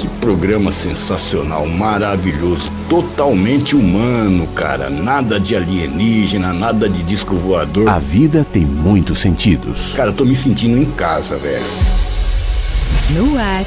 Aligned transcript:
que 0.00 0.08
programa 0.20 0.72
sensacional, 0.72 1.66
maravilhoso, 1.66 2.72
totalmente 2.88 3.76
humano, 3.76 4.46
cara. 4.54 4.88
Nada 4.88 5.38
de 5.38 5.54
alienígena, 5.54 6.54
nada 6.54 6.88
de 6.88 7.02
disco 7.02 7.36
voador. 7.36 7.86
A 7.86 7.98
vida 7.98 8.46
tem 8.50 8.64
muitos 8.64 9.18
sentidos. 9.18 9.92
Cara, 9.94 10.08
eu 10.08 10.14
tô 10.14 10.24
me 10.24 10.34
sentindo 10.34 10.78
em 10.78 10.90
casa, 10.92 11.36
velho. 11.36 11.62
No 13.10 13.38
ar. 13.38 13.66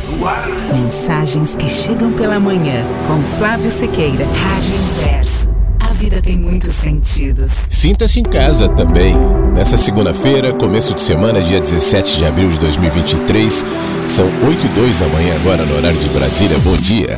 Mensagens 0.74 1.56
que 1.56 1.70
chegam 1.70 2.12
pela 2.14 2.40
manhã. 2.40 2.84
Com 3.08 3.22
Flávio 3.38 3.70
Sequeira. 3.70 4.26
Rádio 4.26 4.74
Inverso. 4.74 5.53
Vida 6.04 6.22
tem 6.22 6.38
muitos 6.38 6.76
sentidos. 6.76 7.50
Sinta-se 7.70 8.20
em 8.20 8.24
casa 8.24 8.68
também. 8.68 9.16
Nessa 9.56 9.78
segunda-feira, 9.78 10.52
começo 10.52 10.94
de 10.94 11.00
semana, 11.00 11.42
dia 11.42 11.62
17 11.62 12.18
de 12.18 12.26
abril 12.26 12.50
de 12.50 12.60
2023, 12.60 13.66
são 14.06 14.26
8 14.46 14.66
e 14.66 14.70
2 14.82 15.00
da 15.00 15.08
manhã 15.08 15.34
agora 15.34 15.64
no 15.64 15.78
horário 15.78 15.98
de 15.98 16.10
Brasília. 16.10 16.60
Bom 16.60 16.76
dia. 16.76 17.18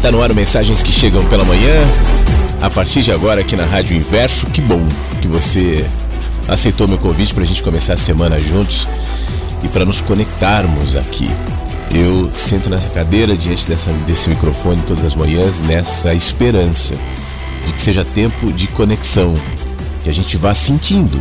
Tá 0.00 0.12
no 0.12 0.22
ar 0.22 0.32
mensagens 0.34 0.84
que 0.84 0.92
chegam 0.92 1.24
pela 1.24 1.42
manhã. 1.42 1.82
A 2.62 2.70
partir 2.70 3.02
de 3.02 3.10
agora 3.10 3.40
aqui 3.40 3.56
na 3.56 3.64
Rádio 3.64 3.96
Inverso, 3.96 4.46
que 4.46 4.60
bom 4.60 4.86
que 5.20 5.26
você 5.26 5.84
aceitou 6.46 6.86
meu 6.86 6.98
convite 6.98 7.34
para 7.34 7.42
a 7.42 7.46
gente 7.46 7.64
começar 7.64 7.94
a 7.94 7.96
semana 7.96 8.38
juntos 8.38 8.86
e 9.64 9.68
para 9.68 9.84
nos 9.84 10.00
conectarmos 10.00 10.94
aqui. 10.94 11.28
Eu 11.92 12.30
sento 12.36 12.70
nessa 12.70 12.88
cadeira 12.90 13.36
diante 13.36 13.66
dessa, 13.66 13.90
desse 14.06 14.28
microfone 14.28 14.80
todas 14.86 15.04
as 15.04 15.16
manhãs 15.16 15.60
nessa 15.62 16.14
esperança 16.14 16.94
de 17.68 17.74
que 17.74 17.80
seja 17.82 18.02
tempo 18.02 18.50
de 18.50 18.66
conexão, 18.68 19.34
que 20.02 20.08
a 20.08 20.12
gente 20.12 20.38
vá 20.38 20.54
sentindo, 20.54 21.18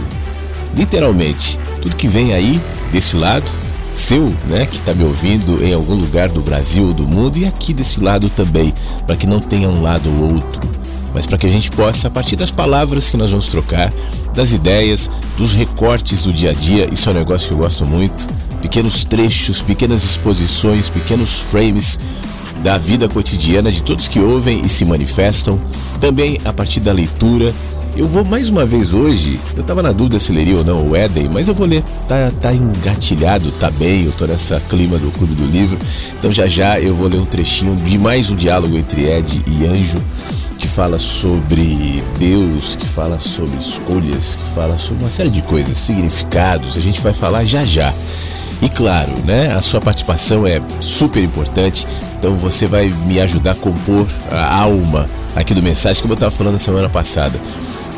literalmente, 0.74 1.59
tudo 1.81 1.97
que 1.97 2.08
vem 2.08 2.34
aí 2.34 2.62
desse 2.90 3.18
lado, 3.18 3.52
seu, 3.94 4.34
né, 4.47 4.66
que 4.66 4.78
está 4.78 4.94
me 4.94 5.03
ouvindo 5.03 5.62
em 5.62 5.74
algum 5.74 5.96
lugar 5.96 6.30
do 6.30 6.40
Brasil 6.40 6.88
ou 6.88 6.94
do 6.94 7.06
mundo, 7.06 7.38
e 7.38 7.46
aqui 7.46 7.74
desse 7.74 8.00
lado 8.00 8.30
também, 8.30 8.74
para 9.06 9.18
que 9.18 9.28
não 9.28 9.41
tenha 9.41 9.68
um 9.68 9.81
lado 9.81 10.09
ou 10.09 10.36
outro, 10.36 10.62
mas 11.13 11.28
para 11.28 11.38
que 11.38 11.47
a 11.47 11.50
gente 11.50 11.69
possa, 11.69 12.07
a 12.07 12.12
partir 12.12 12.38
das 12.38 12.50
palavras 12.50 13.09
que 13.09 13.18
nós 13.18 13.31
vamos 13.31 13.50
trocar, 13.50 13.91
das 14.34 14.53
ideias, 14.53 15.12
dos 15.38 15.53
recortes 15.53 16.24
do 16.24 16.31
dia 16.31 16.52
a 16.52 16.53
dia, 16.53 16.88
isso 16.90 17.09
é 17.09 17.12
um 17.12 17.16
negócio 17.16 17.50
que 17.50 17.53
eu 17.56 17.57
gosto 17.57 17.86
muito, 17.86 18.25
pequenos 18.62 19.03
trechos, 19.03 19.62
pequenas 19.62 20.06
exposições, 20.06 20.90
pequenos 20.90 21.41
frames 21.41 22.00
da 22.63 22.78
vida 22.78 23.07
cotidiana 23.07 23.72
de 23.72 23.84
todos 23.84 24.07
que 24.07 24.19
ouvem 24.19 24.62
e 24.63 24.69
se 24.69 24.86
manifestam, 24.86 25.59
também 25.97 26.38
a 26.46 26.53
partir 26.53 26.80
da 26.80 26.91
leitura. 26.91 27.53
Eu 27.96 28.08
vou 28.08 28.24
mais 28.24 28.50
uma 28.52 28.63
vez 28.63 28.94
hoje, 28.94 29.40
eu 29.56 29.63
tava 29.63 29.81
na 29.81 29.91
dúvida 29.91 30.19
se 30.19 30.31
leria 30.31 30.58
ou 30.58 30.63
não 30.63 30.88
o 30.90 30.96
Éden, 30.96 31.30
mas 31.30 31.47
eu 31.47 31.56
vou 31.56 31.66
ler. 31.66 31.84
Tá, 32.08 32.31
tá 32.40 32.53
engatilhado, 32.53 33.52
tá 33.53 33.72
bem, 33.72 34.06
eu 34.06 34.12
tô 34.12 34.28
nessa 34.28 34.62
clima 34.69 35.00
do 35.00 35.09
Clube 35.12 35.34
do 35.34 35.46
Livro. 35.46 35.80
Então 36.18 36.31
já 36.31 36.46
já 36.46 36.80
eu 36.80 36.94
vou 36.94 37.07
ler 37.07 37.19
um 37.19 37.25
trechinho 37.25 37.75
de 37.75 37.97
mais 37.97 38.30
um 38.30 38.36
diálogo 38.36 38.78
entre 38.78 39.09
Ed 39.09 39.44
e 39.47 39.66
Anjo, 39.66 39.97
que 40.59 40.68
fala 40.68 41.00
sobre 41.00 42.03
Deus, 42.19 42.75
que 42.75 42.86
fala 42.86 43.18
sobre 43.18 43.57
escolhas, 43.57 44.36
que 44.36 44.53
fala 44.53 44.78
sobre 44.78 45.03
uma 45.03 45.09
série 45.09 45.31
de 45.31 45.41
coisas, 45.41 45.75
significados. 45.75 46.78
A 46.78 46.80
gente 46.80 47.02
vai 47.02 47.13
falar 47.13 47.46
já 47.46 47.66
já. 47.66 47.91
E 48.62 48.69
claro, 48.69 49.12
né, 49.25 49.53
a 49.53 49.62
sua 49.62 49.80
participação 49.80 50.46
é 50.46 50.62
super 50.80 51.24
importante, 51.24 51.88
então 52.17 52.35
você 52.35 52.66
vai 52.67 52.89
me 53.05 53.19
ajudar 53.19 53.51
a 53.51 53.55
compor 53.55 54.07
a 54.31 54.61
alma 54.61 55.05
aqui 55.35 55.53
do 55.53 55.61
mensagem, 55.61 56.01
como 56.01 56.13
eu 56.13 56.16
estava 56.16 56.31
falando 56.31 56.53
na 56.53 56.59
semana 56.59 56.89
passada. 56.89 57.39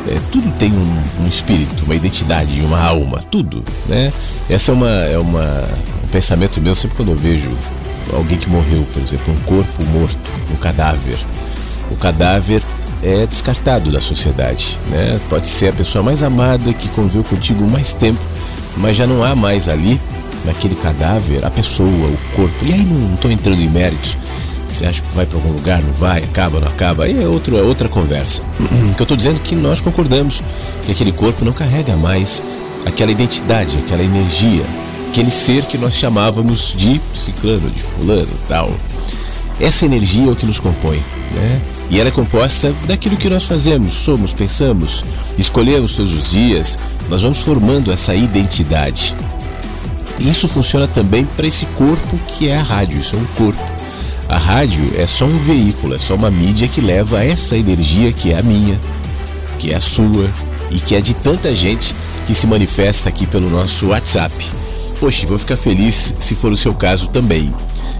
É, 0.08 0.18
tudo 0.32 0.50
tem 0.58 0.72
um, 0.72 1.22
um 1.22 1.26
espírito, 1.26 1.84
uma 1.84 1.94
identidade, 1.94 2.60
uma 2.62 2.80
alma, 2.80 3.22
tudo, 3.30 3.62
né? 3.86 4.12
Essa 4.48 4.72
é 4.72 4.74
uma 4.74 4.90
é 4.90 5.18
uma 5.18 5.68
um 6.04 6.08
pensamento 6.08 6.60
meu 6.60 6.74
sempre 6.74 6.96
quando 6.96 7.10
eu 7.10 7.16
vejo 7.16 7.50
alguém 8.14 8.38
que 8.38 8.48
morreu, 8.50 8.86
por 8.92 9.02
exemplo, 9.02 9.32
um 9.32 9.40
corpo 9.40 9.84
morto, 9.84 10.18
um 10.52 10.56
cadáver. 10.56 11.18
O 11.90 11.96
cadáver 11.96 12.62
é 13.02 13.26
descartado 13.26 13.90
da 13.90 14.00
sociedade, 14.00 14.78
né? 14.88 15.18
Pode 15.28 15.48
ser 15.48 15.68
a 15.68 15.72
pessoa 15.72 16.02
mais 16.02 16.22
amada 16.22 16.72
que 16.72 16.88
conviveu 16.90 17.24
contigo 17.24 17.68
mais 17.68 17.94
tempo, 17.94 18.20
mas 18.76 18.96
já 18.96 19.06
não 19.06 19.22
há 19.22 19.34
mais 19.34 19.68
ali 19.68 20.00
naquele 20.44 20.74
cadáver 20.74 21.44
a 21.44 21.50
pessoa, 21.50 21.88
o 21.88 22.18
corpo. 22.34 22.64
E 22.64 22.72
aí 22.72 22.84
não 22.84 23.14
estou 23.14 23.30
entrando 23.30 23.60
em 23.60 23.68
méritos. 23.68 24.16
Você 24.66 24.86
acha 24.86 25.02
que 25.02 25.16
vai 25.16 25.26
para 25.26 25.36
algum 25.36 25.52
lugar, 25.52 25.82
não 25.82 25.92
vai, 25.92 26.22
acaba, 26.22 26.60
não 26.60 26.68
acaba? 26.68 27.04
Aí 27.04 27.20
é, 27.20 27.26
outro, 27.26 27.58
é 27.58 27.62
outra 27.62 27.88
conversa. 27.88 28.42
O 28.90 28.94
que 28.94 29.02
eu 29.02 29.04
estou 29.04 29.16
dizendo 29.16 29.36
é 29.36 29.42
que 29.42 29.56
nós 29.56 29.80
concordamos 29.80 30.42
que 30.84 30.92
aquele 30.92 31.10
corpo 31.10 31.44
não 31.44 31.52
carrega 31.52 31.96
mais 31.96 32.42
aquela 32.86 33.10
identidade, 33.10 33.78
aquela 33.78 34.02
energia, 34.02 34.64
aquele 35.08 35.30
ser 35.30 35.64
que 35.64 35.76
nós 35.76 35.94
chamávamos 35.94 36.74
de 36.76 37.00
ciclano, 37.14 37.68
de 37.68 37.82
fulano 37.82 38.30
tal. 38.48 38.70
Essa 39.58 39.84
energia 39.84 40.28
é 40.28 40.30
o 40.30 40.36
que 40.36 40.46
nos 40.46 40.60
compõe, 40.60 41.02
né? 41.32 41.60
E 41.90 41.98
ela 41.98 42.08
é 42.08 42.12
composta 42.12 42.72
daquilo 42.86 43.16
que 43.16 43.28
nós 43.28 43.44
fazemos, 43.44 43.92
somos, 43.92 44.32
pensamos, 44.32 45.04
escolhemos 45.36 45.94
todos 45.94 46.14
os 46.14 46.30
dias, 46.30 46.78
nós 47.10 47.22
vamos 47.22 47.40
formando 47.40 47.92
essa 47.92 48.14
identidade. 48.14 49.14
Isso 50.20 50.46
funciona 50.46 50.86
também 50.86 51.24
para 51.24 51.46
esse 51.46 51.64
corpo 51.66 52.18
que 52.28 52.48
é 52.48 52.56
a 52.56 52.62
rádio, 52.62 53.00
isso 53.00 53.16
é 53.16 53.18
um 53.18 53.24
corpo. 53.36 53.64
A 54.28 54.38
rádio 54.38 54.92
é 54.96 55.06
só 55.06 55.24
um 55.24 55.38
veículo, 55.38 55.94
é 55.94 55.98
só 55.98 56.14
uma 56.14 56.30
mídia 56.30 56.68
que 56.68 56.80
leva 56.80 57.24
essa 57.24 57.56
energia 57.56 58.12
que 58.12 58.32
é 58.32 58.38
a 58.38 58.42
minha, 58.42 58.78
que 59.58 59.72
é 59.72 59.76
a 59.76 59.80
sua 59.80 60.30
e 60.70 60.78
que 60.78 60.94
é 60.94 61.00
de 61.00 61.14
tanta 61.14 61.52
gente 61.54 61.94
que 62.26 62.34
se 62.34 62.46
manifesta 62.46 63.08
aqui 63.08 63.26
pelo 63.26 63.50
nosso 63.50 63.88
WhatsApp. 63.88 64.32
Poxa, 65.00 65.26
vou 65.26 65.38
ficar 65.38 65.56
feliz 65.56 66.14
se 66.20 66.34
for 66.34 66.52
o 66.52 66.56
seu 66.56 66.74
caso 66.74 67.08
também. 67.08 67.52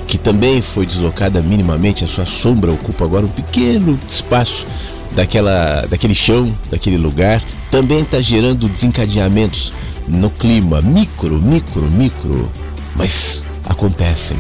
que 0.07 0.19
também 0.19 0.61
foi 0.61 0.85
deslocada 0.85 1.41
minimamente, 1.41 2.03
a 2.03 2.09
sua 2.09 2.27
sombra 2.27 2.73
ocupa 2.73 3.05
agora 3.05 3.25
um 3.25 3.31
pequeno 3.31 3.99
espaço 4.09 4.67
daquela, 5.13 5.87
daquele 5.89 6.15
chão, 6.15 6.51
daquele 6.71 6.97
lugar, 6.97 7.43
também 7.71 8.01
está 8.01 8.21
gerando 8.21 8.69
desencadeamentos 8.69 9.73
no 10.09 10.31
clima, 10.31 10.81
micro, 10.81 11.41
micro, 11.41 11.89
micro, 11.91 12.51
mas 12.97 13.45
acontecem. 13.69 14.37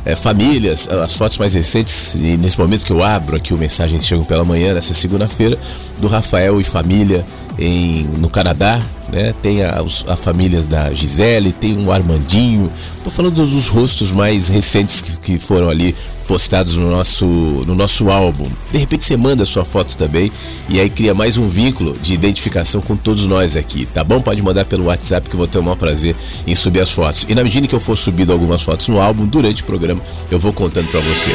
é, 0.03 0.15
famílias, 0.15 0.89
as 0.89 1.13
fotos 1.13 1.37
mais 1.37 1.53
recentes, 1.53 2.15
e 2.15 2.37
nesse 2.37 2.59
momento 2.59 2.85
que 2.85 2.91
eu 2.91 3.03
abro 3.03 3.35
aqui 3.35 3.53
o 3.53 3.57
Mensagens 3.57 4.05
Chegam 4.05 4.25
pela 4.25 4.43
Manhã, 4.43 4.73
nessa 4.73 4.95
segunda-feira, 4.95 5.57
do 5.99 6.07
Rafael 6.07 6.59
e 6.59 6.63
família 6.63 7.23
em, 7.57 8.03
no 8.18 8.30
Canadá, 8.30 8.81
né? 9.12 9.33
Tem 9.42 9.63
a, 9.63 9.83
a 10.07 10.15
famílias 10.15 10.65
da 10.65 10.94
Gisele, 10.94 11.51
tem 11.51 11.77
um 11.77 11.92
Armandinho. 11.92 12.71
Tô 13.03 13.09
falando 13.09 13.36
dos 13.36 13.68
rostos 13.68 14.12
mais 14.12 14.48
recentes 14.48 15.01
que, 15.01 15.19
que 15.19 15.38
foram 15.38 15.69
ali 15.69 15.95
postados 16.27 16.77
no 16.77 16.89
nosso, 16.89 17.25
no 17.25 17.75
nosso 17.75 18.09
álbum. 18.09 18.50
De 18.71 18.77
repente 18.77 19.03
você 19.03 19.18
manda 19.18 19.44
sua 19.44 19.65
foto 19.65 19.98
também 19.98 20.31
e 20.69 20.80
aí 20.80 20.89
cria 20.89 21.13
mais 21.13 21.38
um 21.38 21.45
vínculo 21.48 21.98
de 22.01 22.13
identificação 22.13 22.80
com 22.81 22.95
todos 22.95 23.27
nós 23.27 23.56
aqui, 23.57 23.86
tá 23.86 24.04
bom? 24.04 24.21
Pode 24.21 24.42
mandar 24.42 24.63
pelo 24.63 24.86
WhatsApp 24.86 25.27
que 25.27 25.36
eu 25.36 25.39
vou 25.39 25.47
ter 25.47 25.59
o 25.59 25.63
maior 25.63 25.75
prazer 25.75 26.15
em 26.47 26.56
subir 26.56 26.80
as 26.80 26.92
fotos. 26.92 27.25
E 27.27 27.36
na 27.36 27.44
medida 27.44 27.68
que 27.68 27.75
eu 27.75 27.81
for 27.81 27.97
subindo 27.97 28.31
algumas 28.31 28.62
fotos 28.62 28.88
no 28.88 29.01
álbum, 29.01 29.25
durante 29.25 29.62
o 29.62 29.65
programa, 29.65 30.01
eu 30.30 30.39
vou 30.39 30.54
contando 30.54 30.89
para 30.89 31.01
você. 31.01 31.31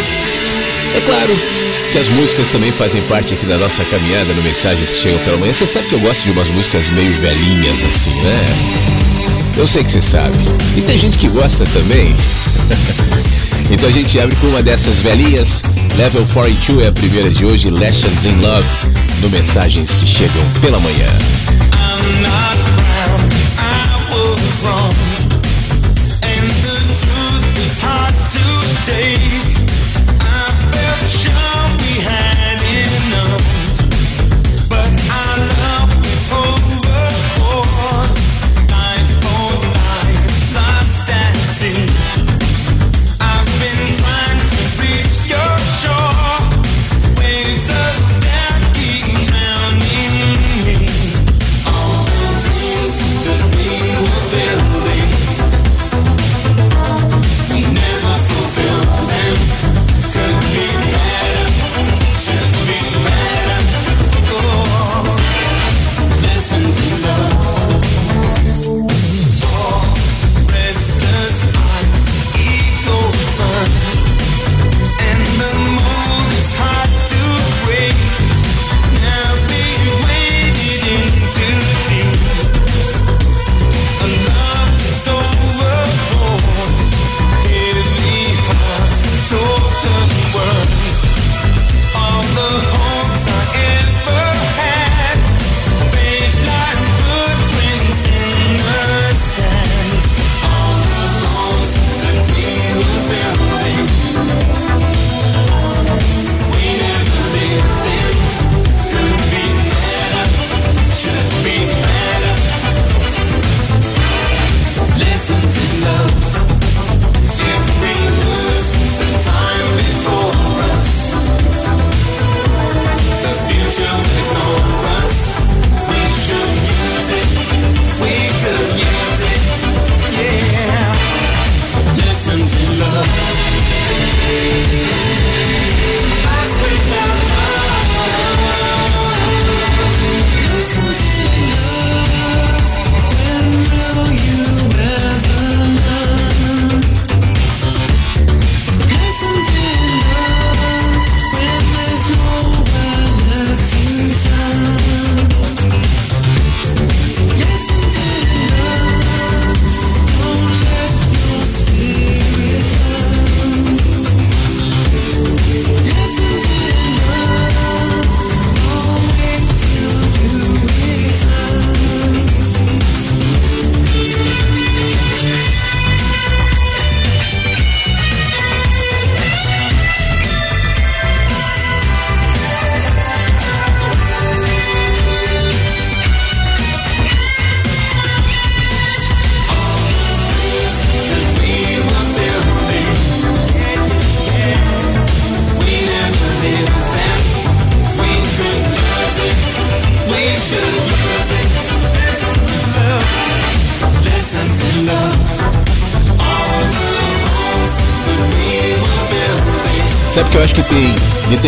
É 0.96 1.00
claro 1.00 1.75
que 1.92 1.98
as 1.98 2.10
músicas 2.10 2.50
também 2.50 2.72
fazem 2.72 3.02
parte 3.02 3.34
aqui 3.34 3.46
da 3.46 3.56
nossa 3.58 3.84
caminhada 3.84 4.32
no 4.34 4.42
Mensagens 4.42 4.90
que 4.90 5.00
Chegam 5.02 5.18
pela 5.20 5.36
Manhã. 5.38 5.52
Você 5.52 5.66
sabe 5.66 5.88
que 5.88 5.94
eu 5.94 6.00
gosto 6.00 6.24
de 6.24 6.30
umas 6.30 6.48
músicas 6.50 6.88
meio 6.90 7.12
velhinhas 7.14 7.84
assim, 7.84 8.10
né? 8.10 9.56
Eu 9.56 9.66
sei 9.66 9.84
que 9.84 9.90
você 9.90 10.00
sabe. 10.00 10.36
E 10.76 10.82
tem 10.82 10.98
gente 10.98 11.18
que 11.18 11.28
gosta 11.28 11.64
também. 11.66 12.14
então 13.70 13.88
a 13.88 13.92
gente 13.92 14.18
abre 14.20 14.36
com 14.36 14.48
uma 14.48 14.62
dessas 14.62 15.00
velhinhas. 15.00 15.62
Level 15.96 16.26
42 16.32 16.84
é 16.84 16.88
a 16.88 16.92
primeira 16.92 17.30
de 17.30 17.44
hoje, 17.44 17.70
Lessons 17.70 18.24
in 18.24 18.40
Love, 18.40 18.68
no 19.20 19.30
Mensagens 19.30 19.96
que 19.96 20.06
Chegam 20.06 20.44
pela 20.60 20.78
Manhã. 20.80 21.08
I'm 21.72 22.22
not 22.22 22.58
proud, 22.76 23.32
I 23.58 24.14
was 24.14 24.62
wrong. 24.62 25.25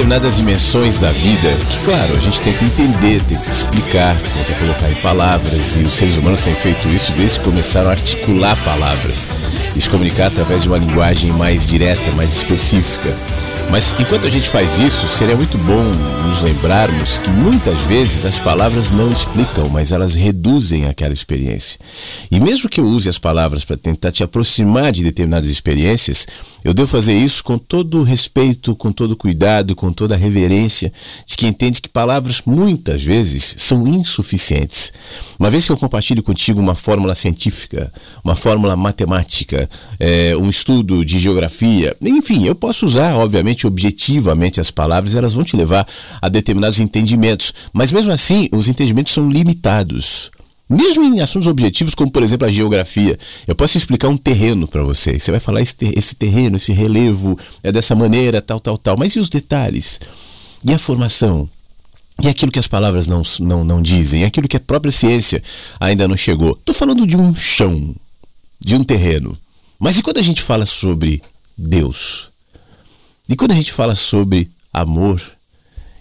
Determinadas 0.08 0.36
dimensões 0.38 1.00
da 1.00 1.12
vida 1.12 1.54
que, 1.68 1.78
claro, 1.84 2.16
a 2.16 2.18
gente 2.18 2.40
tenta 2.40 2.64
entender, 2.64 3.22
tenta 3.24 3.50
explicar, 3.50 4.16
tenta 4.16 4.58
colocar 4.58 4.90
em 4.90 4.94
palavras, 4.96 5.76
e 5.76 5.80
os 5.80 5.92
seres 5.92 6.16
humanos 6.16 6.42
têm 6.42 6.54
feito 6.54 6.88
isso 6.88 7.12
desde 7.12 7.38
que 7.38 7.44
começaram 7.44 7.88
a 7.88 7.92
articular 7.92 8.56
palavras 8.64 9.28
e 9.76 9.80
se 9.80 9.90
comunicar 9.90 10.28
através 10.28 10.62
de 10.62 10.70
uma 10.70 10.78
linguagem 10.78 11.30
mais 11.32 11.68
direta, 11.68 12.10
mais 12.12 12.32
específica. 12.32 13.14
Mas 13.70 13.94
enquanto 14.00 14.26
a 14.26 14.30
gente 14.30 14.48
faz 14.48 14.78
isso, 14.78 15.06
seria 15.06 15.36
muito 15.36 15.58
bom 15.58 15.84
nos 16.26 16.40
lembrarmos 16.40 17.18
que 17.18 17.28
muitas 17.28 17.78
vezes 17.80 18.24
as 18.24 18.40
palavras 18.40 18.90
não 18.90 19.12
explicam, 19.12 19.68
mas 19.68 19.92
elas 19.92 20.14
reduzem 20.14 20.86
aquela 20.86 21.12
experiência. 21.12 21.78
E 22.30 22.40
mesmo 22.40 22.70
que 22.70 22.80
eu 22.80 22.86
use 22.86 23.10
as 23.10 23.18
palavras 23.18 23.66
para 23.66 23.76
tentar 23.76 24.10
te 24.10 24.24
aproximar 24.24 24.90
de 24.90 25.04
determinadas 25.04 25.50
experiências, 25.50 26.26
eu 26.64 26.74
devo 26.74 26.88
fazer 26.88 27.14
isso 27.14 27.44
com 27.44 27.56
todo 27.56 28.02
respeito, 28.02 28.74
com 28.74 28.90
todo 28.90 29.16
cuidado, 29.16 29.76
com 29.76 29.92
toda 29.92 30.16
reverência 30.16 30.92
de 31.26 31.36
quem 31.36 31.50
entende 31.50 31.80
que 31.80 31.88
palavras 31.88 32.42
muitas 32.44 33.02
vezes 33.02 33.54
são 33.58 33.86
insuficientes. 33.86 34.92
Uma 35.38 35.50
vez 35.50 35.66
que 35.66 35.72
eu 35.72 35.76
compartilho 35.76 36.22
contigo 36.22 36.60
uma 36.60 36.74
fórmula 36.74 37.14
científica, 37.14 37.92
uma 38.24 38.34
fórmula 38.34 38.76
matemática, 38.76 39.68
é, 40.00 40.36
um 40.36 40.48
estudo 40.48 41.04
de 41.04 41.18
geografia, 41.18 41.96
enfim, 42.02 42.46
eu 42.46 42.54
posso 42.54 42.86
usar, 42.86 43.14
obviamente, 43.16 43.66
objetivamente 43.66 44.60
as 44.60 44.70
palavras, 44.70 45.14
elas 45.14 45.34
vão 45.34 45.44
te 45.44 45.56
levar 45.56 45.86
a 46.20 46.28
determinados 46.28 46.80
entendimentos, 46.80 47.52
mas 47.72 47.92
mesmo 47.92 48.12
assim, 48.12 48.48
os 48.52 48.68
entendimentos 48.68 49.12
são 49.12 49.28
limitados. 49.28 50.30
Mesmo 50.68 51.02
em 51.02 51.20
assuntos 51.20 51.48
objetivos, 51.48 51.94
como 51.94 52.10
por 52.10 52.22
exemplo 52.22 52.46
a 52.46 52.50
geografia, 52.50 53.18
eu 53.46 53.54
posso 53.54 53.78
explicar 53.78 54.08
um 54.08 54.18
terreno 54.18 54.68
para 54.68 54.82
você. 54.82 55.18
Você 55.18 55.30
vai 55.30 55.40
falar 55.40 55.62
esse, 55.62 55.74
ter 55.74 55.96
esse 55.96 56.14
terreno, 56.14 56.58
esse 56.58 56.72
relevo 56.72 57.38
é 57.62 57.72
dessa 57.72 57.94
maneira, 57.94 58.42
tal, 58.42 58.60
tal, 58.60 58.76
tal. 58.76 58.96
Mas 58.96 59.14
e 59.14 59.18
os 59.18 59.30
detalhes? 59.30 59.98
E 60.62 60.74
a 60.74 60.78
formação? 60.78 61.48
E 62.22 62.28
aquilo 62.28 62.52
que 62.52 62.58
as 62.58 62.68
palavras 62.68 63.06
não, 63.06 63.22
não, 63.40 63.64
não 63.64 63.80
dizem? 63.80 64.24
Aquilo 64.24 64.48
que 64.48 64.56
a 64.56 64.60
própria 64.60 64.92
ciência 64.92 65.42
ainda 65.80 66.06
não 66.06 66.16
chegou? 66.16 66.50
Estou 66.50 66.74
falando 66.74 67.06
de 67.06 67.16
um 67.16 67.34
chão, 67.34 67.94
de 68.60 68.74
um 68.74 68.84
terreno. 68.84 69.38
Mas 69.78 69.96
e 69.96 70.02
quando 70.02 70.18
a 70.18 70.22
gente 70.22 70.42
fala 70.42 70.66
sobre 70.66 71.22
Deus? 71.56 72.28
E 73.26 73.36
quando 73.36 73.52
a 73.52 73.54
gente 73.54 73.72
fala 73.72 73.94
sobre 73.94 74.50
amor? 74.72 75.22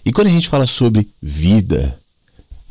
E 0.04 0.12
quando 0.12 0.26
a 0.26 0.30
gente 0.30 0.48
fala 0.48 0.66
sobre 0.66 1.08
vida? 1.22 1.98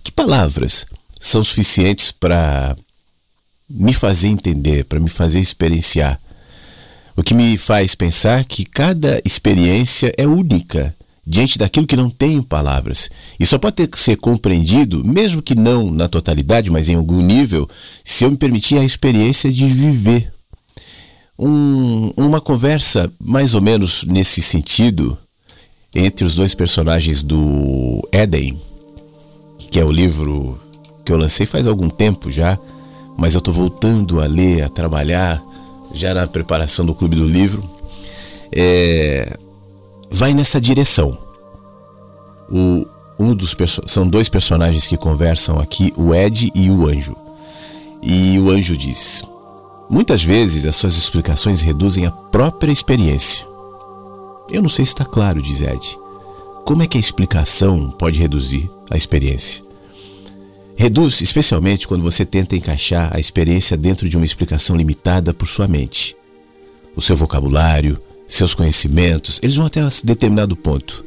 Que 0.03 0.11
palavras 0.11 0.85
são 1.19 1.43
suficientes 1.43 2.11
para 2.11 2.75
me 3.69 3.93
fazer 3.93 4.27
entender, 4.27 4.85
para 4.85 4.99
me 4.99 5.09
fazer 5.09 5.39
experienciar. 5.39 6.19
O 7.15 7.23
que 7.23 7.33
me 7.33 7.57
faz 7.57 7.95
pensar 7.95 8.45
que 8.45 8.63
cada 8.63 9.21
experiência 9.25 10.13
é 10.17 10.27
única 10.27 10.95
diante 11.25 11.57
daquilo 11.57 11.85
que 11.85 11.95
não 11.95 12.09
tem 12.09 12.41
palavras. 12.41 13.09
E 13.37 13.45
só 13.45 13.57
pode 13.57 13.75
ter 13.75 13.89
ser 13.97 14.15
compreendido, 14.15 15.03
mesmo 15.03 15.41
que 15.41 15.55
não 15.55 15.91
na 15.91 16.07
totalidade, 16.07 16.71
mas 16.71 16.87
em 16.87 16.95
algum 16.95 17.21
nível, 17.21 17.69
se 18.03 18.23
eu 18.23 18.31
me 18.31 18.37
permitir 18.37 18.77
a 18.77 18.83
experiência 18.83 19.51
de 19.51 19.67
viver. 19.67 20.31
Um, 21.37 22.11
uma 22.15 22.41
conversa 22.41 23.11
mais 23.19 23.53
ou 23.53 23.61
menos 23.61 24.03
nesse 24.05 24.41
sentido 24.41 25.15
entre 25.93 26.25
os 26.25 26.33
dois 26.33 26.55
personagens 26.55 27.21
do 27.21 28.07
Éden, 28.11 28.59
que 29.69 29.79
é 29.79 29.85
o 29.85 29.91
livro 29.91 30.59
que 31.07 31.13
eu 31.13 31.17
lancei 31.17 31.45
faz 31.45 31.65
algum 31.65 31.87
tempo 31.89 32.29
já, 32.29 32.59
mas 33.15 33.33
eu 33.33 33.39
estou 33.39 33.53
voltando 33.53 34.19
a 34.19 34.25
ler, 34.25 34.61
a 34.61 34.67
trabalhar, 34.67 35.41
já 35.93 36.13
na 36.13 36.27
preparação 36.27 36.85
do 36.85 36.93
Clube 36.93 37.15
do 37.15 37.25
Livro, 37.25 37.63
é, 38.51 39.37
vai 40.11 40.33
nessa 40.33 40.59
direção. 40.59 41.17
O, 42.51 42.85
um 43.17 43.33
dos 43.33 43.55
são 43.87 44.05
dois 44.05 44.27
personagens 44.27 44.85
que 44.85 44.97
conversam 44.97 45.59
aqui, 45.59 45.93
o 45.95 46.13
Ed 46.13 46.51
e 46.53 46.69
o 46.69 46.85
Anjo. 46.85 47.15
E 48.03 48.37
o 48.37 48.51
Anjo 48.51 48.75
diz: 48.75 49.23
Muitas 49.89 50.21
vezes 50.21 50.65
as 50.65 50.75
suas 50.75 50.97
explicações 50.97 51.61
reduzem 51.61 52.05
a 52.05 52.11
própria 52.11 52.71
experiência. 52.71 53.47
Eu 54.51 54.61
não 54.61 54.69
sei 54.69 54.85
se 54.85 54.91
está 54.91 55.05
claro, 55.05 55.41
diz 55.41 55.61
Ed. 55.61 55.97
Como 56.65 56.83
é 56.83 56.87
que 56.87 56.97
a 56.97 56.99
explicação 56.99 57.91
pode 57.91 58.19
reduzir 58.19 58.69
a 58.91 58.97
experiência? 58.97 59.66
Reduz 60.79 61.21
especialmente 61.21 61.87
quando 61.87 62.03
você 62.03 62.23
tenta 62.23 62.55
encaixar 62.55 63.09
a 63.11 63.19
experiência 63.19 63.75
dentro 63.75 64.07
de 64.07 64.15
uma 64.15 64.25
explicação 64.25 64.75
limitada 64.75 65.33
por 65.33 65.47
sua 65.47 65.67
mente. 65.67 66.15
O 66.95 67.01
seu 67.01 67.17
vocabulário, 67.17 67.99
seus 68.27 68.53
conhecimentos, 68.53 69.39
eles 69.41 69.55
vão 69.55 69.65
até 69.65 69.83
um 69.83 69.89
determinado 70.03 70.55
ponto. 70.55 71.03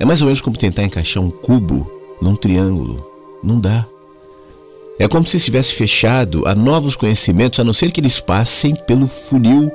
É 0.00 0.04
mais 0.04 0.20
ou 0.20 0.26
menos 0.26 0.40
como 0.40 0.56
tentar 0.56 0.82
encaixar 0.82 1.22
um 1.22 1.30
cubo 1.30 1.88
num 2.20 2.34
triângulo. 2.34 3.08
Não 3.44 3.60
dá. 3.60 3.86
É 4.98 5.06
como 5.06 5.24
se 5.24 5.36
estivesse 5.36 5.74
fechado 5.74 6.44
a 6.44 6.52
novos 6.52 6.96
conhecimentos, 6.96 7.60
a 7.60 7.64
não 7.64 7.72
ser 7.72 7.92
que 7.92 8.00
eles 8.00 8.20
passem 8.20 8.74
pelo 8.74 9.06
funil 9.06 9.70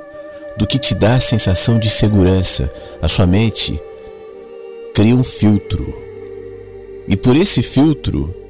do 0.58 0.66
que 0.66 0.78
te 0.78 0.94
dá 0.94 1.14
a 1.14 1.20
sensação 1.20 1.78
de 1.78 1.88
segurança. 1.88 2.70
A 3.00 3.08
sua 3.08 3.26
mente 3.26 3.80
cria 4.94 5.16
um 5.16 5.24
filtro. 5.24 5.96
E 7.08 7.16
por 7.16 7.34
esse 7.34 7.62
filtro, 7.62 8.41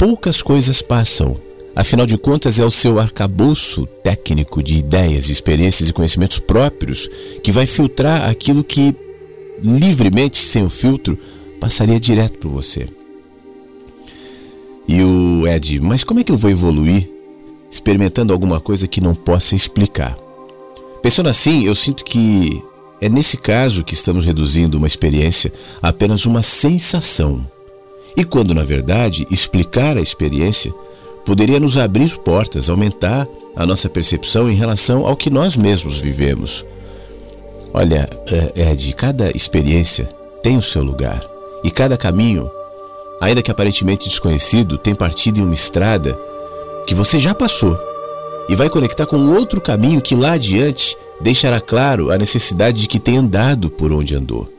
poucas 0.00 0.40
coisas 0.40 0.80
passam. 0.80 1.36
Afinal 1.76 2.06
de 2.06 2.16
contas, 2.16 2.58
é 2.58 2.64
o 2.64 2.70
seu 2.70 2.98
arcabouço 2.98 3.86
técnico 4.02 4.62
de 4.62 4.78
ideias, 4.78 5.28
experiências 5.28 5.90
e 5.90 5.92
conhecimentos 5.92 6.38
próprios 6.38 7.06
que 7.44 7.52
vai 7.52 7.66
filtrar 7.66 8.26
aquilo 8.30 8.64
que, 8.64 8.96
livremente, 9.62 10.38
sem 10.38 10.64
o 10.64 10.70
filtro, 10.70 11.18
passaria 11.60 12.00
direto 12.00 12.38
para 12.38 12.48
você. 12.48 12.88
E 14.88 15.02
o 15.02 15.46
Ed, 15.46 15.78
mas 15.80 16.02
como 16.02 16.20
é 16.20 16.24
que 16.24 16.32
eu 16.32 16.38
vou 16.38 16.50
evoluir 16.50 17.06
experimentando 17.70 18.32
alguma 18.32 18.58
coisa 18.58 18.88
que 18.88 19.02
não 19.02 19.14
possa 19.14 19.54
explicar? 19.54 20.16
Pensando 21.02 21.28
assim, 21.28 21.66
eu 21.66 21.74
sinto 21.74 22.06
que 22.06 22.62
é 23.02 23.08
nesse 23.10 23.36
caso 23.36 23.84
que 23.84 23.92
estamos 23.92 24.24
reduzindo 24.24 24.78
uma 24.78 24.86
experiência 24.86 25.52
a 25.82 25.90
apenas 25.90 26.24
uma 26.24 26.40
sensação 26.40 27.46
e 28.16 28.24
quando, 28.24 28.54
na 28.54 28.64
verdade, 28.64 29.26
explicar 29.30 29.96
a 29.96 30.00
experiência 30.00 30.72
poderia 31.24 31.60
nos 31.60 31.76
abrir 31.76 32.16
portas, 32.18 32.68
aumentar 32.68 33.26
a 33.54 33.66
nossa 33.66 33.88
percepção 33.88 34.50
em 34.50 34.54
relação 34.54 35.06
ao 35.06 35.16
que 35.16 35.30
nós 35.30 35.56
mesmos 35.56 36.00
vivemos. 36.00 36.64
Olha, 37.72 38.08
é, 38.56 38.70
Ed, 38.70 38.92
cada 38.94 39.34
experiência 39.36 40.06
tem 40.42 40.56
o 40.56 40.62
seu 40.62 40.82
lugar 40.82 41.24
e 41.62 41.70
cada 41.70 41.96
caminho, 41.96 42.50
ainda 43.20 43.42
que 43.42 43.50
aparentemente 43.50 44.08
desconhecido, 44.08 44.78
tem 44.78 44.94
partido 44.94 45.38
em 45.38 45.44
uma 45.44 45.54
estrada 45.54 46.18
que 46.86 46.94
você 46.94 47.18
já 47.18 47.34
passou 47.34 47.78
e 48.48 48.54
vai 48.54 48.68
conectar 48.68 49.06
com 49.06 49.32
outro 49.34 49.60
caminho 49.60 50.00
que 50.00 50.16
lá 50.16 50.32
adiante 50.32 50.96
deixará 51.20 51.60
claro 51.60 52.10
a 52.10 52.18
necessidade 52.18 52.82
de 52.82 52.88
que 52.88 52.98
tenha 52.98 53.20
andado 53.20 53.70
por 53.70 53.92
onde 53.92 54.16
andou. 54.16 54.50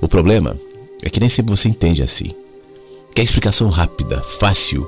O 0.00 0.08
problema 0.08 0.56
é 1.02 1.08
que 1.08 1.20
nem 1.20 1.28
sempre 1.28 1.54
você 1.54 1.68
entende 1.68 2.02
assim. 2.02 2.34
Quer 3.14 3.22
explicação 3.22 3.68
rápida, 3.68 4.22
fácil, 4.22 4.86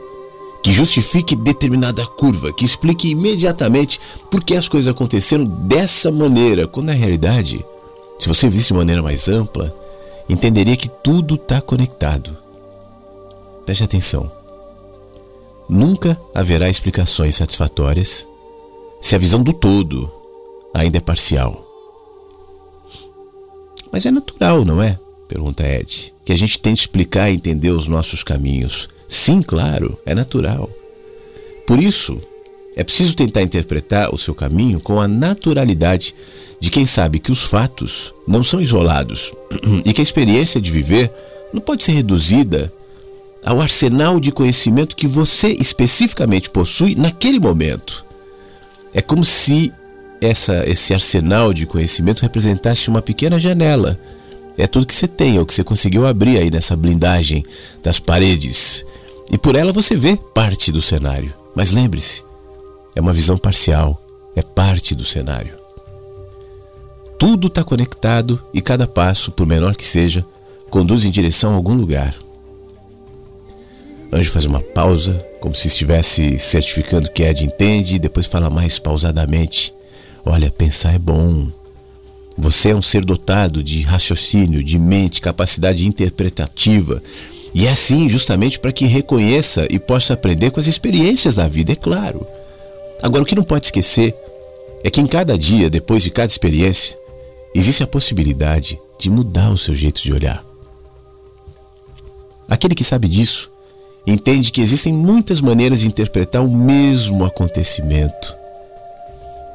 que 0.63 0.73
justifique 0.73 1.37
determinada 1.37 2.07
curva, 2.07 2.53
que 2.53 2.65
explique 2.65 3.11
imediatamente 3.11 4.01
por 4.31 4.43
que 4.43 4.55
as 4.55 4.67
coisas 4.67 4.91
aconteceram 4.91 5.45
dessa 5.45 6.11
maneira, 6.11 6.67
quando 6.67 6.87
na 6.87 6.95
realidade, 6.95 7.65
se 8.19 8.29
você 8.29 8.49
visse 8.49 8.69
de 8.69 8.75
maneira 8.75 9.03
mais 9.03 9.29
ampla, 9.29 9.75
entenderia 10.27 10.77
que 10.77 10.89
tudo 10.89 11.35
está 11.35 11.61
conectado. 11.61 12.35
Preste 13.67 13.85
atenção. 13.85 14.31
Nunca 15.69 16.19
haverá 16.35 16.69
explicações 16.69 17.37
satisfatórias 17.37 18.27
se 19.03 19.15
a 19.15 19.19
visão 19.19 19.43
do 19.43 19.53
todo 19.53 20.11
ainda 20.73 20.97
é 20.97 21.01
parcial. 21.01 21.63
Mas 23.93 24.07
é 24.07 24.11
natural, 24.11 24.65
não 24.65 24.83
é? 24.83 24.99
Pergunta 25.29 25.63
Ed. 25.67 26.13
Que 26.25 26.33
a 26.33 26.37
gente 26.37 26.59
tente 26.59 26.83
explicar 26.83 27.31
e 27.31 27.35
entender 27.35 27.71
os 27.71 27.89
nossos 27.89 28.23
caminhos. 28.23 28.89
Sim, 29.09 29.43
claro, 29.43 29.99
é 30.05 30.15
natural. 30.15 30.71
Por 31.67 31.81
isso, 31.81 32.21
é 32.77 32.83
preciso 32.83 33.17
tentar 33.17 33.43
interpretar 33.43 34.15
o 34.15 34.19
seu 34.19 34.35
caminho 34.35 34.81
com 34.81 35.01
a 35.01 35.09
naturalidade 35.09 36.15
de 36.61 36.71
quem 36.71 36.87
sabe 36.87 37.19
que 37.19 37.33
os 37.33 37.45
fatos 37.45 38.13
não 38.27 38.43
são 38.43 38.61
isolados 38.61 39.33
e 39.85 39.93
que 39.93 40.01
a 40.01 40.03
experiência 40.03 40.61
de 40.61 40.71
viver 40.71 41.11
não 41.53 41.61
pode 41.61 41.85
ser 41.85 41.93
reduzida 41.93 42.73
ao 43.45 43.61
arsenal 43.61 44.19
de 44.19 44.33
conhecimento 44.33 44.97
que 44.97 45.07
você 45.07 45.49
especificamente 45.49 46.51
possui 46.51 46.95
naquele 46.95 47.39
momento. 47.39 48.05
É 48.93 49.03
como 49.03 49.25
se 49.25 49.73
essa, 50.21 50.67
esse 50.69 50.95
arsenal 50.95 51.53
de 51.53 51.67
conhecimento 51.67 52.23
representasse 52.23 52.89
uma 52.89 53.03
pequena 53.03 53.39
janela 53.39 53.99
é 54.63 54.67
tudo 54.67 54.87
que 54.87 54.95
você 54.95 55.09
tem, 55.09 55.37
é 55.37 55.41
o 55.41 55.47
que 55.47 55.55
você 55.55 55.65
conseguiu 55.65 56.07
abrir 56.07 56.39
aí 56.39 56.51
nessa 56.51 56.77
blindagem 56.77 57.45
das 57.83 57.99
paredes. 57.99 58.85
E 59.31 59.39
por 59.39 59.57
ela 59.57 59.73
você 59.73 59.97
vê 59.97 60.17
parte 60.17 60.71
do 60.71 60.81
cenário. 60.81 61.33
Mas 61.55 61.73
lembre-se, 61.73 62.23
é 62.95 63.01
uma 63.01 63.13
visão 63.13 63.37
parcial, 63.37 64.01
é 64.37 64.43
parte 64.43 64.95
do 64.95 65.05
cenário. 65.05 65.55
Tudo 67.19 67.47
está 67.47 67.65
conectado 67.65 68.41
e 68.53 68.61
cada 68.61 68.87
passo, 68.87 69.33
por 69.33 69.47
menor 69.47 69.77
que 69.77 69.85
seja, 69.85 70.25
conduz 70.71 71.05
em 71.05 71.11
direção 71.11 71.53
a 71.53 71.57
algum 71.57 71.75
lugar. 71.75 72.15
Anjo 74.13 74.31
faz 74.31 74.47
uma 74.47 74.61
pausa, 74.61 75.15
como 75.41 75.55
se 75.55 75.69
estivesse 75.69 76.39
certificando 76.39 77.11
que 77.11 77.23
Ed 77.23 77.45
entende, 77.45 77.97
e 77.97 77.99
depois 77.99 78.27
fala 78.27 78.49
mais 78.49 78.79
pausadamente: 78.79 79.75
Olha, 80.25 80.51
pensar 80.51 80.95
é 80.95 80.99
bom. 80.99 81.49
Você 82.37 82.71
é 82.71 82.75
um 82.75 82.83
ser 82.83 83.05
dotado 83.05 83.63
de 83.63 83.83
raciocínio, 83.83 84.63
de 84.63 84.79
mente, 84.79 85.21
capacidade 85.21 85.87
interpretativa. 85.87 87.03
E 87.55 87.67
é 87.67 87.71
assim 87.71 88.09
justamente 88.09 88.59
para 88.59 88.73
que 88.73 88.87
reconheça 88.87 89.67
e 89.71 89.79
possa 89.79 90.15
aprender 90.15 90.51
com 90.51 90.59
as 90.59 90.67
experiências 90.67 91.37
da 91.37 91.47
vida, 91.47 91.73
é 91.73 91.77
claro. 91.77 92.27
Agora, 93.01 93.23
o 93.23 93.27
que 93.27 93.37
não 93.37 93.45
pode 93.45 93.67
esquecer 93.67 94.15
é 94.83 94.91
que 94.91 95.01
em 95.01 95.07
cada 95.07 95.39
dia, 95.39 95.71
depois 95.71 96.03
de 96.03 96.11
cada 96.11 96.31
experiência, 96.31 96.97
existe 97.55 97.83
a 97.83 97.87
possibilidade 97.87 98.79
de 98.99 99.09
mudar 99.09 99.51
o 99.51 99.59
seu 99.59 99.75
jeito 99.75 100.03
de 100.03 100.13
olhar. 100.13 100.45
Aquele 102.49 102.75
que 102.75 102.85
sabe 102.85 103.09
disso 103.09 103.51
entende 104.07 104.51
que 104.51 104.61
existem 104.61 104.93
muitas 104.93 105.41
maneiras 105.41 105.81
de 105.81 105.87
interpretar 105.87 106.45
o 106.45 106.51
mesmo 106.51 107.25
acontecimento 107.25 108.44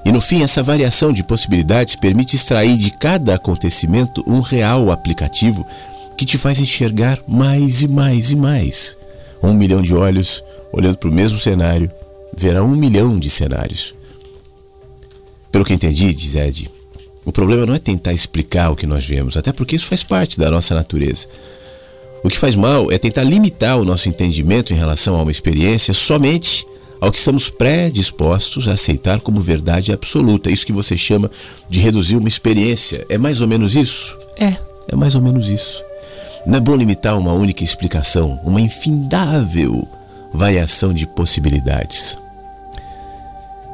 e 0.05 0.11
no 0.11 0.21
fim, 0.21 0.41
essa 0.41 0.63
variação 0.63 1.11
de 1.11 1.23
possibilidades 1.23 1.95
permite 1.95 2.35
extrair 2.35 2.77
de 2.77 2.91
cada 2.91 3.35
acontecimento 3.35 4.23
um 4.25 4.39
real 4.39 4.91
aplicativo 4.91 5.65
que 6.17 6.25
te 6.25 6.37
faz 6.37 6.59
enxergar 6.59 7.19
mais 7.27 7.81
e 7.81 7.87
mais 7.87 8.31
e 8.31 8.35
mais. 8.35 8.97
Um 9.41 9.53
milhão 9.53 9.81
de 9.81 9.93
olhos 9.93 10.43
olhando 10.71 10.97
para 10.97 11.09
o 11.09 11.13
mesmo 11.13 11.37
cenário 11.37 11.91
verá 12.35 12.63
um 12.63 12.75
milhão 12.75 13.19
de 13.19 13.29
cenários. 13.29 13.93
Pelo 15.51 15.65
que 15.65 15.73
entendi, 15.73 16.13
diz 16.13 16.35
Ed, 16.35 16.69
o 17.25 17.31
problema 17.31 17.65
não 17.65 17.73
é 17.73 17.79
tentar 17.79 18.13
explicar 18.13 18.71
o 18.71 18.75
que 18.75 18.87
nós 18.87 19.05
vemos, 19.05 19.35
até 19.35 19.51
porque 19.51 19.75
isso 19.75 19.87
faz 19.87 20.03
parte 20.03 20.39
da 20.39 20.49
nossa 20.49 20.75
natureza. 20.75 21.27
O 22.23 22.29
que 22.29 22.37
faz 22.37 22.55
mal 22.55 22.91
é 22.91 22.97
tentar 22.97 23.23
limitar 23.23 23.79
o 23.79 23.85
nosso 23.85 24.09
entendimento 24.09 24.73
em 24.73 24.75
relação 24.75 25.15
a 25.15 25.21
uma 25.21 25.31
experiência 25.31 25.93
somente 25.93 26.65
ao 26.99 27.11
que 27.11 27.17
estamos 27.17 27.49
predispostos 27.49 28.67
a 28.67 28.73
aceitar 28.73 29.21
como 29.21 29.41
verdade 29.41 29.93
absoluta. 29.93 30.51
Isso 30.51 30.65
que 30.65 30.73
você 30.73 30.97
chama 30.97 31.31
de 31.69 31.79
reduzir 31.79 32.17
uma 32.17 32.27
experiência. 32.27 33.05
É 33.09 33.17
mais 33.17 33.41
ou 33.41 33.47
menos 33.47 33.75
isso? 33.75 34.17
É, 34.37 34.55
é 34.87 34.95
mais 34.95 35.15
ou 35.15 35.21
menos 35.21 35.47
isso. 35.47 35.83
Não 36.45 36.57
é 36.57 36.59
bom 36.59 36.75
limitar 36.75 37.17
uma 37.17 37.33
única 37.33 37.63
explicação, 37.63 38.39
uma 38.43 38.61
infindável 38.61 39.87
variação 40.33 40.93
de 40.93 41.07
possibilidades. 41.07 42.17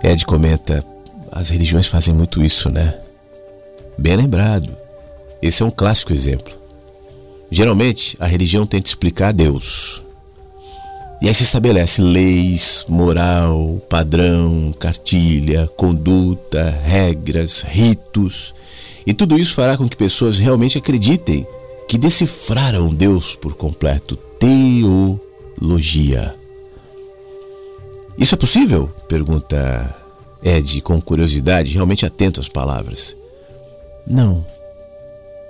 Ed 0.04 0.26
comenta: 0.26 0.84
as 1.32 1.50
religiões 1.50 1.88
fazem 1.88 2.14
muito 2.14 2.44
isso, 2.44 2.70
né? 2.70 2.96
Bem 3.98 4.16
lembrado. 4.16 4.70
Esse 5.42 5.64
é 5.64 5.66
um 5.66 5.72
clássico 5.72 6.14
exemplo. 6.14 6.54
Geralmente, 7.52 8.18
a 8.20 8.26
religião 8.26 8.66
tenta 8.66 8.88
explicar 8.88 9.32
Deus, 9.32 10.04
e 11.22 11.28
aí 11.28 11.34
se 11.34 11.44
estabelece 11.44 12.02
leis, 12.02 12.86
moral, 12.88 13.82
padrão, 13.90 14.74
cartilha, 14.78 15.70
conduta, 15.76 16.70
regras, 16.84 17.62
ritos. 17.62 18.54
E 19.08 19.14
tudo 19.14 19.38
isso 19.38 19.56
fará 19.56 19.78
com 19.78 19.88
que 19.88 19.96
pessoas 19.96 20.38
realmente 20.38 20.78
acreditem 20.78 21.48
que 21.88 21.98
decifraram 21.98 22.94
Deus 22.94 23.36
por 23.36 23.56
completo. 23.56 24.18
Teologia. 24.40 26.36
Isso 28.18 28.36
é 28.36 28.38
possível? 28.38 28.90
Pergunta 29.08 29.96
Ed 30.44 30.82
com 30.82 31.02
curiosidade, 31.02 31.74
realmente 31.74 32.06
atento 32.06 32.40
às 32.40 32.50
palavras. 32.50 33.16
Não. 34.06 34.46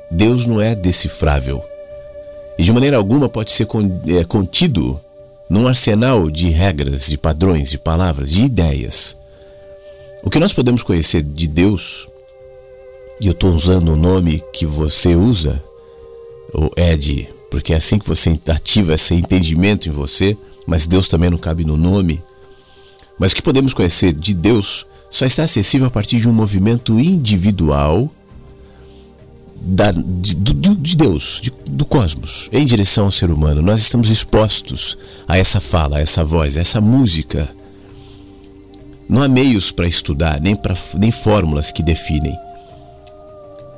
Deus 0.09 0.45
não 0.45 0.61
é 0.61 0.75
decifrável. 0.75 1.63
E 2.57 2.63
de 2.63 2.71
maneira 2.71 2.97
alguma 2.97 3.27
pode 3.27 3.51
ser 3.51 3.67
é, 4.07 4.23
contido 4.23 4.99
num 5.49 5.67
arsenal 5.67 6.29
de 6.29 6.49
regras, 6.49 7.07
de 7.07 7.17
padrões, 7.17 7.69
de 7.69 7.77
palavras, 7.77 8.31
de 8.31 8.43
ideias. 8.43 9.15
O 10.23 10.29
que 10.29 10.39
nós 10.39 10.53
podemos 10.53 10.81
conhecer 10.81 11.21
de 11.21 11.47
Deus, 11.47 12.07
e 13.19 13.27
eu 13.27 13.31
estou 13.31 13.51
usando 13.51 13.93
o 13.93 13.95
nome 13.95 14.43
que 14.51 14.65
você 14.65 15.15
usa, 15.15 15.63
o 16.53 16.69
Ed, 16.75 17.29
porque 17.51 17.73
é 17.73 17.77
assim 17.77 17.99
que 17.99 18.07
você 18.07 18.39
ativa 18.47 18.93
esse 18.93 19.13
entendimento 19.13 19.87
em 19.87 19.91
você, 19.91 20.35
mas 20.65 20.87
Deus 20.87 21.07
também 21.07 21.29
não 21.29 21.37
cabe 21.37 21.63
no 21.63 21.77
nome. 21.77 22.21
Mas 23.19 23.31
o 23.31 23.35
que 23.35 23.41
podemos 23.41 23.73
conhecer 23.73 24.13
de 24.13 24.33
Deus 24.33 24.85
só 25.09 25.25
está 25.25 25.43
acessível 25.43 25.87
a 25.87 25.91
partir 25.91 26.19
de 26.19 26.27
um 26.27 26.33
movimento 26.33 26.99
individual 26.99 28.11
da, 29.55 29.91
de, 29.91 30.35
de, 30.35 30.95
Deus, 30.95 31.39
de, 31.41 31.51
do 31.67 31.85
cosmos, 31.85 32.49
em 32.51 32.65
direção 32.65 33.05
ao 33.05 33.11
ser 33.11 33.31
humano. 33.31 33.61
Nós 33.61 33.81
estamos 33.81 34.09
expostos 34.09 34.97
a 35.27 35.37
essa 35.37 35.59
fala, 35.59 35.97
a 35.97 36.01
essa 36.01 36.23
voz, 36.23 36.57
a 36.57 36.61
essa 36.61 36.81
música. 36.81 37.49
Não 39.07 39.21
há 39.21 39.27
meios 39.27 39.71
para 39.71 39.87
estudar, 39.87 40.41
nem, 40.41 40.55
pra, 40.55 40.75
nem 40.95 41.11
fórmulas 41.11 41.71
que 41.71 41.83
definem. 41.83 42.35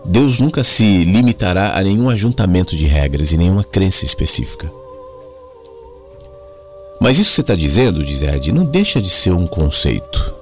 Deus 0.06 0.40
nunca 0.40 0.64
se 0.64 1.04
limitará 1.04 1.78
a 1.78 1.84
nenhum 1.84 2.10
ajuntamento 2.10 2.76
de 2.76 2.86
regras 2.86 3.32
e 3.32 3.38
nenhuma 3.38 3.64
crença 3.64 4.06
específica. 4.06 4.72
Mas 7.00 7.20
isso 7.20 7.30
que 7.30 7.36
você 7.36 7.42
está 7.42 7.56
dizendo, 7.56 8.04
diz 8.04 8.22
Ed, 8.22 8.52
não 8.52 8.66
deixa 8.66 9.02
de 9.02 9.10
ser 9.10 9.34
um 9.34 9.46
conceito. 9.46 10.34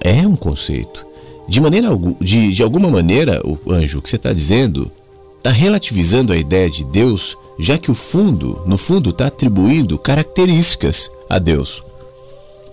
É 0.00 0.26
um 0.26 0.36
conceito. 0.36 1.05
De 1.48 1.60
maneira 1.60 1.88
de, 2.20 2.52
de 2.52 2.62
alguma 2.62 2.88
maneira, 2.88 3.40
o 3.44 3.58
anjo, 3.72 3.98
o 3.98 4.02
que 4.02 4.08
você 4.08 4.16
está 4.16 4.32
dizendo 4.32 4.90
está 5.38 5.50
relativizando 5.50 6.32
a 6.32 6.36
ideia 6.36 6.68
de 6.68 6.82
Deus, 6.84 7.38
já 7.58 7.78
que 7.78 7.90
o 7.90 7.94
fundo, 7.94 8.60
no 8.66 8.76
fundo, 8.76 9.10
está 9.10 9.28
atribuindo 9.28 9.96
características 9.96 11.10
a 11.30 11.38
Deus. 11.38 11.84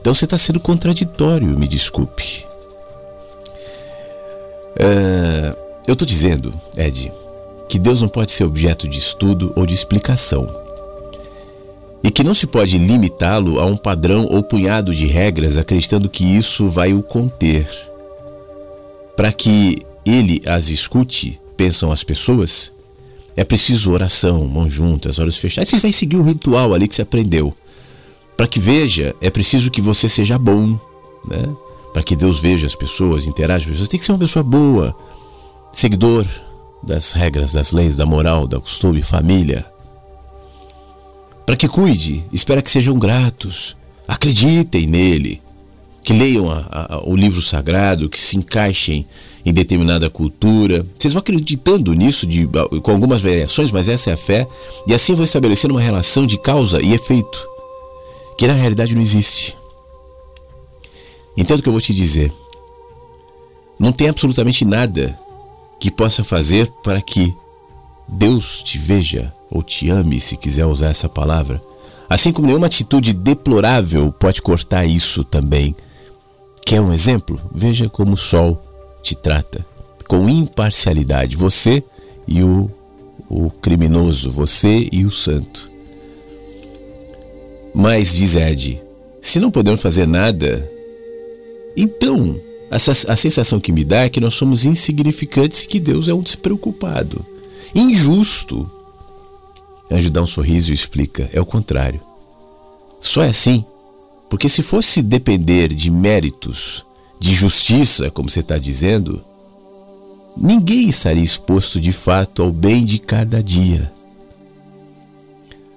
Então 0.01 0.13
você 0.13 0.25
está 0.25 0.37
sendo 0.37 0.59
contraditório, 0.59 1.47
me 1.47 1.67
desculpe. 1.67 2.45
Uh, 4.75 5.55
eu 5.87 5.93
estou 5.93 6.05
dizendo, 6.05 6.51
Ed, 6.75 7.11
que 7.69 7.77
Deus 7.77 8.01
não 8.01 8.09
pode 8.09 8.31
ser 8.31 8.43
objeto 8.43 8.87
de 8.87 8.97
estudo 8.97 9.53
ou 9.55 9.67
de 9.67 9.75
explicação. 9.75 10.49
E 12.03 12.09
que 12.09 12.23
não 12.23 12.33
se 12.33 12.47
pode 12.47 12.77
limitá-lo 12.77 13.59
a 13.59 13.65
um 13.65 13.77
padrão 13.77 14.25
ou 14.25 14.41
punhado 14.41 14.93
de 14.93 15.05
regras 15.05 15.57
acreditando 15.57 16.09
que 16.09 16.25
isso 16.25 16.67
vai 16.69 16.91
o 16.93 17.03
conter 17.03 17.67
para 19.15 19.31
que 19.31 19.85
ele 20.05 20.41
as 20.45 20.69
escute, 20.69 21.39
pensam 21.55 21.91
as 21.91 22.03
pessoas, 22.03 22.73
é 23.35 23.43
preciso 23.43 23.91
oração, 23.91 24.45
mãos 24.47 24.73
juntas, 24.73 25.19
olhos 25.19 25.37
fechados. 25.37 25.69
Você 25.69 25.77
vai 25.77 25.91
seguir 25.91 26.17
o 26.17 26.23
ritual 26.23 26.73
ali 26.73 26.87
que 26.87 26.95
você 26.95 27.01
aprendeu. 27.01 27.53
Para 28.37 28.47
que 28.47 28.59
veja, 28.59 29.15
é 29.21 29.29
preciso 29.29 29.71
que 29.71 29.81
você 29.81 30.09
seja 30.09 30.37
bom, 30.37 30.79
né? 31.27 31.49
Para 31.93 32.03
que 32.03 32.15
Deus 32.15 32.39
veja 32.39 32.65
as 32.65 32.75
pessoas, 32.75 33.27
interaja 33.27 33.65
com 33.65 33.71
as 33.71 33.73
pessoas, 33.73 33.89
tem 33.89 33.99
que 33.99 34.05
ser 34.05 34.11
uma 34.11 34.19
pessoa 34.19 34.43
boa, 34.43 34.95
seguidor 35.71 36.25
das 36.81 37.13
regras, 37.13 37.53
das 37.53 37.71
leis, 37.71 37.95
da 37.95 38.05
moral, 38.05 38.47
da 38.47 38.59
costume, 38.59 39.01
família. 39.01 39.65
Para 41.45 41.55
que 41.55 41.67
cuide, 41.67 42.23
espera 42.31 42.61
que 42.61 42.71
sejam 42.71 42.97
gratos, 42.97 43.77
acreditem 44.07 44.87
nele, 44.87 45.41
que 46.03 46.13
leiam 46.13 46.51
a, 46.51 46.65
a, 46.69 47.03
o 47.07 47.15
livro 47.15 47.41
sagrado, 47.41 48.09
que 48.09 48.19
se 48.19 48.37
encaixem 48.37 49.05
em 49.45 49.53
determinada 49.53 50.09
cultura. 50.09 50.85
Vocês 50.97 51.13
vão 51.13 51.21
acreditando 51.21 51.93
nisso 51.93 52.25
de, 52.25 52.47
com 52.81 52.91
algumas 52.91 53.21
variações, 53.21 53.71
mas 53.71 53.89
essa 53.89 54.09
é 54.09 54.13
a 54.13 54.17
fé, 54.17 54.47
e 54.87 54.93
assim 54.93 55.13
vão 55.13 55.23
estabelecendo 55.23 55.73
uma 55.73 55.81
relação 55.81 56.25
de 56.25 56.37
causa 56.37 56.81
e 56.81 56.93
efeito, 56.93 57.47
que 58.37 58.47
na 58.47 58.53
realidade 58.53 58.95
não 58.95 59.01
existe. 59.01 59.55
Entendo 61.35 61.59
o 61.59 61.63
que 61.63 61.69
eu 61.69 61.73
vou 61.73 61.81
te 61.81 61.93
dizer. 61.93 62.31
Não 63.79 63.91
tem 63.91 64.07
absolutamente 64.07 64.63
nada 64.63 65.17
que 65.79 65.89
possa 65.89 66.23
fazer 66.23 66.71
para 66.83 67.01
que 67.01 67.33
Deus 68.07 68.61
te 68.61 68.77
veja 68.77 69.33
ou 69.49 69.63
te 69.63 69.89
ame, 69.89 70.19
se 70.19 70.37
quiser 70.37 70.65
usar 70.65 70.89
essa 70.89 71.09
palavra. 71.09 71.61
Assim 72.09 72.31
como 72.31 72.47
nenhuma 72.47 72.67
atitude 72.67 73.13
deplorável 73.13 74.11
pode 74.11 74.41
cortar 74.41 74.85
isso 74.85 75.23
também. 75.23 75.75
Quer 76.65 76.81
um 76.81 76.93
exemplo? 76.93 77.39
Veja 77.53 77.89
como 77.89 78.13
o 78.13 78.17
sol 78.17 78.61
te 79.01 79.15
trata 79.15 79.65
com 80.07 80.29
imparcialidade, 80.29 81.35
você 81.35 81.83
e 82.27 82.43
o, 82.43 82.69
o 83.29 83.49
criminoso, 83.49 84.29
você 84.29 84.87
e 84.91 85.05
o 85.05 85.11
santo. 85.11 85.69
Mas, 87.73 88.13
diz 88.13 88.35
Ed, 88.35 88.81
se 89.21 89.39
não 89.39 89.49
podemos 89.49 89.81
fazer 89.81 90.07
nada, 90.07 90.69
então 91.75 92.39
a, 92.69 92.75
a 92.75 93.15
sensação 93.15 93.59
que 93.59 93.71
me 93.71 93.83
dá 93.83 94.03
é 94.03 94.09
que 94.09 94.21
nós 94.21 94.35
somos 94.35 94.65
insignificantes 94.65 95.63
e 95.63 95.67
que 95.67 95.79
Deus 95.79 96.07
é 96.07 96.13
um 96.13 96.21
despreocupado, 96.21 97.25
injusto. 97.73 98.69
Anjo 99.89 100.09
dá 100.09 100.21
um 100.21 100.27
sorriso 100.27 100.71
e 100.71 100.75
explica: 100.75 101.29
é 101.33 101.41
o 101.41 101.45
contrário. 101.45 102.01
Só 103.01 103.23
é 103.23 103.29
assim 103.29 103.65
porque 104.33 104.49
se 104.49 104.63
fosse 104.63 105.03
depender 105.03 105.71
de 105.71 105.91
méritos, 105.91 106.83
de 107.19 107.31
justiça, 107.35 108.09
como 108.09 108.31
você 108.31 108.39
está 108.39 108.57
dizendo, 108.57 109.23
ninguém 110.35 110.89
estaria 110.89 111.23
exposto 111.23 111.79
de 111.79 111.91
fato 111.91 112.41
ao 112.41 112.51
bem 112.51 112.83
de 112.83 112.97
cada 112.97 113.43
dia. 113.43 113.93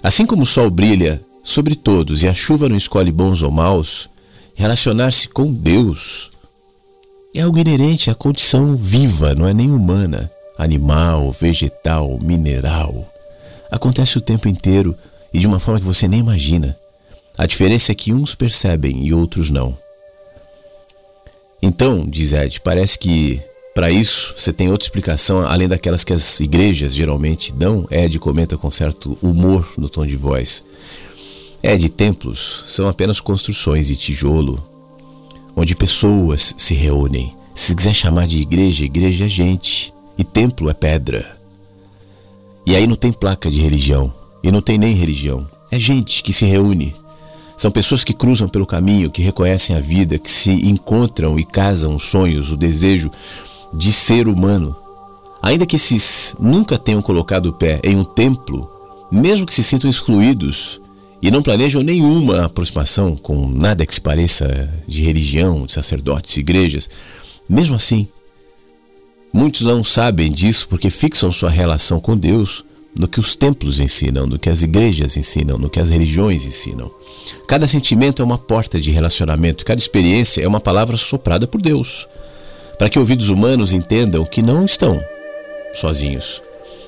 Assim 0.03 0.25
como 0.25 0.45
o 0.45 0.47
sol 0.47 0.71
brilha 0.71 1.23
sobre 1.43 1.75
todos 1.75 2.23
e 2.23 2.29
a 2.29 2.33
chuva 2.33 2.67
não 2.67 2.79
escolhe 2.79 3.13
bons 3.13 3.43
ou 3.43 3.51
maus, 3.51 4.09
relacionar-se 4.55 5.29
com 5.29 5.53
Deus 5.53 6.31
é 7.35 7.43
algo 7.43 7.59
inerente 7.59 8.11
à 8.11 8.15
condição 8.15 8.75
viva, 8.75 9.35
não 9.35 9.47
é 9.47 9.53
nem 9.53 9.71
humana, 9.71 10.31
animal, 10.57 11.31
vegetal, 11.31 12.19
mineral. 12.23 13.07
Acontece 13.71 14.17
o 14.17 14.23
tempo 14.23 14.49
inteiro 14.49 14.97
e 15.31 15.41
de 15.41 15.47
uma 15.47 15.61
forma 15.61 15.79
que 15.79 15.85
você 15.85 16.09
nem 16.09 16.21
imagina. 16.21 16.75
A 17.39 17.47
diferença 17.47 17.93
é 17.93 17.95
que 17.95 18.13
uns 18.13 18.35
percebem 18.35 19.07
e 19.07 19.13
outros 19.13 19.51
não. 19.51 19.77
Então, 21.61 22.07
diz 22.07 22.33
Ed, 22.33 22.61
parece 22.61 22.99
que 22.99 23.41
para 23.75 23.91
isso 23.91 24.35
você 24.37 24.53
tem 24.53 24.71
outra 24.71 24.87
explicação 24.87 25.41
além 25.41 25.69
daquelas 25.69 26.03
que 26.03 26.13
as 26.13 26.41
igrejas 26.41 26.95
geralmente 26.95 27.53
dão. 27.53 27.87
Ed 27.91 28.19
comenta 28.19 28.57
com 28.57 28.71
certo 28.71 29.19
humor 29.21 29.69
no 29.77 29.89
tom 29.89 30.07
de 30.07 30.17
voz. 30.17 30.65
Ed, 31.63 31.89
templos 31.91 32.65
são 32.69 32.89
apenas 32.89 33.21
construções 33.21 33.89
de 33.89 33.97
tijolo 33.97 34.63
onde 35.57 35.75
pessoas 35.75 36.55
se 36.59 36.75
reúnem. 36.75 37.35
Se 37.55 37.75
quiser 37.75 37.95
chamar 37.95 38.27
de 38.27 38.41
igreja, 38.41 38.85
igreja 38.85 39.25
é 39.25 39.29
gente 39.29 39.93
e 40.19 40.23
templo 40.23 40.69
é 40.69 40.75
pedra. 40.75 41.37
E 42.67 42.77
aí 42.77 42.87
não 42.87 42.97
tem 42.97 43.13
placa 43.13 43.51
de 43.51 43.61
religião 43.61 44.13
e 44.43 44.53
não 44.53 44.61
tem 44.61 44.77
nem 44.77 44.95
religião. 44.95 45.49
É 45.71 45.79
gente 45.79 46.23
que 46.23 46.33
se 46.33 46.45
reúne 46.45 46.95
são 47.57 47.71
pessoas 47.71 48.05
que 48.05 48.13
cruzam 48.13 48.49
pelo 48.49 48.67
caminho, 48.67 49.11
que 49.11 49.23
reconhecem 49.23 49.75
a 49.75 49.81
vida, 49.81 50.19
que 50.19 50.31
se 50.31 50.51
encontram 50.51 51.39
e 51.39 51.45
casam 51.45 51.95
os 51.95 52.03
sonhos, 52.03 52.53
o 52.53 52.57
desejo 52.57 53.11
de 53.73 53.93
ser 53.93 54.29
humano. 54.29 54.77
Ainda 55.43 55.67
que 55.67 55.77
esses 55.77 56.37
nunca 56.39 56.79
tenham 56.79 57.01
colocado 57.01 57.47
o 57.47 57.53
pé 57.53 57.81
em 57.83 57.97
um 57.97 58.05
templo, 58.05 58.71
mesmo 59.11 59.47
que 59.47 59.55
se 59.55 59.65
sintam 59.65 59.89
excluídos 59.89 60.81
e 61.23 61.31
não 61.31 61.43
planejam 61.43 61.83
nenhuma 61.83 62.45
aproximação 62.45 63.17
com 63.17 63.49
nada 63.49 63.87
que 63.87 63.95
se 63.95 64.01
pareça 64.01 64.73
de 64.87 65.03
religião, 65.03 65.65
de 65.65 65.73
sacerdotes, 65.73 66.37
igrejas, 66.37 66.91
mesmo 67.49 67.77
assim, 67.77 68.07
muitos 69.33 69.63
não 69.63 69.83
sabem 69.83 70.31
disso 70.31 70.67
porque 70.69 70.91
fixam 70.91 71.33
sua 71.33 71.49
relação 71.49 72.01
com 72.01 72.17
Deus 72.17 72.65
no 72.99 73.07
que 73.07 73.21
os 73.21 73.37
templos 73.37 73.79
ensinam, 73.79 74.27
no 74.27 74.39
que 74.39 74.49
as 74.49 74.63
igrejas 74.63 75.17
ensinam, 75.17 75.59
no 75.59 75.69
que 75.69 75.81
as 75.81 75.91
religiões 75.91 76.47
ensinam. 76.47 76.91
Cada 77.47 77.69
sentimento 77.69 78.23
é 78.23 78.25
uma 78.25 78.39
porta 78.39 78.81
de 78.81 78.91
relacionamento, 78.91 79.65
cada 79.65 79.81
experiência 79.81 80.43
é 80.43 80.49
uma 80.49 80.61
palavra 80.61 80.97
soprada 80.97 81.47
por 81.47 81.61
Deus, 81.61 82.09
para 82.79 82.89
que 82.89 82.99
ouvidos 82.99 83.29
humanos 83.29 83.73
entendam 83.73 84.25
que 84.25 84.43
não 84.43 84.65
estão 84.65 85.03
sozinhos. 85.75 86.43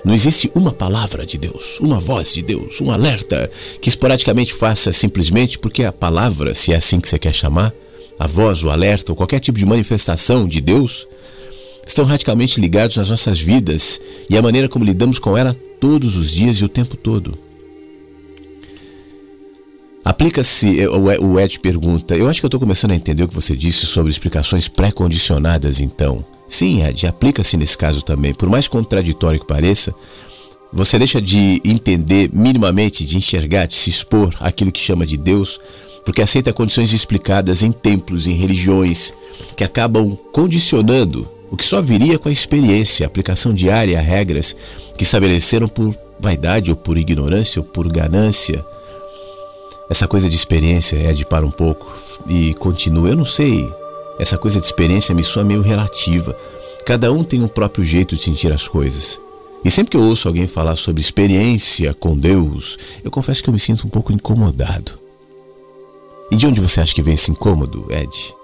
Não 0.04 0.14
existe 0.14 0.50
uma 0.54 0.72
palavra 0.72 1.26
de 1.26 1.36
Deus, 1.36 1.80
uma 1.80 1.98
voz 1.98 2.32
de 2.32 2.40
Deus, 2.40 2.80
um 2.80 2.90
alerta 2.90 3.50
que 3.82 3.88
esporadicamente 3.88 4.54
faça 4.54 4.92
simplesmente 4.92 5.58
porque 5.58 5.84
a 5.84 5.92
palavra, 5.92 6.54
se 6.54 6.72
é 6.72 6.76
assim 6.76 7.00
que 7.00 7.08
você 7.08 7.18
quer 7.18 7.34
chamar, 7.34 7.72
a 8.18 8.26
voz, 8.26 8.64
o 8.64 8.70
alerta 8.70 9.12
ou 9.12 9.16
qualquer 9.16 9.40
tipo 9.40 9.58
de 9.58 9.66
manifestação 9.66 10.46
de 10.46 10.60
Deus, 10.60 11.06
estão 11.84 12.04
radicalmente 12.04 12.60
ligados 12.60 12.96
nas 12.96 13.10
nossas 13.10 13.40
vidas 13.40 14.00
e 14.30 14.36
a 14.36 14.42
maneira 14.42 14.68
como 14.68 14.84
lidamos 14.84 15.18
com 15.18 15.36
ela 15.36 15.56
todos 15.80 16.16
os 16.16 16.30
dias 16.30 16.56
e 16.56 16.64
o 16.64 16.68
tempo 16.68 16.96
todo. 16.96 17.38
Aplica-se, 20.04 20.80
eh, 20.80 20.88
o 20.88 21.38
Ed 21.38 21.60
pergunta, 21.60 22.16
eu 22.16 22.28
acho 22.28 22.40
que 22.40 22.46
eu 22.46 22.48
estou 22.48 22.60
começando 22.60 22.92
a 22.92 22.96
entender 22.96 23.22
o 23.22 23.28
que 23.28 23.34
você 23.34 23.54
disse 23.54 23.84
sobre 23.84 24.10
explicações 24.10 24.66
pré-condicionadas 24.66 25.80
então. 25.80 26.24
Sim, 26.48 26.82
Ed, 26.82 27.06
aplica-se 27.06 27.56
nesse 27.58 27.76
caso 27.76 28.02
também. 28.02 28.32
Por 28.32 28.48
mais 28.48 28.66
contraditório 28.66 29.38
que 29.38 29.46
pareça, 29.46 29.94
você 30.72 30.98
deixa 30.98 31.20
de 31.20 31.60
entender 31.64 32.30
minimamente, 32.32 33.04
de 33.04 33.18
enxergar, 33.18 33.66
de 33.66 33.74
se 33.74 33.90
expor 33.90 34.34
aquilo 34.40 34.72
que 34.72 34.80
chama 34.80 35.06
de 35.06 35.16
Deus, 35.16 35.60
porque 36.04 36.22
aceita 36.22 36.54
condições 36.54 36.92
explicadas 36.94 37.62
em 37.62 37.70
templos, 37.70 38.26
em 38.26 38.32
religiões, 38.32 39.12
que 39.56 39.62
acabam 39.62 40.16
condicionando 40.32 41.28
o 41.50 41.56
que 41.56 41.64
só 41.64 41.80
viria 41.80 42.18
com 42.18 42.28
a 42.28 42.32
experiência, 42.32 43.06
a 43.06 43.08
aplicação 43.08 43.54
diária 43.54 44.00
regras 44.00 44.54
que 44.96 45.04
estabeleceram 45.04 45.68
por 45.68 45.94
vaidade 46.20 46.70
ou 46.70 46.76
por 46.76 46.96
ignorância 46.96 47.60
ou 47.60 47.66
por 47.66 47.88
ganância 47.88 48.64
essa 49.90 50.06
coisa 50.06 50.28
de 50.28 50.36
experiência 50.36 50.96
é 50.96 51.12
de 51.12 51.24
para 51.24 51.46
um 51.46 51.50
pouco 51.50 51.90
e 52.28 52.52
continua. 52.54 53.08
Eu 53.08 53.16
não 53.16 53.24
sei. 53.24 53.66
Essa 54.18 54.36
coisa 54.36 54.60
de 54.60 54.66
experiência 54.66 55.14
me 55.14 55.22
soa 55.22 55.44
meio 55.44 55.62
relativa. 55.62 56.36
Cada 56.84 57.10
um 57.10 57.24
tem 57.24 57.42
um 57.42 57.48
próprio 57.48 57.84
jeito 57.84 58.14
de 58.14 58.22
sentir 58.22 58.52
as 58.52 58.68
coisas. 58.68 59.20
E 59.64 59.70
sempre 59.70 59.92
que 59.92 59.96
eu 59.96 60.02
ouço 60.02 60.28
alguém 60.28 60.46
falar 60.46 60.76
sobre 60.76 61.00
experiência 61.00 61.94
com 61.94 62.16
Deus, 62.16 62.78
eu 63.02 63.10
confesso 63.10 63.42
que 63.42 63.48
eu 63.48 63.52
me 63.52 63.58
sinto 63.58 63.86
um 63.86 63.90
pouco 63.90 64.12
incomodado. 64.12 64.92
E 66.30 66.36
de 66.36 66.46
onde 66.46 66.60
você 66.60 66.80
acha 66.80 66.94
que 66.94 67.02
vem 67.02 67.14
esse 67.14 67.30
incômodo, 67.30 67.86
Ed? 67.90 68.37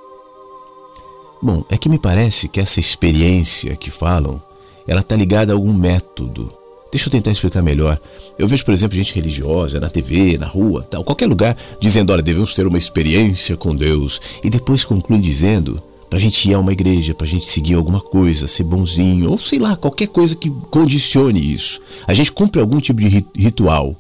Bom, 1.45 1.63
é 1.69 1.77
que 1.77 1.91
me 1.91 1.99
parece 1.99 2.49
que 2.49 2.59
essa 2.59 2.81
experiência 2.81 3.77
que 3.77 3.91
falam, 3.91 4.43
ela 4.89 5.01
está 5.01 5.15
ligada 5.15 5.53
a 5.53 5.55
algum 5.55 5.75
método 5.75 6.51
Deixa 6.91 7.09
eu 7.09 7.11
tentar 7.11 7.33
explicar 7.33 7.61
melhor. 7.61 8.01
Eu 8.39 8.47
vejo, 8.47 8.65
por 8.65 8.73
exemplo, 8.73 8.97
gente 8.97 9.13
religiosa 9.17 9.81
na 9.81 9.91
TV, 9.91 10.39
na 10.39 10.47
rua, 10.47 10.87
tal, 10.89 11.03
qualquer 11.03 11.27
lugar, 11.27 11.57
dizendo: 11.81 12.13
olha, 12.13 12.23
devemos 12.23 12.55
ter 12.55 12.69
uma 12.69 12.79
experiência 12.79 13.57
com 13.57 13.75
Deus. 13.75 14.21
E 14.45 14.49
depois 14.49 14.85
conclui 14.85 15.19
dizendo 15.19 15.83
para 16.09 16.21
a 16.21 16.23
gente 16.23 16.49
ir 16.49 16.55
a 16.55 16.61
uma 16.61 16.73
igreja, 16.73 17.13
para 17.13 17.27
a 17.27 17.29
gente 17.29 17.47
seguir 17.47 17.75
alguma 17.75 18.01
coisa, 18.01 18.47
ser 18.47 18.63
bonzinho, 18.63 19.29
ou 19.29 19.37
sei 19.37 19.59
lá, 19.59 19.75
qualquer 19.75 20.07
coisa 20.07 20.37
que 20.37 20.49
condicione 20.71 21.53
isso. 21.53 21.81
A 22.07 22.15
gente 22.15 22.31
cumpre 22.31 22.61
algum 22.61 22.79
tipo 22.79 23.01
de 23.01 23.27
ritual. 23.35 23.97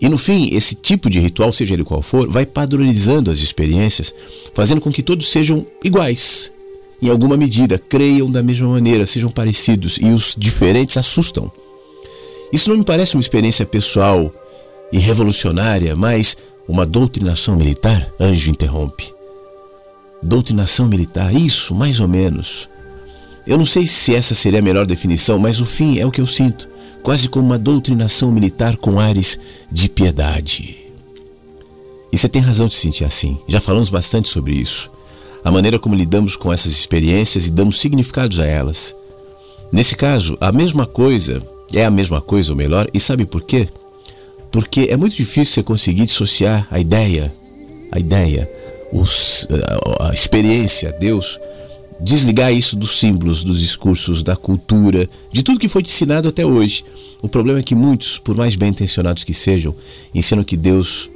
E 0.00 0.08
no 0.08 0.16
fim, 0.16 0.48
esse 0.52 0.74
tipo 0.74 1.10
de 1.10 1.20
ritual, 1.20 1.52
seja 1.52 1.74
ele 1.74 1.84
qual 1.84 2.00
for, 2.00 2.26
vai 2.28 2.46
padronizando 2.46 3.30
as 3.30 3.40
experiências, 3.40 4.14
fazendo 4.54 4.80
com 4.80 4.90
que 4.90 5.02
todos 5.02 5.28
sejam 5.28 5.66
iguais. 5.84 6.50
Em 7.02 7.10
alguma 7.10 7.36
medida, 7.36 7.78
creiam 7.78 8.30
da 8.30 8.42
mesma 8.42 8.68
maneira, 8.68 9.06
sejam 9.06 9.30
parecidos, 9.30 9.98
e 10.00 10.06
os 10.06 10.34
diferentes 10.36 10.96
assustam. 10.96 11.50
Isso 12.52 12.70
não 12.70 12.78
me 12.78 12.84
parece 12.84 13.14
uma 13.14 13.20
experiência 13.20 13.66
pessoal 13.66 14.32
e 14.90 14.98
revolucionária, 14.98 15.94
mas 15.94 16.36
uma 16.66 16.86
doutrinação 16.86 17.56
militar? 17.56 18.10
Anjo 18.18 18.50
interrompe. 18.50 19.12
Doutrinação 20.22 20.86
militar, 20.86 21.34
isso, 21.34 21.74
mais 21.74 22.00
ou 22.00 22.08
menos. 22.08 22.68
Eu 23.46 23.58
não 23.58 23.66
sei 23.66 23.86
se 23.86 24.14
essa 24.14 24.34
seria 24.34 24.58
a 24.58 24.62
melhor 24.62 24.86
definição, 24.86 25.38
mas 25.38 25.60
o 25.60 25.66
fim 25.66 25.98
é 25.98 26.06
o 26.06 26.10
que 26.10 26.20
eu 26.20 26.26
sinto, 26.26 26.68
quase 27.02 27.28
como 27.28 27.46
uma 27.46 27.58
doutrinação 27.58 28.30
militar 28.30 28.76
com 28.76 29.00
ares 29.00 29.38
de 29.70 29.88
piedade. 29.88 30.76
E 32.12 32.18
você 32.18 32.28
tem 32.28 32.42
razão 32.42 32.66
de 32.66 32.74
se 32.74 32.80
sentir 32.80 33.04
assim. 33.04 33.38
Já 33.48 33.60
falamos 33.60 33.88
bastante 33.88 34.28
sobre 34.28 34.54
isso. 34.54 34.90
A 35.44 35.50
maneira 35.50 35.78
como 35.78 35.94
lidamos 35.94 36.36
com 36.36 36.52
essas 36.52 36.72
experiências 36.72 37.46
e 37.46 37.50
damos 37.50 37.80
significados 37.80 38.40
a 38.40 38.46
elas. 38.46 38.94
Nesse 39.72 39.94
caso, 39.94 40.36
a 40.40 40.50
mesma 40.50 40.86
coisa 40.86 41.40
é 41.72 41.84
a 41.84 41.90
mesma 41.90 42.20
coisa, 42.20 42.52
ou 42.52 42.56
melhor, 42.56 42.88
e 42.92 42.98
sabe 42.98 43.24
por 43.24 43.42
quê? 43.42 43.68
Porque 44.50 44.88
é 44.90 44.96
muito 44.96 45.16
difícil 45.16 45.54
você 45.54 45.62
conseguir 45.62 46.04
dissociar 46.06 46.66
a 46.70 46.80
ideia, 46.80 47.32
a 47.92 47.98
ideia, 47.98 48.50
os, 48.92 49.46
a 50.00 50.12
experiência, 50.12 50.92
Deus, 50.98 51.38
desligar 52.00 52.52
isso 52.52 52.76
dos 52.76 52.98
símbolos, 52.98 53.44
dos 53.44 53.60
discursos, 53.60 54.22
da 54.22 54.36
cultura, 54.36 55.08
de 55.30 55.42
tudo 55.42 55.60
que 55.60 55.68
foi 55.68 55.82
ensinado 55.82 56.28
até 56.28 56.44
hoje. 56.44 56.84
O 57.22 57.28
problema 57.28 57.60
é 57.60 57.62
que 57.62 57.74
muitos, 57.74 58.18
por 58.18 58.34
mais 58.34 58.56
bem 58.56 58.70
intencionados 58.70 59.24
que 59.24 59.34
sejam, 59.34 59.74
ensinam 60.14 60.42
que 60.42 60.56
Deus 60.56 61.10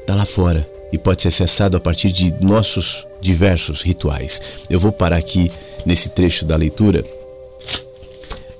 está 0.00 0.14
lá 0.14 0.26
fora 0.26 0.68
e 0.92 0.98
pode 0.98 1.22
ser 1.22 1.28
acessado 1.28 1.76
a 1.76 1.80
partir 1.80 2.12
de 2.12 2.32
nossos 2.40 3.04
diversos 3.20 3.82
rituais. 3.82 4.40
Eu 4.68 4.78
vou 4.78 4.92
parar 4.92 5.16
aqui 5.16 5.50
nesse 5.84 6.10
trecho 6.10 6.44
da 6.44 6.56
leitura 6.56 7.04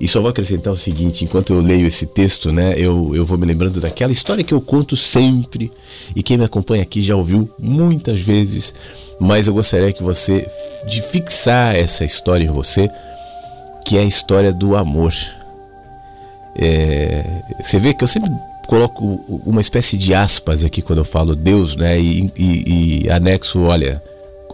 e 0.01 0.07
só 0.07 0.21
vou 0.21 0.31
acrescentar 0.31 0.73
o 0.73 0.77
seguinte: 0.77 1.25
enquanto 1.25 1.53
eu 1.53 1.61
leio 1.61 1.87
esse 1.87 2.07
texto, 2.07 2.53
né, 2.53 2.75
eu, 2.77 3.15
eu 3.15 3.25
vou 3.25 3.39
me 3.39 3.47
lembrando 3.47 3.81
daquela 3.81 4.13
história 4.13 4.45
que 4.45 4.53
eu 4.53 4.61
conto 4.61 4.95
sempre 4.95 5.71
e 6.15 6.23
quem 6.23 6.37
me 6.37 6.45
acompanha 6.45 6.83
aqui 6.83 7.01
já 7.01 7.17
ouviu 7.17 7.49
muitas 7.59 8.21
vezes, 8.21 8.75
mas 9.19 9.47
eu 9.47 9.55
gostaria 9.55 9.93
que 9.93 10.03
você 10.03 10.47
de 10.87 11.01
fixar 11.01 11.75
essa 11.75 12.05
história 12.05 12.45
em 12.45 12.51
você, 12.51 12.89
que 13.85 13.97
é 13.97 14.01
a 14.01 14.05
história 14.05 14.53
do 14.53 14.77
amor. 14.77 15.13
É, 16.59 17.25
você 17.63 17.79
vê 17.79 17.93
que 17.93 18.03
eu 18.03 18.09
sempre 18.09 18.31
coloco 18.67 19.05
uma 19.47 19.61
espécie 19.61 19.97
de 19.97 20.15
aspas 20.15 20.65
aqui 20.65 20.83
quando 20.83 20.99
eu 20.99 21.05
falo 21.05 21.37
Deus, 21.37 21.77
né, 21.77 21.99
e, 21.99 22.33
e, 22.37 23.03
e 23.05 23.11
anexo, 23.11 23.63
olha, 23.63 24.03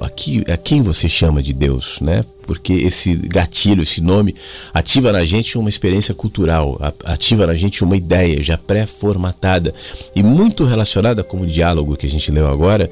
aqui, 0.00 0.44
a 0.52 0.56
quem 0.56 0.82
você 0.82 1.08
chama 1.08 1.42
de 1.42 1.52
Deus, 1.52 2.00
né? 2.00 2.24
Porque 2.52 2.74
esse 2.74 3.14
gatilho, 3.14 3.82
esse 3.82 4.02
nome, 4.02 4.34
ativa 4.74 5.10
na 5.10 5.24
gente 5.24 5.56
uma 5.56 5.70
experiência 5.70 6.14
cultural, 6.14 6.78
ativa 7.02 7.46
na 7.46 7.54
gente 7.54 7.82
uma 7.82 7.96
ideia 7.96 8.42
já 8.42 8.58
pré-formatada 8.58 9.72
e 10.14 10.22
muito 10.22 10.64
relacionada 10.64 11.24
com 11.24 11.40
o 11.40 11.46
diálogo 11.46 11.96
que 11.96 12.04
a 12.04 12.10
gente 12.10 12.30
leu 12.30 12.46
agora, 12.46 12.90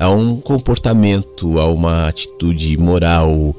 a 0.00 0.08
um 0.10 0.40
comportamento, 0.40 1.60
a 1.60 1.70
uma 1.70 2.08
atitude 2.08 2.78
moral, 2.78 3.54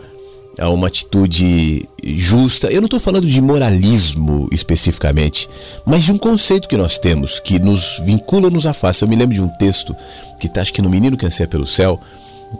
a 0.59 0.67
uma 0.69 0.87
atitude 0.87 1.87
justa. 2.03 2.71
Eu 2.71 2.81
não 2.81 2.87
estou 2.87 2.99
falando 2.99 3.27
de 3.27 3.39
moralismo 3.39 4.49
especificamente, 4.51 5.47
mas 5.85 6.05
de 6.05 6.11
um 6.11 6.17
conceito 6.17 6.67
que 6.67 6.75
nós 6.75 6.97
temos 6.97 7.39
que 7.39 7.59
nos 7.59 8.01
vincula, 8.03 8.49
nos 8.49 8.65
afasta. 8.65 9.05
Eu 9.05 9.09
me 9.09 9.15
lembro 9.15 9.35
de 9.35 9.41
um 9.41 9.47
texto 9.59 9.95
que 10.39 10.47
está, 10.47 10.61
acho 10.61 10.73
que 10.73 10.81
no 10.81 10.89
Menino 10.89 11.15
que 11.15 11.25
Anseia 11.25 11.47
pelo 11.47 11.67
Céu, 11.67 12.01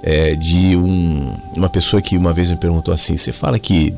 é, 0.03 0.35
de 0.35 0.75
um, 0.75 1.35
uma 1.57 1.69
pessoa 1.69 2.01
que 2.01 2.17
uma 2.17 2.33
vez 2.33 2.51
me 2.51 2.57
perguntou 2.57 2.93
assim: 2.93 3.17
Você 3.17 3.31
fala 3.31 3.59
que 3.59 3.93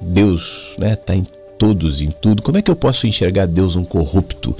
Deus 0.00 0.70
está 0.72 0.86
né, 0.86 0.96
tá 0.96 1.14
em 1.14 1.26
todos, 1.58 2.00
em 2.00 2.10
tudo, 2.10 2.42
como 2.42 2.56
é 2.56 2.62
que 2.62 2.70
eu 2.70 2.76
posso 2.76 3.06
enxergar 3.06 3.46
Deus 3.46 3.76
um 3.76 3.84
corrupto? 3.84 4.56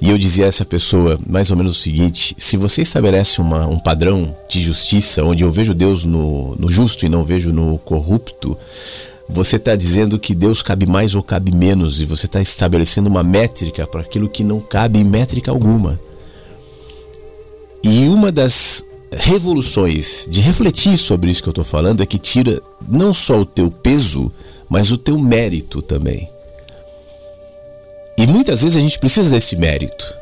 E 0.00 0.10
eu 0.10 0.18
dizia 0.18 0.46
a 0.46 0.48
essa 0.48 0.64
pessoa 0.64 1.18
mais 1.24 1.50
ou 1.52 1.56
menos 1.56 1.76
o 1.78 1.80
seguinte: 1.80 2.34
se 2.36 2.56
você 2.56 2.82
estabelece 2.82 3.40
uma, 3.40 3.66
um 3.66 3.78
padrão 3.78 4.34
de 4.48 4.60
justiça, 4.60 5.22
onde 5.24 5.44
eu 5.44 5.50
vejo 5.50 5.72
Deus 5.72 6.04
no, 6.04 6.56
no 6.56 6.68
justo 6.68 7.06
e 7.06 7.08
não 7.08 7.22
vejo 7.22 7.52
no 7.52 7.78
corrupto, 7.78 8.58
você 9.28 9.56
está 9.56 9.76
dizendo 9.76 10.18
que 10.18 10.34
Deus 10.34 10.60
cabe 10.60 10.86
mais 10.86 11.14
ou 11.14 11.22
cabe 11.22 11.54
menos, 11.54 12.00
e 12.00 12.04
você 12.04 12.26
está 12.26 12.42
estabelecendo 12.42 13.08
uma 13.08 13.22
métrica 13.22 13.86
para 13.86 14.00
aquilo 14.00 14.28
que 14.28 14.42
não 14.42 14.60
cabe 14.60 14.98
em 14.98 15.04
métrica 15.04 15.52
alguma. 15.52 15.98
E 17.84 18.08
uma 18.08 18.30
das 18.30 18.84
revoluções 19.12 20.26
de 20.30 20.40
refletir 20.40 20.96
sobre 20.96 21.30
isso 21.30 21.42
que 21.42 21.48
eu 21.48 21.52
estou 21.52 21.64
falando 21.64 22.02
é 22.02 22.06
que 22.06 22.18
tira 22.18 22.60
não 22.88 23.12
só 23.12 23.40
o 23.40 23.46
teu 23.46 23.70
peso, 23.70 24.32
mas 24.68 24.90
o 24.90 24.96
teu 24.96 25.18
mérito 25.18 25.82
também. 25.82 26.28
E 28.16 28.26
muitas 28.26 28.62
vezes 28.62 28.76
a 28.76 28.80
gente 28.80 28.98
precisa 28.98 29.30
desse 29.30 29.56
mérito. 29.56 30.14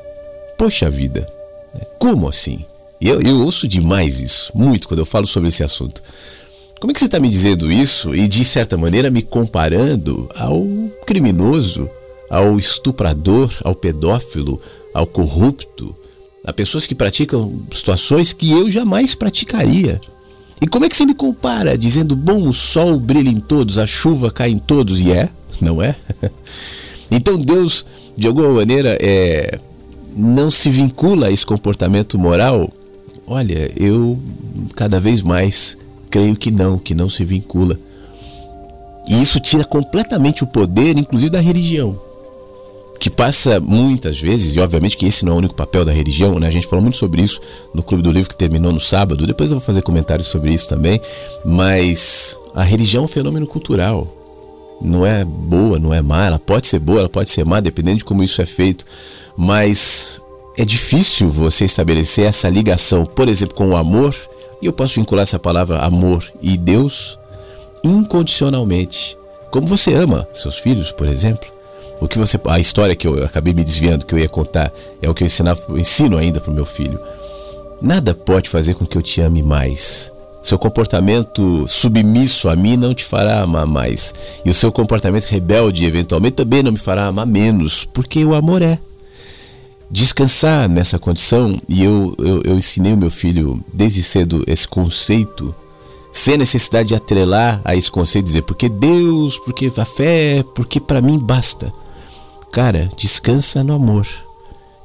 Poxa 0.58 0.90
vida, 0.90 1.28
né? 1.74 1.82
como 1.98 2.28
assim? 2.28 2.64
Eu, 3.00 3.20
eu 3.22 3.40
ouço 3.42 3.66
demais 3.66 4.20
isso, 4.20 4.52
muito, 4.54 4.86
quando 4.86 5.00
eu 5.00 5.06
falo 5.06 5.26
sobre 5.26 5.48
esse 5.48 5.64
assunto. 5.64 6.02
Como 6.78 6.90
é 6.90 6.94
que 6.94 7.00
você 7.00 7.06
está 7.06 7.18
me 7.18 7.28
dizendo 7.28 7.70
isso 7.70 8.14
e, 8.14 8.26
de 8.26 8.44
certa 8.44 8.76
maneira, 8.76 9.10
me 9.10 9.22
comparando 9.22 10.28
ao 10.34 10.66
criminoso, 11.06 11.88
ao 12.28 12.58
estuprador, 12.58 13.54
ao 13.62 13.74
pedófilo, 13.74 14.60
ao 14.94 15.06
corrupto, 15.06 15.94
a 16.44 16.52
pessoas 16.52 16.86
que 16.86 16.94
praticam 16.94 17.60
situações 17.72 18.32
que 18.32 18.50
eu 18.50 18.70
jamais 18.70 19.14
praticaria? 19.14 20.00
E 20.60 20.66
como 20.66 20.84
é 20.84 20.88
que 20.88 20.96
você 20.96 21.06
me 21.06 21.14
compara, 21.14 21.76
dizendo, 21.76 22.14
bom, 22.14 22.46
o 22.46 22.52
sol 22.52 22.98
brilha 22.98 23.30
em 23.30 23.40
todos, 23.40 23.78
a 23.78 23.86
chuva 23.86 24.30
cai 24.30 24.50
em 24.50 24.58
todos, 24.58 25.00
e 25.00 25.10
é? 25.10 25.28
Não 25.60 25.82
é? 25.82 25.94
Então 27.12 27.36
Deus, 27.36 27.84
de 28.16 28.28
alguma 28.28 28.50
maneira, 28.50 28.96
é, 29.00 29.58
não 30.16 30.48
se 30.48 30.70
vincula 30.70 31.26
a 31.26 31.30
esse 31.32 31.44
comportamento 31.44 32.16
moral? 32.16 32.72
Olha, 33.26 33.72
eu 33.76 34.16
cada 34.76 35.00
vez 35.00 35.24
mais 35.24 35.76
creio 36.08 36.36
que 36.36 36.50
não, 36.50 36.78
que 36.78 36.94
não 36.94 37.08
se 37.08 37.24
vincula. 37.24 37.78
E 39.08 39.20
isso 39.20 39.40
tira 39.40 39.64
completamente 39.64 40.44
o 40.44 40.46
poder, 40.46 40.96
inclusive, 40.96 41.30
da 41.30 41.40
religião. 41.40 42.00
Que 43.00 43.10
passa 43.10 43.58
muitas 43.58 44.20
vezes, 44.20 44.54
e 44.54 44.60
obviamente 44.60 44.96
que 44.96 45.06
esse 45.06 45.24
não 45.24 45.32
é 45.32 45.34
o 45.34 45.38
único 45.38 45.54
papel 45.54 45.84
da 45.84 45.90
religião, 45.90 46.38
né? 46.38 46.46
A 46.46 46.50
gente 46.50 46.68
falou 46.68 46.82
muito 46.82 46.98
sobre 46.98 47.22
isso 47.22 47.40
no 47.74 47.82
Clube 47.82 48.02
do 48.02 48.12
Livro 48.12 48.28
que 48.28 48.36
terminou 48.36 48.70
no 48.70 48.78
sábado, 48.78 49.26
depois 49.26 49.50
eu 49.50 49.58
vou 49.58 49.66
fazer 49.66 49.82
comentários 49.82 50.28
sobre 50.28 50.52
isso 50.52 50.68
também, 50.68 51.00
mas 51.44 52.36
a 52.54 52.62
religião 52.62 53.02
é 53.02 53.04
um 53.06 53.08
fenômeno 53.08 53.46
cultural 53.46 54.06
não 54.80 55.04
é 55.04 55.24
boa, 55.24 55.78
não 55.78 55.92
é 55.92 56.00
má, 56.00 56.26
ela 56.26 56.38
pode 56.38 56.66
ser 56.66 56.78
boa, 56.78 57.00
ela 57.00 57.08
pode 57.08 57.30
ser 57.30 57.44
má, 57.44 57.60
dependendo 57.60 57.98
de 57.98 58.04
como 58.04 58.22
isso 58.22 58.40
é 58.40 58.46
feito, 58.46 58.86
mas 59.36 60.22
é 60.56 60.64
difícil 60.64 61.28
você 61.28 61.64
estabelecer 61.64 62.26
essa 62.26 62.48
ligação, 62.48 63.04
por 63.04 63.28
exemplo, 63.28 63.54
com 63.54 63.70
o 63.70 63.76
amor, 63.76 64.14
e 64.62 64.66
eu 64.66 64.72
posso 64.72 64.94
vincular 64.96 65.22
essa 65.22 65.38
palavra 65.38 65.78
amor 65.78 66.24
e 66.42 66.56
Deus 66.56 67.18
incondicionalmente. 67.84 69.16
Como 69.50 69.66
você 69.66 69.94
ama 69.94 70.28
seus 70.32 70.58
filhos, 70.58 70.92
por 70.92 71.08
exemplo. 71.08 71.59
O 72.00 72.08
que 72.08 72.18
você 72.18 72.40
a 72.46 72.58
história 72.58 72.96
que 72.96 73.06
eu 73.06 73.22
acabei 73.24 73.52
me 73.52 73.62
desviando 73.62 74.06
que 74.06 74.14
eu 74.14 74.18
ia 74.18 74.28
contar 74.28 74.72
é 75.02 75.08
o 75.08 75.14
que 75.14 75.22
eu 75.22 75.26
ensinava, 75.26 75.60
ensino 75.78 76.16
ainda 76.16 76.40
para 76.40 76.50
o 76.50 76.54
meu 76.54 76.64
filho. 76.64 76.98
Nada 77.82 78.14
pode 78.14 78.48
fazer 78.48 78.74
com 78.74 78.86
que 78.86 78.96
eu 78.96 79.02
te 79.02 79.20
ame 79.20 79.42
mais 79.42 80.10
seu 80.42 80.58
comportamento 80.58 81.66
submisso 81.68 82.48
a 82.48 82.56
mim 82.56 82.76
não 82.76 82.94
te 82.94 83.04
fará 83.04 83.42
amar 83.42 83.66
mais. 83.66 84.14
E 84.44 84.50
o 84.50 84.54
seu 84.54 84.72
comportamento 84.72 85.26
rebelde, 85.26 85.84
eventualmente, 85.84 86.36
também 86.36 86.62
não 86.62 86.72
me 86.72 86.78
fará 86.78 87.06
amar 87.06 87.26
menos, 87.26 87.84
porque 87.84 88.24
o 88.24 88.34
amor 88.34 88.62
é. 88.62 88.78
Descansar 89.90 90.68
nessa 90.68 90.98
condição, 90.98 91.60
e 91.68 91.84
eu, 91.84 92.14
eu, 92.18 92.42
eu 92.44 92.56
ensinei 92.56 92.92
o 92.92 92.96
meu 92.96 93.10
filho 93.10 93.62
desde 93.72 94.02
cedo 94.02 94.44
esse 94.46 94.66
conceito, 94.66 95.54
sem 96.12 96.38
necessidade 96.38 96.88
de 96.88 96.94
atrelar 96.94 97.60
a 97.64 97.74
esse 97.74 97.90
conceito, 97.90 98.24
dizer 98.24 98.42
porque 98.42 98.68
Deus, 98.68 99.38
porque 99.40 99.70
a 99.76 99.84
fé, 99.84 100.44
porque 100.54 100.80
para 100.80 101.00
mim 101.00 101.18
basta. 101.18 101.72
Cara, 102.52 102.88
descansa 102.96 103.62
no 103.62 103.74
amor. 103.74 104.06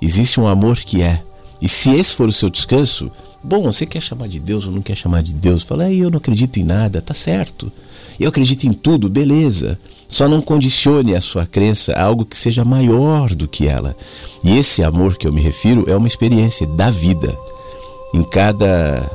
Existe 0.02 0.40
um 0.40 0.48
amor 0.48 0.78
que 0.78 1.02
é. 1.02 1.22
E 1.62 1.68
se 1.68 1.96
esse 1.96 2.14
for 2.14 2.28
o 2.28 2.34
seu 2.34 2.50
descanso, 2.50 3.12
Bom, 3.48 3.62
você 3.62 3.86
quer 3.86 4.02
chamar 4.02 4.28
de 4.28 4.40
Deus 4.40 4.66
ou 4.66 4.72
não 4.72 4.82
quer 4.82 4.98
chamar 4.98 5.22
de 5.22 5.32
Deus? 5.32 5.62
Fala, 5.62 5.92
eu 5.92 6.10
não 6.10 6.18
acredito 6.18 6.58
em 6.58 6.64
nada, 6.64 7.00
tá 7.00 7.14
certo. 7.14 7.72
Eu 8.20 8.30
acredito 8.30 8.64
em 8.64 8.74
tudo, 8.74 9.08
beleza. 9.08 9.78
Só 10.10 10.28
não 10.28 10.42
condicione 10.42 11.14
a 11.14 11.22
sua 11.22 11.46
crença 11.46 11.94
a 11.94 12.02
algo 12.06 12.26
que 12.26 12.36
seja 12.36 12.66
maior 12.66 13.36
do 13.36 13.48
que 13.48 13.68
ela. 13.68 13.96
E 14.44 14.58
esse 14.58 14.84
amor 14.84 15.16
que 15.16 15.28
eu 15.28 15.32
me 15.32 15.42
refiro 15.42 15.86
é 15.88 15.96
uma 15.96 16.08
experiência 16.08 16.66
da 16.66 16.90
vida. 16.90 17.38
Em 18.16 18.24
cada 18.24 19.08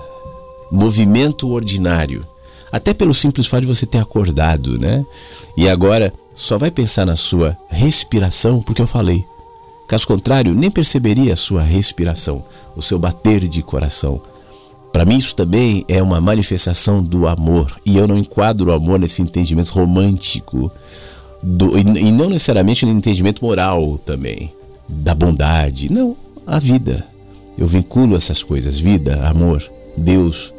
movimento 0.71 1.51
ordinário. 1.51 2.25
Até 2.71 2.95
pelo 2.95 3.13
simples 3.13 3.49
fato 3.49 3.63
de 3.63 3.67
você 3.67 3.85
ter 3.85 3.99
acordado, 3.99 4.79
né? 4.79 5.05
E 5.57 5.69
agora 5.69 6.15
só 6.41 6.57
vai 6.57 6.71
pensar 6.71 7.05
na 7.05 7.17
sua 7.17 7.55
respiração 7.69 8.63
porque 8.63 8.81
eu 8.81 8.87
falei. 8.87 9.23
Caso 9.87 10.07
contrário, 10.07 10.55
nem 10.55 10.71
perceberia 10.71 11.35
a 11.35 11.37
sua 11.37 11.63
respiração 11.63 12.43
o 12.75 12.81
seu 12.81 12.99
bater 12.99 13.47
de 13.47 13.63
coração. 13.63 14.19
Para 14.91 15.05
mim, 15.05 15.19
isso 15.19 15.37
também 15.37 15.85
é 15.87 16.03
uma 16.03 16.19
manifestação 16.19 17.03
do 17.03 17.27
amor, 17.27 17.79
e 17.85 17.97
eu 17.97 18.09
não 18.09 18.17
enquadro 18.17 18.71
o 18.71 18.73
amor 18.73 18.99
nesse 18.99 19.21
entendimento 19.21 19.69
romântico, 19.69 20.73
do, 21.43 21.77
e, 21.77 21.83
e 21.83 22.11
não 22.11 22.31
necessariamente 22.31 22.87
no 22.87 22.93
entendimento 22.93 23.45
moral 23.45 23.99
também, 23.99 24.51
da 24.89 25.15
bondade. 25.15 25.93
Não, 25.93 26.17
a 26.47 26.59
vida. 26.59 27.07
Eu 27.59 27.67
vinculo 27.67 28.17
essas 28.17 28.43
coisas, 28.43 28.81
vida, 28.81 29.29
amor, 29.29 29.63
Deus, 29.95 30.55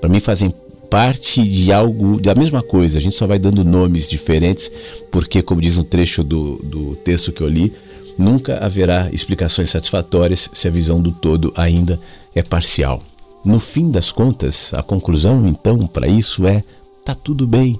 para 0.00 0.08
mim 0.08 0.18
fazem 0.18 0.52
parte 0.96 1.42
de 1.42 1.70
algo, 1.72 2.18
da 2.18 2.34
mesma 2.34 2.62
coisa. 2.62 2.96
A 2.96 3.00
gente 3.00 3.16
só 3.16 3.26
vai 3.26 3.38
dando 3.38 3.62
nomes 3.62 4.08
diferentes, 4.08 4.72
porque, 5.10 5.42
como 5.42 5.60
diz 5.60 5.76
um 5.76 5.84
trecho 5.84 6.24
do, 6.24 6.56
do 6.64 6.96
texto 6.96 7.32
que 7.32 7.42
eu 7.42 7.48
li, 7.48 7.72
Nunca 8.18 8.64
haverá 8.64 9.10
explicações 9.12 9.68
satisfatórias 9.68 10.48
se 10.52 10.66
a 10.66 10.70
visão 10.70 11.00
do 11.02 11.12
todo 11.12 11.52
ainda 11.54 12.00
é 12.34 12.42
parcial. 12.42 13.02
No 13.44 13.60
fim 13.60 13.90
das 13.90 14.10
contas, 14.10 14.72
a 14.72 14.82
conclusão 14.82 15.46
então 15.46 15.78
para 15.80 16.08
isso 16.08 16.46
é: 16.46 16.64
tá 17.04 17.14
tudo 17.14 17.46
bem, 17.46 17.78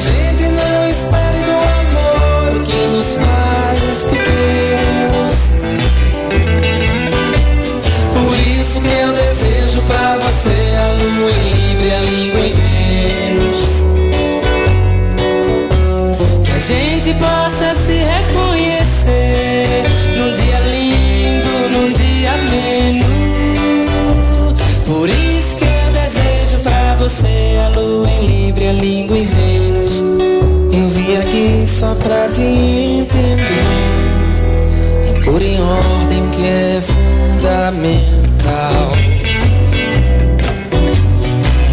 é 36.61 36.79
fundamental. 36.79 38.21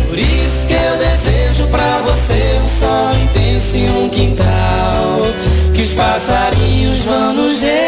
Por 0.09 0.19
isso 0.19 0.67
que 0.67 0.73
eu 0.73 0.97
desejo 0.97 1.67
pra 1.67 1.99
você 1.99 2.59
um 2.65 2.69
sol 2.69 3.13
intenso 3.13 3.77
e 3.77 3.87
um 3.91 4.09
quintal 4.09 5.21
que 5.75 5.83
os 5.83 5.93
passarinhos 5.93 7.05
vão 7.05 7.35
nos 7.35 7.61
receber. 7.61 7.88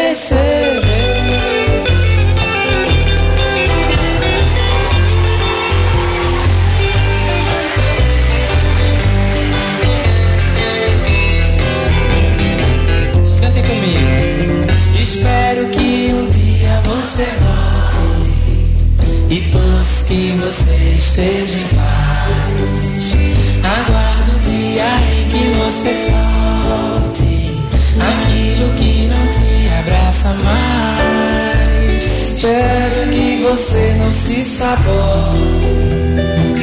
E 19.31 19.41
torço 19.49 20.05
que 20.05 20.37
você 20.41 20.75
esteja 20.97 21.57
em 21.57 21.67
paz. 21.69 23.15
Aguardo 23.63 24.35
o 24.35 24.39
dia 24.39 24.83
em 25.15 25.27
que 25.29 25.57
você 25.57 25.93
solte 25.93 27.49
aquilo 27.95 28.73
que 28.73 29.07
não 29.07 29.27
te 29.27 29.69
abraça 29.79 30.33
mais. 30.33 32.03
Espero 32.03 33.09
que 33.09 33.41
você 33.41 33.95
não 33.99 34.11
se 34.11 34.43
sabote, 34.43 35.37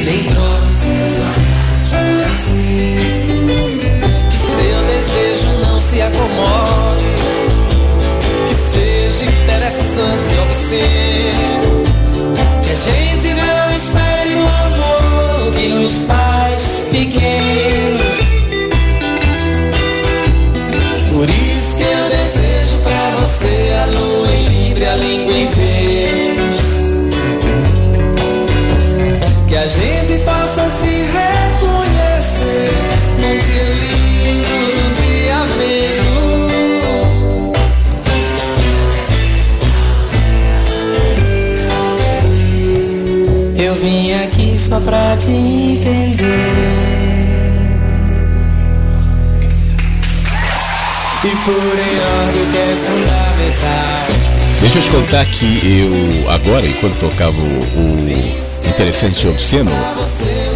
nem 0.05 0.23
troque 0.25 0.77
seus 0.77 1.17
olhares. 1.25 1.89
Que 4.29 4.37
seu 4.37 4.83
desejo 4.85 5.47
não 5.63 5.79
se 5.79 6.01
acomode, 6.03 7.09
que 8.47 8.53
seja 8.53 9.25
interessante 9.25 10.35
e 10.35 10.39
obsceno. 10.39 11.78
Que 12.69 12.73
a 12.73 12.75
gente 12.75 13.33
não 13.33 13.71
espere 13.71 14.35
o 14.35 14.47
amor 14.47 15.51
que 15.53 15.69
nos 15.69 16.03
faz 16.03 16.38
Deixa 54.79 54.93
eu 54.93 55.01
te 55.01 55.03
contar 55.07 55.25
que 55.25 55.45
eu, 55.67 56.29
agora, 56.31 56.65
enquanto 56.65 56.97
tocava 56.99 57.35
o, 57.41 58.69
Interessante 58.69 59.27
Obsceno, 59.27 59.69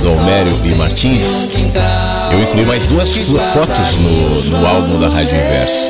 do 0.02 0.08
Almério 0.08 0.66
e 0.66 0.74
Martins, 0.76 1.52
eu 2.32 2.42
incluí 2.42 2.64
mais 2.66 2.88
duas 2.88 3.18
fo- 3.18 3.38
fotos 3.38 3.98
no, 3.98 4.44
no 4.46 4.66
álbum 4.66 4.98
da 4.98 5.10
Rádio 5.10 5.36
Inverso. 5.36 5.90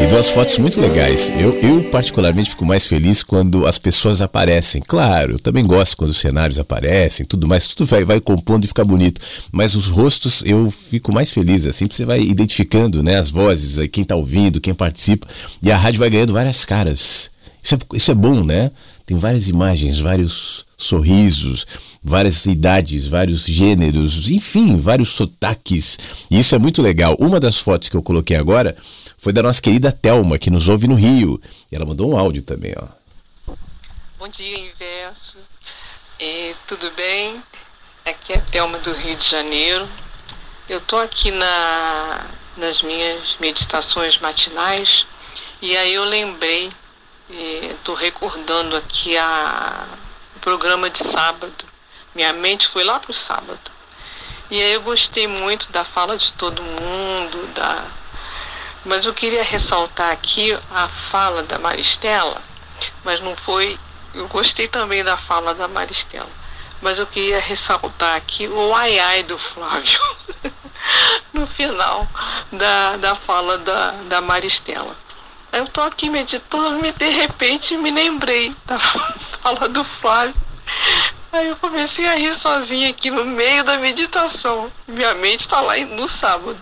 E 0.00 0.06
duas 0.06 0.30
fotos 0.30 0.58
muito 0.58 0.80
legais. 0.80 1.32
Eu, 1.36 1.58
eu, 1.58 1.82
particularmente, 1.90 2.50
fico 2.50 2.64
mais 2.64 2.86
feliz 2.86 3.24
quando 3.24 3.66
as 3.66 3.80
pessoas 3.80 4.22
aparecem. 4.22 4.80
Claro, 4.86 5.32
eu 5.32 5.40
também 5.40 5.66
gosto 5.66 5.96
quando 5.96 6.10
os 6.12 6.18
cenários 6.18 6.60
aparecem, 6.60 7.26
tudo 7.26 7.48
mais, 7.48 7.66
tudo 7.66 7.84
vai, 7.88 8.04
vai 8.04 8.20
compondo 8.20 8.64
e 8.64 8.68
fica 8.68 8.84
bonito. 8.84 9.20
Mas 9.50 9.74
os 9.74 9.88
rostos 9.88 10.44
eu 10.46 10.70
fico 10.70 11.12
mais 11.12 11.32
feliz, 11.32 11.66
assim, 11.66 11.86
porque 11.86 11.96
você 11.96 12.04
vai 12.04 12.20
identificando 12.20 13.02
né, 13.02 13.16
as 13.16 13.28
vozes, 13.28 13.76
quem 13.90 14.04
tá 14.04 14.14
ouvindo, 14.14 14.60
quem 14.60 14.72
participa. 14.72 15.26
E 15.60 15.72
a 15.72 15.76
rádio 15.76 15.98
vai 15.98 16.10
ganhando 16.10 16.32
várias 16.32 16.64
caras. 16.64 17.32
Isso 17.62 17.74
é, 17.74 17.78
isso 17.94 18.10
é 18.10 18.14
bom, 18.14 18.42
né? 18.42 18.70
Tem 19.06 19.16
várias 19.16 19.48
imagens, 19.48 20.00
vários 20.00 20.66
sorrisos, 20.76 21.66
várias 22.02 22.44
idades, 22.46 23.06
vários 23.06 23.44
gêneros, 23.44 24.28
enfim, 24.28 24.76
vários 24.76 25.10
sotaques. 25.10 25.98
E 26.30 26.38
isso 26.38 26.54
é 26.54 26.58
muito 26.58 26.82
legal. 26.82 27.16
Uma 27.20 27.38
das 27.38 27.56
fotos 27.56 27.88
que 27.88 27.96
eu 27.96 28.02
coloquei 28.02 28.36
agora 28.36 28.76
foi 29.16 29.32
da 29.32 29.42
nossa 29.42 29.62
querida 29.62 29.92
Telma, 29.92 30.38
que 30.38 30.50
nos 30.50 30.68
ouve 30.68 30.88
no 30.88 30.94
Rio. 30.94 31.40
E 31.70 31.76
ela 31.76 31.86
mandou 31.86 32.10
um 32.10 32.16
áudio 32.16 32.42
também, 32.42 32.74
ó. 32.76 32.86
Bom 34.18 34.28
dia, 34.28 34.58
Inverso. 34.58 35.38
É, 36.18 36.54
tudo 36.66 36.90
bem? 36.96 37.40
Aqui 38.04 38.32
é 38.32 38.36
a 38.36 38.40
Thelma 38.40 38.78
do 38.78 38.92
Rio 38.92 39.16
de 39.16 39.28
Janeiro. 39.28 39.88
Eu 40.68 40.78
estou 40.78 40.98
aqui 40.98 41.30
na, 41.30 42.26
nas 42.56 42.82
minhas 42.82 43.36
meditações 43.40 44.18
matinais 44.18 45.06
e 45.60 45.76
aí 45.76 45.94
eu 45.94 46.04
lembrei, 46.04 46.70
estou 47.28 47.94
recordando 47.94 48.76
aqui 48.76 49.16
a, 49.16 49.86
o 50.36 50.40
programa 50.40 50.90
de 50.90 50.98
sábado. 50.98 51.64
Minha 52.14 52.32
mente 52.32 52.68
foi 52.68 52.84
lá 52.84 53.00
para 53.00 53.10
o 53.10 53.14
sábado. 53.14 53.70
E 54.50 54.60
aí 54.60 54.72
eu 54.74 54.82
gostei 54.82 55.26
muito 55.26 55.72
da 55.72 55.84
fala 55.84 56.16
de 56.16 56.32
todo 56.34 56.62
mundo, 56.62 57.46
da... 57.54 57.84
mas 58.84 59.06
eu 59.06 59.14
queria 59.14 59.42
ressaltar 59.42 60.10
aqui 60.10 60.52
a 60.70 60.88
fala 60.88 61.42
da 61.42 61.58
Maristela, 61.58 62.42
mas 63.02 63.18
não 63.20 63.34
foi 63.34 63.78
eu 64.14 64.28
gostei 64.28 64.68
também 64.68 65.02
da 65.02 65.16
fala 65.16 65.54
da 65.54 65.66
Maristela, 65.66 66.28
mas 66.82 66.98
eu 66.98 67.06
queria 67.06 67.40
ressaltar 67.40 68.14
aqui 68.14 68.46
o 68.46 68.74
ai 68.74 68.98
ai 68.98 69.22
do 69.22 69.38
Flávio 69.38 70.00
no 71.32 71.46
final 71.46 72.06
da, 72.52 72.96
da 72.98 73.14
fala 73.14 73.56
da, 73.56 73.92
da 74.08 74.20
Maristela. 74.20 74.94
Eu 75.52 75.68
tô 75.68 75.82
aqui 75.82 76.08
meditando 76.08 76.84
e 76.86 76.92
de 76.92 77.08
repente 77.10 77.76
me 77.76 77.90
lembrei 77.90 78.54
da 78.64 78.78
fala 78.80 79.68
do 79.68 79.84
Flávio. 79.84 80.34
Aí 81.30 81.48
eu 81.48 81.56
comecei 81.56 82.06
a 82.08 82.14
rir 82.14 82.34
sozinha 82.34 82.88
aqui 82.88 83.10
no 83.10 83.24
meio 83.24 83.62
da 83.62 83.76
meditação. 83.76 84.72
Minha 84.88 85.14
mente 85.14 85.40
está 85.40 85.60
lá 85.60 85.76
no 85.76 86.08
sábado. 86.08 86.58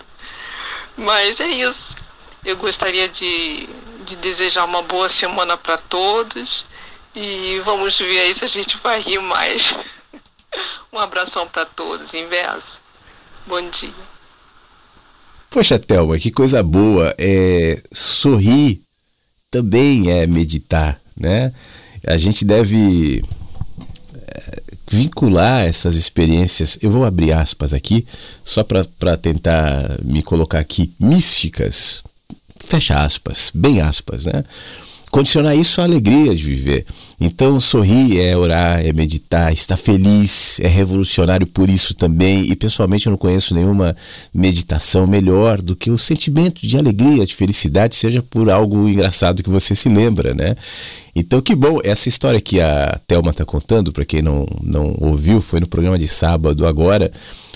Mas 0.97 1.39
é 1.39 1.47
isso. 1.47 1.95
Eu 2.43 2.57
gostaria 2.57 3.07
de, 3.07 3.67
de 4.05 4.15
desejar 4.17 4.65
uma 4.65 4.81
boa 4.81 5.07
semana 5.07 5.55
para 5.55 5.77
todos. 5.77 6.65
E 7.15 7.61
vamos 7.63 7.97
ver 7.97 8.19
aí 8.19 8.35
se 8.35 8.43
a 8.43 8.47
gente 8.47 8.77
vai 8.77 8.99
rir 8.99 9.19
mais. 9.19 9.73
Um 10.91 10.99
abração 10.99 11.47
para 11.47 11.65
todos, 11.65 12.13
inverso. 12.13 12.81
Bom 13.47 13.61
dia. 13.69 14.10
Poxa, 15.51 15.77
Thelma, 15.77 16.17
que 16.17 16.31
coisa 16.31 16.63
boa. 16.63 17.13
É, 17.17 17.77
sorrir 17.91 18.81
também 19.51 20.09
é 20.09 20.25
meditar, 20.25 20.97
né? 21.15 21.51
A 22.07 22.15
gente 22.15 22.45
deve 22.45 23.21
é, 24.15 24.61
vincular 24.89 25.65
essas 25.65 25.95
experiências. 25.95 26.79
Eu 26.81 26.89
vou 26.89 27.03
abrir 27.03 27.33
aspas 27.33 27.73
aqui, 27.73 28.07
só 28.45 28.63
para 28.63 29.17
tentar 29.17 29.99
me 30.01 30.23
colocar 30.23 30.59
aqui, 30.59 30.93
místicas. 30.97 32.01
Fecha 32.57 33.03
aspas, 33.03 33.51
bem 33.53 33.81
aspas, 33.81 34.27
né? 34.27 34.45
Condicionar 35.11 35.55
isso 35.55 35.81
à 35.81 35.83
alegria 35.83 36.33
de 36.33 36.43
viver. 36.43 36.85
Então, 37.19 37.59
sorrir 37.59 38.19
é 38.19 38.35
orar, 38.35 38.83
é 38.83 38.91
meditar, 38.93 39.53
estar 39.53 39.77
feliz, 39.77 40.59
é 40.59 40.67
revolucionário 40.67 41.45
por 41.45 41.69
isso 41.69 41.93
também. 41.93 42.49
E 42.49 42.55
pessoalmente 42.55 43.05
eu 43.05 43.11
não 43.11 43.17
conheço 43.17 43.53
nenhuma 43.53 43.95
meditação 44.33 45.05
melhor 45.05 45.61
do 45.61 45.75
que 45.75 45.91
o 45.91 45.97
sentimento 45.97 46.65
de 46.65 46.77
alegria, 46.77 47.25
de 47.25 47.35
felicidade, 47.35 47.95
seja 47.95 48.23
por 48.23 48.49
algo 48.49 48.87
engraçado 48.87 49.43
que 49.43 49.49
você 49.49 49.75
se 49.75 49.89
lembra, 49.89 50.33
né? 50.33 50.55
Então, 51.15 51.41
que 51.41 51.53
bom, 51.53 51.79
essa 51.83 52.07
história 52.07 52.39
que 52.39 52.61
a 52.61 52.97
Thelma 53.05 53.31
está 53.31 53.43
contando, 53.43 53.91
para 53.91 54.05
quem 54.05 54.21
não, 54.21 54.47
não 54.63 54.95
ouviu, 54.99 55.41
foi 55.41 55.59
no 55.59 55.67
programa 55.67 55.99
de 55.99 56.07
sábado 56.07 56.65
agora 56.65 57.11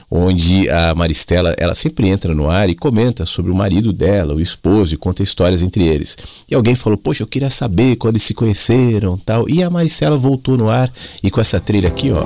onde 0.10 0.70
a 0.70 0.93
Maristela 0.93 1.56
ela 1.58 1.74
sempre 1.74 2.08
entra 2.08 2.34
no 2.34 2.49
ar 2.49 2.70
e 2.70 2.76
comenta 2.76 3.26
sobre 3.26 3.51
o 3.51 3.56
marido 3.56 3.91
dela, 3.91 4.34
o 4.34 4.41
esposo, 4.41 4.93
e 4.93 4.97
conta 4.97 5.24
histórias 5.24 5.62
entre 5.62 5.86
eles. 5.86 6.18
E 6.49 6.56
alguém 6.56 6.76
falou, 6.76 6.97
poxa, 6.97 7.24
eu 7.24 7.28
queria 7.28 7.49
saber 7.49 7.95
quando 7.95 8.16
eles 8.16 8.24
se 8.24 8.34
conheceram 8.34 9.18
tal. 9.18 9.49
E 9.49 9.64
a 9.64 9.70
Maristela 9.70 10.18
voltou 10.18 10.58
no 10.58 10.70
ar 10.70 10.91
e 11.24 11.30
com 11.30 11.41
essa 11.41 11.60
trilha 11.60 11.89
aqui, 11.89 12.12
ó. 12.12 12.24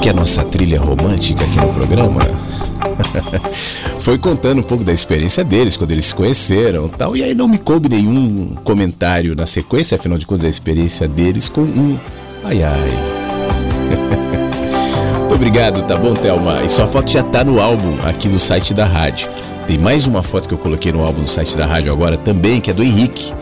Que 0.00 0.08
é 0.08 0.12
a 0.12 0.14
nossa 0.14 0.44
trilha 0.44 0.80
romântica 0.80 1.42
aqui 1.44 1.56
no 1.56 1.72
programa. 1.72 2.20
foi 4.00 4.18
contando 4.18 4.58
um 4.58 4.62
pouco 4.62 4.84
da 4.84 4.92
experiência 4.92 5.42
deles 5.42 5.76
quando 5.76 5.92
eles 5.92 6.06
se 6.06 6.14
conheceram 6.14 6.88
tal. 6.88 7.16
E 7.16 7.22
aí 7.22 7.34
não 7.34 7.48
me 7.48 7.58
coube 7.58 7.88
nenhum 7.88 8.54
comentário 8.64 9.34
na 9.34 9.46
sequência, 9.46 9.96
afinal 9.96 10.18
de 10.18 10.26
contas, 10.26 10.44
a 10.44 10.50
experiência 10.50 11.08
deles 11.08 11.48
com 11.48 11.62
um. 11.62 11.98
Ai 12.44 12.62
ai. 12.62 12.90
Muito 15.34 15.48
obrigado, 15.48 15.82
tá 15.82 15.96
bom, 15.96 16.14
Thelma? 16.14 16.62
E 16.62 16.68
sua 16.68 16.86
foto 16.86 17.10
já 17.10 17.20
tá 17.20 17.42
no 17.42 17.60
álbum 17.60 17.98
aqui 18.04 18.28
do 18.28 18.38
site 18.38 18.72
da 18.72 18.84
rádio. 18.84 19.28
Tem 19.66 19.76
mais 19.76 20.06
uma 20.06 20.22
foto 20.22 20.46
que 20.46 20.54
eu 20.54 20.58
coloquei 20.58 20.92
no 20.92 21.04
álbum 21.04 21.22
do 21.22 21.28
site 21.28 21.56
da 21.56 21.66
rádio 21.66 21.90
agora 21.90 22.16
também, 22.16 22.60
que 22.60 22.70
é 22.70 22.72
do 22.72 22.84
Henrique. 22.84 23.32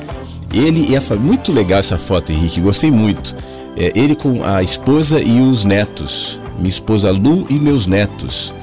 Ele 0.54 0.90
e 0.90 0.96
a 0.96 1.02
família. 1.02 1.26
Muito 1.26 1.52
legal 1.52 1.80
essa 1.80 1.98
foto, 1.98 2.32
Henrique, 2.32 2.62
gostei 2.62 2.90
muito. 2.90 3.36
É, 3.76 3.92
ele 3.94 4.14
com 4.14 4.42
a 4.42 4.62
esposa 4.62 5.20
e 5.20 5.42
os 5.42 5.66
netos. 5.66 6.40
Minha 6.56 6.70
esposa 6.70 7.10
Lu 7.10 7.44
e 7.50 7.54
meus 7.58 7.86
netos. 7.86 8.54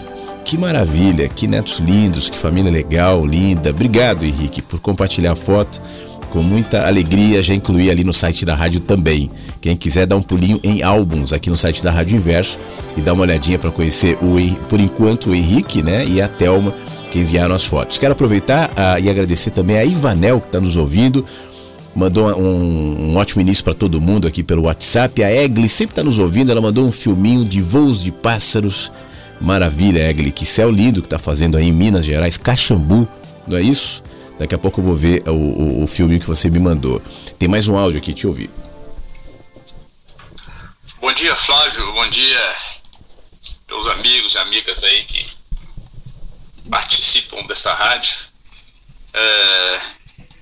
Que 0.44 0.58
maravilha, 0.58 1.30
que 1.30 1.46
netos 1.46 1.78
lindos, 1.78 2.32
que 2.32 2.38
família 2.38 2.72
legal, 2.72 3.24
linda. 3.24 3.70
Obrigado, 3.70 4.26
Henrique, 4.26 4.60
por 4.60 4.80
compartilhar 4.80 5.34
a 5.34 5.36
foto 5.36 5.80
com 6.32 6.42
muita 6.42 6.88
alegria. 6.88 7.44
Já 7.44 7.54
incluí 7.54 7.92
ali 7.92 8.04
no 8.04 8.12
site 8.12 8.44
da 8.44 8.56
rádio 8.56 8.80
também. 8.80 9.30
Quem 9.62 9.76
quiser 9.76 10.06
dar 10.06 10.16
um 10.16 10.22
pulinho 10.22 10.60
em 10.64 10.82
álbuns 10.84 11.34
aqui 11.34 11.50
no 11.50 11.58
site 11.58 11.84
da 11.84 11.92
Rádio 11.92 12.16
Inverso 12.16 12.58
e 12.96 13.02
dar 13.02 13.14
uma 13.14 13.24
olhadinha 13.24 13.60
para 13.60 13.72
conhecer 13.72 14.18
o 14.22 14.36
por 14.68 14.80
enquanto 14.80 15.32
o 15.32 15.36
Henrique, 15.36 15.84
né, 15.84 16.06
e 16.06 16.22
a 16.22 16.28
Telma 16.28 16.74
que 17.10 17.20
enviaram 17.20 17.56
as 17.56 17.66
fotos. 17.66 17.98
Quero 17.98 18.14
aproveitar 18.14 18.70
uh, 18.70 19.00
e 19.02 19.10
agradecer 19.10 19.52
também 19.52 19.78
a 19.78 19.84
Ivanel 19.84 20.40
que 20.40 20.48
está 20.48 20.60
nos 20.60 20.78
ouvindo. 20.78 21.26
Mandou 21.96 22.28
um, 22.40 23.12
um 23.12 23.16
ótimo 23.18 23.42
início 23.42 23.64
para 23.64 23.74
todo 23.74 24.00
mundo 24.00 24.28
aqui 24.28 24.44
pelo 24.44 24.64
WhatsApp. 24.64 25.24
A 25.24 25.32
Egli 25.32 25.68
sempre 25.68 25.94
está 25.94 26.04
nos 26.04 26.20
ouvindo. 26.20 26.52
Ela 26.52 26.62
mandou 26.62 26.86
um 26.86 26.92
filminho 26.92 27.44
de 27.44 27.62
voos 27.62 28.04
de 28.04 28.12
pássaros. 28.12 28.92
Maravilha, 29.42 30.08
Egli. 30.08 30.32
Que 30.32 30.46
céu 30.46 30.70
lindo 30.70 31.02
que 31.02 31.08
está 31.08 31.18
fazendo 31.18 31.58
aí 31.58 31.68
em 31.68 31.72
Minas 31.72 32.06
Gerais, 32.06 32.38
Caxambu, 32.38 33.08
não 33.48 33.58
é 33.58 33.62
isso? 33.62 34.04
Daqui 34.38 34.54
a 34.54 34.58
pouco 34.58 34.80
eu 34.80 34.86
vou 34.86 34.96
ver 34.96 35.24
o, 35.28 35.32
o, 35.32 35.84
o 35.84 35.88
filminho 35.88 36.20
que 36.20 36.28
você 36.28 36.50
me 36.50 36.60
mandou. 36.60 37.02
Tem 37.38 37.50
mais 37.50 37.68
um 37.68 37.76
áudio 37.76 37.98
aqui, 37.98 38.14
te 38.14 38.28
ouvir. 38.28 38.50
Bom 41.02 41.14
dia, 41.14 41.34
Flávio. 41.34 41.94
Bom 41.94 42.10
dia, 42.10 42.56
meus 43.70 43.88
amigos 43.88 44.36
e 44.36 44.38
amigas 44.38 44.84
aí 44.84 45.06
que 45.06 45.26
participam 46.70 47.42
dessa 47.44 47.74
rádio. 47.74 48.18
É, 49.14 49.80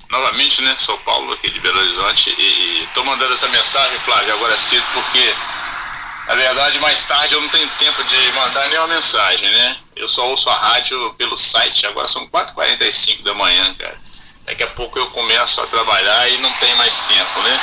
novamente, 0.09 0.63
né? 0.63 0.75
Sou 0.75 0.97
Paulo 0.99 1.31
aqui 1.33 1.51
de 1.51 1.59
Belo 1.59 1.79
Horizonte 1.79 2.33
e 2.35 2.85
estou 2.85 3.05
mandando 3.05 3.35
essa 3.35 3.47
mensagem, 3.49 3.99
Flávio, 3.99 4.33
agora 4.33 4.57
cedo, 4.57 4.83
porque 4.95 5.35
na 6.27 6.33
verdade 6.33 6.79
mais 6.79 7.03
tarde 7.03 7.35
eu 7.35 7.41
não 7.41 7.49
tenho 7.49 7.69
tempo 7.77 8.03
de 8.03 8.31
mandar 8.31 8.67
nenhuma 8.69 8.87
mensagem, 8.87 9.51
né? 9.51 9.77
Eu 9.95 10.07
só 10.07 10.27
ouço 10.27 10.49
a 10.49 10.55
rádio 10.55 11.13
pelo 11.13 11.37
site, 11.37 11.85
agora 11.85 12.07
são 12.07 12.27
4h45 12.29 13.21
da 13.21 13.35
manhã, 13.35 13.75
cara. 13.75 14.01
Daqui 14.43 14.63
a 14.63 14.67
pouco 14.67 14.97
eu 14.97 15.05
começo 15.11 15.61
a 15.61 15.67
trabalhar 15.67 16.29
e 16.29 16.39
não 16.39 16.51
tem 16.53 16.73
mais 16.77 17.01
tempo, 17.01 17.41
né? 17.43 17.59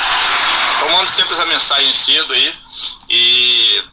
Então 0.77 0.89
mando 0.91 1.11
sempre 1.11 1.33
essa 1.33 1.45
mensagem 1.45 1.91
cedo 1.91 2.31
aí 2.31 2.64
e, 3.09 3.83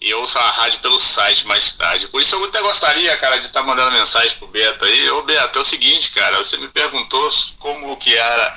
e 0.00 0.14
ouço 0.14 0.38
a 0.38 0.50
rádio 0.50 0.80
pelo 0.80 0.98
site 0.98 1.46
mais 1.46 1.72
tarde. 1.72 2.08
Por 2.08 2.20
isso 2.20 2.36
eu 2.36 2.44
até 2.44 2.60
gostaria, 2.60 3.16
cara, 3.16 3.38
de 3.38 3.46
estar 3.46 3.60
tá 3.60 3.66
mandando 3.66 3.96
mensagem 3.96 4.36
pro 4.38 4.48
Beto 4.48 4.84
aí. 4.84 5.10
Ô 5.10 5.22
Beto, 5.22 5.58
é 5.58 5.62
o 5.62 5.64
seguinte, 5.64 6.10
cara, 6.10 6.38
você 6.38 6.56
me 6.56 6.68
perguntou 6.68 7.28
como 7.58 7.96
que 7.96 8.14
era 8.14 8.56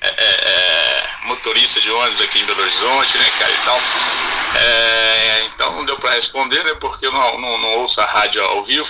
é, 0.00 0.08
é, 0.08 0.48
é, 0.50 1.26
motorista 1.26 1.80
de 1.80 1.90
ônibus 1.90 2.20
aqui 2.20 2.38
em 2.38 2.44
Belo 2.44 2.60
Horizonte, 2.60 3.16
né, 3.16 3.30
cara, 3.38 3.52
e 3.52 3.64
tal. 3.64 3.80
É, 4.56 5.44
então 5.46 5.72
não 5.72 5.84
deu 5.84 5.98
para 5.98 6.12
responder, 6.12 6.62
né, 6.62 6.74
porque 6.80 7.06
eu 7.06 7.12
não, 7.12 7.40
não, 7.40 7.58
não 7.58 7.68
ouço 7.78 8.00
a 8.00 8.06
rádio 8.06 8.42
ao 8.44 8.62
vivo. 8.62 8.88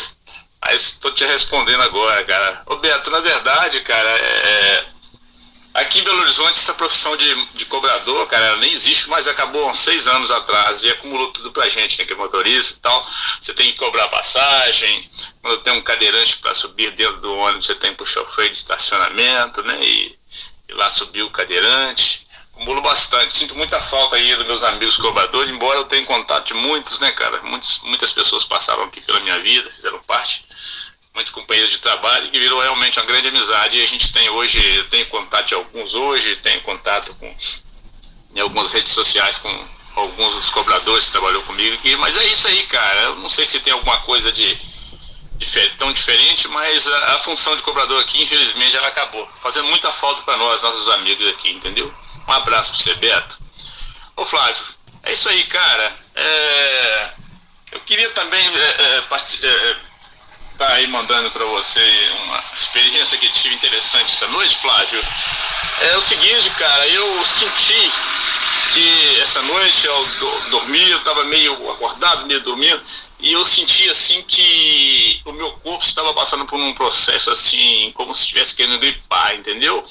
Mas 0.61 0.93
estou 0.93 1.12
te 1.12 1.25
respondendo 1.25 1.83
agora, 1.83 2.25
cara. 2.25 2.62
Ô 2.66 2.77
Beto, 2.77 3.11
na 3.11 3.20
verdade, 3.20 3.81
cara, 3.81 4.09
é, 4.09 4.85
Aqui 5.75 5.99
em 5.99 6.05
Belo 6.05 6.20
Horizonte, 6.20 6.53
essa 6.53 6.72
profissão 6.75 7.16
de, 7.16 7.47
de 7.47 7.66
cobrador, 7.66 8.29
cara, 8.29 8.45
ela 8.45 8.57
nem 8.59 8.72
existe, 8.72 9.11
mas 9.11 9.27
acabou 9.27 9.68
há 9.68 9.75
seis 9.75 10.07
anos 10.07 10.31
atrás 10.31 10.85
e 10.85 10.91
acumulou 10.91 11.33
tudo 11.33 11.51
pra 11.51 11.68
gente, 11.68 11.99
né? 11.99 12.05
Que 12.05 12.12
é 12.12 12.16
motorista 12.16 12.79
e 12.79 12.81
tal. 12.81 13.11
Você 13.41 13.53
tem 13.53 13.72
que 13.72 13.79
cobrar 13.79 14.07
passagem, 14.07 15.11
quando 15.43 15.62
tem 15.62 15.72
um 15.72 15.83
cadeirante 15.83 16.37
para 16.37 16.55
subir 16.55 16.93
dentro 16.93 17.20
do 17.20 17.37
ônibus, 17.37 17.66
você 17.66 17.75
tem 17.75 17.91
que 17.91 17.97
puxar 17.97 18.22
o 18.22 18.27
freio 18.29 18.51
de 18.51 18.57
estacionamento, 18.57 19.64
né? 19.64 19.77
E, 19.83 20.16
e 20.68 20.75
lá 20.75 20.89
subir 20.89 21.25
o 21.25 21.31
cadeirante. 21.31 22.25
Acumulo 22.53 22.81
bastante. 22.81 23.33
Sinto 23.33 23.57
muita 23.57 23.83
falta 23.83 24.14
aí 24.14 24.37
dos 24.37 24.47
meus 24.47 24.62
amigos 24.62 24.97
cobradores, 24.97 25.51
embora 25.51 25.81
eu 25.81 25.87
tenha 25.87 26.05
contato 26.05 26.47
de 26.47 26.55
muitos, 26.55 27.01
né, 27.01 27.11
cara? 27.11 27.43
Muitos, 27.43 27.81
muitas 27.83 28.12
pessoas 28.12 28.45
passaram 28.45 28.85
aqui 28.85 29.01
pela 29.01 29.18
minha 29.18 29.41
vida, 29.41 29.68
fizeram 29.72 29.99
parte 30.05 30.45
muitos 31.15 31.33
companheiros 31.33 31.73
de 31.73 31.79
trabalho, 31.79 32.29
que 32.31 32.39
virou 32.39 32.61
realmente 32.61 32.99
uma 32.99 33.07
grande 33.07 33.29
amizade. 33.29 33.79
E 33.79 33.83
a 33.83 33.87
gente 33.87 34.12
tem 34.12 34.29
hoje, 34.31 34.85
tem 34.91 35.05
contato 35.07 35.47
de 35.47 35.55
alguns 35.55 35.95
hoje, 35.95 36.37
tem 36.37 36.61
contato 36.61 37.15
com 37.15 37.35
em 38.35 38.41
algumas 38.41 38.73
redes 38.73 38.93
sociais 38.93 39.39
com 39.39 39.69
alguns 39.95 40.35
dos 40.35 40.51
cobradores 40.51 41.07
que 41.07 41.12
trabalhou 41.12 41.41
comigo 41.43 41.75
aqui. 41.77 41.97
Mas 41.97 42.17
é 42.17 42.27
isso 42.27 42.49
aí, 42.49 42.62
cara. 42.65 43.01
Eu 43.03 43.17
não 43.17 43.29
sei 43.29 43.47
se 43.47 43.61
tem 43.61 43.73
alguma 43.73 43.99
coisa 44.01 44.33
de, 44.33 44.59
de 45.37 45.69
tão 45.79 45.93
diferente, 45.93 46.49
mas 46.49 46.87
a, 46.89 47.15
a, 47.15 47.19
função 47.21 47.55
de 47.55 47.62
cobrador 47.62 48.01
aqui, 48.03 48.21
infelizmente, 48.21 48.77
ela 48.77 48.89
acabou. 48.89 49.29
Fazendo 49.41 49.69
muita 49.69 49.93
falta 49.93 50.23
para 50.23 50.37
nós, 50.37 50.62
nossos 50.62 50.89
amigos 50.91 51.29
aqui, 51.29 51.51
entendeu? 51.51 51.95
Um 52.27 52.33
abraço 52.33 52.73
para 52.73 52.81
você, 52.81 52.95
Beto. 52.95 53.39
Ô 54.17 54.25
Flávio, 54.25 54.62
é 55.05 55.12
isso 55.12 55.29
aí, 55.29 55.45
cara. 55.45 55.93
É, 56.17 57.11
eu 57.73 57.81
queria 57.81 58.11
também 58.11 58.41
é, 58.41 58.61
é, 58.61 59.03
é 59.47 59.77
tá 60.59 60.68
aí 60.74 60.86
mandando 60.86 61.30
para 61.30 61.44
você 61.44 62.11
uma 62.24 62.42
experiência 62.55 63.18
que 63.18 63.28
tive 63.30 63.55
interessante 63.55 64.12
essa 64.12 64.26
noite, 64.28 64.57
Flávio. 64.57 65.00
É 65.82 65.96
o 65.96 66.02
seguinte, 66.02 66.50
cara, 66.50 66.88
eu 66.88 67.24
senti 67.24 67.90
que 68.72 69.20
essa 69.20 69.40
noite 69.42 69.86
eu 69.86 70.07
dormi, 70.50 70.90
eu 70.90 70.98
estava 70.98 71.24
meio 71.24 71.52
acordado, 71.70 72.26
meio 72.26 72.40
dormindo, 72.40 72.82
e 73.20 73.32
eu 73.32 73.44
senti 73.44 73.88
assim 73.88 74.22
que 74.22 75.20
o 75.24 75.32
meu 75.32 75.52
corpo 75.52 75.84
estava 75.84 76.12
passando 76.12 76.44
por 76.44 76.59
um 76.59 76.74
processo 76.74 77.30
assim, 77.30 77.92
como 77.94 78.12
se 78.14 78.22
estivesse 78.22 78.57
querendo 78.57 78.78
gripar, 78.78 79.36
entendeu? 79.36 79.84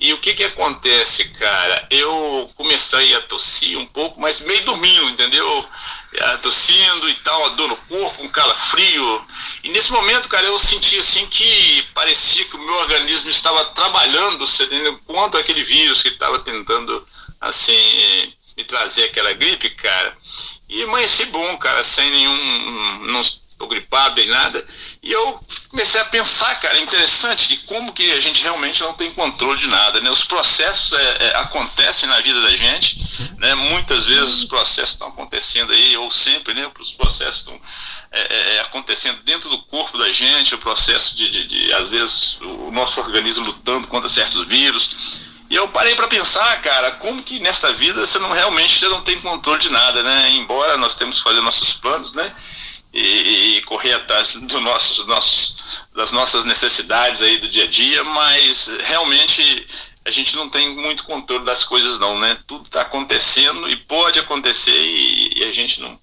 E 0.00 0.14
o 0.14 0.18
que 0.18 0.32
que 0.32 0.44
acontece, 0.44 1.26
cara? 1.28 1.86
Eu 1.90 2.50
comecei 2.56 3.14
a 3.14 3.20
tossir 3.20 3.78
um 3.78 3.84
pouco, 3.84 4.18
mas 4.18 4.40
meio 4.40 4.64
dormindo, 4.64 5.10
entendeu? 5.10 5.68
É, 6.14 6.36
tossindo 6.38 7.06
e 7.06 7.14
tal, 7.16 7.50
dor 7.50 7.68
no 7.68 7.76
corpo, 7.76 8.22
um 8.22 8.28
calafrio. 8.28 9.26
E 9.62 9.68
nesse 9.68 9.92
momento, 9.92 10.26
cara, 10.26 10.46
eu 10.46 10.58
senti 10.58 10.98
assim 10.98 11.26
que 11.26 11.82
parecia 11.92 12.46
que 12.46 12.56
o 12.56 12.64
meu 12.64 12.76
organismo 12.76 13.28
estava 13.28 13.62
trabalhando, 13.66 14.46
você 14.46 14.64
entendeu? 14.64 14.98
Contra 15.06 15.38
aquele 15.38 15.62
vírus 15.62 16.00
que 16.00 16.08
estava 16.08 16.38
tentando, 16.38 17.06
assim, 17.38 18.32
me 18.56 18.64
trazer 18.64 19.04
aquela 19.04 19.34
gripe, 19.34 19.68
cara. 19.68 20.16
E 20.66 20.82
amanheci 20.84 21.26
bom, 21.26 21.58
cara, 21.58 21.82
sem 21.82 22.10
nenhum. 22.10 23.02
Não, 23.02 23.20
tô 23.60 23.66
gripado 23.66 24.16
nem 24.16 24.26
nada. 24.28 24.64
E 25.02 25.12
eu 25.12 25.38
comecei 25.68 26.00
a 26.00 26.04
pensar, 26.06 26.58
cara, 26.58 26.78
é 26.78 26.80
interessante, 26.80 27.52
e 27.52 27.56
como 27.58 27.92
que 27.92 28.10
a 28.12 28.18
gente 28.18 28.42
realmente 28.42 28.80
não 28.80 28.94
tem 28.94 29.10
controle 29.12 29.60
de 29.60 29.66
nada, 29.66 30.00
né? 30.00 30.10
Os 30.10 30.24
processos 30.24 30.94
é, 30.94 31.16
é, 31.20 31.36
acontecem 31.36 32.08
na 32.08 32.18
vida 32.22 32.40
da 32.40 32.56
gente, 32.56 32.98
né? 33.36 33.54
Muitas 33.54 34.06
vezes 34.06 34.38
os 34.38 34.44
processos 34.46 34.94
estão 34.94 35.08
acontecendo 35.08 35.74
aí, 35.74 35.94
ou 35.98 36.10
sempre, 36.10 36.54
né? 36.54 36.70
Os 36.80 36.92
processos 36.92 37.40
estão 37.40 37.60
é, 38.10 38.20
é, 38.20 38.56
é, 38.56 38.60
acontecendo 38.60 39.22
dentro 39.24 39.50
do 39.50 39.58
corpo 39.58 39.98
da 39.98 40.10
gente, 40.10 40.54
o 40.54 40.58
processo 40.58 41.14
de, 41.14 41.28
de, 41.28 41.46
de, 41.46 41.72
às 41.74 41.88
vezes, 41.88 42.40
o 42.40 42.70
nosso 42.70 42.98
organismo 42.98 43.44
lutando 43.44 43.86
contra 43.88 44.08
certos 44.08 44.48
vírus. 44.48 45.20
E 45.50 45.54
eu 45.54 45.68
parei 45.68 45.94
para 45.94 46.08
pensar, 46.08 46.62
cara, 46.62 46.92
como 46.92 47.22
que 47.22 47.40
nesta 47.40 47.72
vida 47.72 48.06
você 48.06 48.18
não 48.20 48.30
realmente 48.30 48.78
você 48.78 48.88
não 48.88 49.02
tem 49.02 49.20
controle 49.20 49.60
de 49.60 49.68
nada, 49.68 50.02
né? 50.02 50.30
Embora 50.30 50.78
nós 50.78 50.94
temos 50.94 51.18
que 51.18 51.24
fazer 51.24 51.40
nossos 51.42 51.74
planos, 51.74 52.14
né? 52.14 52.32
E, 52.92 53.58
e 53.58 53.62
correr 53.62 53.92
atrás 53.94 54.36
do 54.36 54.60
nossos, 54.60 55.06
nossos, 55.06 55.56
das 55.94 56.12
nossas 56.12 56.44
necessidades 56.44 57.22
aí 57.22 57.38
do 57.38 57.48
dia 57.48 57.64
a 57.64 57.68
dia, 57.68 58.04
mas 58.04 58.68
realmente 58.84 59.66
a 60.04 60.10
gente 60.10 60.34
não 60.36 60.48
tem 60.48 60.74
muito 60.74 61.04
controle 61.04 61.44
das 61.44 61.64
coisas 61.64 61.98
não, 61.98 62.18
né? 62.18 62.36
Tudo 62.46 62.64
está 62.64 62.82
acontecendo 62.82 63.68
e 63.68 63.76
pode 63.76 64.18
acontecer 64.18 64.76
e, 64.76 65.38
e, 65.38 65.44
a 65.44 65.52
gente 65.52 65.80
não, 65.80 65.98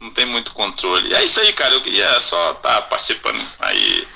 não 0.00 0.10
tem 0.10 0.24
muito 0.24 0.52
controle. 0.52 1.14
É 1.14 1.22
isso 1.22 1.40
aí, 1.40 1.52
cara. 1.52 1.74
Eu 1.74 1.80
queria 1.82 2.18
só 2.20 2.52
estar 2.52 2.74
tá 2.74 2.82
participando 2.82 3.40
aí 3.60 4.08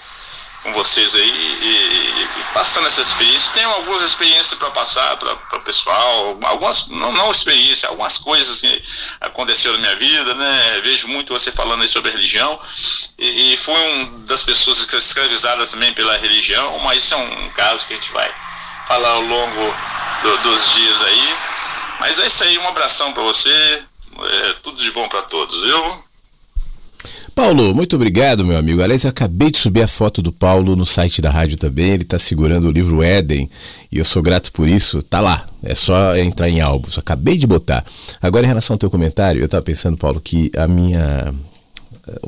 com 0.63 0.73
vocês 0.73 1.15
aí 1.15 1.29
e, 1.29 2.23
e, 2.23 2.29
passando 2.55 2.87
essa 2.87 3.03
experiência. 3.03 3.53
Tenho 3.53 3.69
algumas 3.71 4.03
experiências 4.03 4.59
para 4.59 4.71
passar 4.71 5.17
para 5.17 5.59
o 5.59 5.61
pessoal, 5.63 6.39
algumas, 6.43 6.89
não, 6.89 7.13
não 7.13 7.31
experiência, 7.31 7.89
algumas 7.89 8.19
coisas 8.19 8.61
que 8.61 8.83
aconteceram 9.21 9.75
na 9.75 9.81
minha 9.81 9.97
vida, 9.97 10.35
né? 10.35 10.81
Vejo 10.83 11.09
muito 11.09 11.33
você 11.33 11.51
falando 11.51 11.83
aí 11.83 11.89
sobre 11.89 12.11
a 12.11 12.15
religião 12.15 12.59
e, 13.19 13.55
e 13.55 13.57
fui 13.57 13.75
um 13.75 14.25
das 14.27 14.43
pessoas 14.43 14.79
escravizadas 14.79 15.71
também 15.71 15.93
pela 15.95 16.17
religião, 16.17 16.79
mas 16.81 17.05
isso 17.05 17.15
é 17.15 17.17
um 17.17 17.51
caso 17.51 17.87
que 17.87 17.95
a 17.95 17.97
gente 17.97 18.13
vai 18.13 18.33
falar 18.87 19.11
ao 19.11 19.23
longo 19.23 19.75
do, 20.23 20.37
dos 20.39 20.73
dias 20.75 21.03
aí. 21.03 21.35
Mas 22.01 22.19
é 22.19 22.27
isso 22.27 22.43
aí, 22.45 22.59
um 22.59 22.69
abração 22.69 23.13
para 23.13 23.23
você, 23.23 23.85
é, 24.21 24.53
tudo 24.63 24.81
de 24.81 24.91
bom 24.93 25.09
para 25.09 25.23
todos, 25.23 25.61
viu? 25.63 26.05
Paulo, 27.35 27.75
muito 27.75 27.97
obrigado, 27.97 28.45
meu 28.45 28.59
amigo. 28.59 28.83
Aliás, 28.83 29.05
eu 29.05 29.11
acabei 29.11 29.51
de 29.51 29.57
subir 29.57 29.83
a 29.83 29.89
foto 29.89 30.21
do 30.21 30.31
Paulo 30.31 30.77
no 30.77 30.85
site 30.85 31.23
da 31.23 31.31
rádio 31.31 31.57
também. 31.57 31.91
Ele 31.91 32.03
está 32.03 32.19
segurando 32.19 32.69
o 32.69 32.71
livro 32.71 33.03
Éden 33.03 33.51
e 33.91 33.97
eu 33.97 34.05
sou 34.05 34.23
grato 34.23 34.53
por 34.53 34.69
isso. 34.69 35.01
Tá 35.03 35.19
lá, 35.21 35.49
é 35.63 35.75
só 35.75 36.15
entrar 36.17 36.51
em 36.51 36.61
álbuns. 36.61 36.99
Acabei 36.99 37.39
de 37.39 37.47
botar. 37.47 37.85
Agora, 38.21 38.45
em 38.45 38.49
relação 38.49 38.75
ao 38.75 38.79
teu 38.79 38.91
comentário, 38.91 39.41
eu 39.41 39.47
estava 39.47 39.63
pensando, 39.63 39.97
Paulo, 39.97 40.21
que 40.21 40.53
a 40.57 40.69
minha. 40.69 41.35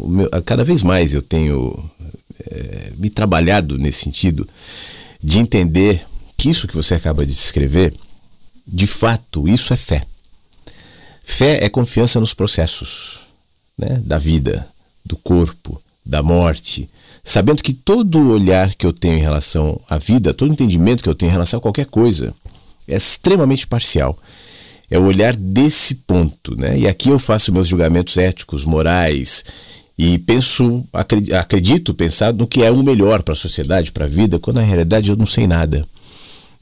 Meu, 0.02 0.30
cada 0.42 0.64
vez 0.64 0.82
mais 0.82 1.12
eu 1.12 1.20
tenho 1.20 1.78
é, 2.50 2.92
me 2.96 3.10
trabalhado 3.10 3.76
nesse 3.76 4.04
sentido 4.04 4.48
de 5.22 5.38
entender 5.38 6.02
que 6.38 6.48
isso 6.48 6.66
que 6.66 6.74
você 6.74 6.94
acaba 6.94 7.26
de 7.26 7.32
escrever, 7.32 7.92
de 8.66 8.86
fato, 8.86 9.46
isso 9.46 9.74
é 9.74 9.76
fé. 9.76 10.02
Fé 11.22 11.62
é 11.62 11.68
confiança 11.68 12.18
nos 12.18 12.32
processos 12.32 13.20
né, 13.78 14.00
da 14.02 14.16
vida 14.18 14.66
do 15.04 15.16
corpo, 15.16 15.80
da 16.04 16.22
morte, 16.22 16.88
sabendo 17.22 17.62
que 17.62 17.72
todo 17.72 18.30
olhar 18.30 18.74
que 18.74 18.86
eu 18.86 18.92
tenho 18.92 19.18
em 19.18 19.22
relação 19.22 19.80
à 19.88 19.96
vida, 19.98 20.34
todo 20.34 20.52
entendimento 20.52 21.02
que 21.02 21.08
eu 21.08 21.14
tenho 21.14 21.30
em 21.30 21.32
relação 21.32 21.58
a 21.58 21.62
qualquer 21.62 21.86
coisa, 21.86 22.34
é 22.86 22.96
extremamente 22.96 23.66
parcial. 23.66 24.18
É 24.90 24.98
o 24.98 25.06
olhar 25.06 25.34
desse 25.34 25.94
ponto, 25.94 26.54
né? 26.56 26.78
E 26.78 26.86
aqui 26.86 27.08
eu 27.08 27.18
faço 27.18 27.52
meus 27.52 27.66
julgamentos 27.66 28.16
éticos, 28.18 28.64
morais, 28.64 29.44
e 29.96 30.18
penso, 30.18 30.84
acredito 31.32 31.94
pensar 31.94 32.32
no 32.32 32.46
que 32.46 32.62
é 32.62 32.70
o 32.70 32.82
melhor 32.82 33.22
para 33.22 33.32
a 33.32 33.36
sociedade, 33.36 33.92
para 33.92 34.04
a 34.04 34.08
vida, 34.08 34.38
quando 34.38 34.56
na 34.56 34.62
realidade 34.62 35.08
eu 35.08 35.16
não 35.16 35.26
sei 35.26 35.46
nada. 35.46 35.86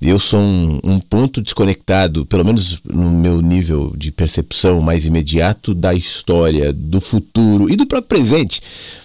Eu 0.04 0.18
sou 0.18 0.40
um, 0.40 0.80
um, 0.82 0.98
ponto 0.98 1.40
desconectado, 1.40 2.26
pelo 2.26 2.44
menos 2.44 2.80
no 2.84 3.10
meu 3.10 3.40
nível 3.40 3.94
de 3.96 4.10
percepção 4.10 4.80
mais 4.80 5.06
imediato, 5.06 5.74
da 5.74 5.94
história, 5.94 6.72
do 6.72 7.00
futuro 7.00 7.70
e 7.70 7.76
do 7.76 7.86
próprio 7.86 8.08
presente. 8.08 8.60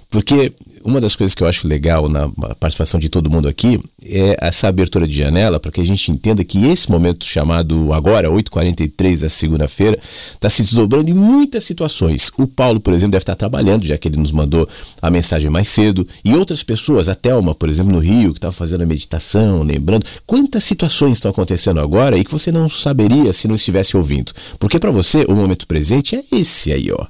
Porque 0.10 0.54
uma 0.84 1.02
das 1.02 1.16
coisas 1.16 1.36
que 1.36 1.44
eu 1.44 1.48
acho 1.48 1.68
legal 1.68 2.08
na 2.08 2.30
participação 2.56 2.98
de 2.98 3.10
todo 3.10 3.30
mundo 3.30 3.48
aqui 3.48 3.80
é 4.02 4.38
essa 4.40 4.70
abertura 4.70 5.06
de 5.06 5.18
janela 5.18 5.60
para 5.60 5.70
que 5.70 5.82
a 5.82 5.86
gente 5.86 6.10
entenda 6.10 6.44
que 6.46 6.66
esse 6.66 6.90
momento 6.90 7.26
chamado 7.26 7.92
agora, 7.92 8.30
8h43 8.30 9.22
da 9.22 9.30
segunda-feira, 9.30 10.00
está 10.34 10.50
se 10.50 10.62
desdobrando 10.62 11.12
em 11.12 11.14
muitas 11.14 11.66
situações. 11.66 12.32
O 12.38 12.48
Paulo, 12.48 12.80
por 12.80 12.94
exemplo, 12.94 13.12
deve 13.12 13.24
estar 13.24 13.36
trabalhando, 13.36 13.86
já 13.86 13.98
que 13.98 14.08
ele 14.08 14.18
nos 14.18 14.32
mandou 14.32 14.68
a 15.02 15.12
mensagem 15.12 15.50
mais 15.50 15.68
cedo, 15.68 16.08
e 16.24 16.34
outras 16.36 16.64
pessoas, 16.64 17.10
a 17.10 17.16
Thelma, 17.16 17.54
por 17.54 17.68
exemplo, 17.68 17.92
no 17.92 18.00
Rio, 18.00 18.32
que 18.32 18.38
estava 18.38 18.54
fazendo 18.54 18.84
a 18.84 18.86
meditação, 18.86 19.62
lembrando. 19.62 20.06
Quantas 20.26 20.64
situações 20.64 21.14
estão 21.14 21.32
acontecendo 21.32 21.82
agora 21.82 22.18
e 22.18 22.24
que 22.24 22.32
você 22.32 22.50
não 22.50 22.70
saberia 22.70 23.34
se 23.34 23.48
não 23.48 23.56
estivesse 23.56 23.98
ouvindo? 23.98 24.32
Porque 24.58 24.80
para 24.80 24.92
você, 24.92 25.26
o 25.28 25.36
momento 25.36 25.68
presente 25.68 26.16
é 26.16 26.24
esse 26.32 26.72
aí, 26.72 26.90
ó 26.92 27.06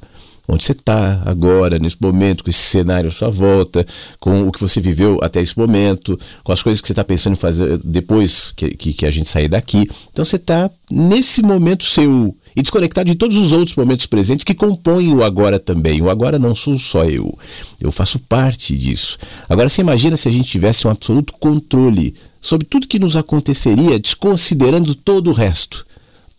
onde 0.47 0.63
você 0.63 0.71
está 0.71 1.21
agora, 1.25 1.77
nesse 1.77 1.97
momento, 2.01 2.43
com 2.43 2.49
esse 2.49 2.59
cenário 2.59 3.09
à 3.09 3.11
sua 3.11 3.29
volta, 3.29 3.85
com 4.19 4.47
o 4.47 4.51
que 4.51 4.61
você 4.61 4.79
viveu 4.79 5.19
até 5.21 5.41
esse 5.41 5.57
momento, 5.57 6.17
com 6.43 6.51
as 6.51 6.63
coisas 6.63 6.79
que 6.79 6.87
você 6.87 6.93
está 6.93 7.03
pensando 7.03 7.33
em 7.33 7.37
fazer 7.37 7.77
depois 7.83 8.53
que, 8.55 8.69
que, 8.69 8.93
que 8.93 9.05
a 9.05 9.11
gente 9.11 9.27
sair 9.27 9.49
daqui. 9.49 9.89
Então 10.11 10.23
você 10.23 10.37
está 10.37 10.69
nesse 10.89 11.41
momento 11.41 11.83
seu 11.83 12.33
e 12.55 12.61
desconectado 12.61 13.07
de 13.07 13.15
todos 13.15 13.37
os 13.37 13.51
outros 13.51 13.75
momentos 13.75 14.07
presentes 14.07 14.43
que 14.43 14.55
compõem 14.55 15.13
o 15.13 15.23
agora 15.23 15.59
também. 15.59 16.01
O 16.01 16.09
agora 16.09 16.39
não 16.39 16.55
sou 16.55 16.77
só 16.79 17.05
eu, 17.05 17.37
eu 17.79 17.91
faço 17.91 18.17
parte 18.17 18.75
disso. 18.75 19.19
Agora 19.47 19.69
você 19.69 19.81
imagina 19.81 20.17
se 20.17 20.27
a 20.27 20.31
gente 20.31 20.49
tivesse 20.49 20.87
um 20.87 20.89
absoluto 20.89 21.33
controle 21.33 22.15
sobre 22.41 22.65
tudo 22.65 22.87
que 22.87 22.97
nos 22.97 23.15
aconteceria, 23.15 23.99
desconsiderando 23.99 24.95
todo 24.95 25.29
o 25.29 25.33
resto, 25.33 25.85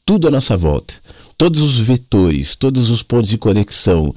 tudo 0.05 0.27
à 0.27 0.31
nossa 0.31 0.57
volta 0.57 0.95
todos 1.39 1.61
os 1.61 1.79
vetores, 1.79 2.57
todos 2.57 2.91
os 2.91 3.03
pontos 3.03 3.31
de 3.31 3.39
conexão, 3.39 4.13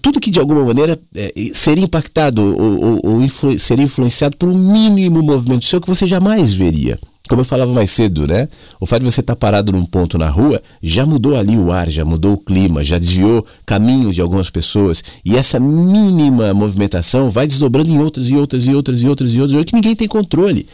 tudo 0.00 0.20
que 0.20 0.30
de 0.30 0.38
alguma 0.38 0.64
maneira 0.64 0.98
é, 1.14 1.32
seria 1.52 1.84
impactado 1.84 2.42
ou, 2.42 2.84
ou, 2.84 3.00
ou 3.02 3.22
influ, 3.22 3.58
seria 3.58 3.84
influenciado 3.84 4.36
por 4.36 4.48
um 4.48 4.56
mínimo 4.56 5.20
movimento 5.20 5.64
seu 5.64 5.80
que 5.80 5.88
você 5.88 6.06
jamais 6.06 6.54
veria. 6.54 6.98
Como 7.28 7.40
eu 7.40 7.44
falava 7.44 7.72
mais 7.72 7.90
cedo, 7.90 8.26
né? 8.26 8.48
O 8.78 8.84
fato 8.84 9.00
de 9.00 9.10
você 9.10 9.20
estar 9.20 9.34
parado 9.36 9.72
num 9.72 9.86
ponto 9.86 10.18
na 10.18 10.28
rua 10.28 10.62
já 10.82 11.06
mudou 11.06 11.36
ali 11.36 11.56
o 11.56 11.72
ar, 11.72 11.88
já 11.88 12.04
mudou 12.04 12.34
o 12.34 12.36
clima, 12.36 12.84
já 12.84 12.98
desviou 12.98 13.46
caminho 13.64 14.12
de 14.12 14.20
algumas 14.20 14.50
pessoas. 14.50 15.02
E 15.24 15.36
essa 15.36 15.58
mínima 15.58 16.52
movimentação 16.52 17.30
vai 17.30 17.46
desdobrando 17.46 17.90
em 17.90 17.98
outras 17.98 18.28
e 18.28 18.36
outras 18.36 18.66
e 18.66 18.74
outras 18.74 19.00
e 19.00 19.08
outras 19.08 19.32
e 19.32 19.40
outras, 19.40 19.64
que 19.64 19.74
ninguém 19.74 19.96
tem 19.96 20.08
controle. 20.08 20.66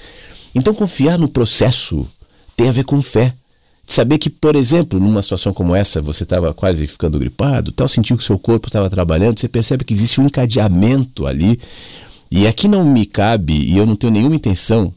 Então 0.55 0.74
confiar 0.74 1.18
no 1.18 1.28
processo 1.28 2.07
tem 2.57 2.68
a 2.68 2.72
ver 2.72 2.84
com 2.84 3.01
fé 3.01 3.32
saber 3.89 4.18
que, 4.18 4.28
por 4.28 4.55
exemplo, 4.55 5.01
numa 5.01 5.22
situação 5.22 5.53
como 5.55 5.74
essa, 5.74 6.03
você 6.03 6.22
estava 6.22 6.53
quase 6.53 6.86
ficando 6.86 7.18
gripado, 7.18 7.72
tal, 7.72 7.89
sentiu 7.89 8.18
que 8.18 8.22
o 8.22 8.26
seu 8.26 8.39
corpo 8.39 8.68
estava 8.68 8.91
trabalhando, 8.91 9.41
você 9.41 9.49
percebe 9.49 9.82
que 9.82 9.95
existe 9.95 10.20
um 10.20 10.26
encadeamento 10.26 11.26
ali. 11.26 11.59
E 12.30 12.47
aqui 12.47 12.68
não 12.68 12.84
me 12.84 13.07
cabe, 13.07 13.55
e 13.55 13.78
eu 13.78 13.86
não 13.86 13.97
tenho 13.97 14.12
nenhuma 14.12 14.36
intenção 14.36 14.93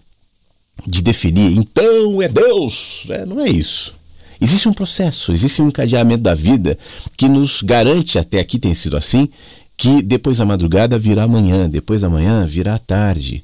de 0.85 1.01
definir, 1.01 1.57
então 1.57 2.21
é 2.21 2.27
Deus. 2.27 3.05
É, 3.09 3.25
não 3.25 3.39
é 3.39 3.49
isso. 3.49 3.95
Existe 4.41 4.67
um 4.67 4.73
processo, 4.73 5.31
existe 5.31 5.61
um 5.61 5.69
encadeamento 5.69 6.23
da 6.23 6.35
vida 6.35 6.77
que 7.15 7.29
nos 7.29 7.61
garante, 7.61 8.19
até 8.19 8.39
aqui 8.39 8.59
tem 8.59 8.73
sido 8.73 8.97
assim, 8.97 9.29
que 9.77 10.01
depois 10.01 10.39
da 10.39 10.45
madrugada 10.45 10.99
virá 10.99 11.23
amanhã, 11.23 11.69
depois 11.69 12.01
da 12.01 12.09
manhã 12.09 12.45
virá 12.45 12.77
tarde. 12.77 13.41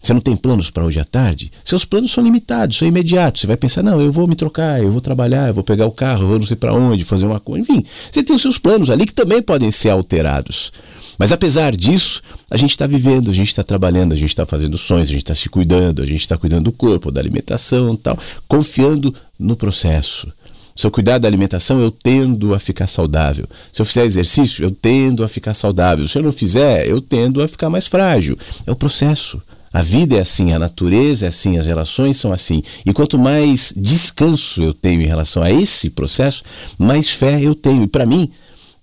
Você 0.00 0.14
não 0.14 0.20
tem 0.20 0.36
planos 0.36 0.70
para 0.70 0.84
hoje 0.84 1.00
à 1.00 1.04
tarde? 1.04 1.50
Seus 1.64 1.84
planos 1.84 2.12
são 2.12 2.22
limitados, 2.22 2.78
são 2.78 2.86
imediatos. 2.86 3.40
Você 3.40 3.46
vai 3.46 3.56
pensar, 3.56 3.82
não, 3.82 4.00
eu 4.00 4.12
vou 4.12 4.26
me 4.26 4.36
trocar, 4.36 4.80
eu 4.80 4.90
vou 4.90 5.00
trabalhar, 5.00 5.48
eu 5.48 5.54
vou 5.54 5.64
pegar 5.64 5.86
o 5.86 5.92
carro, 5.92 6.22
eu 6.22 6.28
vou 6.28 6.38
não 6.38 6.46
sei 6.46 6.56
para 6.56 6.72
onde, 6.72 7.04
fazer 7.04 7.26
uma 7.26 7.40
coisa. 7.40 7.62
Enfim, 7.62 7.84
você 8.10 8.22
tem 8.22 8.34
os 8.34 8.42
seus 8.42 8.58
planos 8.58 8.90
ali 8.90 9.04
que 9.04 9.14
também 9.14 9.42
podem 9.42 9.70
ser 9.70 9.90
alterados. 9.90 10.72
Mas 11.18 11.32
apesar 11.32 11.76
disso, 11.76 12.22
a 12.48 12.56
gente 12.56 12.70
está 12.70 12.86
vivendo, 12.86 13.30
a 13.30 13.34
gente 13.34 13.48
está 13.48 13.64
trabalhando, 13.64 14.12
a 14.12 14.16
gente 14.16 14.28
está 14.28 14.46
fazendo 14.46 14.78
sonhos, 14.78 15.08
a 15.08 15.12
gente 15.12 15.22
está 15.22 15.34
se 15.34 15.48
cuidando, 15.48 16.00
a 16.00 16.06
gente 16.06 16.20
está 16.20 16.38
cuidando 16.38 16.64
do 16.64 16.72
corpo, 16.72 17.10
da 17.10 17.20
alimentação 17.20 17.96
tal, 17.96 18.16
confiando 18.46 19.12
no 19.36 19.56
processo. 19.56 20.32
Se 20.76 20.86
eu 20.86 20.92
cuidar 20.92 21.18
da 21.18 21.26
alimentação, 21.26 21.80
eu 21.80 21.90
tendo 21.90 22.54
a 22.54 22.60
ficar 22.60 22.86
saudável. 22.86 23.48
Se 23.72 23.82
eu 23.82 23.86
fizer 23.86 24.04
exercício, 24.04 24.64
eu 24.64 24.70
tendo 24.70 25.24
a 25.24 25.28
ficar 25.28 25.52
saudável. 25.52 26.06
Se 26.06 26.16
eu 26.16 26.22
não 26.22 26.30
fizer, 26.30 26.86
eu 26.86 27.00
tendo 27.00 27.42
a 27.42 27.48
ficar 27.48 27.68
mais 27.68 27.88
frágil. 27.88 28.38
É 28.64 28.70
o 28.70 28.76
processo. 28.76 29.42
A 29.72 29.82
vida 29.82 30.16
é 30.16 30.20
assim, 30.20 30.52
a 30.52 30.58
natureza 30.58 31.26
é 31.26 31.28
assim, 31.28 31.58
as 31.58 31.66
relações 31.66 32.16
são 32.16 32.32
assim. 32.32 32.62
E 32.86 32.92
quanto 32.92 33.18
mais 33.18 33.72
descanso 33.76 34.62
eu 34.62 34.72
tenho 34.72 35.02
em 35.02 35.06
relação 35.06 35.42
a 35.42 35.50
esse 35.50 35.90
processo, 35.90 36.42
mais 36.78 37.10
fé 37.10 37.40
eu 37.40 37.54
tenho. 37.54 37.84
E 37.84 37.86
para 37.86 38.06
mim, 38.06 38.30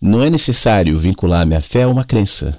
não 0.02 0.24
é 0.24 0.30
necessário 0.30 0.98
vincular 1.00 1.46
minha 1.46 1.62
fé 1.62 1.84
a 1.84 1.90
uma 1.90 2.04
crença. 2.04 2.58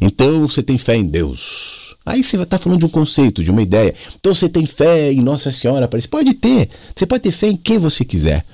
Então 0.00 0.46
você 0.46 0.62
tem 0.62 0.78
fé 0.78 0.96
em 0.96 1.04
Deus. 1.04 1.94
Aí 2.04 2.22
você 2.22 2.36
estar 2.36 2.58
falando 2.58 2.80
de 2.80 2.86
um 2.86 2.90
conceito, 2.90 3.44
de 3.44 3.50
uma 3.50 3.62
ideia. 3.62 3.94
Então 4.18 4.34
você 4.34 4.48
tem 4.48 4.64
fé 4.64 5.12
em 5.12 5.20
Nossa 5.20 5.52
Senhora. 5.52 5.88
Você 5.92 6.08
pode 6.08 6.32
ter. 6.34 6.68
Você 6.96 7.06
pode 7.06 7.22
ter 7.22 7.30
fé 7.30 7.48
em 7.48 7.56
quem 7.56 7.78
você 7.78 8.04
quiser. 8.04 8.44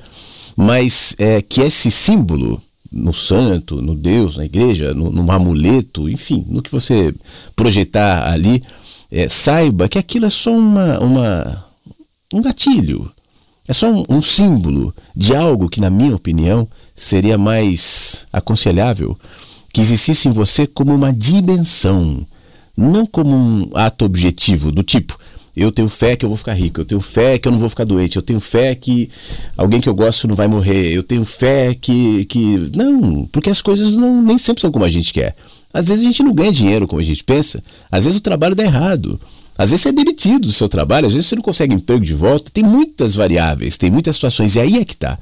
Mas 0.57 1.15
é, 1.19 1.41
que 1.41 1.61
esse 1.61 1.91
símbolo 1.91 2.61
no 2.91 3.13
santo, 3.13 3.81
no 3.83 3.95
Deus, 3.95 4.37
na 4.37 4.45
igreja, 4.45 4.95
no, 4.95 5.11
no 5.11 5.31
amuleto, 5.31 6.09
enfim, 6.09 6.45
no 6.49 6.63
que 6.63 6.71
você 6.71 7.15
projetar 7.55 8.31
ali, 8.31 8.63
é, 9.17 9.31
saiba 9.31 9.89
que 9.89 9.99
aquilo 9.99 10.27
é 10.27 10.31
só 10.31 10.53
uma, 10.53 10.99
uma, 10.99 11.65
um 12.35 12.43
gatilho, 12.43 13.11
é 13.67 13.73
só 13.73 13.91
um, 13.91 14.05
um 14.11 14.21
símbolo 14.21 14.95
de 15.17 15.35
algo 15.35 15.71
que, 15.71 15.81
na 15.81 15.89
minha 15.89 16.15
opinião, 16.15 16.69
seria 16.95 17.39
mais 17.39 18.27
aconselhável 18.31 19.19
que 19.73 19.81
existisse 19.81 20.29
em 20.29 20.33
você 20.33 20.67
como 20.67 20.95
uma 20.95 21.15
dimensão, 21.15 22.27
não 22.77 23.07
como 23.07 23.35
um 23.35 23.71
ato 23.73 24.05
objetivo 24.05 24.71
do 24.71 24.83
tipo 24.83 25.19
Eu 25.57 25.73
tenho 25.73 25.89
fé 25.89 26.15
que 26.15 26.25
eu 26.25 26.29
vou 26.29 26.37
ficar 26.37 26.53
rico, 26.53 26.83
eu 26.83 26.85
tenho 26.85 27.01
fé 27.01 27.39
que 27.39 27.49
eu 27.49 27.53
não 27.53 27.59
vou 27.59 27.71
ficar 27.71 27.85
doente, 27.85 28.17
eu 28.17 28.23
tenho 28.23 28.41
fé 28.41 28.75
que 28.75 29.11
alguém 29.57 29.81
que 29.81 29.89
eu 29.89 29.95
gosto 29.95 30.29
não 30.29 30.35
vai 30.35 30.47
morrer, 30.47 30.93
eu 30.93 31.03
tenho 31.03 31.25
fé 31.25 31.75
que. 31.75 32.27
que... 32.27 32.71
Não, 32.75 33.27
porque 33.33 33.49
as 33.49 33.63
coisas 33.63 33.97
não, 33.97 34.21
nem 34.21 34.37
sempre 34.37 34.61
são 34.61 34.71
como 34.71 34.85
a 34.85 34.91
gente 34.91 35.15
quer. 35.15 35.35
Às 35.77 35.89
vezes 35.89 36.03
a 36.03 36.07
gente 36.07 36.23
não 36.23 36.33
ganha 36.33 36.51
dinheiro 36.51 36.89
como 36.89 37.03
a 37.03 37.05
gente 37.05 37.23
pensa, 37.23 37.63
às 37.93 38.05
vezes 38.05 38.19
o 38.19 38.23
trabalho 38.23 38.55
dá 38.55 38.65
errado. 38.65 39.21
Às 39.59 39.71
vezes 39.71 39.83
você 39.83 39.89
é 39.91 39.93
demitido 39.93 40.47
do 40.47 40.53
seu 40.53 40.71
trabalho, 40.71 41.07
às 41.07 41.13
vezes 41.13 41.29
você 41.29 41.37
não 41.37 41.43
consegue 41.43 41.75
emprego 41.75 42.03
de 42.03 42.15
volta. 42.15 42.51
Tem 42.51 42.65
muitas 42.65 43.15
variáveis, 43.15 43.77
tem 43.77 43.91
muitas 43.91 44.17
situações. 44.17 44.55
E 44.55 44.61
aí 44.61 44.79
é 44.79 44.85
que 44.87 44.97
tá. 44.97 45.19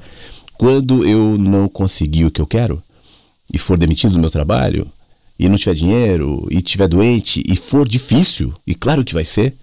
Quando 0.53 1.05
eu 1.05 1.37
não 1.37 1.67
conseguir 1.67 2.23
o 2.23 2.31
que 2.31 2.39
eu 2.39 2.47
quero 2.47 2.81
e 3.53 3.57
for 3.57 3.77
demitido 3.77 4.13
do 4.13 4.19
meu 4.19 4.29
trabalho, 4.29 4.87
e 5.37 5.49
não 5.49 5.57
tiver 5.57 5.75
dinheiro, 5.75 6.47
e 6.49 6.61
tiver 6.61 6.87
doente, 6.87 7.43
e 7.45 7.55
for 7.57 7.85
difícil, 7.85 8.53
e 8.65 8.73
claro 8.73 9.03
que 9.03 9.13
vai 9.13 9.25
ser, 9.25 9.53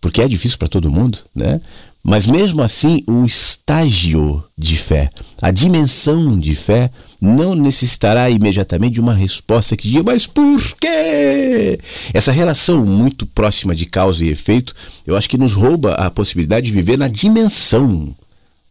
porque 0.00 0.20
é 0.20 0.28
difícil 0.28 0.58
para 0.58 0.68
todo 0.68 0.90
mundo, 0.90 1.18
né? 1.34 1.60
Mas 2.04 2.26
mesmo 2.26 2.62
assim, 2.62 3.02
o 3.06 3.24
estágio 3.24 4.44
de 4.56 4.76
fé, 4.76 5.10
a 5.40 5.50
dimensão 5.50 6.38
de 6.38 6.54
fé, 6.54 6.90
não 7.20 7.54
necessitará 7.54 8.30
imediatamente 8.30 8.94
de 8.94 9.00
uma 9.00 9.14
resposta 9.14 9.76
que 9.76 9.88
diga, 9.88 10.02
mas 10.04 10.26
por 10.26 10.60
quê? 10.80 11.78
Essa 12.14 12.30
relação 12.30 12.84
muito 12.86 13.26
próxima 13.26 13.74
de 13.74 13.86
causa 13.86 14.24
e 14.24 14.30
efeito, 14.30 14.74
eu 15.06 15.16
acho 15.16 15.28
que 15.28 15.38
nos 15.38 15.52
rouba 15.52 15.94
a 15.94 16.10
possibilidade 16.10 16.66
de 16.66 16.72
viver 16.72 16.96
na 16.96 17.08
dimensão 17.08 18.14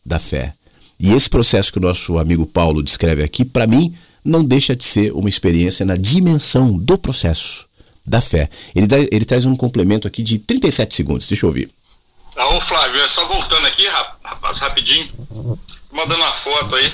da 0.06 0.20
fé. 0.20 0.54
E 1.00 1.14
esse 1.14 1.30
processo 1.30 1.72
que 1.72 1.78
o 1.78 1.82
nosso 1.82 2.18
amigo 2.18 2.46
Paulo 2.46 2.82
descreve 2.82 3.22
aqui, 3.22 3.44
para 3.44 3.68
mim, 3.68 3.94
não 4.24 4.44
deixa 4.44 4.76
de 4.76 4.84
ser 4.84 5.12
uma 5.14 5.30
experiência 5.30 5.86
na 5.86 5.96
dimensão 5.96 6.78
do 6.78 6.98
processo 6.98 7.66
da 8.06 8.22
fé. 8.22 8.50
Ele, 8.74 8.88
dá, 8.88 8.98
ele 8.98 9.26
traz 9.26 9.46
um 9.46 9.56
complemento 9.56 10.08
aqui 10.08 10.24
de 10.24 10.40
37 10.40 10.96
segundos. 10.96 11.28
Deixa 11.28 11.46
eu 11.46 11.50
ouvir. 11.50 11.70
Ah, 12.36 12.56
ô 12.56 12.62
Flávio, 12.62 13.02
é 13.02 13.08
só 13.08 13.26
voltando 13.28 13.68
aqui, 13.68 13.86
rapaz, 13.88 14.60
rapidinho. 14.60 15.10
Mandando 15.92 16.22
uma 16.22 16.32
foto 16.32 16.76
aí. 16.76 16.94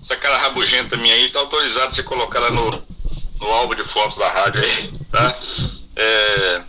Essa 0.00 0.16
cara 0.16 0.36
rabugenta 0.38 0.96
minha 0.96 1.14
aí, 1.14 1.28
tá 1.30 1.40
autorizado 1.40 1.94
você 1.94 2.02
colocar 2.02 2.38
ela 2.38 2.50
no, 2.50 2.70
no 3.40 3.46
álbum 3.50 3.74
de 3.74 3.84
fotos 3.84 4.16
da 4.16 4.28
rádio 4.28 4.62
aí, 4.62 4.92
tá? 5.10 5.38
É, 5.96 6.62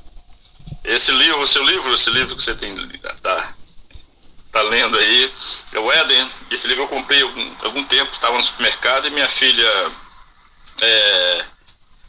esse 0.85 1.11
livro, 1.11 1.41
o 1.41 1.47
seu 1.47 1.63
livro, 1.63 1.93
esse 1.93 2.09
livro 2.09 2.35
que 2.35 2.43
você 2.43 2.55
tem, 2.55 2.75
tá, 3.21 3.53
tá 4.51 4.61
lendo 4.63 4.97
aí, 4.97 5.33
é 5.73 5.79
o 5.79 5.91
Éden. 5.91 6.29
Esse 6.49 6.67
livro 6.67 6.83
eu 6.83 6.87
comprei 6.87 7.21
algum, 7.21 7.51
algum 7.61 7.83
tempo, 7.83 8.11
estava 8.11 8.37
no 8.37 8.43
supermercado 8.43 9.07
e 9.07 9.11
minha 9.11 9.29
filha 9.29 9.91
é, 10.81 11.45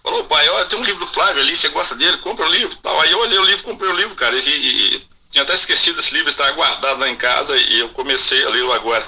falou, 0.02 0.24
pai, 0.24 0.48
olha, 0.48 0.66
tem 0.66 0.78
um 0.78 0.84
livro 0.84 1.00
do 1.00 1.06
Flávio 1.06 1.42
ali, 1.42 1.54
você 1.54 1.68
gosta 1.68 1.94
dele, 1.96 2.16
compra 2.18 2.46
o 2.46 2.50
livro. 2.50 2.74
Tal. 2.76 3.00
Aí 3.00 3.10
eu 3.10 3.18
olhei 3.18 3.38
o 3.38 3.44
livro, 3.44 3.64
comprei 3.64 3.90
o 3.90 3.96
livro, 3.96 4.14
cara, 4.14 4.36
e, 4.36 4.40
e 4.96 5.08
tinha 5.30 5.42
até 5.42 5.54
esquecido 5.54 6.00
esse 6.00 6.14
livro, 6.14 6.28
estava 6.28 6.50
guardado 6.52 7.00
lá 7.00 7.08
em 7.08 7.16
casa 7.16 7.56
e 7.56 7.80
eu 7.80 7.88
comecei 7.90 8.44
a 8.44 8.48
lê-lo 8.48 8.72
agora. 8.72 9.06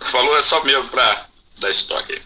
Falou 0.00 0.36
é 0.36 0.40
só 0.40 0.62
mesmo 0.64 0.88
para 0.88 1.23
dar 1.60 1.70
estoque. 1.70 2.20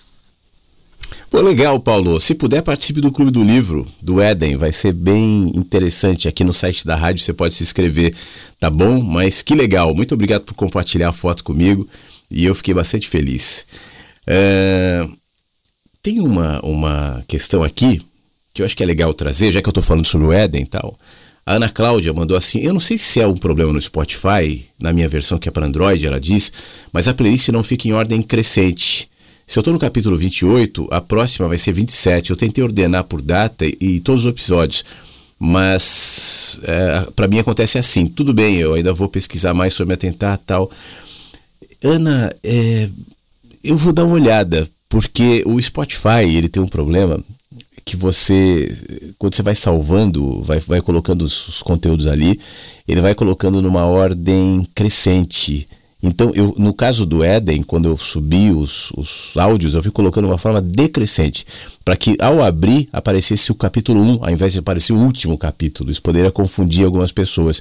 Pô, 1.30 1.42
legal, 1.42 1.78
Paulo. 1.78 2.18
Se 2.18 2.34
puder, 2.34 2.62
participe 2.62 3.00
do 3.00 3.12
Clube 3.12 3.30
do 3.30 3.44
Livro, 3.44 3.86
do 4.02 4.20
Éden. 4.20 4.56
Vai 4.56 4.72
ser 4.72 4.92
bem 4.92 5.52
interessante. 5.54 6.26
Aqui 6.26 6.42
no 6.42 6.52
site 6.52 6.86
da 6.86 6.96
rádio 6.96 7.22
você 7.22 7.32
pode 7.32 7.54
se 7.54 7.62
inscrever, 7.62 8.14
tá 8.58 8.70
bom? 8.70 9.02
Mas 9.02 9.42
que 9.42 9.54
legal. 9.54 9.94
Muito 9.94 10.14
obrigado 10.14 10.44
por 10.44 10.54
compartilhar 10.54 11.10
a 11.10 11.12
foto 11.12 11.44
comigo. 11.44 11.86
E 12.30 12.44
eu 12.44 12.54
fiquei 12.54 12.72
bastante 12.72 13.08
feliz. 13.08 13.66
É... 14.26 15.06
Tem 16.02 16.20
uma, 16.20 16.60
uma 16.60 17.24
questão 17.28 17.62
aqui 17.62 18.00
que 18.54 18.62
eu 18.62 18.66
acho 18.66 18.76
que 18.76 18.82
é 18.82 18.86
legal 18.86 19.12
trazer, 19.12 19.52
já 19.52 19.60
que 19.60 19.68
eu 19.68 19.70
estou 19.70 19.82
falando 19.82 20.06
sobre 20.06 20.26
o 20.26 20.32
Éden 20.32 20.62
e 20.62 20.66
tal. 20.66 20.98
A 21.44 21.54
Ana 21.54 21.68
Cláudia 21.68 22.12
mandou 22.12 22.36
assim: 22.36 22.60
Eu 22.60 22.72
não 22.72 22.80
sei 22.80 22.96
se 22.98 23.20
é 23.20 23.26
um 23.26 23.36
problema 23.36 23.72
no 23.72 23.80
Spotify, 23.80 24.66
na 24.78 24.92
minha 24.92 25.08
versão 25.08 25.38
que 25.38 25.48
é 25.48 25.52
para 25.52 25.66
Android, 25.66 26.06
ela 26.06 26.20
diz, 26.20 26.52
mas 26.92 27.08
a 27.08 27.14
playlist 27.14 27.48
não 27.48 27.62
fica 27.62 27.86
em 27.86 27.92
ordem 27.92 28.20
crescente. 28.22 29.08
Se 29.48 29.58
eu 29.58 29.62
estou 29.62 29.72
no 29.72 29.80
capítulo 29.80 30.14
28, 30.14 30.88
a 30.90 31.00
próxima 31.00 31.48
vai 31.48 31.56
ser 31.56 31.72
27. 31.72 32.28
Eu 32.28 32.36
tentei 32.36 32.62
ordenar 32.62 33.04
por 33.04 33.22
data 33.22 33.64
e 33.64 33.98
todos 33.98 34.26
os 34.26 34.30
episódios, 34.30 34.84
mas 35.38 36.60
é, 36.64 37.10
para 37.16 37.26
mim 37.26 37.38
acontece 37.38 37.78
assim. 37.78 38.04
Tudo 38.06 38.34
bem, 38.34 38.56
eu 38.56 38.74
ainda 38.74 38.92
vou 38.92 39.08
pesquisar 39.08 39.54
mais 39.54 39.72
sobre 39.72 39.94
atentar 39.94 40.38
tal. 40.46 40.70
Ana, 41.82 42.30
é, 42.44 42.90
eu 43.64 43.74
vou 43.74 43.90
dar 43.90 44.04
uma 44.04 44.16
olhada, 44.16 44.68
porque 44.86 45.42
o 45.46 45.58
Spotify 45.62 46.24
ele 46.26 46.48
tem 46.50 46.62
um 46.62 46.68
problema 46.68 47.18
que 47.86 47.96
você, 47.96 48.70
quando 49.16 49.34
você 49.34 49.42
vai 49.42 49.54
salvando, 49.54 50.42
vai, 50.42 50.60
vai 50.60 50.82
colocando 50.82 51.22
os, 51.22 51.48
os 51.48 51.62
conteúdos 51.62 52.06
ali, 52.06 52.38
ele 52.86 53.00
vai 53.00 53.14
colocando 53.14 53.62
numa 53.62 53.86
ordem 53.86 54.68
crescente. 54.74 55.66
Então, 56.00 56.30
eu, 56.32 56.54
no 56.56 56.72
caso 56.72 57.04
do 57.04 57.24
Éden, 57.24 57.62
quando 57.62 57.88
eu 57.88 57.96
subi 57.96 58.52
os, 58.52 58.92
os 58.96 59.36
áudios, 59.36 59.74
eu 59.74 59.82
fui 59.82 59.90
colocando 59.90 60.26
uma 60.26 60.38
forma 60.38 60.62
decrescente, 60.62 61.44
para 61.84 61.96
que 61.96 62.16
ao 62.20 62.40
abrir 62.42 62.88
aparecesse 62.92 63.50
o 63.50 63.54
capítulo 63.54 64.00
1, 64.00 64.24
ao 64.24 64.30
invés 64.30 64.52
de 64.52 64.60
aparecer 64.60 64.92
o 64.92 64.98
último 64.98 65.36
capítulo. 65.36 65.90
Isso 65.90 66.02
poderia 66.02 66.30
confundir 66.30 66.84
algumas 66.84 67.10
pessoas. 67.10 67.60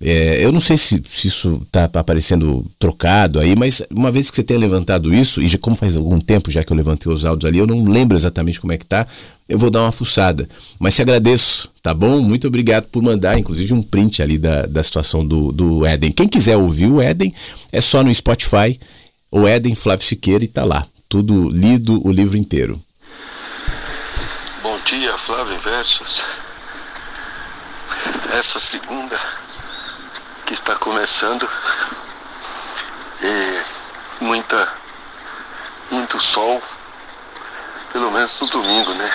É, 0.00 0.44
eu 0.44 0.52
não 0.52 0.60
sei 0.60 0.76
se, 0.76 1.02
se 1.10 1.28
isso 1.28 1.62
está 1.62 1.84
aparecendo 1.94 2.64
trocado 2.78 3.40
aí, 3.40 3.56
mas 3.56 3.82
uma 3.90 4.10
vez 4.10 4.28
que 4.28 4.36
você 4.36 4.42
tenha 4.42 4.60
levantado 4.60 5.14
isso, 5.14 5.40
e 5.40 5.48
já, 5.48 5.56
como 5.56 5.74
faz 5.74 5.96
algum 5.96 6.20
tempo 6.20 6.50
já 6.50 6.62
que 6.62 6.70
eu 6.70 6.76
levantei 6.76 7.10
os 7.10 7.24
áudios 7.24 7.48
ali, 7.48 7.58
eu 7.58 7.66
não 7.66 7.82
lembro 7.84 8.16
exatamente 8.16 8.60
como 8.60 8.74
é 8.74 8.78
que 8.78 8.84
tá, 8.84 9.06
eu 9.48 9.58
vou 9.58 9.70
dar 9.70 9.82
uma 9.82 9.92
fuçada. 9.92 10.46
Mas 10.78 10.96
te 10.96 11.02
agradeço, 11.02 11.70
tá 11.82 11.94
bom? 11.94 12.20
Muito 12.20 12.46
obrigado 12.46 12.88
por 12.88 13.02
mandar, 13.02 13.38
inclusive, 13.38 13.72
um 13.72 13.82
print 13.82 14.22
ali 14.22 14.36
da, 14.36 14.66
da 14.66 14.82
situação 14.82 15.26
do, 15.26 15.50
do 15.50 15.86
Éden. 15.86 16.12
Quem 16.12 16.28
quiser 16.28 16.56
ouvir 16.58 16.86
o 16.86 17.00
Éden, 17.00 17.34
é 17.72 17.80
só 17.80 18.02
no 18.04 18.14
Spotify, 18.14 18.78
o 19.30 19.46
Éden 19.46 19.74
Flávio 19.74 20.04
Siqueira 20.04 20.44
e 20.44 20.48
tá 20.48 20.64
lá. 20.64 20.86
Tudo 21.08 21.48
lido, 21.48 22.06
o 22.06 22.12
livro 22.12 22.36
inteiro. 22.36 22.78
Bom 24.62 24.78
dia, 24.84 25.16
Flávio 25.16 25.58
Versos. 25.60 26.24
Essa 28.32 28.58
segunda 28.58 29.16
que 30.46 30.54
está 30.54 30.76
começando. 30.76 31.48
E 33.20 34.24
muita 34.24 34.72
muito 35.90 36.18
sol 36.18 36.62
pelo 37.92 38.10
menos 38.10 38.40
no 38.40 38.46
domingo 38.48 38.92
né? 38.94 39.12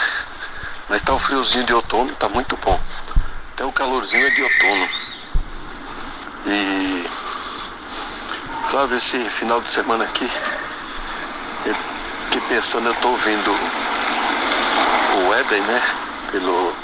Mas 0.89 1.01
tá 1.01 1.13
o 1.13 1.19
friozinho 1.19 1.63
de 1.63 1.73
outono 1.73 2.13
tá 2.15 2.27
muito 2.29 2.57
bom. 2.57 2.79
Até 3.53 3.65
o 3.65 3.71
calorzinho 3.71 4.27
é 4.27 4.29
de 4.29 4.43
outono. 4.43 4.89
E 6.45 7.09
Flávio 8.69 8.97
esse 8.97 9.17
final 9.29 9.61
de 9.61 9.69
semana 9.69 10.03
aqui. 10.03 10.29
Fiquei 12.25 12.41
pensando 12.47 12.87
eu 12.87 12.95
tô 12.95 13.09
ouvindo 13.09 13.51
o 13.51 15.35
Eden 15.35 15.61
né? 15.61 15.81
Pelo 16.31 16.75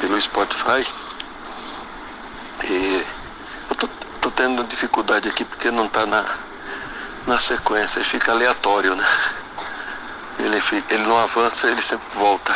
pelo 0.00 0.20
Spotify. 0.20 0.86
E 2.64 3.06
tô 3.74 4.30
tendo 4.30 4.64
dificuldade 4.64 5.28
aqui 5.28 5.44
porque 5.44 5.70
não 5.70 5.88
tá 5.88 6.06
na, 6.06 6.24
na 7.26 7.38
sequência, 7.38 7.98
ele 7.98 8.08
fica 8.08 8.32
aleatório, 8.32 8.94
né? 8.94 9.06
Ele, 10.38 10.62
ele 10.90 11.02
não 11.04 11.18
avança, 11.18 11.68
ele 11.68 11.82
sempre 11.82 12.06
volta. 12.12 12.54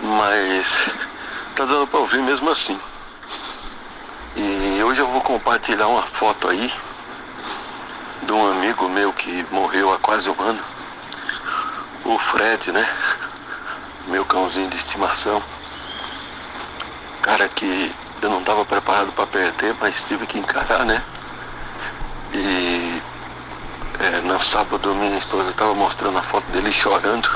Mas 0.00 0.90
tá 1.54 1.64
dando 1.64 1.86
para 1.86 2.00
ouvir 2.00 2.22
mesmo 2.22 2.50
assim. 2.50 2.78
E 4.36 4.82
hoje 4.82 5.00
eu 5.00 5.08
vou 5.08 5.20
compartilhar 5.20 5.88
uma 5.88 6.02
foto 6.02 6.48
aí 6.48 6.72
de 8.22 8.32
um 8.32 8.50
amigo 8.52 8.88
meu 8.88 9.12
que 9.12 9.44
morreu 9.50 9.92
há 9.92 9.98
quase 9.98 10.30
um 10.30 10.40
ano. 10.40 10.62
O 12.04 12.18
Fred, 12.18 12.72
né? 12.72 12.88
Meu 14.06 14.24
cãozinho 14.24 14.68
de 14.70 14.76
estimação. 14.76 15.42
Cara 17.22 17.48
que 17.48 17.94
eu 18.26 18.30
não 18.30 18.40
estava 18.40 18.64
preparado 18.64 19.12
para 19.12 19.26
perder, 19.26 19.74
mas 19.80 20.06
tive 20.06 20.26
que 20.26 20.38
encarar, 20.38 20.84
né? 20.84 21.02
E 22.32 23.02
é, 24.00 24.20
no 24.20 24.40
sábado 24.40 24.94
minha 24.94 25.18
esposa 25.18 25.50
estava 25.50 25.74
mostrando 25.74 26.18
a 26.18 26.22
foto 26.22 26.46
dele 26.52 26.70
chorando, 26.70 27.28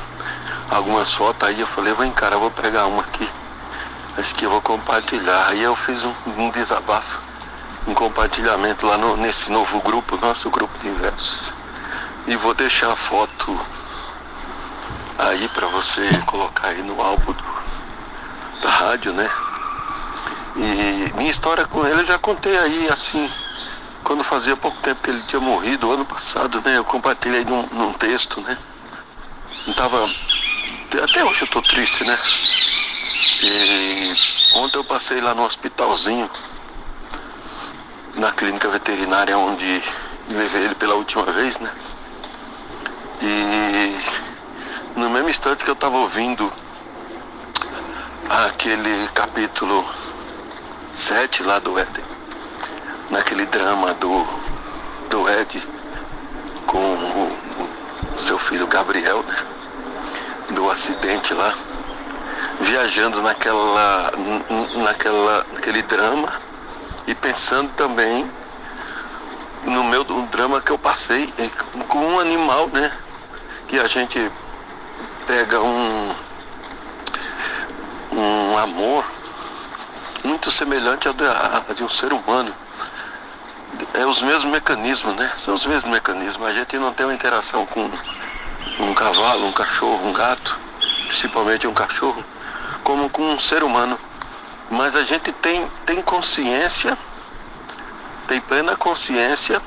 algumas 0.71 1.13
fotos, 1.13 1.49
aí 1.49 1.61
eu 1.61 1.67
falei, 1.67 1.93
vou 1.93 2.05
encarar, 2.05 2.37
vou 2.37 2.51
pegar 2.51 2.87
uma 2.87 3.03
aqui, 3.03 3.29
acho 4.17 4.35
que 4.35 4.45
eu 4.45 4.51
vou 4.51 4.61
compartilhar. 4.63 5.49
Aí 5.49 5.63
eu 5.63 5.75
fiz 5.75 6.05
um, 6.05 6.15
um 6.39 6.51
desabafo, 6.51 7.21
um 7.87 7.95
compartilhamento 7.95 8.87
lá 8.87 8.97
no, 8.97 9.17
nesse 9.17 9.51
novo 9.51 9.81
grupo, 9.81 10.17
nosso 10.17 10.51
grupo 10.51 10.79
de 10.79 10.91
versos. 10.91 11.53
E 12.27 12.37
vou 12.37 12.55
deixar 12.55 12.93
a 12.93 12.97
foto 12.97 13.59
aí 15.19 15.49
para 15.49 15.67
você 15.69 16.09
colocar 16.27 16.69
aí 16.69 16.83
no 16.83 17.01
álbum 17.01 17.33
do, 17.33 17.45
da 18.63 18.71
rádio, 18.71 19.13
né? 19.13 19.29
E 20.57 21.13
minha 21.17 21.31
história 21.31 21.67
com 21.67 21.87
ele 21.87 22.01
eu 22.01 22.07
já 22.07 22.19
contei 22.19 22.57
aí, 22.57 22.89
assim, 22.89 23.31
quando 24.05 24.23
fazia 24.23 24.57
pouco 24.57 24.77
tempo 24.79 25.03
que 25.03 25.11
ele 25.11 25.23
tinha 25.23 25.41
morrido, 25.41 25.91
ano 25.91 26.05
passado, 26.05 26.61
né? 26.63 26.77
Eu 26.77 26.85
compartilhei 26.85 27.45
num, 27.45 27.67
num 27.73 27.93
texto, 27.93 28.41
né? 28.41 28.57
Não 29.67 29.75
tava. 29.75 30.11
Até 31.03 31.25
hoje 31.25 31.43
eu 31.43 31.49
tô 31.49 31.63
triste, 31.63 32.05
né? 32.05 32.19
E 33.43 34.33
Ontem 34.55 34.77
eu 34.77 34.85
passei 34.85 35.19
lá 35.19 35.35
no 35.35 35.45
hospitalzinho, 35.45 36.31
na 38.17 38.31
clínica 38.33 38.69
veterinária 38.69 39.39
onde 39.39 39.83
levei 40.29 40.65
ele 40.65 40.75
pela 40.75 40.95
última 40.95 41.25
vez, 41.25 41.59
né? 41.59 41.73
E 43.23 43.97
no 44.95 45.09
mesmo 45.09 45.31
instante 45.31 45.65
que 45.65 45.71
eu 45.71 45.75
estava 45.75 45.97
ouvindo 45.97 46.53
aquele 48.29 49.09
capítulo 49.15 49.87
7 50.95 51.43
lá 51.45 51.59
do 51.59 51.79
Éden, 51.79 52.05
naquele 53.09 53.47
drama 53.47 53.95
do, 53.95 54.27
do 55.09 55.27
Ed 55.31 55.67
com 56.67 56.79
o, 56.79 57.39
o 58.15 58.19
seu 58.19 58.39
filho 58.39 58.67
Gabriel, 58.67 59.23
né? 59.23 59.37
Do 60.51 60.71
acidente 60.71 61.33
lá, 61.33 61.55
viajando 62.61 63.23
naquela, 63.23 64.13
naquela, 64.85 65.47
naquele 65.55 65.81
drama 65.81 66.31
e 67.07 67.15
pensando 67.15 67.71
também 67.71 68.31
no 69.65 69.85
meu 69.85 70.03
um 70.11 70.27
drama 70.27 70.61
que 70.61 70.73
eu 70.73 70.79
passei 70.79 71.33
com 71.89 72.07
um 72.07 72.21
animal, 72.21 72.69
né? 72.69 72.93
Que 73.67 73.79
a 73.79 73.89
gente 73.89 74.31
pega 75.27 75.59
um 75.59 76.15
um 78.15 78.59
amor 78.59 79.22
muito 80.25 80.51
semelhante 80.51 81.09
ao 81.09 81.15
de, 81.15 81.25
de 81.75 81.85
um 81.85 81.89
ser 81.89 82.13
humano. 82.13 82.55
É 83.95 84.07
os 84.07 84.23
mesmos 84.23 84.53
mecanismos, 84.53 85.15
né? 85.17 85.33
São 85.37 85.55
os 85.55 85.67
mesmos 85.67 85.91
mecanismos. 85.91 86.47
A 86.47 86.53
gente 86.53 86.79
não 86.79 86.93
tem 86.93 87.07
uma 87.07 87.15
interação 87.15 87.67
com 87.67 87.91
um 88.79 88.95
cavalo, 88.95 89.47
um 89.47 89.53
cachorro, 89.53 90.07
um 90.07 90.13
gato, 90.13 90.59
principalmente 91.07 91.67
um 91.67 91.75
cachorro, 91.75 92.25
como 92.83 93.09
com 93.11 93.23
um 93.23 93.39
ser 93.39 93.63
humano. 93.63 93.99
Mas 94.71 94.97
a 94.97 95.03
gente 95.03 95.33
tem, 95.33 95.69
tem 95.85 96.01
consciência, 96.01 96.97
tem 98.27 98.41
plena 98.41 98.77
consciência 98.77 99.61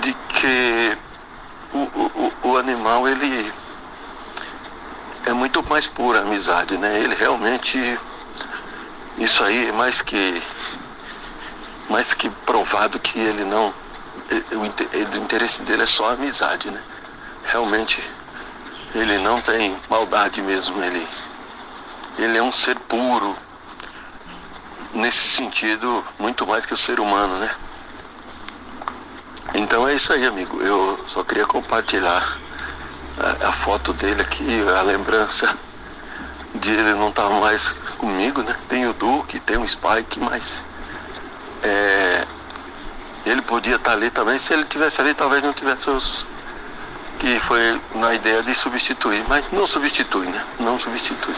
de 0.00 0.12
que 0.12 0.98
o, 1.72 1.78
o, 1.78 2.32
o 2.50 2.56
animal 2.58 3.08
ele 3.08 3.52
é 5.26 5.32
muito 5.32 5.62
mais 5.68 5.86
pura 5.86 6.20
amizade, 6.20 6.76
né? 6.76 7.00
Ele 7.00 7.14
realmente 7.14 7.98
isso 9.18 9.42
aí 9.42 9.68
é 9.68 9.72
mais 9.72 10.00
que 10.02 10.42
mais 11.88 12.14
que 12.14 12.30
provado 12.30 12.98
que 12.98 13.18
ele 13.18 13.44
não 13.44 13.74
o, 14.52 15.16
interesse 15.16 15.62
dele 15.62 15.82
é 15.82 15.86
só 15.86 16.10
amizade, 16.10 16.70
né? 16.70 16.80
Realmente 17.44 18.02
ele 18.94 19.18
não 19.18 19.40
tem 19.40 19.76
maldade 19.88 20.40
mesmo, 20.40 20.82
ele 20.82 21.06
ele 22.18 22.38
é 22.38 22.42
um 22.42 22.52
ser 22.52 22.78
puro 22.80 23.36
nesse 24.92 25.28
sentido 25.28 26.04
muito 26.18 26.46
mais 26.46 26.66
que 26.66 26.74
o 26.74 26.76
ser 26.76 27.00
humano, 27.00 27.38
né? 27.38 27.50
Então 29.54 29.86
é 29.88 29.94
isso 29.94 30.12
aí, 30.12 30.26
amigo. 30.26 30.60
Eu 30.62 31.02
só 31.08 31.24
queria 31.24 31.46
compartilhar 31.46 32.38
a, 33.18 33.48
a 33.48 33.52
foto 33.52 33.92
dele 33.92 34.22
aqui, 34.22 34.64
a 34.78 34.82
lembrança 34.82 35.56
de 36.54 36.70
ele 36.70 36.94
não 36.94 37.08
estar 37.08 37.28
tá 37.28 37.40
mais 37.40 37.72
comigo, 37.98 38.42
né? 38.42 38.56
Tem 38.68 38.86
o 38.86 38.92
Duke, 38.92 39.38
tem 39.40 39.56
o 39.56 39.66
Spike, 39.66 40.20
mas 40.20 40.62
é, 41.62 42.24
ele 43.26 43.42
podia 43.42 43.76
estar 43.76 43.90
tá 43.90 43.96
ali 43.96 44.10
também. 44.10 44.38
Se 44.38 44.52
ele 44.52 44.64
tivesse 44.64 45.00
ali, 45.00 45.14
talvez 45.14 45.42
não 45.42 45.52
tivesse 45.52 45.90
os 45.90 46.26
que 47.18 47.38
foi 47.38 47.78
na 47.94 48.14
ideia 48.14 48.42
de 48.42 48.54
substituir, 48.54 49.22
mas 49.28 49.50
não 49.52 49.66
substitui, 49.66 50.26
né? 50.26 50.42
Não 50.58 50.78
substitui. 50.78 51.34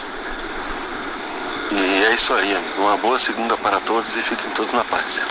E 1.71 2.03
é 2.05 2.13
isso 2.13 2.33
aí, 2.33 2.55
amigo. 2.55 2.81
Uma 2.81 2.97
boa 2.97 3.19
segunda 3.19 3.57
para 3.57 3.79
todos 3.81 4.09
e 4.15 4.21
fiquem 4.21 4.49
todos 4.51 4.71
na 4.71 4.83
paz. 4.85 5.21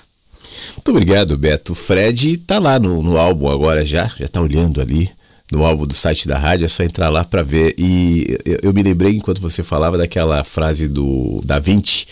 Muito 0.74 0.90
obrigado, 0.90 1.38
Beto. 1.38 1.74
Fred 1.74 2.36
tá 2.38 2.58
lá 2.58 2.78
no, 2.78 3.02
no 3.02 3.16
álbum 3.16 3.50
agora 3.50 3.84
já, 3.84 4.10
já 4.16 4.28
tá 4.28 4.40
olhando 4.40 4.80
ali 4.80 5.10
no 5.52 5.64
álbum 5.64 5.86
do 5.86 5.92
site 5.92 6.26
da 6.26 6.38
rádio, 6.38 6.64
é 6.64 6.68
só 6.68 6.82
entrar 6.82 7.10
lá 7.10 7.24
para 7.24 7.42
ver. 7.42 7.74
E 7.76 8.38
eu, 8.62 8.72
me 8.72 8.82
lembrei 8.82 9.14
enquanto 9.14 9.40
você 9.40 9.62
falava 9.62 9.98
daquela 9.98 10.42
frase 10.42 10.88
do 10.88 11.40
Da 11.44 11.58
Vinci, 11.58 12.06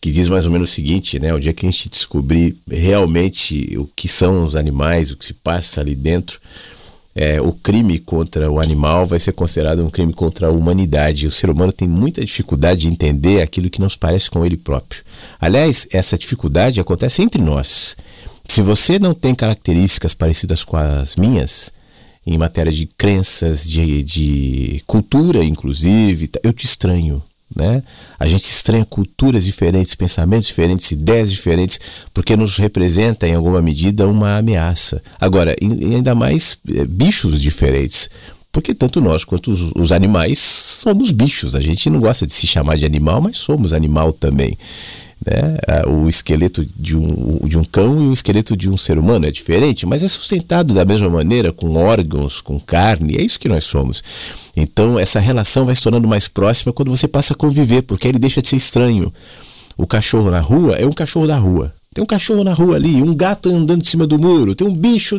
que 0.00 0.12
diz 0.12 0.28
mais 0.28 0.46
ou 0.46 0.52
menos 0.52 0.70
o 0.70 0.72
seguinte, 0.72 1.18
né? 1.18 1.34
O 1.34 1.40
dia 1.40 1.52
que 1.52 1.66
a 1.66 1.70
gente 1.70 1.90
descobrir 1.90 2.56
realmente 2.70 3.76
o 3.76 3.88
que 3.96 4.06
são 4.06 4.44
os 4.44 4.54
animais, 4.54 5.10
o 5.10 5.16
que 5.16 5.24
se 5.24 5.34
passa 5.34 5.80
ali 5.80 5.96
dentro, 5.96 6.40
é, 7.14 7.40
o 7.40 7.52
crime 7.52 7.98
contra 7.98 8.48
o 8.48 8.60
animal 8.60 9.04
vai 9.04 9.18
ser 9.18 9.32
considerado 9.32 9.84
um 9.84 9.90
crime 9.90 10.12
contra 10.12 10.46
a 10.46 10.50
humanidade. 10.50 11.26
O 11.26 11.30
ser 11.30 11.50
humano 11.50 11.72
tem 11.72 11.88
muita 11.88 12.24
dificuldade 12.24 12.82
de 12.82 12.88
entender 12.88 13.42
aquilo 13.42 13.68
que 13.68 13.80
não 13.80 13.88
se 13.88 13.98
parece 13.98 14.30
com 14.30 14.46
ele 14.46 14.56
próprio. 14.56 15.02
Aliás, 15.40 15.88
essa 15.92 16.16
dificuldade 16.16 16.80
acontece 16.80 17.20
entre 17.20 17.42
nós. 17.42 17.96
Se 18.46 18.62
você 18.62 18.98
não 18.98 19.12
tem 19.12 19.34
características 19.34 20.14
parecidas 20.14 20.62
com 20.62 20.76
as 20.76 21.16
minhas, 21.16 21.72
em 22.26 22.36
matéria 22.38 22.72
de 22.72 22.86
crenças, 22.86 23.64
de, 23.64 24.02
de 24.02 24.82
cultura, 24.86 25.42
inclusive, 25.42 26.30
eu 26.42 26.52
te 26.52 26.66
estranho. 26.66 27.22
Né? 27.54 27.82
A 28.18 28.28
gente 28.28 28.44
estranha 28.44 28.84
culturas 28.84 29.44
diferentes, 29.44 29.94
pensamentos 29.96 30.46
diferentes, 30.46 30.90
ideias 30.92 31.32
diferentes, 31.32 31.80
porque 32.14 32.36
nos 32.36 32.56
representa 32.56 33.26
em 33.26 33.34
alguma 33.34 33.60
medida 33.60 34.06
uma 34.06 34.36
ameaça. 34.36 35.02
Agora, 35.20 35.56
ainda 35.60 36.14
mais 36.14 36.56
é, 36.68 36.84
bichos 36.84 37.40
diferentes, 37.40 38.08
porque 38.52 38.74
tanto 38.74 39.00
nós 39.00 39.24
quanto 39.24 39.50
os, 39.50 39.72
os, 39.74 39.92
animais 39.92 40.38
somos 40.38 41.10
bichos. 41.10 41.54
A 41.54 41.60
gente 41.60 41.90
não 41.90 42.00
gosta 42.00 42.26
de 42.26 42.32
se 42.32 42.46
chamar 42.46 42.76
de 42.76 42.84
animal, 42.84 43.20
mas 43.20 43.38
somos 43.38 43.72
animal 43.72 44.12
também. 44.12 44.56
Né? 45.24 45.58
O 45.86 46.08
esqueleto 46.08 46.64
de 46.76 46.96
um, 46.96 47.40
de 47.46 47.58
um 47.58 47.64
cão 47.64 48.02
e 48.02 48.08
o 48.08 48.12
esqueleto 48.12 48.56
de 48.56 48.70
um 48.70 48.76
ser 48.76 48.98
humano 48.98 49.26
é 49.26 49.30
diferente, 49.30 49.84
mas 49.84 50.02
é 50.02 50.08
sustentado 50.08 50.72
da 50.72 50.84
mesma 50.84 51.10
maneira, 51.10 51.52
com 51.52 51.74
órgãos, 51.74 52.40
com 52.40 52.58
carne, 52.58 53.16
é 53.16 53.22
isso 53.22 53.38
que 53.38 53.48
nós 53.48 53.64
somos. 53.64 54.02
Então, 54.56 54.98
essa 54.98 55.20
relação 55.20 55.66
vai 55.66 55.74
se 55.74 55.82
tornando 55.82 56.08
mais 56.08 56.28
próxima 56.28 56.72
quando 56.72 56.90
você 56.90 57.06
passa 57.06 57.34
a 57.34 57.36
conviver, 57.36 57.82
porque 57.82 58.08
ele 58.08 58.18
deixa 58.18 58.40
de 58.40 58.48
ser 58.48 58.56
estranho. 58.56 59.12
O 59.76 59.86
cachorro 59.86 60.30
na 60.30 60.40
rua 60.40 60.76
é 60.76 60.86
um 60.86 60.92
cachorro 60.92 61.26
da 61.26 61.36
rua. 61.36 61.72
Tem 61.92 62.04
um 62.04 62.06
cachorro 62.06 62.44
na 62.44 62.54
rua 62.54 62.76
ali, 62.76 63.02
um 63.02 63.12
gato 63.12 63.48
andando 63.48 63.82
em 63.82 63.84
cima 63.84 64.06
do 64.06 64.16
muro, 64.16 64.54
tem 64.54 64.64
um 64.64 64.72
bicho. 64.72 65.18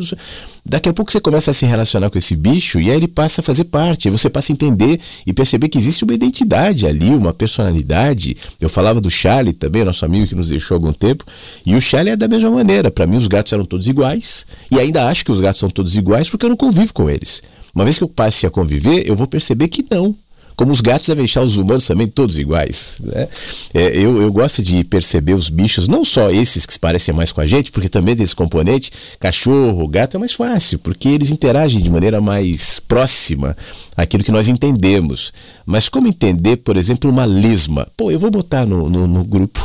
Daqui 0.64 0.88
a 0.88 0.94
pouco 0.94 1.12
você 1.12 1.20
começa 1.20 1.50
a 1.50 1.54
se 1.54 1.66
relacionar 1.66 2.08
com 2.08 2.16
esse 2.16 2.34
bicho 2.34 2.80
e 2.80 2.90
aí 2.90 2.96
ele 2.96 3.08
passa 3.08 3.42
a 3.42 3.44
fazer 3.44 3.64
parte. 3.64 4.08
Você 4.08 4.30
passa 4.30 4.50
a 4.50 4.54
entender 4.54 4.98
e 5.26 5.34
perceber 5.34 5.68
que 5.68 5.76
existe 5.76 6.02
uma 6.02 6.14
identidade 6.14 6.86
ali, 6.86 7.10
uma 7.10 7.34
personalidade. 7.34 8.38
Eu 8.58 8.70
falava 8.70 9.02
do 9.02 9.10
Charlie 9.10 9.52
também, 9.52 9.84
nosso 9.84 10.06
amigo 10.06 10.26
que 10.26 10.34
nos 10.34 10.48
deixou 10.48 10.74
há 10.74 10.78
algum 10.78 10.94
tempo. 10.94 11.26
E 11.66 11.74
o 11.74 11.80
Charlie 11.80 12.14
é 12.14 12.16
da 12.16 12.26
mesma 12.26 12.50
maneira. 12.50 12.90
Para 12.90 13.06
mim, 13.06 13.18
os 13.18 13.26
gatos 13.26 13.52
eram 13.52 13.66
todos 13.66 13.86
iguais. 13.86 14.46
E 14.70 14.80
ainda 14.80 15.06
acho 15.08 15.26
que 15.26 15.32
os 15.32 15.40
gatos 15.40 15.60
são 15.60 15.68
todos 15.68 15.94
iguais 15.94 16.30
porque 16.30 16.46
eu 16.46 16.50
não 16.50 16.56
convivo 16.56 16.94
com 16.94 17.10
eles. 17.10 17.42
Uma 17.74 17.84
vez 17.84 17.98
que 17.98 18.04
eu 18.04 18.08
passe 18.08 18.46
a 18.46 18.50
conviver, 18.50 19.06
eu 19.06 19.14
vou 19.14 19.26
perceber 19.26 19.68
que 19.68 19.84
não 19.90 20.16
como 20.56 20.72
os 20.72 20.80
gatos 20.80 21.06
devem 21.06 21.24
deixar 21.24 21.42
os 21.42 21.56
humanos 21.56 21.86
também 21.86 22.06
todos 22.06 22.38
iguais. 22.38 22.96
Né? 23.00 23.28
É, 23.74 23.96
eu, 23.98 24.20
eu 24.20 24.32
gosto 24.32 24.62
de 24.62 24.84
perceber 24.84 25.34
os 25.34 25.50
bichos, 25.50 25.88
não 25.88 26.04
só 26.04 26.30
esses 26.30 26.66
que 26.66 26.72
se 26.72 26.78
parecem 26.78 27.14
mais 27.14 27.32
com 27.32 27.40
a 27.40 27.46
gente, 27.46 27.72
porque 27.72 27.88
também 27.88 28.14
desse 28.14 28.34
componente, 28.34 28.90
cachorro, 29.18 29.88
gato 29.88 30.16
é 30.16 30.20
mais 30.20 30.32
fácil, 30.32 30.78
porque 30.78 31.08
eles 31.08 31.30
interagem 31.30 31.80
de 31.80 31.90
maneira 31.90 32.20
mais 32.20 32.80
próxima 32.80 33.56
àquilo 33.96 34.24
que 34.24 34.32
nós 34.32 34.48
entendemos. 34.48 35.32
Mas 35.64 35.88
como 35.88 36.08
entender, 36.08 36.58
por 36.58 36.76
exemplo, 36.76 37.10
uma 37.10 37.24
lesma? 37.24 37.86
Pô, 37.96 38.10
eu 38.10 38.18
vou 38.18 38.30
botar 38.30 38.66
no, 38.66 38.88
no, 38.88 39.06
no 39.06 39.24
grupo. 39.24 39.60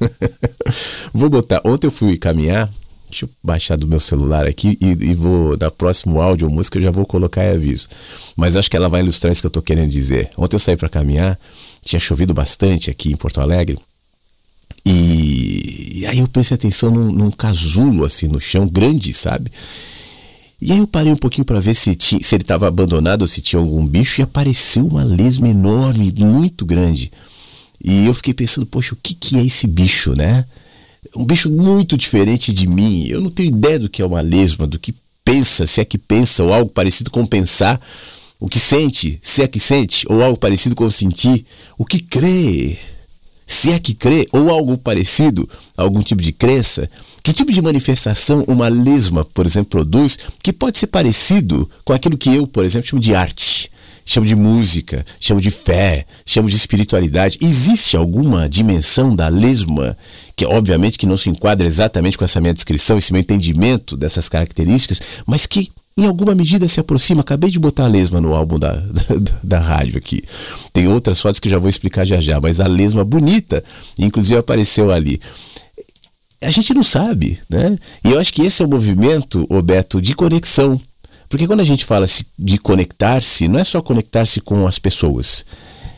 vou 1.12 1.30
botar. 1.30 1.60
Ontem 1.64 1.86
eu 1.86 1.90
fui 1.90 2.16
caminhar 2.16 2.70
Deixa 3.14 3.26
eu 3.26 3.30
baixar 3.44 3.78
do 3.78 3.86
meu 3.86 4.00
celular 4.00 4.44
aqui 4.44 4.76
e, 4.80 4.88
e 4.88 5.14
vou, 5.14 5.56
da 5.56 5.70
próximo 5.70 6.20
áudio 6.20 6.48
ou 6.48 6.52
música, 6.52 6.78
eu 6.78 6.82
já 6.82 6.90
vou 6.90 7.06
colocar 7.06 7.44
e 7.44 7.54
aviso. 7.54 7.88
Mas 8.34 8.56
acho 8.56 8.68
que 8.68 8.76
ela 8.76 8.88
vai 8.88 9.02
ilustrar 9.02 9.30
isso 9.30 9.40
que 9.40 9.46
eu 9.46 9.50
estou 9.50 9.62
querendo 9.62 9.88
dizer. 9.88 10.30
Ontem 10.36 10.56
eu 10.56 10.58
saí 10.58 10.76
para 10.76 10.88
caminhar, 10.88 11.38
tinha 11.84 12.00
chovido 12.00 12.34
bastante 12.34 12.90
aqui 12.90 13.12
em 13.12 13.16
Porto 13.16 13.40
Alegre. 13.40 13.78
E, 14.84 16.00
e 16.00 16.06
aí 16.06 16.18
eu 16.18 16.26
prestei 16.26 16.56
atenção 16.56 16.90
num, 16.90 17.12
num, 17.12 17.30
casulo 17.30 18.04
assim 18.04 18.26
no 18.26 18.40
chão, 18.40 18.66
grande, 18.66 19.12
sabe? 19.12 19.48
E 20.60 20.72
aí 20.72 20.78
eu 20.78 20.86
parei 20.88 21.12
um 21.12 21.16
pouquinho 21.16 21.44
para 21.44 21.60
ver 21.60 21.74
se, 21.74 21.94
tinha, 21.94 22.20
se 22.20 22.34
ele 22.34 22.42
estava 22.42 22.66
abandonado 22.66 23.22
ou 23.22 23.28
se 23.28 23.40
tinha 23.40 23.60
algum 23.60 23.86
bicho 23.86 24.20
e 24.20 24.24
apareceu 24.24 24.84
uma 24.84 25.04
lesma 25.04 25.48
enorme, 25.48 26.12
muito 26.18 26.66
grande. 26.66 27.12
E 27.80 28.06
eu 28.06 28.14
fiquei 28.14 28.34
pensando, 28.34 28.66
poxa, 28.66 28.92
o 28.92 28.98
que, 29.00 29.14
que 29.14 29.38
é 29.38 29.46
esse 29.46 29.68
bicho, 29.68 30.16
né? 30.16 30.44
Um 31.16 31.24
bicho 31.24 31.50
muito 31.50 31.96
diferente 31.96 32.52
de 32.52 32.66
mim. 32.66 33.06
Eu 33.06 33.20
não 33.20 33.30
tenho 33.30 33.48
ideia 33.48 33.78
do 33.78 33.88
que 33.88 34.02
é 34.02 34.06
uma 34.06 34.20
lesma, 34.20 34.66
do 34.66 34.78
que 34.78 34.94
pensa, 35.24 35.66
se 35.66 35.80
é 35.80 35.84
que 35.84 35.98
pensa, 35.98 36.42
ou 36.42 36.52
algo 36.52 36.70
parecido 36.70 37.10
com 37.10 37.24
pensar, 37.24 37.80
o 38.38 38.48
que 38.48 38.58
sente, 38.58 39.18
se 39.22 39.42
é 39.42 39.48
que 39.48 39.58
sente, 39.58 40.04
ou 40.08 40.22
algo 40.22 40.38
parecido 40.38 40.74
com 40.74 40.88
sentir, 40.90 41.46
o 41.78 41.84
que 41.84 41.98
crê, 41.98 42.78
se 43.46 43.70
é 43.70 43.78
que 43.78 43.94
crê, 43.94 44.26
ou 44.32 44.50
algo 44.50 44.76
parecido, 44.76 45.48
algum 45.76 46.02
tipo 46.02 46.20
de 46.20 46.32
crença. 46.32 46.90
Que 47.22 47.32
tipo 47.32 47.50
de 47.50 47.62
manifestação 47.62 48.44
uma 48.46 48.68
lesma, 48.68 49.24
por 49.24 49.46
exemplo, 49.46 49.70
produz, 49.70 50.18
que 50.42 50.52
pode 50.52 50.78
ser 50.78 50.88
parecido 50.88 51.70
com 51.84 51.94
aquilo 51.94 52.18
que 52.18 52.34
eu, 52.34 52.46
por 52.46 52.64
exemplo, 52.64 52.88
chamo 52.88 53.00
de 53.00 53.14
arte 53.14 53.70
chamo 54.04 54.26
de 54.26 54.36
música, 54.36 55.04
chamo 55.18 55.40
de 55.40 55.50
fé, 55.50 56.04
chamo 56.26 56.48
de 56.48 56.56
espiritualidade. 56.56 57.38
Existe 57.40 57.96
alguma 57.96 58.48
dimensão 58.48 59.14
da 59.14 59.28
lesma 59.28 59.96
que 60.36 60.44
obviamente 60.44 60.98
que 60.98 61.06
não 61.06 61.16
se 61.16 61.30
enquadra 61.30 61.66
exatamente 61.66 62.18
com 62.18 62.24
essa 62.24 62.40
minha 62.40 62.52
descrição, 62.52 62.98
esse 62.98 63.12
meu 63.12 63.20
entendimento 63.20 63.96
dessas 63.96 64.28
características, 64.28 65.00
mas 65.26 65.46
que 65.46 65.70
em 65.96 66.06
alguma 66.06 66.34
medida 66.34 66.66
se 66.66 66.80
aproxima. 66.80 67.20
Acabei 67.20 67.50
de 67.50 67.58
botar 67.58 67.84
a 67.84 67.88
lesma 67.88 68.20
no 68.20 68.34
álbum 68.34 68.58
da, 68.58 68.72
da, 68.74 69.38
da, 69.42 69.58
rádio 69.60 69.98
aqui. 69.98 70.24
Tem 70.72 70.88
outras 70.88 71.20
fotos 71.20 71.40
que 71.40 71.48
já 71.48 71.58
vou 71.58 71.68
explicar 71.68 72.04
já 72.04 72.20
já, 72.20 72.40
mas 72.40 72.60
a 72.60 72.66
lesma 72.66 73.04
bonita, 73.04 73.62
inclusive 73.98 74.38
apareceu 74.38 74.90
ali. 74.90 75.20
A 76.42 76.50
gente 76.50 76.74
não 76.74 76.82
sabe, 76.82 77.38
né? 77.48 77.78
E 78.04 78.10
eu 78.10 78.20
acho 78.20 78.32
que 78.32 78.42
esse 78.42 78.60
é 78.60 78.66
o 78.66 78.68
movimento, 78.68 79.46
Roberto, 79.48 80.02
de 80.02 80.14
conexão. 80.14 80.80
Porque 81.28 81.46
quando 81.46 81.60
a 81.60 81.64
gente 81.64 81.84
fala 81.84 82.06
de 82.38 82.58
conectar-se, 82.58 83.48
não 83.48 83.58
é 83.58 83.64
só 83.64 83.80
conectar-se 83.80 84.40
com 84.40 84.66
as 84.66 84.78
pessoas, 84.78 85.44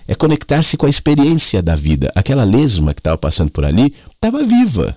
é 0.09 0.15
conectar-se 0.15 0.77
com 0.77 0.87
a 0.87 0.91
experiência 0.91 1.63
da 1.63 1.75
vida. 1.75 2.13
Aquela 2.15 2.45
lesma 2.45 2.95
que 2.95 3.01
estava 3.01 3.19
passando 3.19 3.51
por 3.51 3.65
ali 3.65 3.95
estava 4.15 4.43
viva 4.43 4.97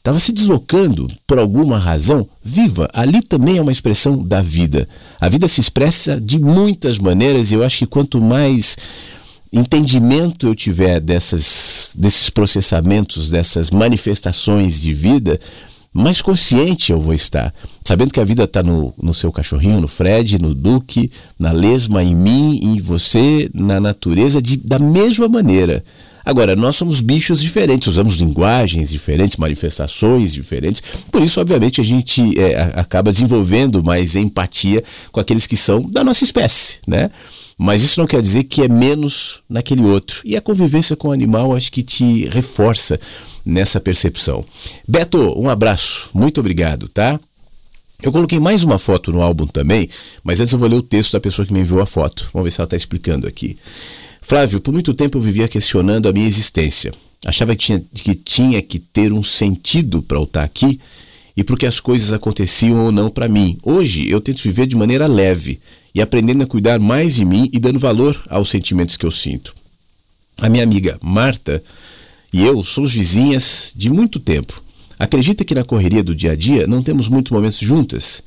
estava 0.00 0.18
se 0.18 0.32
deslocando 0.32 1.08
por 1.26 1.38
alguma 1.38 1.78
razão 1.78 2.26
viva. 2.42 2.88
Ali 2.92 3.22
também 3.22 3.58
é 3.58 3.62
uma 3.62 3.72
expressão 3.72 4.22
da 4.22 4.40
vida. 4.40 4.88
A 5.20 5.28
vida 5.28 5.46
se 5.46 5.60
expressa 5.60 6.20
de 6.20 6.38
muitas 6.38 6.98
maneiras 6.98 7.50
e 7.50 7.54
eu 7.54 7.62
acho 7.62 7.78
que 7.78 7.86
quanto 7.86 8.20
mais 8.20 8.76
entendimento 9.52 10.46
eu 10.46 10.54
tiver 10.54 11.00
dessas, 11.00 11.92
desses 11.94 12.30
processamentos, 12.30 13.28
dessas 13.28 13.70
manifestações 13.70 14.80
de 14.80 14.92
vida, 14.92 15.38
mais 15.92 16.22
consciente 16.22 16.92
eu 16.92 17.00
vou 17.00 17.14
estar. 17.14 17.52
Sabendo 17.84 18.12
que 18.12 18.20
a 18.20 18.24
vida 18.24 18.44
está 18.44 18.62
no, 18.62 18.94
no 19.02 19.12
seu 19.12 19.32
cachorrinho, 19.32 19.80
no 19.80 19.88
Fred, 19.88 20.40
no 20.40 20.54
Duque, 20.54 21.10
na 21.38 21.50
lesma, 21.50 22.02
em 22.02 22.14
mim, 22.14 22.60
em 22.62 22.78
você, 22.78 23.50
na 23.52 23.80
natureza, 23.80 24.40
de, 24.40 24.56
da 24.56 24.78
mesma 24.78 25.28
maneira. 25.28 25.82
Agora, 26.24 26.54
nós 26.54 26.76
somos 26.76 27.00
bichos 27.00 27.40
diferentes, 27.40 27.88
usamos 27.88 28.14
linguagens 28.14 28.90
diferentes, 28.90 29.36
manifestações 29.36 30.32
diferentes, 30.32 30.82
por 31.10 31.22
isso, 31.22 31.40
obviamente, 31.40 31.80
a 31.80 31.84
gente 31.84 32.38
é, 32.38 32.72
acaba 32.76 33.10
desenvolvendo 33.10 33.82
mais 33.82 34.14
empatia 34.14 34.84
com 35.10 35.18
aqueles 35.18 35.46
que 35.46 35.56
são 35.56 35.82
da 35.82 36.04
nossa 36.04 36.22
espécie, 36.22 36.78
né? 36.86 37.10
Mas 37.58 37.82
isso 37.82 38.00
não 38.00 38.06
quer 38.06 38.22
dizer 38.22 38.44
que 38.44 38.62
é 38.62 38.68
menos 38.68 39.42
naquele 39.48 39.82
outro. 39.82 40.22
E 40.24 40.34
a 40.34 40.40
convivência 40.40 40.96
com 40.96 41.08
o 41.08 41.12
animal 41.12 41.54
acho 41.54 41.70
que 41.70 41.82
te 41.82 42.26
reforça 42.28 42.98
nessa 43.44 43.80
percepção. 43.80 44.44
Beto, 44.86 45.38
um 45.40 45.48
abraço, 45.48 46.10
muito 46.12 46.40
obrigado, 46.40 46.88
tá? 46.88 47.18
Eu 48.02 48.10
coloquei 48.10 48.40
mais 48.40 48.64
uma 48.64 48.78
foto 48.78 49.12
no 49.12 49.20
álbum 49.20 49.46
também, 49.46 49.88
mas 50.24 50.40
antes 50.40 50.52
eu 50.52 50.58
vou 50.58 50.68
ler 50.68 50.76
o 50.76 50.82
texto 50.82 51.12
da 51.12 51.20
pessoa 51.20 51.44
que 51.44 51.52
me 51.52 51.60
enviou 51.60 51.80
a 51.80 51.86
foto. 51.86 52.30
Vamos 52.32 52.44
ver 52.44 52.50
se 52.50 52.60
ela 52.60 52.66
está 52.66 52.76
explicando 52.76 53.26
aqui. 53.26 53.58
Flávio, 54.22 54.60
por 54.60 54.72
muito 54.72 54.94
tempo 54.94 55.18
eu 55.18 55.22
vivia 55.22 55.48
questionando 55.48 56.08
a 56.08 56.12
minha 56.12 56.26
existência. 56.26 56.94
Achava 57.26 57.54
que 57.54 57.66
tinha 57.66 57.82
que, 57.92 58.14
tinha 58.14 58.62
que 58.62 58.78
ter 58.78 59.12
um 59.12 59.22
sentido 59.22 60.00
para 60.02 60.18
eu 60.18 60.24
estar 60.24 60.42
aqui 60.42 60.80
e 61.36 61.44
porque 61.44 61.66
as 61.66 61.78
coisas 61.78 62.12
aconteciam 62.12 62.86
ou 62.86 62.92
não 62.92 63.10
para 63.10 63.28
mim. 63.28 63.58
Hoje 63.62 64.08
eu 64.08 64.20
tento 64.20 64.42
viver 64.42 64.66
de 64.66 64.76
maneira 64.76 65.06
leve 65.06 65.60
e 65.94 66.00
aprendendo 66.00 66.42
a 66.42 66.46
cuidar 66.46 66.78
mais 66.78 67.16
de 67.16 67.24
mim 67.24 67.50
e 67.52 67.58
dando 67.58 67.78
valor 67.78 68.18
aos 68.30 68.48
sentimentos 68.48 68.96
que 68.96 69.04
eu 69.04 69.10
sinto. 69.10 69.54
A 70.38 70.48
minha 70.48 70.62
amiga 70.62 70.98
Marta 71.02 71.62
e 72.32 72.44
eu 72.44 72.62
somos 72.62 72.92
vizinhas 72.92 73.72
de 73.74 73.90
muito 73.90 74.20
tempo. 74.20 74.62
Acredita 74.98 75.44
que 75.44 75.54
na 75.54 75.64
correria 75.64 76.02
do 76.02 76.14
dia 76.14 76.32
a 76.32 76.36
dia 76.36 76.66
não 76.66 76.82
temos 76.82 77.08
muitos 77.08 77.32
momentos 77.32 77.58
juntas? 77.58 78.22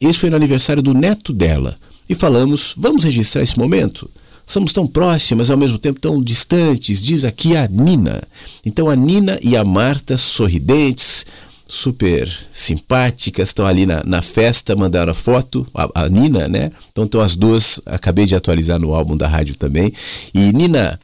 Esse 0.00 0.18
foi 0.18 0.30
no 0.30 0.36
aniversário 0.36 0.82
do 0.82 0.94
neto 0.94 1.32
dela 1.32 1.76
e 2.08 2.14
falamos: 2.14 2.74
vamos 2.76 3.04
registrar 3.04 3.42
esse 3.42 3.58
momento? 3.58 4.10
Somos 4.46 4.72
tão 4.72 4.86
próximas, 4.86 5.48
ao 5.48 5.56
mesmo 5.56 5.78
tempo 5.78 6.00
tão 6.00 6.20
distantes, 6.20 7.00
diz 7.00 7.24
aqui 7.24 7.56
a 7.56 7.68
Nina. 7.68 8.22
Então 8.66 8.90
a 8.90 8.96
Nina 8.96 9.38
e 9.42 9.56
a 9.56 9.64
Marta, 9.64 10.16
sorridentes, 10.16 11.24
super 11.68 12.28
simpáticas, 12.52 13.50
estão 13.50 13.64
ali 13.64 13.86
na, 13.86 14.02
na 14.04 14.20
festa, 14.20 14.74
mandaram 14.74 15.12
a 15.12 15.14
foto, 15.14 15.64
a, 15.72 16.02
a, 16.02 16.08
Nina, 16.08 16.48
né? 16.48 16.72
Então 16.90 17.04
estão 17.04 17.20
as 17.20 17.36
duas, 17.36 17.80
acabei 17.86 18.26
de 18.26 18.34
atualizar 18.34 18.78
no 18.80 18.92
álbum 18.92 19.16
da 19.16 19.28
rádio 19.28 19.54
também. 19.54 19.92
E 20.34 20.52
Nina, 20.52 20.98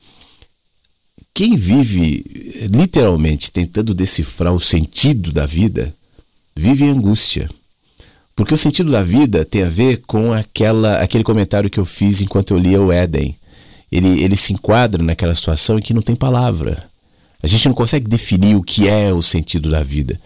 quem 1.37 1.55
vive 1.55 2.24
literalmente 2.72 3.51
tentando 3.51 3.93
decifrar 3.93 4.55
o 4.55 4.59
sentido 4.59 5.30
da 5.30 5.45
vida, 5.45 5.93
vive 6.57 6.87
em 6.87 6.89
angústia. 6.89 7.47
Porque 8.34 8.55
o 8.55 8.57
sentido 8.57 8.91
da 8.91 9.03
vida 9.03 9.45
tem 9.45 9.62
a 9.62 9.68
ver 9.68 10.01
com 10.07 10.32
aquela, 10.32 10.97
aquele 10.97 11.22
comentário 11.22 11.68
que 11.68 11.78
eu 11.78 11.84
fiz 11.84 12.22
enquanto 12.22 12.53
eu 12.53 12.59
lia 12.59 12.80
o 12.80 12.91
Éden. 12.91 13.37
Ele, 13.93 14.22
ele 14.22 14.34
se 14.34 14.55
enquadra 14.55 15.03
naquela 15.03 15.34
situação 15.34 15.78
em 15.78 15.82
que 15.82 15.93
não 15.93 16.01
tem 16.01 16.16
palavra. 16.16 16.82
A 17.43 17.47
gente 17.47 17.68
não 17.68 17.74
consegue 17.74 18.09
definir 18.09 18.57
o 18.57 18.62
que 18.62 18.89
é 18.89 19.12
o 19.12 19.20
sentido 19.20 19.70
da 19.70 19.82
vida. 19.82 20.18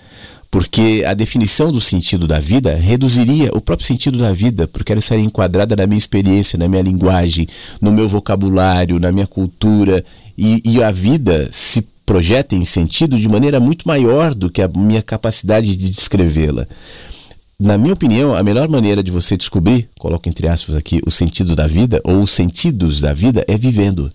Porque 0.49 1.05
a 1.05 1.15
definição 1.15 1.73
do 1.73 1.81
sentido 1.81 2.29
da 2.29 2.39
vida 2.39 2.77
reduziria 2.77 3.51
o 3.53 3.61
próprio 3.61 3.87
sentido 3.87 4.19
da 4.19 4.33
vida, 4.33 4.69
porque 4.69 4.93
ela 4.93 5.01
estaria 5.01 5.25
enquadrada 5.25 5.75
na 5.75 5.89
minha 5.89 5.99
experiência, 5.99 6.57
na 6.57 6.69
minha 6.69 6.83
linguagem, 6.83 7.49
no 7.81 7.93
meu 7.93 8.09
vocabulário, 8.09 9.01
na 9.01 9.11
minha 9.11 9.27
cultura. 9.27 10.05
E, 10.43 10.63
e 10.65 10.83
a 10.83 10.91
vida 10.91 11.51
se 11.53 11.83
projeta 12.07 12.57
em 12.57 12.65
sentido 12.65 13.19
de 13.19 13.29
maneira 13.29 13.61
muito 13.61 13.87
maior 13.87 14.35
do 14.35 14.51
que 14.51 14.63
a 14.63 14.69
minha 14.69 15.03
capacidade 15.03 15.77
de 15.77 15.91
descrevê-la 15.91 16.67
na 17.61 17.77
minha 17.77 17.93
opinião, 17.93 18.35
a 18.35 18.43
melhor 18.43 18.69
maneira 18.69 19.03
de 19.03 19.11
você 19.11 19.37
descobrir, 19.37 19.87
coloco 19.99 20.27
entre 20.27 20.49
aspas 20.49 20.75
aqui, 20.77 21.03
os 21.07 21.15
sentidos 21.15 21.55
da 21.55 21.67
vida, 21.67 22.01
ou 22.05 22.21
os 22.21 22.31
sentidos 22.31 23.03
da 23.03 23.13
vida, 23.13 23.45
é 23.47 23.55
vivendo. 23.55 24.11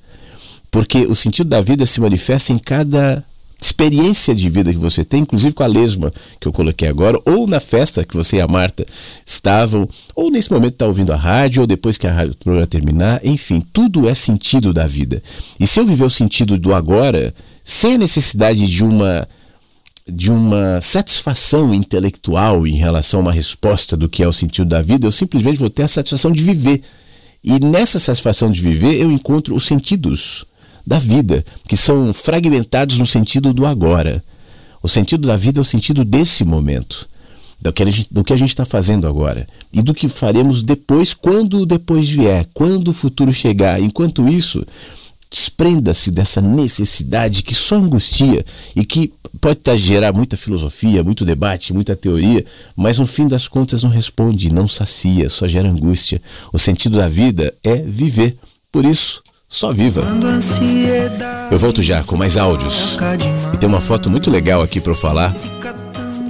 Porque 0.72 1.06
o 1.06 1.14
sentido 1.14 1.48
da 1.48 1.62
vida 1.62 1.86
se 1.86 2.02
manifesta 2.02 2.52
em 2.52 2.58
cada 2.58 3.24
experiência 3.66 4.36
de 4.36 4.48
vida 4.50 4.72
que 4.72 4.80
você 4.80 5.04
tem, 5.04 5.22
inclusive 5.22 5.54
com 5.54 5.64
a 5.64 5.68
lesma 5.68 6.14
que 6.40 6.48
eu 6.48 6.54
coloquei 6.54 6.88
agora, 6.88 7.20
ou 7.26 7.48
na 7.48 7.60
festa 7.60 8.06
que 8.06 8.16
você 8.16 8.38
e 8.38 8.42
a 8.42 8.48
Marta 8.48 8.86
estavam, 9.26 9.88
ou 10.16 10.30
nesse 10.30 10.52
momento 10.52 10.74
está 10.74 10.88
ouvindo 10.88 11.12
a 11.12 11.16
rádio, 11.16 11.62
ou 11.62 11.68
depois 11.68 11.98
que 11.98 12.08
a 12.08 12.14
rádio 12.14 12.36
programa 12.36 12.68
terminar, 12.68 13.26
enfim, 13.26 13.64
tudo 13.74 14.08
é 14.08 14.14
sentido 14.14 14.72
da 14.74 14.86
vida. 14.86 15.22
E 15.60 15.66
se 15.66 15.80
eu 15.80 15.86
viver 15.86 16.06
o 16.06 16.10
sentido 16.10 16.58
do 16.58 16.74
agora, 16.74 17.34
sem 17.64 17.96
a 17.96 17.98
necessidade 17.98 18.68
de 18.68 18.84
uma 18.84 19.28
de 20.08 20.32
uma 20.32 20.80
satisfação 20.82 21.74
intelectual 21.74 22.68
em 22.68 22.76
relação 22.76 23.22
a 23.22 23.24
uma 23.24 23.32
resposta 23.32 23.98
do 23.98 24.08
que 24.08 24.22
é 24.22 24.28
o 24.28 24.32
sentido 24.32 24.70
da 24.70 24.80
vida, 24.80 25.08
eu 25.08 25.12
simplesmente 25.12 25.58
vou 25.58 25.68
ter 25.68 25.82
a 25.82 25.88
satisfação 25.88 26.32
de 26.32 26.44
viver. 26.44 26.84
E 27.44 27.60
nessa 27.60 27.98
satisfação 27.98 28.52
de 28.52 28.62
viver, 28.62 29.02
eu 29.02 29.12
encontro 29.12 29.56
os 29.56 29.66
sentidos 29.66 30.46
da 30.86 31.00
vida, 31.00 31.44
que 31.68 31.76
são 31.76 32.14
fragmentados 32.14 32.98
no 32.98 33.06
sentido 33.06 33.54
do 33.54 33.66
agora. 33.66 34.24
O 34.82 34.88
sentido 34.88 35.28
da 35.28 35.36
vida 35.36 35.60
é 35.60 35.62
o 35.62 35.66
sentido 35.66 36.06
desse 36.06 36.46
momento, 36.46 37.08
do 37.60 38.24
que 38.24 38.34
a 38.34 38.36
gente 38.36 38.50
está 38.50 38.66
fazendo 38.66 39.08
agora 39.08 39.48
e 39.74 39.82
do 39.82 39.94
que 39.94 40.08
faremos 40.08 40.62
depois, 40.62 41.14
quando 41.14 41.62
o 41.62 41.66
depois 41.66 42.10
vier, 42.10 42.48
quando 42.54 42.90
o 42.90 42.94
futuro 42.94 43.34
chegar. 43.34 43.82
Enquanto 43.82 44.28
isso, 44.28 44.64
desprenda-se 45.32 46.12
dessa 46.12 46.40
necessidade 46.40 47.44
que 47.44 47.54
só 47.54 47.76
angustia 47.76 48.46
e 48.76 48.86
que 48.86 49.12
pode 49.42 49.60
tá, 49.60 49.76
gerar 49.76 50.14
muita 50.14 50.38
filosofia, 50.38 51.04
muito 51.04 51.26
debate, 51.26 51.74
muita 51.74 51.96
teoria, 51.96 52.46
mas 52.76 53.00
no 53.00 53.06
fim 53.06 53.28
das 53.28 53.48
contas 53.48 53.84
não 53.84 53.90
responde, 53.90 54.54
não 54.54 54.68
sacia, 54.68 55.28
só 55.28 55.48
gera 55.48 55.70
angústia. 55.70 56.22
O 56.54 56.60
sentido 56.60 56.98
da 56.98 57.10
vida 57.10 57.54
é 57.64 57.76
viver. 57.76 58.38
Por 58.72 58.86
isso, 58.86 59.22
só 59.48 59.72
viva. 59.72 60.02
Eu 61.52 61.60
volto 61.60 61.82
já 61.82 62.04
com 62.04 62.16
mais 62.16 62.38
áudios. 62.38 62.98
E 63.54 63.58
tem 63.58 63.68
uma 63.68 63.82
foto 63.82 64.10
muito 64.10 64.30
legal 64.30 64.62
aqui 64.62 64.80
para 64.80 64.92
eu 64.92 64.96
falar 64.96 65.34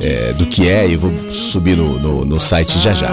é, 0.01 0.33
do 0.33 0.45
que 0.45 0.67
é 0.67 0.87
e 0.87 0.95
vou 0.95 1.11
subir 1.31 1.75
no, 1.75 1.99
no, 1.99 2.25
no 2.25 2.39
site 2.39 2.79
já 2.79 2.93
já. 2.93 3.09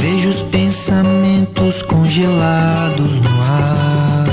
Vejo 0.00 0.28
os 0.28 0.42
pensamentos 0.42 1.82
congelados 1.82 3.14
no 3.14 3.42
ar 3.42 4.28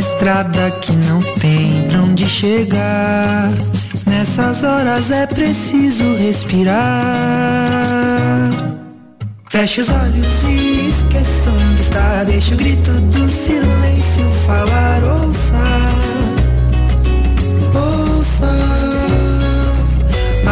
estrada 0.00 0.70
que 0.80 0.92
não 0.92 1.20
tem 1.20 1.82
pra 1.88 2.02
onde 2.02 2.26
chegar. 2.26 3.50
Nessas 4.06 4.62
horas 4.62 5.10
é 5.10 5.26
preciso 5.26 6.14
respirar. 6.14 6.80
Feche 9.50 9.80
os 9.80 9.88
olhos 9.88 10.44
e 10.44 10.90
esqueça 10.90 11.50
onde 11.50 11.80
está. 11.80 12.22
Deixa 12.22 12.54
o 12.54 12.56
grito 12.56 12.88
do 12.92 13.26
silêncio 13.26 14.24
falar. 14.46 15.02
Ouça, 15.02 15.56
ouça. 17.74 18.46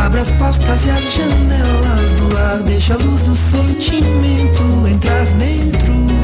Abra 0.05 0.21
as 0.21 0.31
portas 0.33 0.85
e 0.85 0.91
as 0.91 1.15
janelas 1.15 2.11
do 2.19 2.35
lar. 2.35 2.59
Deixa 2.65 2.95
a 2.95 2.97
luz 2.97 3.23
do 3.23 3.37
sentimento 3.37 4.89
entrar 4.89 5.27
dentro. 5.27 6.18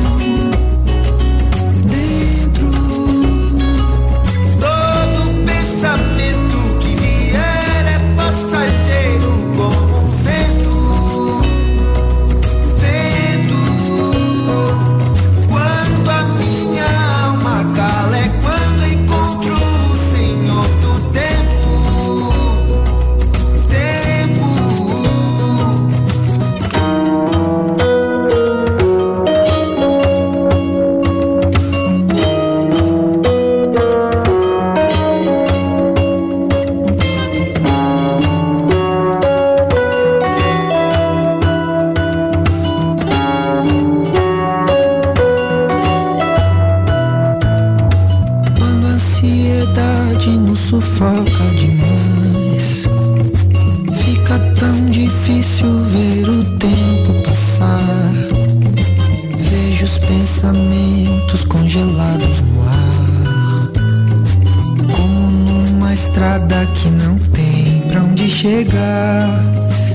Chegar. 68.45 69.41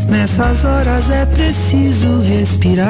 Nessas 0.10 0.66
horas 0.66 1.12
é 1.12 1.24
preciso 1.28 2.20
respirar. 2.22 2.88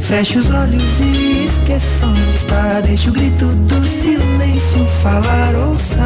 Feche 0.00 0.38
os 0.38 0.50
olhos 0.50 1.00
e 1.00 1.44
esqueça 1.44 2.06
onde 2.06 2.34
está. 2.34 2.80
Deixa 2.80 3.10
o 3.10 3.12
grito 3.12 3.44
do 3.44 3.84
silêncio 3.84 4.86
falar. 5.02 5.54
Ouça, 5.54 6.00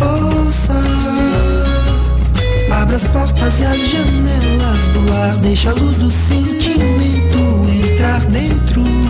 ouça. 0.00 0.72
Abra 2.80 2.96
as 2.96 3.04
portas 3.04 3.60
e 3.60 3.64
as 3.66 3.78
janelas 3.90 4.82
do 4.94 5.10
lar. 5.10 5.36
Deixa 5.42 5.70
a 5.70 5.74
luz 5.74 5.98
do 5.98 6.10
sentimento 6.10 7.38
entrar 7.84 8.20
dentro. 8.20 8.82
Dentro. 8.82 9.01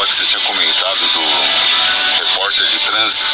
Lá 0.00 0.06
que 0.06 0.14
você 0.14 0.24
tinha 0.24 0.42
comentado 0.42 0.98
do 0.98 2.24
repórter 2.24 2.66
de 2.66 2.78
trânsito. 2.78 3.28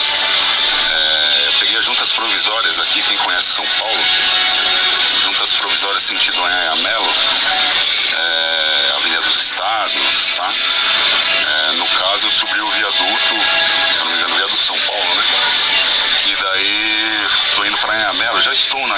É, 0.91 1.45
eu 1.47 1.53
peguei 1.61 1.79
as 1.79 1.85
juntas 1.85 2.13
provisórias 2.13 2.81
aqui, 2.81 3.03
quem 3.03 3.17
conhece 3.19 3.55
São 3.55 3.67
Paulo. 3.79 4.05
Juntas 5.23 5.53
provisórias 5.55 6.03
sentido 6.03 6.45
Anhanha-Melo, 6.45 7.15
é, 8.17 8.93
Avenida 8.97 9.23
dos 9.23 9.43
Estados, 9.43 10.29
tá? 10.37 10.53
É, 11.47 11.73
no 11.73 11.87
caso, 11.87 12.27
eu 12.27 12.31
subi 12.31 12.61
o 12.61 12.71
viaduto, 12.71 13.35
se 13.93 14.01
não 14.01 14.11
me 14.11 14.17
engano, 14.17 14.35
o 14.35 14.37
viaduto 14.37 14.65
São 14.65 14.79
Paulo, 14.79 15.15
né? 15.15 15.25
E 16.27 16.37
daí, 16.37 17.29
tô 17.55 17.65
indo 17.65 17.79
pra 17.79 17.95
Anhangamelo, 17.95 18.41
já 18.41 18.53
estou 18.53 18.87
na 18.89 18.96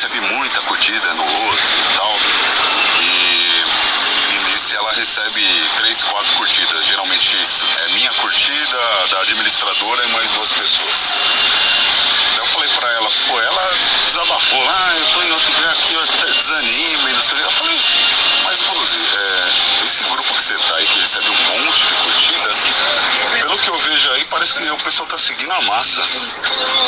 recebe 0.00 0.20
muita 0.34 0.62
curtida 0.62 1.12
no 1.12 1.22
outro 1.22 1.68
e 1.78 1.94
tal. 1.94 2.16
E, 3.02 3.64
e 4.34 4.50
nesse 4.50 4.74
ela 4.74 4.90
recebe 4.92 5.44
três, 5.76 6.02
quatro 6.04 6.32
curtidas. 6.36 6.86
Geralmente 6.86 7.36
isso 7.42 7.66
é 7.84 7.88
minha 7.90 8.10
curtida, 8.14 8.78
da 9.10 9.20
administradora 9.20 10.02
e 10.02 10.08
mais 10.12 10.30
duas 10.30 10.52
pessoas. 10.52 11.12
Daí 12.30 12.38
eu 12.38 12.46
falei 12.46 12.68
pra 12.70 12.90
ela, 12.92 13.10
pô, 13.28 13.40
ela 13.42 13.70
desabafou 14.06 14.64
lá, 14.64 14.86
ah, 14.88 14.98
eu 15.00 15.06
tô 15.08 15.22
em 15.22 15.32
outro 15.32 15.52
lugar 15.52 15.72
aqui, 15.72 15.92
eu 15.92 16.02
até 16.02 16.32
desanima 16.32 17.10
e 17.10 17.12
não 17.12 17.20
sei 17.20 17.36
o 17.36 17.40
que. 17.40 17.46
Eu 17.46 17.50
falei, 17.50 17.80
mas 18.44 18.60
Rose, 18.62 18.98
é, 18.98 19.84
esse 19.84 20.04
grupo 20.04 20.32
que 20.32 20.42
você 20.42 20.54
tá 20.54 20.76
aí, 20.76 20.86
que 20.86 21.00
recebe 21.00 21.28
um 21.28 21.64
monte 21.66 21.86
de 21.86 21.94
curtida, 21.94 22.56
pelo 23.50 23.58
que 23.58 23.68
eu 23.68 23.78
vejo 23.78 24.10
aí, 24.12 24.24
parece 24.26 24.54
que 24.54 24.70
o 24.70 24.76
pessoal 24.78 25.08
tá 25.08 25.18
seguindo 25.18 25.52
a 25.52 25.60
massa. 25.62 26.02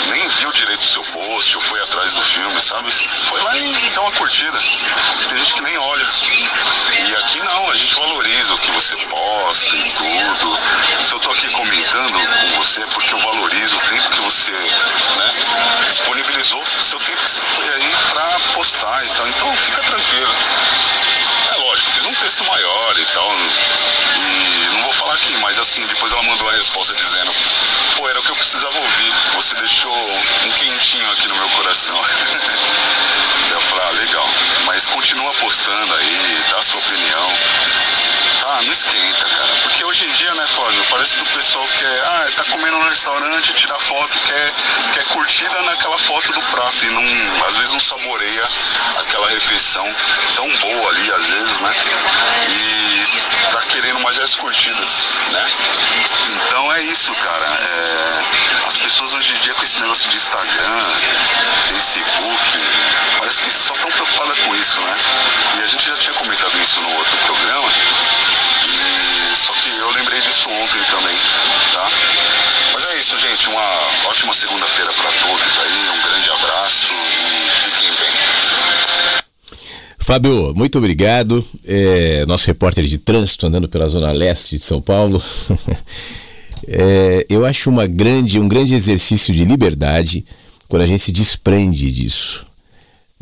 Nem 0.07 0.29
viu 0.29 0.53
direito 0.53 0.81
o 0.81 0.87
seu 0.87 1.03
post, 1.03 1.57
ou 1.57 1.61
foi 1.61 1.81
atrás 1.83 2.15
do 2.15 2.23
filme, 2.23 2.61
sabe? 2.61 2.93
Foi 2.93 3.41
lá 3.41 3.59
e 3.59 3.91
dá 3.93 4.01
uma 4.03 4.13
curtida. 4.13 4.59
Tem 5.29 5.39
gente 5.39 5.55
que 5.55 5.63
nem 5.63 5.77
olha. 5.77 6.07
E 7.09 7.17
aqui 7.17 7.41
não, 7.41 7.71
a 7.71 7.75
gente 7.75 7.95
valoriza 7.97 8.55
o 8.55 8.59
que 8.59 8.71
você 8.71 8.97
posta 8.97 9.77
e 9.77 9.91
tudo. 9.91 10.59
Se 11.05 11.13
eu 11.13 11.19
tô 11.19 11.31
aqui 11.31 11.49
comentando 11.49 12.13
com 12.13 12.49
você 12.63 12.81
é 12.81 12.87
porque 12.87 13.13
eu 13.13 13.19
valorizo 13.19 13.77
o 13.77 13.81
tempo 13.81 14.11
que 14.11 14.21
você, 14.21 14.53
né, 14.53 15.35
disponibilizou, 15.89 16.63
seu 16.81 16.99
tempo 17.01 17.25
que 17.25 17.31
você 17.31 17.43
foi 17.43 17.69
aí 17.75 17.95
pra 18.11 18.41
postar 18.55 19.05
e 19.05 19.09
tal. 19.09 19.29
Então 19.29 19.57
fica 19.57 19.83
tranquilo. 19.83 20.35
É 21.51 21.57
lógico, 21.59 21.91
fiz 21.91 22.05
um 22.05 22.15
texto 22.15 22.45
maior 22.45 22.99
e 22.99 23.05
tal. 23.07 23.37
Aqui, 25.33 25.37
mas 25.41 25.59
assim, 25.59 25.87
depois 25.87 26.13
ela 26.13 26.23
mandou 26.25 26.49
a 26.49 26.53
resposta 26.53 26.95
dizendo, 26.95 27.33
pô, 27.97 28.09
era 28.09 28.19
o 28.19 28.23
que 28.23 28.31
eu 28.31 28.37
precisava 28.37 28.79
ouvir. 28.79 29.13
Você 29.35 29.55
deixou 29.57 30.11
um 30.45 30.51
quentinho 30.53 31.11
aqui 31.13 31.29
no 31.29 31.37
meu 31.37 31.49
coração. 31.51 31.97
eu 33.51 33.61
falei, 33.61 33.85
ah, 33.87 33.91
legal. 33.93 34.29
Mas 34.67 34.87
continua 34.87 35.33
postando 35.35 35.95
aí, 35.95 36.45
dá 36.51 36.63
sua 36.63 36.81
opinião. 36.81 37.33
Tá, 38.41 38.61
não 38.63 38.73
esquenta, 38.73 39.25
cara. 39.25 39.53
Porque 39.63 39.85
hoje 39.85 40.05
em 40.05 40.13
dia, 40.13 40.35
né, 40.35 40.45
Flávio, 40.49 40.85
parece 40.91 41.15
que 41.15 41.23
o 41.23 41.27
pessoal 41.27 41.67
quer, 41.79 42.03
ah, 42.05 42.29
tá 42.37 42.45
comendo 42.51 42.77
no 42.77 42.89
restaurante, 42.89 43.55
tirar 43.55 43.79
foto, 43.79 44.19
quer, 44.27 44.53
quer 44.95 45.05
curtida 45.05 45.63
naquela 45.63 45.97
foto 45.99 46.33
do 46.33 46.43
prato 46.43 46.85
e 46.85 46.91
não, 46.91 47.47
às 47.47 47.57
vezes 47.57 47.73
não 47.73 47.81
saboreia 47.81 48.49
aquela 48.99 49.29
refeição 49.29 49.85
tão 50.35 50.49
boa 50.57 50.91
ali, 50.91 51.13
às 51.13 51.27
vezes, 51.27 51.61
né? 51.61 51.75
E 52.49 53.32
tá 53.53 53.61
querendo 53.69 54.01
mais 54.01 54.19
as 54.19 54.35
curtidas, 54.35 55.07
né? 55.31 55.45
Então 56.47 56.73
é 56.73 56.83
isso, 56.85 57.15
cara. 57.15 57.47
É, 57.47 58.67
as 58.67 58.79
pessoas 58.79 59.13
hoje 59.13 59.35
em 59.35 59.39
dia 59.39 59.55
com 59.55 59.63
esse 59.63 59.79
negócio 59.81 60.09
de 60.09 60.17
Instagram, 60.17 60.85
Facebook, 61.69 62.61
parece 63.19 63.41
que 63.43 63.51
só 63.53 63.75
estão 63.75 63.91
preocupadas 63.91 64.39
com 64.39 64.57
isso, 64.57 64.81
né? 64.81 64.97
E 65.59 65.63
a 65.63 65.67
gente 65.67 65.87
já 65.87 65.97
tinha 65.97 66.15
comentado 66.15 66.59
isso 66.61 66.81
no 66.81 66.97
outro 66.97 67.17
programa. 67.19 67.69
E 68.65 69.37
só 69.37 69.53
que 69.53 69.69
eu 69.69 69.91
lembrei 69.91 70.21
disso 70.21 70.49
ontem 70.49 70.83
também, 70.85 71.17
tá? 71.75 71.87
Mas 72.73 72.87
é 72.87 72.95
isso, 72.95 73.19
gente. 73.19 73.51
Uma 73.51 73.79
ótima 74.09 74.33
segunda-feira 74.33 74.91
para 74.95 75.11
todos 75.13 75.59
aí. 75.59 75.91
Um 75.91 76.01
grande 76.01 76.31
abraço. 76.31 76.95
Fábio, 80.03 80.53
muito 80.55 80.79
obrigado. 80.79 81.45
É, 81.65 82.27
nosso 82.27 82.47
repórter 82.49 82.85
de 82.85 82.99
trânsito 82.99 83.47
andando 83.47 83.69
pela 83.69 83.87
zona 83.87 84.11
leste 84.11 84.59
de 84.59 84.65
São 84.65 84.81
Paulo. 84.81 85.23
É, 86.69 87.27
eu 87.29 87.45
acho 87.45 87.69
uma 87.69 87.89
grande, 87.89 88.39
um 88.39 88.47
grande 88.47 88.73
exercício 88.73 89.35
de 89.35 89.45
liberdade 89.45 90.25
quando 90.69 90.83
a 90.83 90.87
gente 90.87 91.03
se 91.03 91.11
desprende 91.11 91.91
disso. 91.91 92.47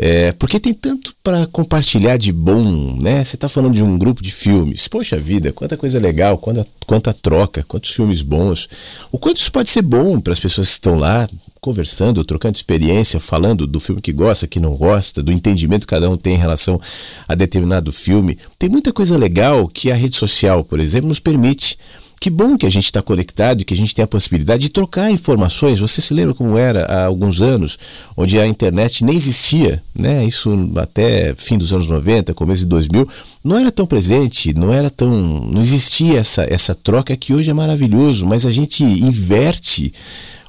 É, 0.03 0.32
porque 0.32 0.59
tem 0.59 0.72
tanto 0.72 1.14
para 1.22 1.46
compartilhar 1.48 2.16
de 2.16 2.32
bom, 2.32 2.96
né? 2.98 3.22
Você 3.22 3.36
está 3.36 3.51
falando 3.51 3.74
de 3.74 3.82
um 3.82 3.98
grupo 3.98 4.22
de 4.22 4.30
filmes. 4.30 4.88
Poxa 4.88 5.18
vida, 5.18 5.53
quanta 5.53 5.76
coisa 5.76 5.98
legal, 5.98 6.38
quanta, 6.38 6.66
quanta 6.86 7.12
troca, 7.12 7.62
quantos 7.68 7.90
filmes 7.90 8.22
bons. 8.22 8.66
O 9.12 9.18
quanto 9.18 9.36
isso 9.36 9.53
pode 9.53 9.68
ser 9.68 9.82
bom 9.82 10.18
para 10.18 10.32
as 10.32 10.40
pessoas 10.40 10.68
que 10.68 10.72
estão 10.72 10.94
lá 10.94 11.28
conversando, 11.61 12.24
trocando 12.24 12.57
experiência, 12.57 13.20
falando 13.20 13.66
do 13.66 13.78
filme 13.78 14.01
que 14.01 14.11
gosta, 14.11 14.46
que 14.46 14.59
não 14.59 14.74
gosta, 14.74 15.22
do 15.22 15.30
entendimento 15.30 15.86
que 15.86 15.90
cada 15.90 16.09
um 16.09 16.16
tem 16.16 16.34
em 16.34 16.38
relação 16.38 16.80
a 17.28 17.34
determinado 17.34 17.92
filme. 17.92 18.38
Tem 18.59 18.70
muita 18.70 18.94
coisa 18.94 19.18
legal 19.18 19.68
que 19.68 19.90
a 19.90 19.94
rede 19.94 20.16
social, 20.16 20.64
por 20.64 20.80
exemplo, 20.80 21.11
nos 21.11 21.20
permite 21.20 21.76
Que 22.21 22.29
bom 22.29 22.59
que 22.59 22.66
a 22.66 22.71
gente 22.71 22.85
está 22.85 23.01
conectado 23.01 23.62
e 23.62 23.64
que 23.64 23.73
a 23.73 23.77
gente 23.77 23.95
tem 23.95 24.03
a 24.03 24.07
possibilidade 24.07 24.61
de 24.61 24.68
trocar 24.68 25.11
informações. 25.11 25.81
Você 25.81 26.03
se 26.03 26.12
lembra 26.12 26.35
como 26.35 26.59
era 26.59 26.85
há 26.85 27.07
alguns 27.07 27.41
anos, 27.41 27.79
onde 28.14 28.39
a 28.39 28.47
internet 28.47 29.03
nem 29.03 29.16
existia, 29.16 29.83
né? 29.99 30.23
Isso 30.27 30.71
até 30.77 31.35
fim 31.35 31.57
dos 31.57 31.73
anos 31.73 31.87
90, 31.87 32.35
começo 32.35 32.61
de 32.61 32.68
2000, 32.68 33.09
não 33.43 33.57
era 33.57 33.73
tão 33.73 33.87
presente, 33.87 34.53
não 34.53 34.71
era 34.71 34.91
tão, 34.91 35.11
não 35.11 35.62
existia 35.62 36.18
essa 36.18 36.43
essa 36.43 36.75
troca 36.75 37.16
que 37.16 37.33
hoje 37.33 37.49
é 37.49 37.55
maravilhoso, 37.55 38.27
mas 38.27 38.45
a 38.45 38.51
gente 38.51 38.85
inverte 38.85 39.91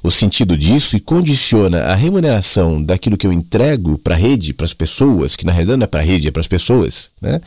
o 0.03 0.11
sentido 0.11 0.57
disso 0.57 0.97
e 0.97 0.99
condiciona 0.99 1.83
a 1.83 1.95
remuneração 1.95 2.83
daquilo 2.83 3.15
que 3.15 3.25
eu 3.25 3.31
entrego 3.31 3.97
para 3.97 4.15
a 4.15 4.17
rede, 4.17 4.53
para 4.53 4.65
as 4.65 4.73
pessoas, 4.73 5.37
que 5.37 5.45
na 5.45 5.53
realidade 5.53 5.77
não 5.77 5.85
é 5.85 5.87
para 5.87 6.01
a 6.01 6.03
rede, 6.03 6.27
é 6.27 6.31
para 6.31 6.41
as 6.41 6.49
pessoas, 6.49 7.11
né? 7.21 7.39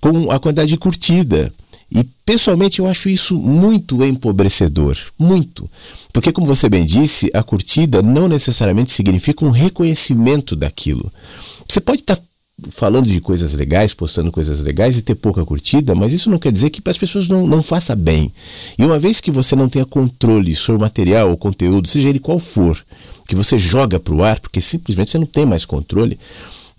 com 0.00 0.32
a 0.32 0.40
quantidade 0.40 0.68
de 0.68 0.76
curtida. 0.76 1.52
E 1.94 2.04
pessoalmente 2.24 2.78
eu 2.78 2.86
acho 2.86 3.08
isso 3.10 3.38
muito 3.38 4.02
empobrecedor, 4.02 4.96
muito. 5.18 5.70
Porque, 6.12 6.32
como 6.32 6.46
você 6.46 6.68
bem 6.68 6.86
disse, 6.86 7.30
a 7.34 7.42
curtida 7.42 8.02
não 8.02 8.28
necessariamente 8.28 8.90
significa 8.92 9.44
um 9.44 9.50
reconhecimento 9.50 10.56
daquilo. 10.56 11.12
Você 11.68 11.80
pode 11.80 12.00
estar 12.00 12.16
tá 12.16 12.22
falando 12.70 13.06
de 13.06 13.20
coisas 13.20 13.52
legais, 13.52 13.92
postando 13.92 14.32
coisas 14.32 14.60
legais 14.60 14.96
e 14.96 15.02
ter 15.02 15.14
pouca 15.14 15.44
curtida, 15.44 15.94
mas 15.94 16.14
isso 16.14 16.30
não 16.30 16.38
quer 16.38 16.52
dizer 16.52 16.70
que 16.70 16.80
as 16.88 16.96
pessoas 16.96 17.28
não, 17.28 17.46
não 17.46 17.62
façam 17.62 17.96
bem. 17.96 18.32
E 18.78 18.84
uma 18.84 18.98
vez 18.98 19.20
que 19.20 19.30
você 19.30 19.54
não 19.54 19.68
tenha 19.68 19.84
controle 19.84 20.56
sobre 20.56 20.78
o 20.78 20.80
material 20.80 21.28
ou 21.28 21.36
conteúdo, 21.36 21.88
seja 21.88 22.08
ele 22.08 22.18
qual 22.18 22.38
for, 22.38 22.82
que 23.28 23.34
você 23.34 23.58
joga 23.58 24.00
para 24.00 24.14
o 24.14 24.22
ar, 24.22 24.40
porque 24.40 24.60
simplesmente 24.60 25.10
você 25.10 25.18
não 25.18 25.26
tem 25.26 25.44
mais 25.44 25.66
controle, 25.66 26.18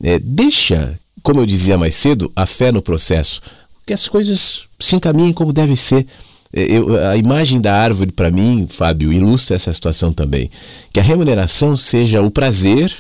é, 0.02 0.18
deixa, 0.18 0.98
como 1.22 1.40
eu 1.40 1.46
dizia 1.46 1.78
mais 1.78 1.94
cedo, 1.94 2.32
a 2.36 2.48
fé 2.48 2.72
no 2.72 2.82
processo 2.82 3.42
que 3.86 3.94
as 3.94 4.08
coisas 4.08 4.66
se 4.80 4.96
encaminhem 4.96 5.34
como 5.34 5.54
deve 5.54 5.76
ser. 5.76 6.06
É, 6.54 6.64
eu, 6.64 6.96
a 7.10 7.18
imagem 7.18 7.60
da 7.60 7.76
árvore, 7.76 8.12
para 8.12 8.32
mim, 8.32 8.68
Fábio, 8.70 9.12
ilustra 9.12 9.56
essa 9.56 9.74
situação 9.74 10.14
também. 10.14 10.50
Que 10.92 11.00
a 11.00 11.04
remuneração 11.04 11.76
seja 11.76 12.22
o 12.22 12.30
prazer 12.32 12.96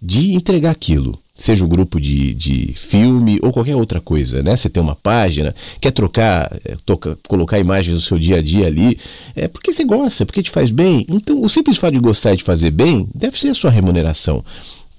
de 0.00 0.34
entregar 0.34 0.70
aquilo. 0.70 1.18
Seja 1.36 1.64
o 1.64 1.68
grupo 1.68 1.98
de, 1.98 2.34
de 2.34 2.74
filme 2.76 3.38
ou 3.42 3.50
qualquer 3.50 3.74
outra 3.74 3.98
coisa, 3.98 4.42
né? 4.42 4.54
Você 4.54 4.68
tem 4.68 4.82
uma 4.82 4.94
página, 4.94 5.54
quer 5.80 5.90
trocar, 5.90 6.54
é, 6.62 6.76
toca, 6.84 7.18
colocar 7.26 7.58
imagens 7.58 7.96
do 7.96 8.00
seu 8.02 8.18
dia 8.18 8.36
a 8.36 8.42
dia 8.42 8.66
ali, 8.66 8.98
é 9.34 9.48
porque 9.48 9.72
você 9.72 9.82
gosta, 9.82 10.26
porque 10.26 10.42
te 10.42 10.50
faz 10.50 10.70
bem. 10.70 11.06
Então, 11.08 11.40
o 11.40 11.48
simples 11.48 11.78
fato 11.78 11.94
de 11.94 11.98
gostar 11.98 12.34
e 12.34 12.36
de 12.36 12.44
fazer 12.44 12.70
bem 12.70 13.08
deve 13.14 13.38
ser 13.38 13.48
a 13.48 13.54
sua 13.54 13.70
remuneração. 13.70 14.44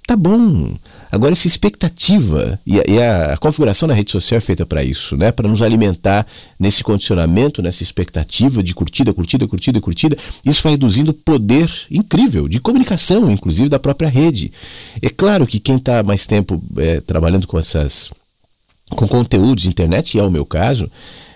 Tá 0.07 0.15
bom. 0.15 0.73
Agora, 1.11 1.33
essa 1.33 1.45
expectativa 1.45 2.57
e 2.65 2.79
a, 2.79 2.83
e 2.87 3.01
a 3.01 3.37
configuração 3.37 3.87
da 3.87 3.93
rede 3.93 4.11
social 4.11 4.37
é 4.37 4.41
feita 4.41 4.65
para 4.65 4.83
isso, 4.83 5.17
né? 5.17 5.31
para 5.31 5.47
nos 5.47 5.61
alimentar 5.61 6.25
nesse 6.57 6.83
condicionamento, 6.83 7.61
nessa 7.61 7.83
expectativa 7.83 8.63
de 8.63 8.73
curtida, 8.73 9.13
curtida, 9.13 9.45
curtida, 9.45 9.81
curtida. 9.81 10.17
Isso 10.45 10.63
vai 10.63 10.71
reduzindo 10.71 11.11
o 11.11 11.13
poder 11.13 11.69
incrível 11.91 12.47
de 12.47 12.61
comunicação, 12.61 13.29
inclusive 13.29 13.67
da 13.67 13.79
própria 13.79 14.07
rede. 14.07 14.53
É 15.01 15.09
claro 15.09 15.45
que 15.45 15.59
quem 15.59 15.75
está 15.75 16.01
mais 16.01 16.25
tempo 16.25 16.63
é, 16.77 17.01
trabalhando 17.01 17.45
com 17.45 17.59
essas 17.59 18.11
com 18.89 19.07
conteúdos 19.07 19.63
de 19.63 19.69
internet, 19.69 20.15
e 20.15 20.19
é 20.19 20.23
o 20.23 20.31
meu 20.31 20.45
caso, 20.45 20.89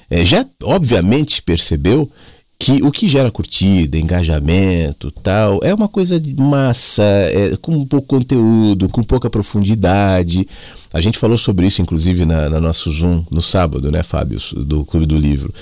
é, 0.10 0.24
já 0.26 0.46
obviamente 0.64 1.42
percebeu 1.42 2.10
que 2.58 2.82
o 2.84 2.92
que 2.92 3.08
gera 3.08 3.30
curtida, 3.30 3.98
engajamento, 3.98 5.12
tal, 5.12 5.60
é 5.64 5.74
uma 5.74 5.88
coisa 5.88 6.20
de 6.20 6.34
massa, 6.36 7.04
é, 7.04 7.58
com 7.62 7.86
pouco 7.86 8.08
conteúdo, 8.08 8.90
com 8.90 9.04
pouca 9.04 9.30
profundidade. 9.30 10.48
A 10.94 11.02
gente 11.02 11.18
falou 11.18 11.38
sobre 11.38 11.68
isso, 11.68 11.82
inclusive, 11.82 12.26
na, 12.26 12.50
na 12.50 12.62
nosso 12.62 12.92
Zoom 12.92 13.24
no 13.30 13.42
sábado, 13.42 13.92
né, 13.92 14.02
Fábio, 14.04 14.40
do 14.66 14.86
Clube 14.86 15.06
do 15.06 15.18
Livro. 15.18 15.54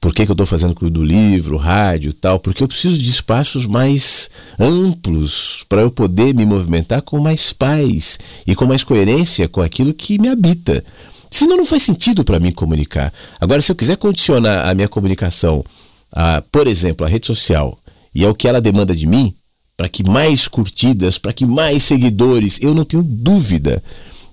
Por 0.00 0.14
que, 0.14 0.24
que 0.24 0.30
eu 0.30 0.34
estou 0.34 0.46
fazendo 0.46 0.74
Clube 0.74 0.94
do 0.94 1.04
Livro, 1.04 1.58
rádio 1.58 2.14
tal? 2.14 2.40
Porque 2.40 2.62
eu 2.62 2.68
preciso 2.68 2.96
de 2.96 3.08
espaços 3.08 3.66
mais 3.66 4.30
amplos 4.58 5.64
para 5.68 5.82
eu 5.82 5.90
poder 5.90 6.34
me 6.34 6.46
movimentar 6.46 7.02
com 7.02 7.20
mais 7.20 7.52
paz 7.52 8.18
e 8.46 8.54
com 8.54 8.64
mais 8.64 8.82
coerência 8.82 9.46
com 9.46 9.60
aquilo 9.60 9.92
que 9.92 10.18
me 10.18 10.28
habita. 10.28 10.82
Senão 11.30 11.56
não 11.56 11.66
faz 11.66 11.82
sentido 11.82 12.24
para 12.24 12.40
mim 12.40 12.50
comunicar. 12.50 13.12
Agora, 13.38 13.60
se 13.60 13.70
eu 13.70 13.76
quiser 13.76 13.96
condicionar 13.98 14.66
a 14.66 14.74
minha 14.74 14.88
comunicação 14.88 15.62
a, 16.12 16.42
por 16.52 16.66
exemplo, 16.66 17.06
a 17.06 17.08
rede 17.08 17.26
social, 17.26 17.78
e 18.14 18.24
é 18.24 18.28
o 18.28 18.34
que 18.34 18.48
ela 18.48 18.60
demanda 18.60 18.94
de 18.94 19.06
mim, 19.06 19.34
para 19.76 19.88
que 19.88 20.02
mais 20.02 20.48
curtidas, 20.48 21.18
para 21.18 21.32
que 21.32 21.46
mais 21.46 21.82
seguidores, 21.82 22.58
eu 22.60 22.74
não 22.74 22.84
tenho 22.84 23.02
dúvida 23.02 23.82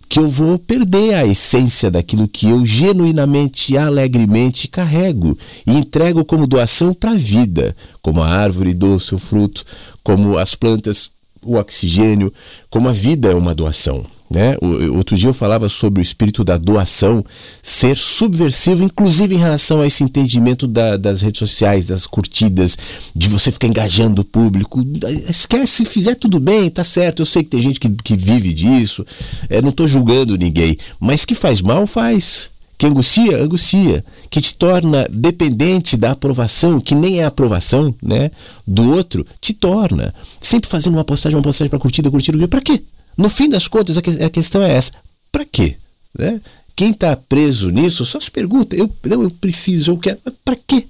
que 0.10 0.20
eu 0.20 0.28
vou 0.28 0.58
perder 0.58 1.16
a 1.16 1.26
essência 1.26 1.92
daquilo 1.92 2.28
que 2.28 2.50
eu 2.50 2.66
genuinamente, 2.66 3.78
alegremente 3.78 4.68
carrego 4.68 5.38
e 5.66 5.72
entrego 5.72 6.24
como 6.24 6.48
doação 6.48 6.94
para 6.94 7.12
a 7.12 7.18
vida, 7.18 7.76
como 8.02 8.22
a 8.22 8.28
árvore 8.28 8.74
doa 8.74 8.96
o 8.96 9.18
fruto, 9.18 9.66
como 10.04 10.38
as 10.38 10.56
plantas 10.56 11.10
o 11.44 11.56
oxigênio, 11.56 12.34
como 12.70 12.90
a 12.90 12.94
vida 12.94 13.30
é 13.30 13.36
uma 13.36 13.56
doação. 13.56 14.06
Né? 14.30 14.58
Outro 14.94 15.16
dia 15.16 15.30
eu 15.30 15.34
falava 15.34 15.70
sobre 15.70 16.02
o 16.02 16.04
espírito 16.04 16.44
da 16.44 16.58
doação 16.58 17.24
ser 17.64 17.96
subversivo, 17.96 18.84
inclusive 18.84 19.36
em 19.36 19.38
relação 19.40 19.80
a 19.80 19.88
esse 19.88 20.04
entendimento 20.04 20.68
da, 20.68 20.98
das 20.98 21.22
redes 21.22 21.40
sociais, 21.40 21.86
das 21.86 22.06
curtidas, 22.06 22.78
de 23.16 23.30
você 23.30 23.52
ficar 23.52 23.68
engajando 23.68 24.22
o 24.22 24.26
público. 24.26 24.86
Esquece, 25.30 25.78
se 25.78 25.86
fizer 25.86 26.16
tudo 26.16 26.40
bem, 26.40 26.70
tá 26.70 26.84
certo. 26.84 27.22
Eu 27.22 27.26
sei 27.26 27.44
que 27.44 27.52
tem 27.52 27.62
gente 27.62 27.80
que, 27.80 27.90
que 27.90 28.16
vive 28.18 28.52
disso, 28.52 29.06
é, 29.50 29.62
não 29.62 29.70
estou 29.70 29.88
julgando 29.88 30.38
ninguém, 30.38 30.78
mas 31.00 31.24
que 31.24 31.34
faz 31.34 31.62
mal, 31.62 31.88
faz. 31.88 32.50
Que 32.78 32.86
angustia, 32.86 33.42
angustia. 33.42 34.06
Que 34.30 34.40
te 34.42 34.56
torna 34.56 35.08
dependente 35.10 35.98
da 35.98 36.12
aprovação, 36.12 36.80
que 36.80 36.94
nem 36.94 37.22
é 37.22 37.26
aprovação 37.26 37.96
né, 38.02 38.30
do 38.68 38.94
outro, 38.94 39.26
te 39.42 39.54
torna. 39.54 40.14
Sempre 40.40 40.70
fazendo 40.70 40.94
uma 40.94 41.04
postagem, 41.04 41.38
uma 41.38 41.44
postagem 41.44 41.70
para 41.70 41.80
curtida, 41.80 42.12
curtida, 42.12 42.48
para 42.48 42.62
quê? 42.62 42.84
No 43.18 43.30
fim 43.30 43.50
das 43.50 43.68
contas, 43.68 43.98
a 43.98 44.30
questão 44.30 44.62
é 44.62 44.72
essa: 44.72 44.92
para 45.32 45.44
quê? 45.44 45.76
Né? 46.18 46.40
Quem 46.76 46.92
está 46.92 47.16
preso 47.16 47.72
nisso 47.72 48.06
só 48.06 48.20
se 48.20 48.30
pergunta: 48.30 48.76
eu, 48.76 48.90
não, 49.06 49.24
eu 49.24 49.32
preciso, 49.32 49.92
eu 49.92 49.98
quero. 49.98 50.20
Para 50.46 50.56
quê? 50.68 50.86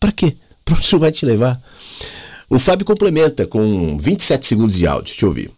Para 0.00 0.12
quê? 0.12 0.34
Para 0.64 0.74
onde 0.74 0.84
isso 0.84 0.98
vai 0.98 1.12
te 1.12 1.24
levar? 1.24 1.60
O 2.48 2.58
Fábio 2.58 2.86
complementa 2.86 3.46
com 3.46 3.96
27 3.98 4.46
segundos 4.46 4.76
de 4.76 4.86
áudio. 4.86 5.12
Deixa 5.12 5.24
eu 5.24 5.28
ouvir. 5.28 5.50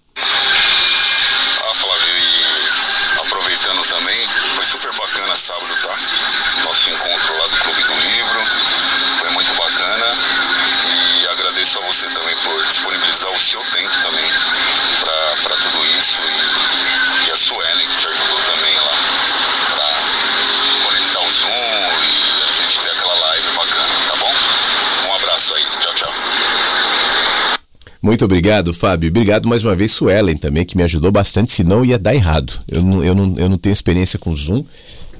Muito 28.00 28.24
obrigado, 28.24 28.72
Fábio. 28.72 29.10
Obrigado 29.10 29.48
mais 29.48 29.64
uma 29.64 29.74
vez, 29.74 29.90
Suelen, 29.90 30.36
também, 30.36 30.64
que 30.64 30.76
me 30.76 30.84
ajudou 30.84 31.10
bastante, 31.10 31.50
senão 31.50 31.84
ia 31.84 31.98
dar 31.98 32.14
errado. 32.14 32.52
Eu 32.70 32.82
não, 32.82 33.04
eu 33.04 33.14
não, 33.14 33.34
eu 33.36 33.48
não 33.48 33.58
tenho 33.58 33.72
experiência 33.72 34.18
com 34.18 34.34
Zoom. 34.34 34.64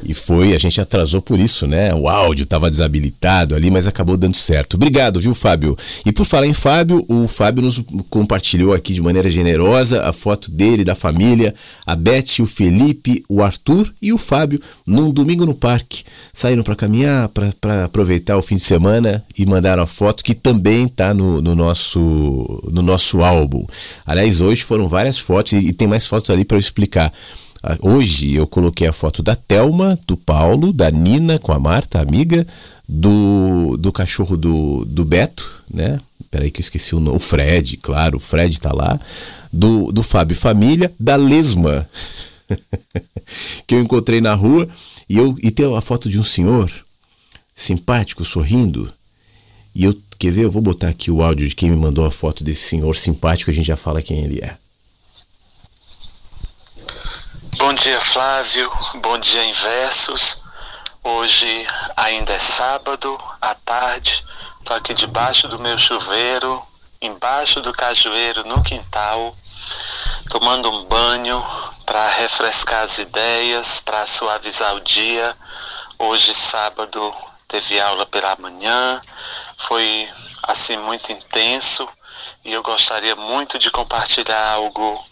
E 0.05 0.15
foi, 0.15 0.55
a 0.55 0.59
gente 0.59 0.81
atrasou 0.81 1.20
por 1.20 1.39
isso, 1.39 1.66
né? 1.66 1.95
O 1.95 2.09
áudio 2.09 2.45
estava 2.45 2.70
desabilitado 2.70 3.55
ali, 3.55 3.70
mas 3.70 3.87
acabou 3.87 4.16
dando 4.16 4.37
certo. 4.37 4.75
Obrigado, 4.75 5.20
viu, 5.20 5.35
Fábio? 5.35 5.77
E 6.05 6.12
por 6.12 6.25
falar 6.25 6.47
em 6.47 6.55
Fábio, 6.55 7.05
o 7.09 7.27
Fábio 7.27 7.62
nos 7.62 7.83
compartilhou 8.09 8.73
aqui 8.73 8.95
de 8.95 9.03
maneira 9.03 9.31
generosa 9.31 10.03
a 10.03 10.12
foto 10.12 10.51
dele, 10.51 10.85
da 10.85 10.95
família, 10.95 11.55
a 11.85 11.97
Beth, 11.97 12.41
o 12.41 12.47
Felipe, 12.47 13.25
o 13.29 13.43
Arthur 13.43 13.93
e 14.01 14.12
o 14.12 14.19
Fábio, 14.19 14.61
num 14.87 15.11
domingo 15.11 15.45
no 15.45 15.55
parque. 15.55 16.05
Saíram 16.33 16.62
para 16.62 16.77
caminhar, 16.77 17.29
para 17.61 17.85
aproveitar 17.85 18.37
o 18.37 18.43
fim 18.43 18.57
de 18.57 18.62
semana 18.62 19.25
e 19.37 19.45
mandaram 19.45 19.83
a 19.83 19.87
foto 19.87 20.23
que 20.23 20.35
também 20.35 20.87
está 20.87 21.12
no, 21.12 21.41
no, 21.41 21.55
nosso, 21.55 22.62
no 22.70 22.83
nosso 22.83 23.23
álbum. 23.23 23.66
Aliás, 24.07 24.41
hoje 24.41 24.62
foram 24.62 24.89
várias 24.89 25.19
fotos 25.19 25.53
e, 25.53 25.59
e 25.59 25.73
tem 25.73 25.89
mais 25.89 26.07
fotos 26.07 26.31
ali 26.31 26.45
para 26.45 26.57
eu 26.57 26.61
explicar. 26.61 27.12
Ah, 27.63 27.77
hoje 27.81 28.35
eu 28.35 28.47
coloquei 28.47 28.87
a 28.87 28.93
foto 28.93 29.23
da 29.23 29.35
Telma, 29.35 29.99
do 30.07 30.17
Paulo, 30.17 30.73
da 30.73 30.91
Nina 30.91 31.39
com 31.39 31.53
a 31.53 31.59
Marta, 31.59 32.01
amiga, 32.01 32.47
do, 32.89 33.77
do 33.77 33.91
cachorro 33.91 34.37
do, 34.37 34.85
do 34.85 35.05
Beto, 35.05 35.63
né? 35.69 36.01
Peraí 36.31 36.51
que 36.51 36.61
eu 36.61 36.63
esqueci 36.63 36.95
o 36.95 37.01
nome. 37.01 37.17
O 37.17 37.21
Fred, 37.21 37.77
claro, 37.79 38.19
o 38.19 38.21
Fred 38.21 38.61
tá 38.61 38.73
lá. 38.73 39.01
Do, 39.53 39.91
do 39.91 40.03
Fábio 40.03 40.37
Família, 40.37 40.93
da 41.01 41.17
Lesma, 41.17 41.89
que 43.67 43.75
eu 43.75 43.81
encontrei 43.81 44.21
na 44.21 44.35
rua. 44.35 44.69
E, 45.09 45.17
eu, 45.17 45.37
e 45.43 45.51
tem 45.51 45.67
uma 45.67 45.81
foto 45.81 46.09
de 46.09 46.19
um 46.19 46.25
senhor 46.25 46.71
simpático, 47.55 48.25
sorrindo. 48.25 48.93
E 49.75 49.85
eu, 49.85 49.99
quer 50.19 50.31
ver? 50.31 50.45
Eu 50.45 50.51
vou 50.51 50.63
botar 50.63 50.89
aqui 50.89 51.11
o 51.11 51.23
áudio 51.23 51.49
de 51.49 51.55
quem 51.55 51.71
me 51.71 51.77
mandou 51.77 52.05
a 52.05 52.11
foto 52.11 52.45
desse 52.45 52.69
senhor 52.69 52.95
simpático, 52.95 53.51
a 53.51 53.55
gente 53.55 53.67
já 53.67 53.77
fala 53.77 54.03
quem 54.03 54.23
ele 54.23 54.41
é. 54.41 54.57
Bom 57.59 57.75
dia, 57.75 58.01
Flávio. 58.01 58.73
Bom 59.03 59.19
dia, 59.19 59.45
Inversos. 59.45 60.39
Hoje 61.03 61.67
ainda 61.97 62.33
é 62.33 62.39
sábado, 62.39 63.19
à 63.41 63.53
tarde. 63.53 64.25
Tô 64.65 64.75
aqui 64.75 64.95
debaixo 64.95 65.49
do 65.49 65.59
meu 65.59 65.77
chuveiro, 65.77 66.63
embaixo 67.03 67.61
do 67.61 67.73
cajueiro, 67.73 68.45
no 68.45 68.63
quintal, 68.63 69.37
tomando 70.31 70.71
um 70.71 70.85
banho 70.85 71.45
para 71.85 72.09
refrescar 72.11 72.85
as 72.85 72.99
ideias, 72.99 73.81
para 73.81 74.07
suavizar 74.07 74.77
o 74.77 74.81
dia. 74.81 75.37
Hoje, 75.99 76.33
sábado, 76.33 77.13
teve 77.49 77.81
aula 77.81 78.07
pela 78.07 78.37
manhã, 78.37 79.03
foi 79.57 80.09
assim 80.45 80.77
muito 80.77 81.11
intenso 81.11 81.89
e 82.45 82.53
eu 82.53 82.63
gostaria 82.63 83.17
muito 83.17 83.59
de 83.59 83.69
compartilhar 83.69 84.53
algo 84.53 85.05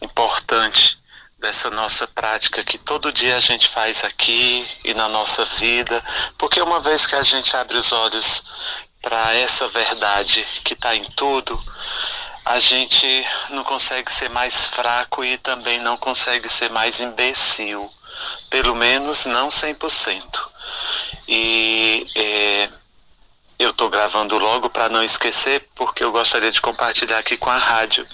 importante 0.00 1.01
dessa 1.42 1.68
nossa 1.70 2.06
prática 2.06 2.62
que 2.62 2.78
todo 2.78 3.12
dia 3.12 3.36
a 3.36 3.40
gente 3.40 3.68
faz 3.68 4.04
aqui 4.04 4.66
e 4.84 4.94
na 4.94 5.08
nossa 5.08 5.44
vida, 5.44 6.02
porque 6.38 6.62
uma 6.62 6.78
vez 6.78 7.04
que 7.04 7.16
a 7.16 7.22
gente 7.22 7.54
abre 7.56 7.76
os 7.76 7.90
olhos 7.92 8.44
para 9.02 9.34
essa 9.34 9.66
verdade 9.66 10.46
que 10.64 10.74
está 10.74 10.94
em 10.94 11.04
tudo, 11.16 11.60
a 12.44 12.60
gente 12.60 13.26
não 13.50 13.64
consegue 13.64 14.10
ser 14.10 14.30
mais 14.30 14.66
fraco 14.68 15.24
e 15.24 15.36
também 15.38 15.80
não 15.80 15.96
consegue 15.96 16.48
ser 16.48 16.70
mais 16.70 17.00
imbecil, 17.00 17.90
pelo 18.48 18.76
menos 18.76 19.26
não 19.26 19.48
100%. 19.48 20.40
E 21.26 22.06
é, 22.14 22.68
eu 23.62 23.70
estou 23.70 23.88
gravando 23.88 24.38
logo 24.38 24.68
para 24.68 24.88
não 24.88 25.02
esquecer, 25.02 25.66
porque 25.74 26.02
eu 26.02 26.12
gostaria 26.12 26.50
de 26.50 26.60
compartilhar 26.60 27.18
aqui 27.18 27.36
com 27.36 27.50
a 27.50 27.56
rádio. 27.56 28.06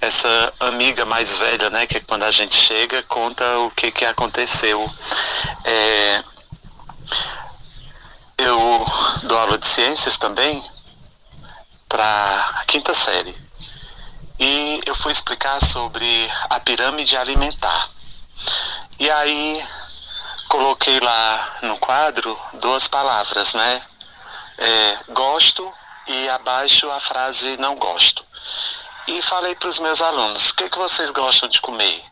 Essa 0.00 0.52
amiga 0.60 1.04
mais 1.04 1.38
velha, 1.38 1.70
né, 1.70 1.86
que 1.86 2.00
quando 2.00 2.24
a 2.24 2.30
gente 2.30 2.54
chega, 2.54 3.02
conta 3.04 3.58
o 3.60 3.70
que, 3.70 3.90
que 3.90 4.04
aconteceu. 4.04 4.88
É, 5.64 6.24
eu 8.38 8.86
dou 9.24 9.38
aula 9.38 9.58
de 9.58 9.66
ciências 9.66 10.18
também 10.18 10.64
para 11.88 12.54
a 12.60 12.64
quinta 12.66 12.92
série. 12.92 13.34
E 14.38 14.80
eu 14.84 14.94
fui 14.94 15.12
explicar 15.12 15.60
sobre 15.64 16.06
a 16.50 16.60
pirâmide 16.60 17.16
alimentar. 17.16 17.88
E 18.98 19.10
aí 19.10 19.64
coloquei 20.48 20.98
lá 21.00 21.58
no 21.62 21.78
quadro 21.78 22.38
duas 22.60 22.86
palavras, 22.88 23.54
né? 23.54 23.82
É, 24.58 24.98
gosto 25.08 25.72
e 26.06 26.28
abaixo 26.30 26.90
a 26.90 27.00
frase 27.00 27.56
não 27.58 27.76
gosto. 27.76 28.24
E 29.08 29.22
falei 29.22 29.54
para 29.54 29.68
os 29.68 29.78
meus 29.78 30.00
alunos: 30.00 30.50
o 30.50 30.56
que, 30.56 30.68
que 30.68 30.78
vocês 30.78 31.10
gostam 31.10 31.48
de 31.48 31.60
comer? 31.60 32.02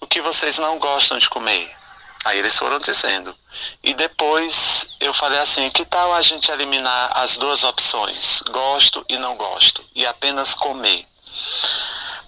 O 0.00 0.06
que 0.06 0.20
vocês 0.20 0.58
não 0.58 0.78
gostam 0.78 1.18
de 1.18 1.28
comer? 1.28 1.76
Aí 2.24 2.38
eles 2.38 2.58
foram 2.58 2.78
dizendo. 2.78 3.34
E 3.82 3.94
depois 3.94 4.88
eu 5.00 5.14
falei 5.14 5.38
assim: 5.38 5.70
que 5.70 5.84
tal 5.84 6.12
a 6.12 6.22
gente 6.22 6.50
eliminar 6.50 7.12
as 7.14 7.36
duas 7.36 7.64
opções, 7.64 8.42
gosto 8.50 9.04
e 9.08 9.18
não 9.18 9.36
gosto, 9.36 9.84
e 9.94 10.04
apenas 10.06 10.54
comer? 10.54 11.06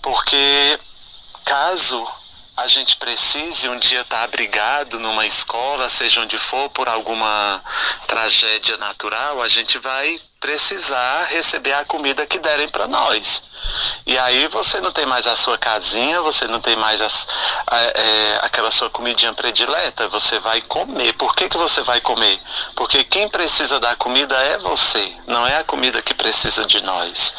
Porque 0.03 0.79
caso 1.45 2.07
a 2.61 2.67
gente 2.67 2.97
precise 2.97 3.71
um 3.71 3.79
dia 3.79 4.03
estar 4.03 4.19
tá 4.19 4.23
abrigado 4.23 5.01
numa 5.01 5.27
escola, 5.27 5.89
seja 5.89 6.21
onde 6.21 6.39
for, 6.39 6.69
por 6.69 6.91
alguma 6.91 7.63
tragédia 8.07 8.77
natural, 8.77 9.41
a 9.41 9.49
gente 9.49 9.79
vai 9.79 10.21
precisar 10.41 11.27
receber 11.27 11.75
a 11.75 11.85
comida 11.85 12.27
que 12.27 12.39
derem 12.39 12.69
para 12.71 12.89
nós. 12.89 13.43
E 14.07 14.19
aí 14.19 14.49
você 14.49 14.81
não 14.81 14.91
tem 14.91 15.05
mais 15.05 15.27
a 15.27 15.37
sua 15.37 15.59
casinha, 15.59 16.23
você 16.23 16.47
não 16.47 16.61
tem 16.61 16.75
mais 16.77 17.03
as, 17.03 17.29
é, 17.71 18.39
aquela 18.41 18.71
sua 18.71 18.89
comidinha 18.89 19.35
predileta, 19.35 20.09
você 20.09 20.39
vai 20.39 20.63
comer. 20.63 21.13
Por 21.13 21.37
que, 21.37 21.47
que 21.47 21.59
você 21.59 21.83
vai 21.83 22.01
comer? 22.01 22.41
Porque 22.75 23.05
quem 23.05 23.29
precisa 23.29 23.79
da 23.79 23.95
comida 23.97 24.35
é 24.35 24.57
você, 24.59 25.15
não 25.27 25.47
é 25.47 25.59
a 25.59 25.65
comida 25.65 26.01
que 26.01 26.15
precisa 26.15 26.65
de 26.65 26.83
nós. 26.83 27.35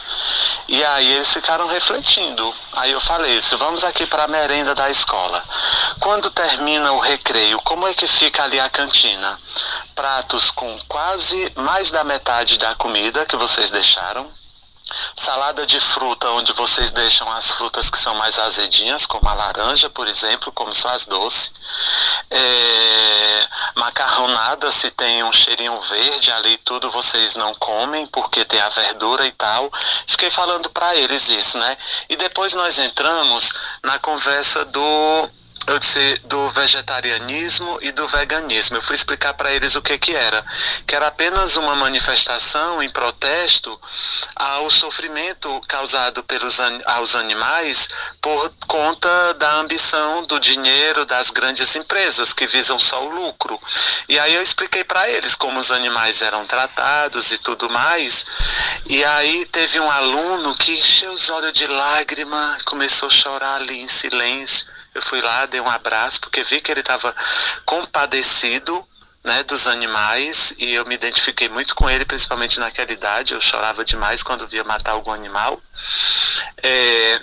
E 0.68 0.86
aí 0.86 1.11
eles 1.14 1.34
ficaram 1.34 1.68
refletindo. 1.68 2.53
Aí 2.73 2.91
eu 2.91 3.02
falei, 3.02 3.41
se 3.41 3.56
vamos 3.56 3.84
aqui 3.84 4.06
para 4.06 4.26
a 4.26 4.28
merenda 4.28 4.76
da 4.76 4.90
escola. 4.91 5.44
Quando 5.99 6.30
termina 6.30 6.91
o 6.91 6.99
recreio, 6.99 7.60
como 7.64 7.88
é 7.88 7.94
que 7.95 8.07
fica 8.07 8.44
ali 8.44 8.60
a 8.60 8.69
cantina? 8.69 9.40
Pratos 9.95 10.52
com 10.52 10.78
quase 10.88 11.52
mais 11.56 11.90
da 11.90 12.03
metade 12.03 12.57
da 12.57 12.76
comida 12.76 12.91
que 13.26 13.36
vocês 13.36 13.72
deixaram 13.72 14.30
Salada 15.16 15.66
de 15.66 15.80
fruta, 15.80 16.30
onde 16.32 16.52
vocês 16.54 16.92
deixam 16.92 17.32
as 17.32 17.52
frutas 17.52 17.90
que 17.90 17.98
são 17.98 18.14
mais 18.16 18.38
azedinhas, 18.38 19.06
como 19.06 19.28
a 19.30 19.34
laranja, 19.34 19.90
por 19.90 20.08
exemplo, 20.08 20.52
como 20.52 20.74
só 20.74 20.90
as 20.90 21.06
doces. 21.06 21.54
É, 22.30 23.48
macarronada, 23.76 24.70
se 24.70 24.92
tem 24.92 25.24
um 25.24 25.32
cheirinho 25.32 25.80
verde 25.80 26.32
ali, 26.32 26.58
tudo 26.58 26.92
vocês 26.92 27.36
não 27.36 27.54
comem, 27.56 28.06
porque 28.08 28.44
tem 28.44 28.60
a 28.60 28.70
verdura 28.70 29.26
e 29.26 29.32
tal. 29.32 29.72
Fiquei 30.08 30.30
falando 30.30 30.70
para 30.70 30.96
eles 30.96 31.30
isso, 31.30 31.58
né? 31.58 31.78
E 32.10 32.18
depois 32.18 32.54
nós 32.54 32.78
entramos 32.78 33.54
na 33.84 33.98
conversa 34.00 34.66
do 34.66 35.30
eu 35.68 35.78
disse 35.78 36.20
do 36.26 36.48
vegetarianismo 36.50 37.78
e 37.82 37.92
do 37.92 38.08
veganismo. 38.08 38.78
Eu 38.78 38.82
fui 38.82 38.96
explicar 38.96 39.34
para 39.34 39.52
eles 39.52 39.76
o 39.76 39.82
que 39.82 39.98
que 39.98 40.16
era, 40.16 40.44
que 40.88 40.96
era 40.96 41.08
apenas 41.08 41.56
uma 41.56 41.76
manifestação 41.76 42.82
em 42.82 42.90
protesto 42.90 43.80
ao 44.36 44.70
sofrimento 44.70 45.62
causado 45.68 46.24
pelos 46.24 46.60
aos 46.86 47.16
animais 47.16 47.90
por 48.22 48.52
conta 48.68 49.34
da 49.36 49.56
ambição 49.56 50.24
do 50.24 50.40
dinheiro 50.40 51.06
das 51.06 51.30
grandes 51.30 51.76
empresas 51.76 52.34
que 52.34 52.48
visam 52.48 52.80
só 52.80 53.06
o 53.06 53.10
lucro. 53.10 53.60
E 54.10 54.18
aí 54.20 54.34
eu 54.34 54.42
expliquei 54.42 54.84
para 54.84 55.10
eles 55.10 55.36
como 55.36 55.60
os 55.60 55.72
animais 55.72 56.22
eram 56.22 56.46
tratados 56.46 57.32
e 57.32 57.38
tudo 57.38 57.70
mais. 57.70 58.26
E 58.88 59.04
aí 59.04 59.46
teve 59.46 59.80
um 59.80 59.90
aluno 59.90 60.56
que 60.56 60.72
encheu 60.72 61.14
os 61.14 61.30
olhos 61.30 61.54
de 61.54 61.68
lágrima, 61.68 62.58
começou 62.66 63.08
a 63.08 63.12
chorar 63.12 63.56
ali 63.56 63.82
em 63.82 63.88
silêncio. 63.88 64.81
Eu 64.94 65.02
fui 65.02 65.22
lá, 65.22 65.46
dei 65.46 65.62
um 65.62 65.70
abraço, 65.70 66.20
porque 66.22 66.44
vi 66.44 66.60
que 66.62 66.72
ele 66.72 66.82
estava 66.82 67.16
compadecido 67.66 68.86
né, 69.24 69.44
dos 69.44 69.68
animais 69.68 70.54
e 70.58 70.74
eu 70.74 70.86
me 70.86 70.96
identifiquei 70.96 71.48
muito 71.48 71.76
com 71.76 71.90
ele, 71.90 72.06
principalmente 72.06 72.60
naquela 72.60 72.92
idade. 72.92 73.34
Eu 73.34 73.42
chorava 73.42 73.86
demais 73.86 74.24
quando 74.24 74.48
via 74.48 74.64
matar 74.64 74.92
algum 74.92 75.12
animal. 75.12 75.62
É, 76.62 77.22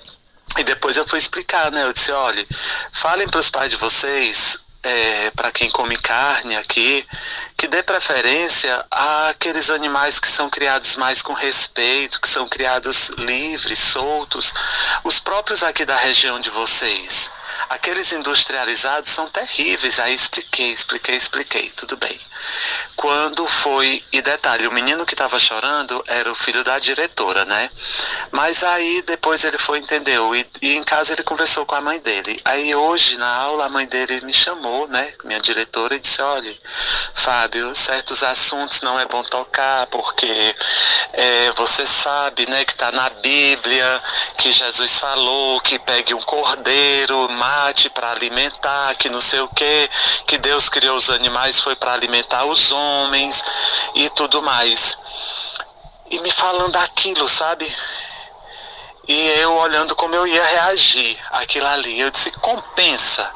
e 0.59 0.65
depois 0.65 0.97
eu 0.97 1.07
fui 1.07 1.19
explicar, 1.19 1.71
né? 1.71 1.85
Eu 1.85 1.93
disse: 1.93 2.11
olha, 2.13 2.45
falem 2.93 3.29
para 3.29 3.41
os 3.41 3.51
pais 3.51 3.71
de 3.71 3.77
vocês 3.77 4.59
é, 4.83 5.31
para 5.33 5.51
quem 5.51 5.71
come 5.71 5.97
carne 5.97 6.57
aqui, 6.57 7.07
que 7.57 7.67
dê 7.67 7.83
preferência 7.83 8.85
àqueles 8.91 9.71
animais 9.71 10.19
que 10.21 10.29
são 10.29 10.49
criados 10.49 10.97
mais 10.97 11.21
com 11.21 11.33
respeito, 11.33 12.21
que 12.21 12.29
são 12.29 12.49
criados 12.49 13.11
livres, 13.19 13.79
soltos, 13.79 14.55
os 15.05 15.19
próprios 15.19 15.63
aqui 15.63 15.85
da 15.85 15.97
região 15.97 16.41
de 16.41 16.51
vocês. 16.51 17.31
Aqueles 17.71 18.13
industrializados 18.13 19.11
são 19.11 19.29
terríveis. 19.29 19.99
Aí 19.99 20.15
expliquei, 20.15 20.71
expliquei, 20.71 21.17
expliquei. 21.17 21.71
Tudo 21.71 21.97
bem. 21.97 22.19
Quando 22.97 23.47
foi. 23.47 24.03
E 24.13 24.23
detalhe: 24.23 24.67
o 24.67 24.73
menino 24.73 25.05
que 25.07 25.15
estava 25.15 25.39
chorando 25.39 26.03
era 26.07 26.31
o 26.31 26.35
filho 26.35 26.63
da 26.65 26.79
diretora, 26.79 27.45
né? 27.45 27.71
Mas 28.31 28.63
aí 28.63 29.03
depois 29.03 29.45
ele 29.45 29.59
foi, 29.59 29.79
entendeu? 29.79 30.35
E, 30.35 30.47
e 30.63 30.77
em 30.77 30.85
casa 30.85 31.13
ele 31.13 31.23
conversou 31.23 31.67
com 31.67 31.75
a 31.75 31.81
mãe 31.81 31.99
dele. 32.01 32.41
Aí 32.45 32.75
hoje, 32.75 33.17
na 33.19 33.33
aula, 33.37 33.67
a 33.67 33.69
mãe 33.69 33.87
dele 33.87 34.21
me 34.23 34.33
chamou, 34.33 34.89
né? 34.89 35.13
Minha 35.25 35.41
diretora, 35.41 35.95
e 35.95 35.99
disse: 35.99 36.23
olha, 36.23 36.57
Fábio, 37.15 37.75
certos 37.75 38.23
assuntos 38.23 38.81
não 38.83 38.99
é 38.99 39.05
bom 39.07 39.23
tocar, 39.25 39.87
porque 39.87 40.55
é, 41.13 41.53
você 41.53 41.85
sabe, 41.87 42.49
né, 42.49 42.65
que 42.65 42.73
está 42.73 42.93
na 42.93 43.11
Bíblia, 43.11 44.03
que 44.37 44.53
Jesus 44.53 44.99
falou 44.99 45.61
que 45.61 45.79
pegue 45.79 46.15
um 46.15 46.21
cordeiro, 46.21 47.29
mate 47.39 47.89
para 47.91 48.11
alimentar, 48.11 48.95
que 48.97 49.09
não 49.09 49.21
sei 49.21 49.41
o 49.41 49.49
que, 49.49 49.91
que 50.27 50.39
Deus 50.39 50.69
criou 50.69 50.97
os 50.97 51.09
animais 51.09 51.61
foi 51.61 51.75
para 51.77 51.93
alimentar 51.93 52.45
os 52.45 52.73
homens 52.73 53.45
e 53.95 54.11
tudo 54.11 54.43
mais. 54.43 54.99
E 56.11 56.19
me 56.21 56.31
falando 56.31 56.77
aquilo, 56.77 57.29
sabe? 57.29 57.73
E 59.07 59.29
eu 59.41 59.55
olhando 59.57 59.95
como 59.97 60.15
eu 60.15 60.27
ia 60.27 60.45
reagir 60.45 61.19
aquilo 61.31 61.67
ali. 61.69 61.99
Eu 61.99 62.11
disse, 62.11 62.31
compensa 62.33 63.31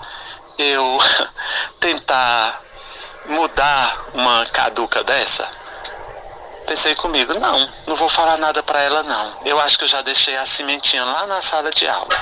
eu 0.59 0.99
tentar 1.81 2.61
mudar 3.27 4.05
uma 4.15 4.45
caduca 4.47 5.03
dessa? 5.05 5.49
Pensei 6.67 6.95
comigo, 6.95 7.35
não, 7.35 7.69
não 7.87 7.97
vou 7.97 8.09
falar 8.09 8.39
nada 8.39 8.63
para 8.63 8.81
ela 8.81 9.03
não. 9.03 9.37
Eu 9.45 9.61
acho 9.61 9.79
que 9.79 9.85
eu 9.85 9.89
já 9.89 10.01
deixei 10.03 10.37
a 10.37 10.47
cimentinha 10.47 11.05
lá 11.05 11.27
na 11.27 11.43
sala 11.43 11.71
de 11.71 11.87
aula. 11.87 12.15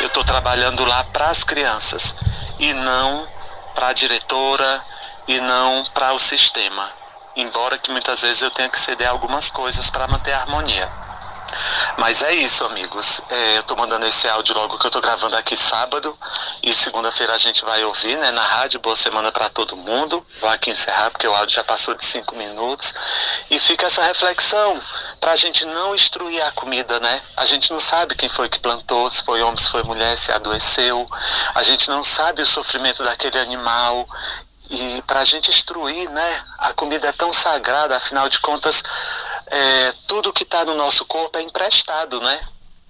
Eu 0.00 0.06
estou 0.06 0.24
trabalhando 0.24 0.84
lá 0.84 1.04
para 1.04 1.28
as 1.28 1.44
crianças 1.44 2.14
e 2.58 2.72
não 2.72 3.28
para 3.74 3.88
a 3.88 3.92
diretora 3.92 4.84
e 5.28 5.40
não 5.40 5.84
para 5.92 6.12
o 6.12 6.18
sistema. 6.18 6.90
Embora 7.34 7.78
que 7.78 7.90
muitas 7.90 8.22
vezes 8.22 8.42
eu 8.42 8.50
tenha 8.50 8.68
que 8.68 8.78
ceder 8.78 9.08
algumas 9.08 9.50
coisas 9.50 9.90
para 9.90 10.06
manter 10.06 10.32
a 10.32 10.40
harmonia. 10.40 11.01
Mas 11.96 12.22
é 12.22 12.34
isso, 12.34 12.64
amigos. 12.64 13.20
É, 13.28 13.58
eu 13.58 13.62
tô 13.62 13.76
mandando 13.76 14.06
esse 14.06 14.28
áudio 14.28 14.54
logo 14.54 14.78
que 14.78 14.86
eu 14.86 14.90
tô 14.90 15.00
gravando 15.00 15.36
aqui 15.36 15.56
sábado. 15.56 16.16
E 16.62 16.72
segunda-feira 16.72 17.34
a 17.34 17.38
gente 17.38 17.64
vai 17.64 17.84
ouvir, 17.84 18.16
né, 18.18 18.30
na 18.30 18.42
rádio. 18.42 18.80
Boa 18.80 18.96
semana 18.96 19.30
para 19.30 19.48
todo 19.48 19.76
mundo. 19.76 20.24
Vou 20.40 20.50
aqui 20.50 20.70
encerrar 20.70 21.10
porque 21.10 21.26
o 21.26 21.34
áudio 21.34 21.56
já 21.56 21.64
passou 21.64 21.94
de 21.94 22.04
cinco 22.04 22.34
minutos. 22.36 22.94
E 23.50 23.58
fica 23.58 23.86
essa 23.86 24.02
reflexão 24.02 24.80
pra 25.20 25.36
gente 25.36 25.64
não 25.66 25.94
instruir 25.94 26.44
a 26.44 26.50
comida, 26.52 26.98
né? 27.00 27.22
A 27.36 27.44
gente 27.44 27.72
não 27.72 27.80
sabe 27.80 28.14
quem 28.14 28.28
foi 28.28 28.48
que 28.48 28.58
plantou, 28.58 29.08
se 29.08 29.22
foi 29.22 29.42
homem, 29.42 29.58
se 29.58 29.68
foi 29.68 29.82
mulher, 29.82 30.16
se 30.16 30.32
adoeceu. 30.32 31.08
A 31.54 31.62
gente 31.62 31.88
não 31.88 32.02
sabe 32.02 32.42
o 32.42 32.46
sofrimento 32.46 33.02
daquele 33.02 33.38
animal. 33.38 34.06
E 34.70 35.02
para 35.06 35.20
a 35.20 35.24
gente 35.24 35.50
instruir, 35.50 36.08
né? 36.10 36.44
A 36.58 36.72
comida 36.72 37.06
é 37.06 37.12
tão 37.12 37.30
sagrada, 37.30 37.94
afinal 37.94 38.26
de 38.30 38.38
contas, 38.40 38.82
é, 39.52 39.92
tudo 40.06 40.32
que 40.32 40.44
está 40.44 40.64
no 40.64 40.74
nosso 40.74 41.04
corpo 41.04 41.38
é 41.38 41.42
emprestado, 41.42 42.18
né? 42.20 42.40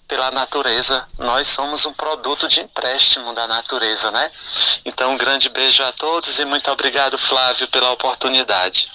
Pela 0.06 0.30
natureza. 0.30 1.04
Nós 1.18 1.48
somos 1.48 1.84
um 1.84 1.92
produto 1.92 2.46
de 2.46 2.60
empréstimo 2.60 3.34
da 3.34 3.48
natureza, 3.48 4.10
né? 4.12 4.30
Então, 4.84 5.12
um 5.12 5.18
grande 5.18 5.48
beijo 5.48 5.82
a 5.82 5.90
todos 5.92 6.38
e 6.38 6.44
muito 6.44 6.70
obrigado, 6.70 7.18
Flávio, 7.18 7.66
pela 7.68 7.90
oportunidade. 7.90 8.88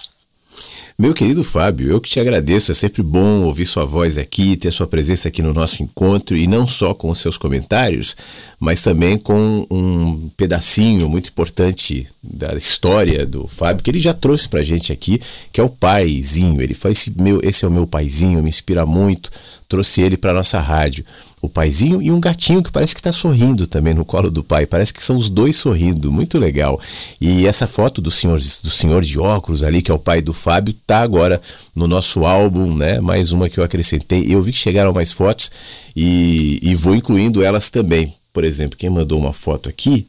Meu 0.99 1.13
querido 1.13 1.43
Fábio, 1.43 1.91
eu 1.91 2.01
que 2.01 2.09
te 2.09 2.19
agradeço, 2.19 2.71
é 2.71 2.73
sempre 2.73 3.03
bom 3.03 3.43
ouvir 3.43 3.67
sua 3.67 3.85
voz 3.85 4.17
aqui, 4.17 4.57
ter 4.57 4.71
sua 4.71 4.87
presença 4.87 5.27
aqui 5.27 5.43
no 5.43 5.53
nosso 5.53 5.83
encontro 5.83 6.35
e 6.35 6.47
não 6.47 6.65
só 6.65 6.91
com 6.91 7.11
os 7.11 7.19
seus 7.19 7.37
comentários, 7.37 8.15
mas 8.59 8.81
também 8.81 9.15
com 9.15 9.67
um 9.69 10.06
pedacinho 10.37 11.09
muito 11.09 11.29
importante 11.29 12.07
da 12.21 12.53
história 12.53 13.25
do 13.25 13.47
Fábio 13.47 13.83
que 13.83 13.89
ele 13.89 13.99
já 13.99 14.13
trouxe 14.13 14.47
pra 14.47 14.61
gente 14.61 14.93
aqui, 14.93 15.19
que 15.51 15.59
é 15.59 15.63
o 15.63 15.69
paizinho. 15.69 16.61
Ele 16.61 16.75
faz 16.75 16.99
esse, 16.99 17.19
meu, 17.19 17.41
esse 17.43 17.65
é 17.65 17.67
o 17.67 17.71
meu 17.71 17.87
paizinho, 17.87 18.43
me 18.43 18.49
inspira 18.49 18.85
muito, 18.85 19.31
trouxe 19.67 20.01
ele 20.01 20.15
para 20.15 20.31
nossa 20.31 20.59
rádio 20.59 21.03
o 21.39 21.47
paizinho 21.47 22.01
e 22.01 22.11
um 22.11 22.19
gatinho 22.19 22.63
que 22.63 22.71
parece 22.71 22.93
que 22.93 22.99
está 22.99 23.11
sorrindo 23.11 23.67
também 23.67 23.93
no 23.93 24.03
colo 24.03 24.29
do 24.29 24.43
pai. 24.43 24.65
Parece 24.65 24.93
que 24.93 25.03
são 25.03 25.15
os 25.15 25.29
dois 25.29 25.55
sorrindo, 25.55 26.11
muito 26.11 26.37
legal. 26.37 26.79
E 27.21 27.45
essa 27.45 27.67
foto 27.67 28.01
do 28.01 28.09
senhor, 28.09 28.39
do 28.39 28.71
senhor 28.71 29.03
de 29.03 29.19
óculos 29.19 29.63
ali, 29.63 29.81
que 29.81 29.91
é 29.91 29.93
o 29.93 29.99
pai 29.99 30.21
do 30.21 30.33
Fábio, 30.33 30.75
tá 30.85 30.99
agora 30.99 31.41
no 31.75 31.87
nosso 31.87 32.25
álbum, 32.25 32.75
né? 32.75 32.99
Mais 32.99 33.31
uma 33.31 33.49
que 33.49 33.59
eu 33.59 33.63
acrescentei. 33.63 34.25
Eu 34.27 34.41
vi 34.41 34.51
que 34.51 34.57
chegaram 34.57 34.93
mais 34.93 35.11
fotos 35.11 35.51
e, 35.95 36.59
e 36.61 36.73
vou 36.75 36.95
incluindo 36.95 37.43
elas 37.43 37.69
também. 37.69 38.13
Por 38.33 38.43
exemplo, 38.43 38.77
quem 38.77 38.89
mandou 38.89 39.19
uma 39.19 39.33
foto 39.33 39.69
aqui 39.69 40.07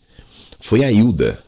foi 0.68 0.84
a 0.84 0.92
Hilda. 0.92 1.42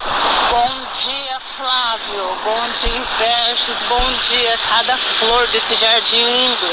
Bom 0.00 0.86
dia, 0.94 1.40
Flávio. 1.58 2.38
Bom 2.42 2.68
dia, 2.72 3.02
versos. 3.18 3.82
Bom 3.82 4.12
dia, 4.28 4.58
cada 4.70 4.96
flor 4.96 5.46
desse 5.48 5.74
jardim 5.74 6.24
lindo. 6.24 6.70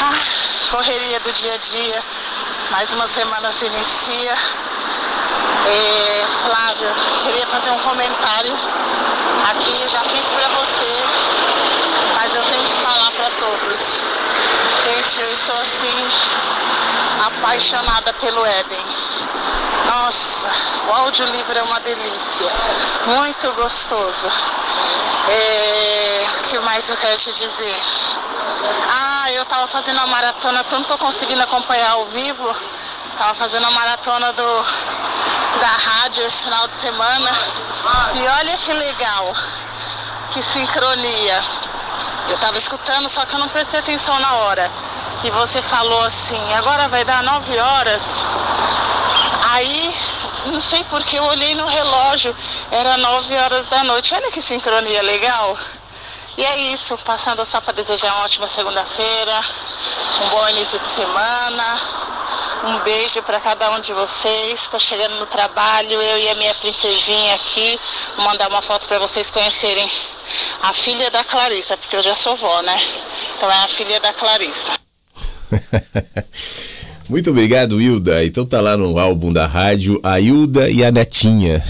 Ah 0.00 0.48
correria 0.70 1.20
do 1.20 1.32
dia 1.32 1.54
a 1.54 1.58
dia. 1.58 2.02
Mais 2.70 2.92
uma 2.94 3.06
semana 3.06 3.52
se 3.52 3.66
inicia. 3.66 4.34
É, 5.66 6.26
Flávio, 6.42 6.94
queria 7.22 7.46
fazer 7.48 7.70
um 7.70 7.78
comentário 7.80 8.56
aqui, 9.50 9.88
já 9.88 10.02
fiz 10.04 10.32
para 10.32 10.48
você, 10.48 11.04
mas 12.14 12.34
eu 12.34 12.42
tenho 12.44 12.64
que 12.64 12.74
falar 12.80 13.10
para 13.10 13.30
todos. 13.32 14.00
Gente, 14.84 15.20
eu 15.20 15.32
estou 15.32 15.60
assim, 15.60 16.08
apaixonada 17.26 18.12
pelo 18.14 18.46
Éden. 18.46 18.97
Nossa, 20.00 20.48
o 20.86 20.92
audiolivro 20.92 21.58
é 21.58 21.62
uma 21.62 21.80
delícia, 21.80 22.52
muito 23.06 23.52
gostoso. 23.54 24.30
É, 25.28 26.26
o 26.38 26.42
que 26.44 26.58
mais 26.60 26.88
eu 26.88 26.96
quero 26.96 27.16
te 27.18 27.32
dizer? 27.32 27.76
Ah, 28.88 29.32
eu 29.32 29.44
tava 29.46 29.66
fazendo 29.66 29.98
a 29.98 30.06
maratona, 30.06 30.62
porque 30.62 30.74
eu 30.76 30.78
não 30.78 30.86
tô 30.86 30.96
conseguindo 30.98 31.42
acompanhar 31.42 31.90
ao 31.90 32.06
vivo. 32.06 32.54
Tava 33.18 33.34
fazendo 33.34 33.66
a 33.66 33.70
maratona 33.72 34.32
do, 34.32 34.64
da 35.60 35.66
rádio 35.66 36.22
esse 36.24 36.44
final 36.44 36.68
de 36.68 36.76
semana. 36.76 37.30
E 38.14 38.28
olha 38.28 38.56
que 38.56 38.72
legal, 38.72 39.34
que 40.30 40.40
sincronia. 40.40 41.44
Eu 42.28 42.38
tava 42.38 42.56
escutando, 42.56 43.08
só 43.08 43.26
que 43.26 43.34
eu 43.34 43.40
não 43.40 43.48
prestei 43.48 43.80
atenção 43.80 44.16
na 44.20 44.32
hora. 44.36 44.70
E 45.24 45.30
você 45.30 45.60
falou 45.60 46.04
assim, 46.04 46.54
agora 46.54 46.86
vai 46.86 47.04
dar 47.04 47.20
nove 47.24 47.58
horas. 47.58 48.24
Aí, 49.58 49.94
não 50.52 50.60
sei 50.60 50.84
porque 50.84 51.18
eu 51.18 51.24
olhei 51.24 51.52
no 51.56 51.66
relógio, 51.66 52.36
era 52.70 52.96
nove 52.98 53.36
horas 53.36 53.66
da 53.66 53.82
noite. 53.82 54.14
Olha 54.14 54.30
que 54.30 54.40
sincronia 54.40 55.02
legal. 55.02 55.58
E 56.36 56.44
é 56.44 56.58
isso, 56.72 56.96
passando 56.98 57.44
só 57.44 57.60
para 57.60 57.72
desejar 57.72 58.06
uma 58.14 58.22
ótima 58.22 58.46
segunda-feira, 58.46 59.44
um 60.22 60.28
bom 60.28 60.48
início 60.50 60.78
de 60.78 60.84
semana. 60.84 61.80
Um 62.66 62.78
beijo 62.84 63.20
para 63.24 63.40
cada 63.40 63.68
um 63.72 63.80
de 63.80 63.92
vocês. 63.92 64.62
Estou 64.62 64.78
chegando 64.78 65.16
no 65.16 65.26
trabalho, 65.26 66.00
eu 66.00 66.18
e 66.18 66.28
a 66.28 66.34
minha 66.36 66.54
princesinha 66.54 67.34
aqui. 67.34 67.80
Vou 68.16 68.26
mandar 68.26 68.48
uma 68.50 68.62
foto 68.62 68.86
para 68.86 69.00
vocês 69.00 69.28
conhecerem 69.28 69.90
a 70.62 70.72
filha 70.72 71.10
da 71.10 71.24
Clarissa, 71.24 71.76
porque 71.76 71.96
eu 71.96 72.02
já 72.02 72.14
sou 72.14 72.36
vó, 72.36 72.62
né? 72.62 72.80
Então 73.36 73.50
é 73.50 73.58
a 73.64 73.68
filha 73.68 73.98
da 73.98 74.12
Clarissa. 74.12 74.72
Muito 77.08 77.30
obrigado, 77.30 77.80
Hilda. 77.80 78.22
Então 78.22 78.44
tá 78.44 78.60
lá 78.60 78.76
no 78.76 78.98
álbum 78.98 79.32
da 79.32 79.46
rádio 79.46 79.98
a 80.02 80.20
Hilda 80.20 80.68
e 80.68 80.84
a 80.84 80.92
Netinha. 80.92 81.62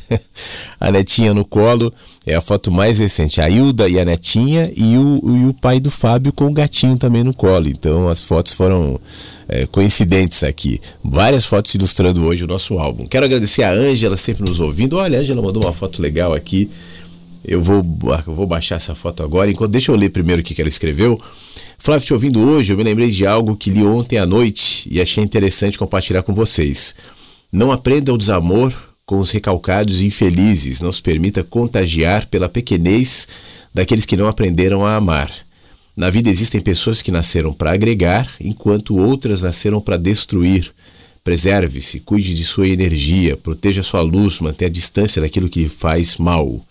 a 0.80 0.90
Netinha 0.90 1.34
no 1.34 1.44
colo 1.44 1.92
é 2.26 2.34
a 2.34 2.40
foto 2.40 2.72
mais 2.72 2.98
recente. 2.98 3.42
A 3.42 3.50
Hilda 3.50 3.86
e 3.86 4.00
a 4.00 4.04
Netinha 4.04 4.72
e 4.74 4.96
o, 4.96 5.20
e 5.24 5.46
o 5.46 5.52
pai 5.52 5.78
do 5.78 5.90
Fábio 5.90 6.32
com 6.32 6.46
o 6.46 6.52
gatinho 6.52 6.96
também 6.96 7.22
no 7.22 7.34
colo. 7.34 7.68
Então 7.68 8.08
as 8.08 8.24
fotos 8.24 8.54
foram 8.54 8.98
é, 9.46 9.66
coincidentes 9.66 10.42
aqui. 10.42 10.80
Várias 11.04 11.44
fotos 11.44 11.74
ilustrando 11.74 12.24
hoje 12.24 12.44
o 12.44 12.46
nosso 12.46 12.78
álbum. 12.78 13.06
Quero 13.06 13.26
agradecer 13.26 13.64
a 13.64 13.72
Ângela 13.72 14.16
sempre 14.16 14.48
nos 14.48 14.58
ouvindo. 14.58 14.96
Olha, 14.96 15.18
a 15.18 15.20
Ângela 15.20 15.42
mandou 15.42 15.62
uma 15.62 15.74
foto 15.74 16.00
legal 16.00 16.32
aqui. 16.32 16.70
Eu 17.44 17.60
vou, 17.60 17.84
eu 18.26 18.34
vou 18.34 18.46
baixar 18.46 18.76
essa 18.76 18.94
foto 18.94 19.22
agora. 19.22 19.50
Enquanto, 19.50 19.70
deixa 19.72 19.92
eu 19.92 19.96
ler 19.96 20.08
primeiro 20.08 20.40
o 20.40 20.44
que 20.44 20.58
ela 20.58 20.68
escreveu. 20.68 21.20
Flávio, 21.84 22.06
te 22.06 22.14
ouvindo 22.14 22.40
hoje, 22.40 22.72
eu 22.72 22.76
me 22.76 22.84
lembrei 22.84 23.10
de 23.10 23.26
algo 23.26 23.56
que 23.56 23.68
li 23.68 23.82
ontem 23.82 24.16
à 24.16 24.24
noite 24.24 24.88
e 24.88 25.00
achei 25.00 25.24
interessante 25.24 25.76
compartilhar 25.76 26.22
com 26.22 26.32
vocês. 26.32 26.94
Não 27.50 27.72
aprenda 27.72 28.14
o 28.14 28.16
desamor 28.16 28.72
com 29.04 29.18
os 29.18 29.32
recalcados 29.32 30.00
e 30.00 30.06
infelizes, 30.06 30.80
não 30.80 30.92
se 30.92 31.02
permita 31.02 31.42
contagiar 31.42 32.26
pela 32.26 32.48
pequenez 32.48 33.26
daqueles 33.74 34.06
que 34.06 34.16
não 34.16 34.28
aprenderam 34.28 34.86
a 34.86 34.94
amar. 34.94 35.28
Na 35.96 36.08
vida 36.08 36.30
existem 36.30 36.60
pessoas 36.60 37.02
que 37.02 37.10
nasceram 37.10 37.52
para 37.52 37.72
agregar, 37.72 38.32
enquanto 38.40 38.96
outras 38.96 39.42
nasceram 39.42 39.80
para 39.80 39.96
destruir. 39.96 40.72
Preserve-se, 41.24 41.98
cuide 41.98 42.32
de 42.32 42.44
sua 42.44 42.68
energia, 42.68 43.36
proteja 43.36 43.82
sua 43.82 44.02
luz, 44.02 44.38
mantenha 44.38 44.68
a 44.68 44.72
distância 44.72 45.20
daquilo 45.20 45.48
que 45.48 45.68
faz 45.68 46.16
mal. 46.16 46.64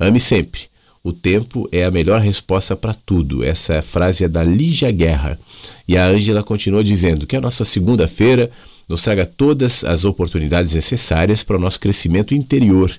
Ame 0.00 0.18
sempre 0.18 0.62
o 1.06 1.12
tempo 1.12 1.68
é 1.70 1.84
a 1.84 1.90
melhor 1.90 2.20
resposta 2.20 2.74
para 2.74 2.92
tudo. 2.92 3.44
Essa 3.44 3.80
frase 3.80 4.24
é 4.24 4.28
da 4.28 4.42
Lígia 4.42 4.90
Guerra. 4.90 5.38
E 5.86 5.96
a 5.96 6.04
Ângela 6.04 6.42
continua 6.42 6.82
dizendo 6.82 7.28
que 7.28 7.36
a 7.36 7.40
nossa 7.40 7.64
segunda-feira 7.64 8.50
nos 8.88 9.04
traga 9.04 9.24
todas 9.24 9.84
as 9.84 10.04
oportunidades 10.04 10.74
necessárias 10.74 11.44
para 11.44 11.58
o 11.58 11.60
nosso 11.60 11.78
crescimento 11.78 12.34
interior 12.34 12.90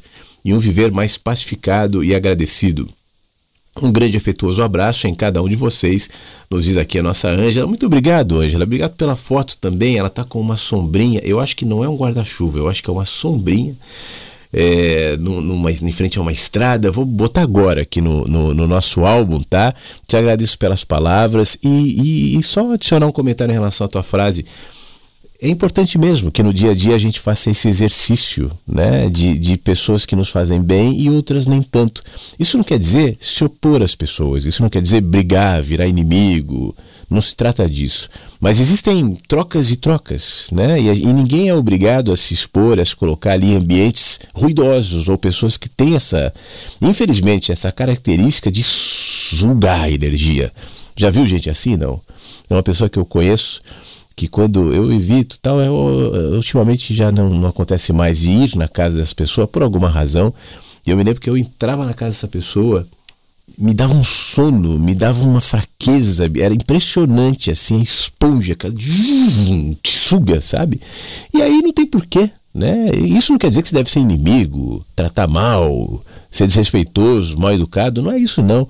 e 0.45 0.53
um 0.53 0.57
viver 0.57 0.89
mais 0.89 1.17
pacificado 1.17 2.01
e 2.01 2.15
agradecido. 2.15 2.88
Um 3.81 3.91
grande 3.91 4.15
afetuoso 4.15 4.63
abraço 4.63 5.05
em 5.05 5.13
cada 5.13 5.43
um 5.43 5.49
de 5.49 5.57
vocês, 5.57 6.09
nos 6.49 6.63
diz 6.63 6.77
aqui 6.77 6.99
a 6.99 7.03
nossa 7.03 7.27
Ângela. 7.27 7.67
Muito 7.67 7.88
obrigado, 7.88 8.39
Ângela. 8.39 8.63
Obrigado 8.63 8.95
pela 8.95 9.17
foto 9.17 9.57
também. 9.57 9.97
Ela 9.97 10.07
está 10.07 10.23
com 10.23 10.39
uma 10.39 10.55
sombrinha. 10.55 11.19
Eu 11.25 11.41
acho 11.41 11.57
que 11.57 11.65
não 11.65 11.84
é 11.84 11.89
um 11.89 11.97
guarda-chuva, 11.97 12.57
eu 12.57 12.69
acho 12.69 12.81
que 12.81 12.89
é 12.89 12.93
uma 12.93 13.05
sombrinha 13.05 13.75
é, 14.53 15.17
numa, 15.17 15.71
em 15.71 15.91
frente 15.91 16.17
a 16.17 16.21
uma 16.21 16.31
estrada. 16.31 16.91
Vou 16.91 17.05
botar 17.05 17.41
agora 17.41 17.81
aqui 17.81 18.01
no, 18.01 18.25
no, 18.27 18.53
no 18.53 18.67
nosso 18.67 19.05
álbum, 19.05 19.41
tá? 19.41 19.73
Te 20.07 20.17
agradeço 20.17 20.57
pelas 20.57 20.83
palavras 20.83 21.57
e, 21.63 21.67
e, 21.67 22.37
e 22.37 22.43
só 22.43 22.73
adicionar 22.73 23.07
um 23.07 23.11
comentário 23.11 23.51
em 23.51 23.55
relação 23.55 23.85
à 23.85 23.87
tua 23.87 24.03
frase 24.03 24.45
é 25.39 25.47
importante 25.47 25.97
mesmo 25.97 26.31
que 26.31 26.41
no 26.41 26.53
dia 26.53 26.71
a 26.71 26.73
dia 26.73 26.95
a 26.95 26.97
gente 26.97 27.19
faça 27.19 27.51
esse 27.51 27.67
exercício 27.67 28.51
né, 28.67 29.07
de, 29.09 29.37
de 29.37 29.57
pessoas 29.57 30.05
que 30.05 30.15
nos 30.15 30.29
fazem 30.29 30.61
bem 30.61 30.99
e 30.99 31.09
outras 31.09 31.45
nem 31.45 31.61
tanto. 31.61 32.03
Isso 32.39 32.57
não 32.57 32.63
quer 32.63 32.79
dizer 32.79 33.15
se 33.19 33.43
opor 33.43 33.81
às 33.81 33.95
pessoas, 33.95 34.45
isso 34.45 34.63
não 34.63 34.69
quer 34.69 34.81
dizer 34.81 35.01
brigar, 35.01 35.61
virar 35.61 35.85
inimigo, 35.85 36.75
não 37.09 37.21
se 37.21 37.35
trata 37.35 37.69
disso. 37.69 38.09
Mas 38.39 38.59
existem 38.59 39.15
trocas 39.27 39.71
e 39.71 39.77
trocas, 39.77 40.47
né? 40.51 40.79
E, 40.79 40.88
e, 40.88 41.13
ninguém 41.13 41.49
é 41.49 41.55
obrigado 41.55 42.11
a 42.11 42.17
se 42.17 42.34
expor, 42.34 42.79
a 42.79 42.85
se 42.85 42.95
colocar 42.95 43.31
ali 43.31 43.53
em 43.53 43.55
ambientes 43.55 44.19
ruidosos 44.34 45.07
ou 45.07 45.17
pessoas 45.17 45.57
que 45.57 45.69
têm 45.69 45.95
essa, 45.95 46.34
infelizmente, 46.81 47.51
essa 47.51 47.71
característica 47.71 48.51
de 48.51 48.61
sugar 48.61 49.84
a 49.84 49.89
energia. 49.89 50.51
Já 50.95 51.09
viu 51.09 51.25
gente 51.25 51.49
assim? 51.49 51.77
Não. 51.77 52.01
É 52.49 52.53
uma 52.53 52.63
pessoa 52.63 52.89
que 52.89 52.99
eu 52.99 53.05
conheço 53.05 53.61
que 54.15 54.27
quando 54.27 54.73
eu 54.73 54.91
evito 54.91 55.38
tal, 55.39 55.61
eu, 55.61 55.73
ultimamente 56.34 56.91
já 56.93 57.11
não, 57.11 57.29
não 57.29 57.49
acontece 57.49 57.93
mais 57.93 58.23
ir 58.23 58.55
na 58.55 58.67
casa 58.67 58.97
dessa 58.97 59.13
pessoa 59.13 59.47
por 59.47 59.61
alguma 59.61 59.88
razão. 59.88 60.34
E 60.85 60.89
eu 60.89 60.97
me 60.97 61.03
lembro 61.03 61.21
que 61.21 61.29
eu 61.29 61.38
entrava 61.38 61.85
na 61.85 61.93
casa 61.93 62.11
dessa 62.11 62.27
pessoa 62.27 62.88
me 63.57 63.73
dava 63.73 63.93
um 63.93 64.03
sono, 64.03 64.79
me 64.79 64.93
dava 64.93 65.23
uma 65.23 65.41
fraqueza, 65.41 66.29
era 66.39 66.53
impressionante, 66.53 67.51
assim, 67.51 67.79
a 67.79 67.83
esponja, 67.83 68.55
que 68.55 68.71
te 69.81 69.91
suga, 69.91 70.41
sabe? 70.41 70.81
E 71.33 71.41
aí 71.41 71.61
não 71.61 71.71
tem 71.71 71.85
porquê, 71.85 72.29
né? 72.57 72.89
Isso 72.95 73.31
não 73.31 73.38
quer 73.38 73.49
dizer 73.49 73.61
que 73.61 73.69
você 73.69 73.75
deve 73.75 73.89
ser 73.89 73.99
inimigo, 73.99 74.84
tratar 74.95 75.27
mal, 75.27 76.01
ser 76.29 76.47
desrespeitoso, 76.47 77.38
mal 77.38 77.53
educado, 77.53 78.01
não 78.01 78.11
é 78.11 78.17
isso 78.17 78.41
não. 78.41 78.67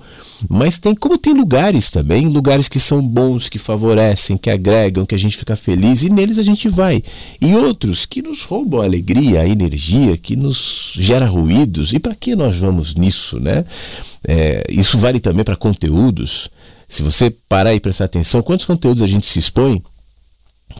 Mas 0.48 0.78
tem 0.78 0.94
como 0.94 1.16
tem 1.16 1.32
lugares 1.32 1.90
também, 1.90 2.28
lugares 2.28 2.68
que 2.68 2.78
são 2.78 3.02
bons, 3.02 3.48
que 3.48 3.58
favorecem, 3.58 4.36
que 4.36 4.50
agregam, 4.50 5.06
que 5.06 5.14
a 5.14 5.18
gente 5.18 5.36
fica 5.36 5.56
feliz 5.56 6.02
e 6.02 6.10
neles 6.10 6.38
a 6.38 6.42
gente 6.42 6.68
vai. 6.68 7.02
E 7.40 7.54
outros 7.54 8.04
que 8.04 8.20
nos 8.20 8.42
roubam 8.42 8.82
a 8.82 8.84
alegria, 8.84 9.40
a 9.40 9.48
energia, 9.48 10.16
que 10.16 10.36
nos 10.36 10.92
gera 10.94 11.26
ruídos. 11.26 11.92
E 11.94 11.98
para 11.98 12.14
que 12.14 12.36
nós 12.36 12.58
vamos 12.58 12.94
nisso, 12.94 13.40
né? 13.40 13.64
É, 14.26 14.64
isso 14.68 14.98
vale 14.98 15.18
também 15.18 15.44
para 15.44 15.56
conteúdos. 15.56 16.50
Se 16.86 17.02
você 17.02 17.34
parar 17.48 17.74
e 17.74 17.80
prestar 17.80 18.04
atenção, 18.04 18.42
quantos 18.42 18.66
conteúdos 18.66 19.02
a 19.02 19.06
gente 19.06 19.26
se 19.26 19.38
expõe 19.38 19.82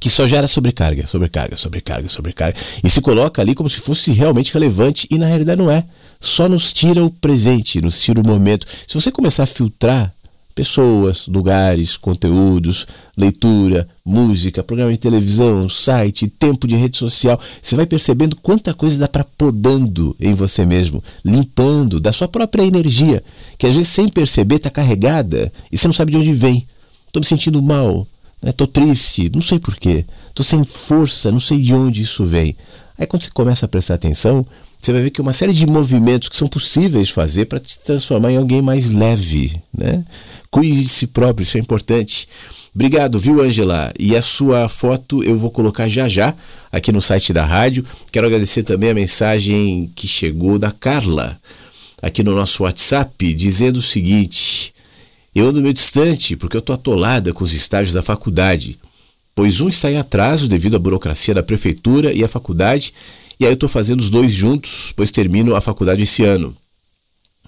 que 0.00 0.10
só 0.10 0.28
gera 0.28 0.46
sobrecarga, 0.46 1.06
sobrecarga, 1.06 1.56
sobrecarga, 1.56 2.08
sobrecarga, 2.08 2.58
e 2.84 2.90
se 2.90 3.00
coloca 3.00 3.42
ali 3.42 3.54
como 3.54 3.68
se 3.68 3.80
fosse 3.80 4.12
realmente 4.12 4.52
relevante 4.52 5.06
e 5.10 5.18
na 5.18 5.26
realidade 5.26 5.60
não 5.60 5.70
é. 5.70 5.84
Só 6.20 6.48
nos 6.48 6.72
tira 6.72 7.04
o 7.04 7.10
presente, 7.10 7.80
nos 7.80 8.00
tira 8.00 8.20
o 8.20 8.26
momento. 8.26 8.66
Se 8.86 8.94
você 8.94 9.10
começar 9.10 9.44
a 9.44 9.46
filtrar 9.46 10.12
pessoas, 10.58 11.28
lugares, 11.28 11.96
conteúdos, 11.96 12.84
leitura, 13.16 13.88
música, 14.04 14.60
programa 14.60 14.90
de 14.90 14.98
televisão, 14.98 15.68
site, 15.68 16.26
tempo 16.26 16.66
de 16.66 16.74
rede 16.74 16.96
social, 16.96 17.40
você 17.62 17.76
vai 17.76 17.86
percebendo 17.86 18.34
quanta 18.34 18.74
coisa 18.74 18.98
dá 18.98 19.06
para 19.06 19.22
podando 19.22 20.16
em 20.18 20.34
você 20.34 20.66
mesmo, 20.66 21.02
limpando 21.24 22.00
da 22.00 22.10
sua 22.10 22.26
própria 22.26 22.64
energia, 22.64 23.22
que 23.56 23.68
às 23.68 23.76
vezes 23.76 23.88
sem 23.88 24.08
perceber 24.08 24.56
está 24.56 24.68
carregada 24.68 25.52
e 25.70 25.78
você 25.78 25.86
não 25.86 25.94
sabe 25.94 26.10
de 26.10 26.18
onde 26.18 26.32
vem. 26.32 26.66
Estou 27.06 27.20
me 27.20 27.26
sentindo 27.26 27.62
mal, 27.62 28.04
Estou 28.44 28.66
né? 28.66 28.72
triste, 28.72 29.30
não 29.34 29.42
sei 29.42 29.58
porquê. 29.58 30.04
Estou 30.28 30.44
sem 30.44 30.62
força, 30.64 31.32
não 31.32 31.40
sei 31.40 31.60
de 31.60 31.74
onde 31.74 32.02
isso 32.02 32.24
vem. 32.24 32.56
Aí 32.96 33.06
quando 33.06 33.22
você 33.22 33.30
começa 33.30 33.66
a 33.66 33.68
prestar 33.68 33.94
atenção, 33.94 34.46
você 34.80 34.92
vai 34.92 35.02
ver 35.02 35.10
que 35.10 35.20
uma 35.20 35.32
série 35.32 35.52
de 35.52 35.66
movimentos 35.66 36.28
que 36.28 36.36
são 36.36 36.48
possíveis 36.48 37.10
fazer 37.10 37.46
para 37.46 37.58
te 37.58 37.78
transformar 37.80 38.32
em 38.32 38.36
alguém 38.36 38.62
mais 38.62 38.90
leve. 38.90 39.60
Né? 39.76 40.04
Cuide 40.50 40.82
de 40.82 40.88
si 40.88 41.06
próprio, 41.06 41.42
isso 41.42 41.56
é 41.56 41.60
importante. 41.60 42.28
Obrigado, 42.74 43.18
viu, 43.18 43.42
Angela? 43.42 43.92
E 43.98 44.16
a 44.16 44.22
sua 44.22 44.68
foto 44.68 45.22
eu 45.24 45.36
vou 45.36 45.50
colocar 45.50 45.88
já 45.88 46.08
já 46.08 46.34
aqui 46.70 46.92
no 46.92 47.00
site 47.00 47.32
da 47.32 47.44
rádio. 47.44 47.84
Quero 48.12 48.26
agradecer 48.26 48.62
também 48.62 48.90
a 48.90 48.94
mensagem 48.94 49.90
que 49.96 50.06
chegou 50.06 50.58
da 50.58 50.70
Carla 50.70 51.36
aqui 52.00 52.22
no 52.22 52.34
nosso 52.34 52.62
WhatsApp, 52.62 53.34
dizendo 53.34 53.78
o 53.78 53.82
seguinte: 53.82 54.72
eu 55.34 55.48
ando 55.48 55.60
meio 55.60 55.74
distante 55.74 56.36
porque 56.36 56.56
eu 56.56 56.60
estou 56.60 56.74
atolada 56.74 57.32
com 57.32 57.44
os 57.44 57.52
estágios 57.52 57.94
da 57.94 58.02
faculdade, 58.02 58.78
pois 59.34 59.60
um 59.60 59.68
está 59.68 59.90
em 59.90 59.96
atraso 59.96 60.48
devido 60.48 60.76
à 60.76 60.78
burocracia 60.78 61.34
da 61.34 61.42
prefeitura 61.42 62.12
e 62.12 62.24
a 62.24 62.28
faculdade, 62.28 62.92
e 63.38 63.44
aí 63.44 63.52
eu 63.52 63.54
estou 63.54 63.68
fazendo 63.68 64.00
os 64.00 64.10
dois 64.10 64.32
juntos, 64.32 64.92
pois 64.96 65.12
termino 65.12 65.54
a 65.54 65.60
faculdade 65.60 66.02
esse 66.02 66.24
ano. 66.24 66.56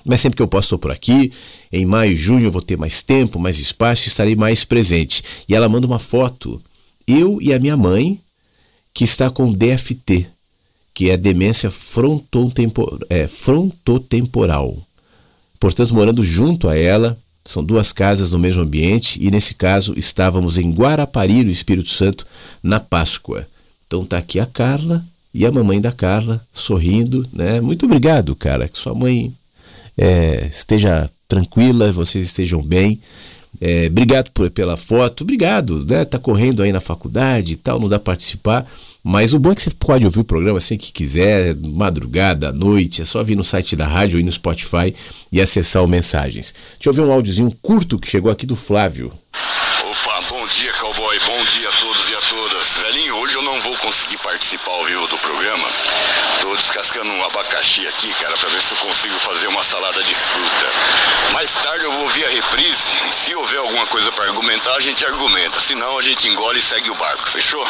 Mas 0.04 0.20
sempre 0.20 0.36
que 0.36 0.42
eu 0.42 0.48
posso 0.48 0.66
estou 0.66 0.78
por 0.78 0.90
aqui, 0.90 1.32
em 1.72 1.84
maio 1.84 2.12
e 2.12 2.16
junho 2.16 2.46
eu 2.46 2.50
vou 2.50 2.62
ter 2.62 2.76
mais 2.76 3.02
tempo, 3.02 3.38
mais 3.38 3.58
espaço 3.58 4.04
e 4.04 4.08
estarei 4.08 4.36
mais 4.36 4.64
presente. 4.64 5.22
E 5.48 5.54
ela 5.54 5.68
manda 5.68 5.86
uma 5.86 5.98
foto, 5.98 6.62
eu 7.06 7.40
e 7.42 7.52
a 7.52 7.58
minha 7.58 7.76
mãe, 7.76 8.18
que 8.94 9.04
está 9.04 9.28
com 9.30 9.52
DFT, 9.52 10.26
que 10.94 11.10
é 11.10 11.16
demência 11.16 11.72
é, 13.08 13.26
frontotemporal. 13.26 14.76
Portanto, 15.58 15.94
morando 15.94 16.22
junto 16.22 16.68
a 16.68 16.76
ela, 16.76 17.18
são 17.44 17.64
duas 17.64 17.92
casas 17.92 18.32
no 18.32 18.38
mesmo 18.38 18.62
ambiente 18.62 19.18
e 19.20 19.30
nesse 19.30 19.54
caso 19.54 19.94
estávamos 19.96 20.58
em 20.58 20.70
Guarapari, 20.70 21.42
no 21.42 21.50
Espírito 21.50 21.90
Santo, 21.90 22.26
na 22.62 22.78
Páscoa. 22.78 23.46
Então 23.86 24.04
tá 24.04 24.18
aqui 24.18 24.38
a 24.38 24.46
Carla 24.46 25.04
e 25.32 25.46
a 25.46 25.52
mamãe 25.52 25.80
da 25.80 25.92
Carla 25.92 26.44
sorrindo, 26.52 27.26
né? 27.32 27.60
Muito 27.60 27.86
obrigado, 27.86 28.34
cara, 28.36 28.68
que 28.68 28.78
sua 28.78 28.94
mãe 28.94 29.32
é, 29.96 30.46
esteja 30.50 31.10
tranquila, 31.28 31.92
vocês 31.92 32.26
estejam 32.26 32.62
bem. 32.62 33.00
É, 33.60 33.86
obrigado 33.86 34.30
por, 34.30 34.50
pela 34.50 34.76
foto, 34.76 35.22
obrigado, 35.22 35.84
né? 35.84 36.04
Tá 36.04 36.18
correndo 36.18 36.62
aí 36.62 36.72
na 36.72 36.80
faculdade 36.80 37.54
e 37.54 37.56
tal, 37.56 37.80
não 37.80 37.88
dá 37.88 37.98
participar. 37.98 38.66
Mas 39.02 39.32
o 39.32 39.38
bom 39.38 39.52
é 39.52 39.54
que 39.54 39.62
você 39.62 39.70
pode 39.70 40.04
ouvir 40.04 40.20
o 40.20 40.24
programa 40.24 40.58
assim 40.58 40.76
que 40.76 40.92
quiser, 40.92 41.56
madrugada, 41.56 42.50
à 42.50 42.52
noite, 42.52 43.00
é 43.00 43.04
só 43.04 43.22
vir 43.22 43.36
no 43.36 43.44
site 43.44 43.74
da 43.74 43.86
rádio 43.86 44.20
ir 44.20 44.22
no 44.22 44.30
Spotify 44.30 44.94
e 45.32 45.40
acessar 45.40 45.82
o 45.82 45.88
Mensagens. 45.88 46.54
Deixa 46.74 46.90
eu 46.90 46.92
ver 46.92 47.02
um 47.02 47.12
áudiozinho 47.12 47.50
curto 47.62 47.98
que 47.98 48.08
chegou 48.10 48.30
aqui 48.30 48.44
do 48.44 48.54
Flávio. 48.54 49.10
Opa, 49.82 50.22
bom 50.28 50.46
dia, 50.48 50.72
cowboy, 50.74 51.18
bom 51.26 51.44
dia 51.44 51.68
a 51.68 51.72
todos 51.72 52.10
e 52.10 52.14
a 52.14 52.20
todas. 52.20 52.76
Velhinho, 52.76 53.16
hoje 53.16 53.36
eu 53.36 53.42
não 53.42 53.58
vou 53.62 53.74
conseguir 53.78 54.18
participar 54.18 54.70
ao 54.70 54.84
vivo 54.84 55.06
do 55.06 55.16
programa. 55.16 55.68
Tô 56.42 56.54
descascando 56.56 57.08
um 57.08 57.24
abacaxi 57.24 57.86
aqui, 57.88 58.12
cara, 58.14 58.36
pra 58.36 58.50
ver 58.50 58.60
se 58.60 58.74
eu 58.74 58.78
consigo 58.78 59.14
fazer 59.14 59.46
uma 59.48 59.62
salada 59.62 60.02
de 60.02 60.14
fruta. 60.14 60.66
Mais 61.32 61.54
tarde 61.54 61.84
eu 61.84 61.92
vou 61.92 62.02
ouvir 62.02 62.24
a 62.26 62.28
reprise 62.28 62.82
e 63.08 63.10
se 63.10 63.34
houver 63.34 63.60
alguma 63.60 63.86
coisa 63.86 64.12
para 64.12 64.26
argumentar, 64.26 64.76
a 64.76 64.80
gente 64.80 65.04
argumenta. 65.06 65.58
Senão 65.58 65.98
a 65.98 66.02
gente 66.02 66.28
engole 66.28 66.58
e 66.58 66.62
segue 66.62 66.90
o 66.90 66.94
barco, 66.96 67.30
fechou? 67.30 67.66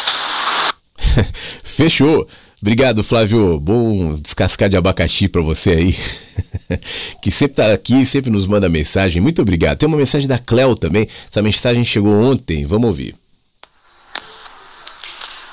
Fechou. 1.63 2.27
Obrigado, 2.61 3.03
Flávio. 3.03 3.59
Bom 3.59 4.15
descascar 4.15 4.69
de 4.69 4.77
abacaxi 4.77 5.27
para 5.27 5.41
você 5.41 5.71
aí. 5.71 5.97
que 7.21 7.31
sempre 7.31 7.55
tá 7.55 7.73
aqui, 7.73 8.05
sempre 8.05 8.29
nos 8.29 8.45
manda 8.45 8.69
mensagem. 8.69 9.21
Muito 9.21 9.41
obrigado. 9.41 9.79
Tem 9.79 9.87
uma 9.87 9.97
mensagem 9.97 10.27
da 10.27 10.37
Cleo 10.37 10.75
também. 10.75 11.07
Essa 11.29 11.41
mensagem 11.41 11.83
chegou 11.83 12.13
ontem. 12.13 12.65
Vamos 12.65 12.87
ouvir. 12.87 13.15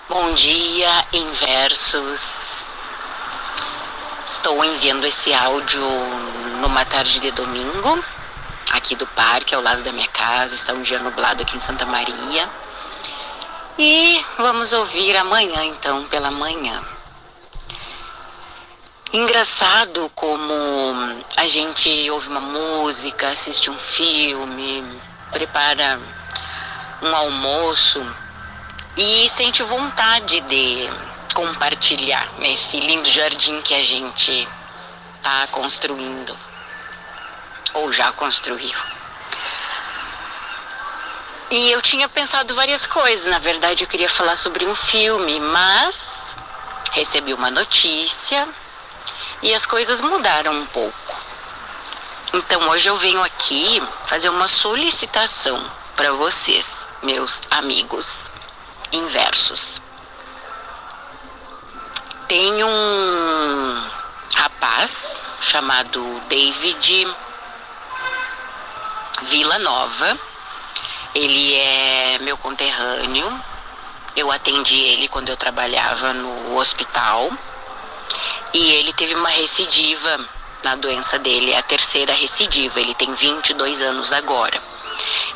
Bom 0.09 0.35
dia, 0.35 1.05
inversos. 1.12 2.62
Estou 4.26 4.62
enviando 4.62 5.06
esse 5.06 5.32
áudio 5.32 5.80
numa 6.60 6.85
tarde 6.85 7.20
de 7.20 7.30
domingo, 7.30 8.05
aqui 8.70 8.94
do 8.94 9.06
parque, 9.06 9.55
ao 9.55 9.62
lado 9.62 9.82
da 9.82 9.93
minha 9.93 10.09
casa. 10.09 10.55
Está 10.55 10.74
um 10.74 10.82
dia 10.82 10.98
nublado 10.98 11.43
aqui 11.43 11.56
em 11.56 11.60
Santa 11.60 11.86
Maria. 11.86 12.48
E 13.80 14.24
vamos 14.36 14.72
ouvir 14.72 15.16
amanhã, 15.16 15.64
então, 15.66 16.05
pela 16.06 16.32
manhã. 16.32 16.82
Engraçado 19.12 20.10
como 20.16 20.42
a 21.36 21.46
gente 21.46 22.10
ouve 22.10 22.26
uma 22.26 22.40
música, 22.40 23.28
assiste 23.28 23.70
um 23.70 23.78
filme, 23.78 24.84
prepara 25.30 26.00
um 27.00 27.14
almoço 27.14 28.05
e 28.96 29.28
sente 29.28 29.62
vontade 29.62 30.40
de 30.40 30.90
compartilhar 31.32 32.28
nesse 32.38 32.80
lindo 32.80 33.09
jardim 33.09 33.62
que 33.62 33.74
a 33.74 33.84
gente 33.84 34.48
está 35.18 35.46
construindo 35.52 36.36
ou 37.74 37.92
já 37.92 38.10
construiu. 38.10 38.98
E 41.51 41.73
eu 41.73 41.81
tinha 41.81 42.09
pensado 42.09 42.55
várias 42.55 42.87
coisas. 42.87 43.27
Na 43.27 43.39
verdade, 43.39 43.83
eu 43.85 43.89
queria 43.89 44.09
falar 44.09 44.37
sobre 44.37 44.66
um 44.66 44.75
filme, 44.75 45.41
mas 45.41 46.37
recebi 46.93 47.33
uma 47.33 47.51
notícia 47.51 48.47
e 49.43 49.55
as 49.55 49.65
coisas 49.65 50.03
mudaram 50.03 50.53
um 50.53 50.66
pouco. 50.66 51.25
Então, 52.35 52.69
hoje 52.69 52.89
eu 52.89 52.97
venho 52.97 53.23
aqui 53.23 53.83
fazer 54.05 54.29
uma 54.29 54.47
solicitação 54.47 55.65
para 55.97 56.12
vocês, 56.12 56.87
meus 57.03 57.41
amigos 57.51 58.31
inversos. 58.93 59.81
Tem 62.29 62.62
um 62.62 63.91
rapaz 64.35 65.19
chamado 65.41 66.20
David 66.29 67.09
Vila 69.23 69.59
Nova 69.61 70.27
ele 71.14 71.55
é 71.55 72.18
meu 72.20 72.36
conterrâneo. 72.36 73.40
Eu 74.16 74.30
atendi 74.30 74.76
ele 74.76 75.09
quando 75.09 75.28
eu 75.28 75.36
trabalhava 75.36 76.12
no 76.12 76.56
hospital. 76.56 77.30
E 78.52 78.72
ele 78.72 78.93
teve 78.93 79.14
uma 79.14 79.28
recidiva 79.28 80.20
na 80.64 80.74
doença 80.74 81.18
dele, 81.18 81.55
a 81.55 81.62
terceira 81.62 82.12
recidiva. 82.12 82.80
Ele 82.80 82.94
tem 82.94 83.12
22 83.14 83.82
anos 83.82 84.12
agora. 84.12 84.60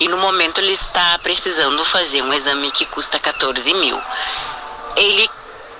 E 0.01 0.09
no 0.09 0.17
momento 0.17 0.59
ele 0.59 0.73
está 0.73 1.19
precisando 1.19 1.85
fazer 1.85 2.23
um 2.23 2.33
exame 2.33 2.71
que 2.71 2.87
custa 2.87 3.19
14 3.19 3.73
mil. 3.75 4.01
Ele 4.97 5.31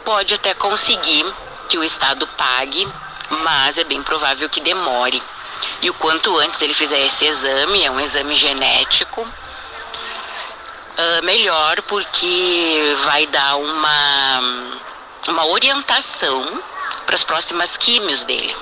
pode 0.05 0.35
até 0.35 0.55
conseguir 0.55 1.25
que 1.69 1.79
o 1.79 1.85
Estado 1.85 2.27
pague, 2.27 2.87
mas 3.31 3.79
é 3.79 3.85
bem 3.85 4.03
provável 4.03 4.49
que 4.49 4.61
demore. 4.61 5.23
E 5.81 5.91
o 5.91 5.95
quanto 5.95 6.37
antes 6.39 6.61
ele 6.63 6.75
fizer 6.75 7.01
esse 7.05 7.25
exame, 7.25 7.85
é 7.85 7.91
um 7.91 8.01
exame 8.01 8.35
genético, 8.35 9.27
uh, 10.99 11.25
melhor, 11.25 11.81
porque 11.83 12.95
vai 13.05 13.27
dar 13.27 13.57
uma, 13.57 14.41
uma 15.29 15.47
orientação 15.47 16.63
para 17.07 17.15
as 17.15 17.25
próximas 17.25 17.77
químios 17.77 18.25
dele. 18.25 18.57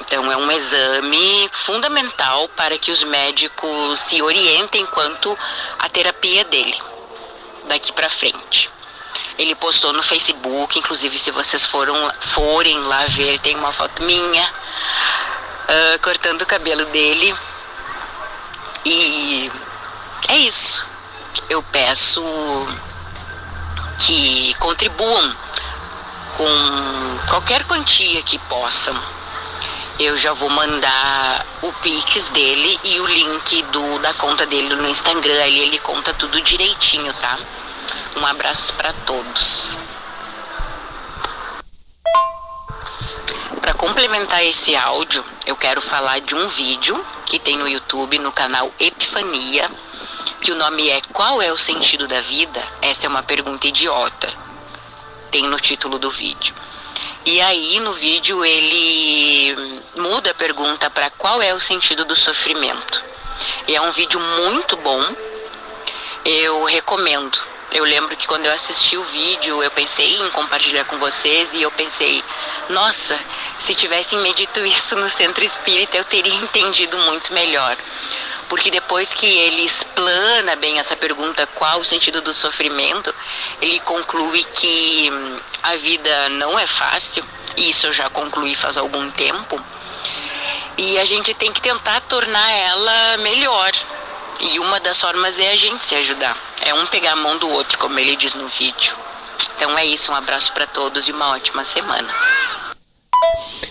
Então, 0.00 0.30
é 0.32 0.36
um 0.36 0.50
exame 0.50 1.50
fundamental 1.52 2.48
para 2.50 2.78
que 2.78 2.90
os 2.90 3.04
médicos 3.04 3.98
se 3.98 4.22
orientem 4.22 4.86
quanto 4.86 5.36
à 5.78 5.88
terapia 5.88 6.44
dele 6.44 6.76
daqui 7.64 7.92
para 7.92 8.08
frente. 8.08 8.70
Ele 9.38 9.54
postou 9.54 9.92
no 9.92 10.02
Facebook, 10.02 10.78
inclusive 10.78 11.18
se 11.18 11.30
vocês 11.30 11.64
foram, 11.64 12.10
forem 12.20 12.80
lá 12.80 13.04
ver, 13.06 13.38
tem 13.40 13.54
uma 13.54 13.70
foto 13.70 14.02
minha 14.02 14.44
uh, 14.44 15.98
cortando 16.02 16.42
o 16.42 16.46
cabelo 16.46 16.86
dele. 16.86 17.36
E 18.84 19.52
é 20.26 20.36
isso. 20.36 20.86
Eu 21.48 21.62
peço 21.62 22.22
que 23.98 24.54
contribuam 24.54 25.36
com 26.36 27.18
qualquer 27.28 27.64
quantia 27.64 28.22
que 28.22 28.38
possam. 28.38 28.96
Eu 29.98 30.16
já 30.16 30.32
vou 30.32 30.48
mandar 30.48 31.44
o 31.60 31.72
Pix 31.72 32.30
dele 32.30 32.78
e 32.84 33.00
o 33.00 33.06
link 33.06 33.62
do, 33.64 33.98
da 33.98 34.14
conta 34.14 34.46
dele 34.46 34.74
no 34.76 34.88
Instagram. 34.88 35.42
Ali 35.42 35.60
ele 35.60 35.78
conta 35.80 36.14
tudo 36.14 36.40
direitinho, 36.40 37.12
tá? 37.14 37.38
Um 38.16 38.24
abraço 38.24 38.72
para 38.74 38.92
todos. 38.92 39.76
Para 43.60 43.74
complementar 43.74 44.44
esse 44.44 44.76
áudio, 44.76 45.24
eu 45.44 45.56
quero 45.56 45.82
falar 45.82 46.20
de 46.20 46.34
um 46.34 46.46
vídeo 46.46 47.04
que 47.26 47.38
tem 47.38 47.56
no 47.56 47.68
YouTube, 47.68 48.18
no 48.18 48.30
canal 48.30 48.72
Epifania, 48.78 49.68
que 50.48 50.52
o 50.52 50.56
nome 50.56 50.88
é 50.88 51.02
Qual 51.12 51.42
é 51.42 51.52
o 51.52 51.58
sentido 51.58 52.06
da 52.06 52.22
vida? 52.22 52.64
Essa 52.80 53.04
é 53.04 53.08
uma 53.10 53.22
pergunta 53.22 53.66
idiota. 53.66 54.32
Tem 55.30 55.42
no 55.42 55.60
título 55.60 55.98
do 55.98 56.10
vídeo. 56.10 56.54
E 57.26 57.38
aí 57.42 57.78
no 57.80 57.92
vídeo 57.92 58.42
ele 58.42 59.82
muda 59.94 60.30
a 60.30 60.34
pergunta 60.34 60.88
para 60.88 61.10
qual 61.10 61.42
é 61.42 61.52
o 61.52 61.60
sentido 61.60 62.02
do 62.06 62.16
sofrimento. 62.16 63.04
E 63.66 63.76
é 63.76 63.80
um 63.82 63.92
vídeo 63.92 64.18
muito 64.18 64.74
bom. 64.78 65.04
Eu 66.24 66.64
recomendo. 66.64 67.38
Eu 67.70 67.84
lembro 67.84 68.16
que 68.16 68.26
quando 68.26 68.46
eu 68.46 68.52
assisti 68.54 68.96
o 68.96 69.04
vídeo, 69.04 69.62
eu 69.62 69.70
pensei 69.72 70.16
em 70.16 70.30
compartilhar 70.30 70.86
com 70.86 70.96
vocês 70.96 71.52
e 71.52 71.60
eu 71.60 71.70
pensei, 71.72 72.24
nossa, 72.70 73.20
se 73.58 73.74
tivessem 73.74 74.18
me 74.20 74.32
dito 74.32 74.64
isso 74.64 74.96
no 74.96 75.10
centro 75.10 75.44
espírita, 75.44 75.98
eu 75.98 76.04
teria 76.04 76.32
entendido 76.40 76.96
muito 76.96 77.34
melhor 77.34 77.76
porque 78.48 78.70
depois 78.70 79.12
que 79.12 79.26
ele 79.26 79.62
explana 79.62 80.56
bem 80.56 80.78
essa 80.78 80.96
pergunta, 80.96 81.46
qual 81.54 81.80
o 81.80 81.84
sentido 81.84 82.20
do 82.20 82.32
sofrimento, 82.32 83.14
ele 83.60 83.78
conclui 83.80 84.44
que 84.44 85.10
hum, 85.12 85.40
a 85.62 85.76
vida 85.76 86.28
não 86.30 86.58
é 86.58 86.66
fácil, 86.66 87.24
e 87.56 87.70
isso 87.70 87.86
eu 87.86 87.92
já 87.92 88.08
concluí 88.08 88.54
faz 88.54 88.76
algum 88.76 89.10
tempo, 89.10 89.62
e 90.76 90.98
a 90.98 91.04
gente 91.04 91.34
tem 91.34 91.52
que 91.52 91.60
tentar 91.60 92.00
tornar 92.02 92.50
ela 92.52 93.16
melhor. 93.18 93.72
E 94.40 94.60
uma 94.60 94.78
das 94.78 95.00
formas 95.00 95.36
é 95.40 95.50
a 95.50 95.56
gente 95.56 95.84
se 95.84 95.96
ajudar. 95.96 96.36
É 96.60 96.72
um 96.72 96.86
pegar 96.86 97.12
a 97.12 97.16
mão 97.16 97.36
do 97.38 97.50
outro, 97.50 97.76
como 97.76 97.98
ele 97.98 98.14
diz 98.14 98.34
no 98.34 98.46
vídeo. 98.46 98.96
Então 99.56 99.76
é 99.76 99.84
isso, 99.84 100.12
um 100.12 100.14
abraço 100.14 100.52
para 100.52 100.68
todos 100.68 101.08
e 101.08 101.12
uma 101.12 101.30
ótima 101.30 101.64
semana. 101.64 102.08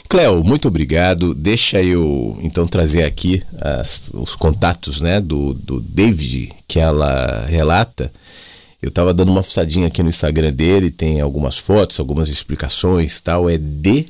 Cléo, 0.10 0.44
muito 0.44 0.68
obrigado. 0.68 1.34
Deixa 1.34 1.82
eu 1.82 2.38
então 2.42 2.68
trazer 2.68 3.04
aqui 3.04 3.44
as, 3.62 4.12
os 4.14 4.36
contatos 4.36 5.02
né, 5.02 5.20
do, 5.20 5.54
do 5.54 5.82
David 5.82 6.54
que 6.68 6.80
ela 6.80 7.46
relata. 7.48 8.12
Eu 8.82 8.90
estava 8.90 9.14
dando 9.14 9.32
uma 9.32 9.44
fuçadinha 9.44 9.88
aqui 9.88 10.04
no 10.04 10.10
Instagram 10.10 10.54
dele, 10.54 10.92
tem 10.92 11.20
algumas 11.20 11.58
fotos, 11.58 12.00
algumas 12.00 12.30
explicações 12.30 13.20
tal. 13.20 13.50
É 13.50 13.58
D 13.58 14.06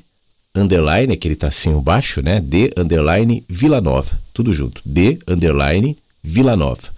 underline, 0.56 1.14
aquele 1.14 1.36
tracinho 1.36 1.80
baixo, 1.82 2.22
né? 2.22 2.42
D 2.42 2.72
underline 2.78 3.44
Vila 3.48 3.80
Nova. 3.80 4.20
Tudo 4.34 4.52
junto. 4.54 4.82
D 4.86 5.20
underline 5.28 5.98
Vila 6.24 6.56
Nova. 6.56 6.90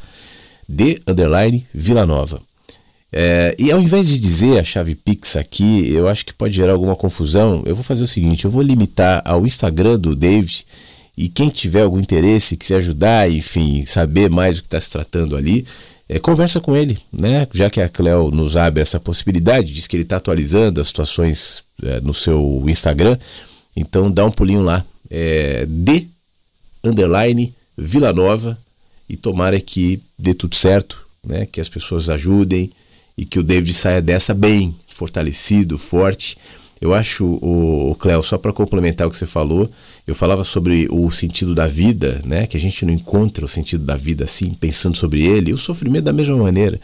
D 0.67 1.01
underline 1.07 1.65
Vila 1.73 2.05
Nova. 2.05 2.41
É, 3.11 3.55
e 3.57 3.71
ao 3.71 3.81
invés 3.81 4.07
de 4.07 4.19
dizer 4.19 4.59
a 4.59 4.63
chave 4.63 4.93
Pix 4.93 5.35
aqui, 5.35 5.87
eu 5.89 6.07
acho 6.07 6.25
que 6.25 6.33
pode 6.33 6.55
gerar 6.55 6.73
alguma 6.73 6.95
confusão. 6.95 7.63
Eu 7.65 7.75
vou 7.75 7.83
fazer 7.83 8.03
o 8.03 8.07
seguinte: 8.07 8.45
eu 8.45 8.51
vou 8.51 8.61
limitar 8.61 9.21
ao 9.25 9.45
Instagram 9.45 9.99
do 9.99 10.15
David. 10.15 10.65
E 11.17 11.27
quem 11.27 11.49
tiver 11.49 11.81
algum 11.81 11.99
interesse, 11.99 12.55
quiser 12.55 12.77
ajudar, 12.77 13.29
enfim, 13.29 13.85
saber 13.85 14.29
mais 14.29 14.55
do 14.55 14.61
que 14.61 14.67
está 14.67 14.79
se 14.79 14.89
tratando 14.89 15.35
ali, 15.35 15.65
é, 16.07 16.17
conversa 16.17 16.61
com 16.61 16.75
ele, 16.75 16.97
né? 17.11 17.45
Já 17.53 17.69
que 17.69 17.81
a 17.81 17.89
Cleo 17.89 18.31
nos 18.31 18.55
abre 18.55 18.81
essa 18.81 19.01
possibilidade, 19.01 19.73
diz 19.73 19.85
que 19.85 19.97
ele 19.97 20.03
está 20.03 20.15
atualizando 20.15 20.79
as 20.79 20.87
situações 20.87 21.63
é, 21.83 21.99
no 21.99 22.13
seu 22.13 22.63
Instagram, 22.67 23.17
então 23.75 24.09
dá 24.09 24.25
um 24.25 24.31
pulinho 24.31 24.61
lá. 24.61 24.83
É, 25.11 25.65
D 25.67 26.07
underline 26.83 27.53
Vila 27.77 28.13
Nova 28.13 28.57
e 29.09 29.17
tomara 29.17 29.59
que 29.59 30.01
dê 30.17 30.33
tudo 30.33 30.55
certo, 30.55 31.05
né? 31.23 31.45
Que 31.45 31.59
as 31.59 31.67
pessoas 31.67 32.09
ajudem 32.09 32.71
e 33.19 33.25
que 33.25 33.37
o 33.37 33.43
David 33.43 33.73
saia 33.73 34.01
dessa 34.01 34.33
bem, 34.33 34.73
fortalecido, 34.87 35.77
forte. 35.77 36.37
Eu 36.79 36.93
acho, 36.93 37.25
o, 37.25 37.91
o 37.91 37.95
Cléo, 37.95 38.23
só 38.23 38.37
para 38.37 38.53
complementar 38.53 39.05
o 39.05 39.09
que 39.09 39.17
você 39.17 39.25
falou, 39.25 39.69
eu 40.07 40.15
falava 40.15 40.45
sobre 40.45 40.87
o 40.89 41.11
sentido 41.11 41.53
da 41.53 41.67
vida, 41.67 42.21
né? 42.25 42.47
Que 42.47 42.55
a 42.55 42.59
gente 42.59 42.85
não 42.85 42.93
encontra 42.93 43.43
o 43.43 43.47
sentido 43.47 43.83
da 43.83 43.97
vida 43.97 44.23
assim, 44.23 44.53
pensando 44.53 44.95
sobre 44.95 45.25
ele, 45.25 45.51
e 45.51 45.53
o 45.53 45.57
sofrimento 45.57 46.05
da 46.05 46.13
mesma 46.13 46.37
maneira. 46.37 46.79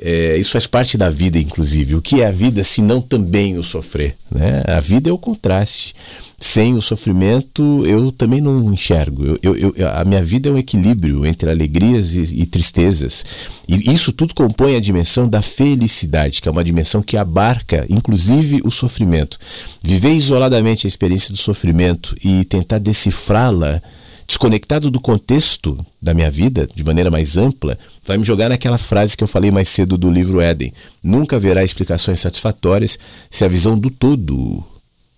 É, 0.00 0.36
isso 0.36 0.52
faz 0.52 0.66
parte 0.66 0.96
da 0.96 1.10
vida, 1.10 1.38
inclusive. 1.38 1.96
O 1.96 2.02
que 2.02 2.20
é 2.20 2.26
a 2.26 2.30
vida 2.30 2.62
se 2.62 2.80
não 2.80 3.00
também 3.00 3.58
o 3.58 3.64
sofrer? 3.64 4.14
Né? 4.30 4.62
A 4.66 4.78
vida 4.78 5.10
é 5.10 5.12
o 5.12 5.18
contraste. 5.18 5.94
Sem 6.40 6.74
o 6.74 6.80
sofrimento, 6.80 7.84
eu 7.84 8.12
também 8.12 8.40
não 8.40 8.72
enxergo. 8.72 9.24
Eu, 9.42 9.56
eu, 9.56 9.74
eu, 9.76 9.88
a 9.90 10.04
minha 10.04 10.22
vida 10.22 10.48
é 10.48 10.52
um 10.52 10.58
equilíbrio 10.58 11.26
entre 11.26 11.50
alegrias 11.50 12.14
e, 12.14 12.20
e, 12.42 12.46
tristezas. 12.46 13.24
E 13.68 13.92
isso 13.92 14.12
tudo 14.12 14.32
compõe 14.32 14.76
a 14.76 14.80
dimensão 14.80 15.28
da 15.28 15.42
felicidade, 15.42 16.40
que 16.40 16.48
é 16.48 16.52
uma 16.52 16.62
dimensão 16.62 17.02
que 17.02 17.16
abarca, 17.16 17.84
inclusive, 17.90 18.60
o 18.64 18.70
sofrimento. 18.70 19.36
Viver 19.82 20.12
isoladamente 20.12 20.86
a 20.86 20.88
experiência 20.88 21.32
do 21.32 21.38
sofrimento 21.38 22.14
e 22.24 22.44
tentar 22.44 22.78
decifrá-la 22.78 23.82
desconectado 24.28 24.90
do 24.90 25.00
contexto 25.00 25.84
da 26.02 26.12
minha 26.12 26.30
vida, 26.30 26.68
de 26.74 26.84
maneira 26.84 27.10
mais 27.10 27.38
ampla, 27.38 27.78
vai 28.04 28.18
me 28.18 28.24
jogar 28.24 28.50
naquela 28.50 28.76
frase 28.76 29.16
que 29.16 29.24
eu 29.24 29.28
falei 29.28 29.50
mais 29.50 29.70
cedo 29.70 29.96
do 29.96 30.10
livro 30.10 30.42
Éden. 30.42 30.70
Nunca 31.02 31.36
haverá 31.36 31.64
explicações 31.64 32.20
satisfatórias 32.20 32.98
se 33.30 33.42
a 33.42 33.48
visão 33.48 33.76
do 33.76 33.90
todo 33.90 34.62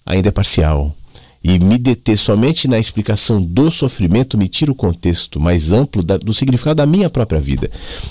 ainda 0.06 0.28
é 0.28 0.32
parcial. 0.32 0.94
E 1.42 1.58
me 1.58 1.78
deter 1.78 2.16
somente 2.16 2.68
na 2.68 2.78
explicação 2.78 3.42
do 3.42 3.70
sofrimento 3.70 4.36
me 4.38 4.46
tira 4.46 4.70
o 4.70 4.74
contexto 4.74 5.40
mais 5.40 5.72
amplo 5.72 6.02
da, 6.02 6.18
do 6.18 6.34
significado 6.34 6.76
da 6.76 6.86
minha 6.86 7.10
própria 7.10 7.40
vida. 7.40 7.68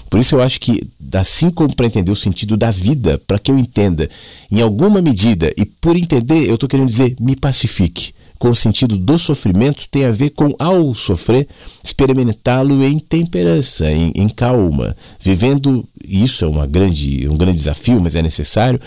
Por 0.09 0.19
isso 0.19 0.35
eu 0.35 0.41
acho 0.41 0.59
que, 0.59 0.81
assim 1.13 1.51
como 1.51 1.73
para 1.75 1.85
entender 1.85 2.11
o 2.11 2.15
sentido 2.15 2.57
da 2.57 2.71
vida, 2.71 3.21
para 3.25 3.37
que 3.37 3.51
eu 3.51 3.57
entenda 3.57 4.09
em 4.51 4.61
alguma 4.61 4.99
medida, 4.99 5.53
e 5.55 5.63
por 5.63 5.95
entender, 5.95 6.49
eu 6.49 6.55
estou 6.55 6.67
querendo 6.67 6.87
dizer, 6.87 7.15
me 7.19 7.35
pacifique 7.35 8.13
com 8.39 8.49
o 8.49 8.55
sentido 8.55 8.95
do 8.97 9.19
sofrimento 9.19 9.85
tem 9.91 10.05
a 10.05 10.11
ver 10.11 10.29
com, 10.29 10.55
ao 10.57 10.93
sofrer, 10.93 11.47
experimentá-lo 11.83 12.83
em 12.83 12.97
temperança, 12.97 13.91
em, 13.91 14.13
em, 14.15 14.29
calma, 14.29 14.95
vivendo, 15.19 15.85
isso 16.03 16.45
é 16.45 16.47
uma 16.47 16.65
grande, 16.65 17.27
um 17.27 17.35
grande 17.35 17.57
desafio, 17.57 17.99
mas 17.99 18.15
é 18.15 18.21
necessário, 18.21 18.79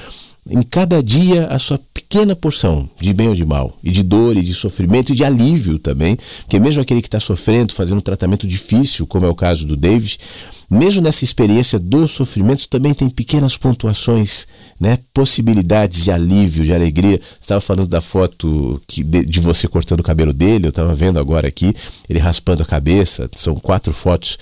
em 0.48 0.62
cada 0.62 1.02
dia 1.02 1.46
a 1.46 1.58
sua 1.58 1.78
pequena 1.92 2.34
porção 2.34 2.88
de 2.98 3.12
bem 3.12 3.28
ou 3.28 3.34
de 3.34 3.44
mal, 3.44 3.76
e 3.84 3.90
de 3.90 4.02
dor, 4.02 4.36
e 4.36 4.42
de 4.42 4.54
sofrimento, 4.54 5.12
e 5.12 5.14
de 5.14 5.22
alívio 5.22 5.78
também, 5.78 6.16
porque 6.40 6.58
mesmo 6.58 6.80
aquele 6.80 7.02
que 7.02 7.08
está 7.08 7.20
sofrendo, 7.20 7.74
fazendo 7.74 7.98
um 7.98 8.02
tratamento 8.02 8.46
difícil, 8.46 9.06
como 9.06 9.26
é 9.26 9.28
o 9.28 9.34
caso 9.34 9.66
do 9.66 9.76
David, 9.76 10.18
mesmo 10.72 11.02
nessa 11.02 11.22
experiência 11.22 11.78
do 11.78 12.08
sofrimento, 12.08 12.66
também 12.66 12.94
tem 12.94 13.10
pequenas 13.10 13.58
pontuações, 13.58 14.46
né? 14.80 14.98
possibilidades 15.12 16.04
de 16.04 16.10
alívio, 16.10 16.64
de 16.64 16.72
alegria. 16.72 17.18
Você 17.18 17.42
estava 17.42 17.60
falando 17.60 17.88
da 17.88 18.00
foto 18.00 18.80
que, 18.86 19.04
de, 19.04 19.22
de, 19.26 19.38
você 19.38 19.68
cortando 19.68 20.00
o 20.00 20.02
cabelo 20.02 20.32
dele, 20.32 20.66
eu 20.66 20.70
estava 20.70 20.94
vendo 20.94 21.18
agora 21.18 21.46
aqui, 21.46 21.76
ele 22.08 22.18
raspando 22.18 22.62
a 22.62 22.66
cabeça. 22.66 23.28
São 23.34 23.54
quatro 23.56 23.92
fotos 23.92 24.38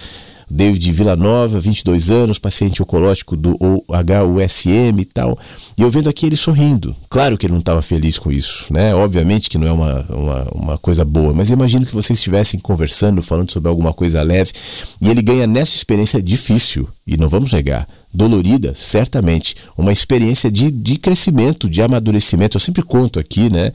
David 0.51 0.91
Villanova, 0.91 1.61
22 1.61 2.11
anos, 2.11 2.39
paciente 2.39 2.83
oncológico 2.83 3.37
do 3.37 3.57
HUSM 3.89 4.99
e 4.99 5.05
tal. 5.05 5.39
E 5.79 5.83
eu 5.83 5.91
vendo 5.91 6.09
aqui 6.09 6.27
ele 6.27 6.37
sorrindo. 6.37 6.95
Claro 7.09 7.39
que 7.39 7.47
ele 7.47 7.53
não 7.53 7.61
estava 7.61 7.81
feliz 7.81 8.19
com 8.19 8.33
isso, 8.33 8.67
né? 8.73 8.93
Obviamente 8.95 9.49
que 9.49 9.57
não 9.57 9.69
é 9.69 9.73
uma, 9.73 10.07
uma, 10.09 10.49
uma 10.53 10.79
coisa 10.79 11.05
boa, 11.05 11.33
mas 11.33 11.51
imagino 11.51 11.87
que 11.87 11.95
vocês 11.95 12.19
estivessem 12.19 12.59
conversando, 12.59 13.23
falando 13.23 13.51
sobre 13.53 13.69
alguma 13.69 13.93
coisa 13.93 14.21
leve, 14.23 14.53
e 15.01 15.09
ele 15.09 15.23
ganha 15.23 15.47
nessa 15.47 15.77
experiência 15.77 16.21
difícil, 16.21 16.89
e 17.07 17.17
não 17.17 17.29
vamos 17.29 17.53
negar, 17.53 17.87
dolorida, 18.13 18.73
certamente, 18.75 19.55
uma 19.79 19.93
experiência 19.93 20.51
de, 20.51 20.71
de 20.71 20.97
crescimento, 20.97 21.71
de 21.71 21.81
amadurecimento. 21.81 22.57
Eu 22.57 22.61
sempre 22.61 22.83
conto 22.83 23.21
aqui, 23.21 23.49
né? 23.49 23.73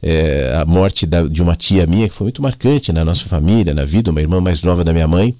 É, 0.00 0.56
a 0.60 0.64
morte 0.64 1.04
da, 1.06 1.24
de 1.24 1.42
uma 1.42 1.56
tia 1.56 1.84
minha 1.84 2.08
que 2.08 2.14
foi 2.14 2.26
muito 2.26 2.40
marcante 2.40 2.92
na 2.92 3.04
nossa 3.04 3.28
família, 3.28 3.74
na 3.74 3.84
vida, 3.84 4.12
uma 4.12 4.20
irmã 4.20 4.40
mais 4.40 4.62
nova 4.62 4.84
da 4.84 4.92
minha 4.92 5.08
mãe, 5.08 5.34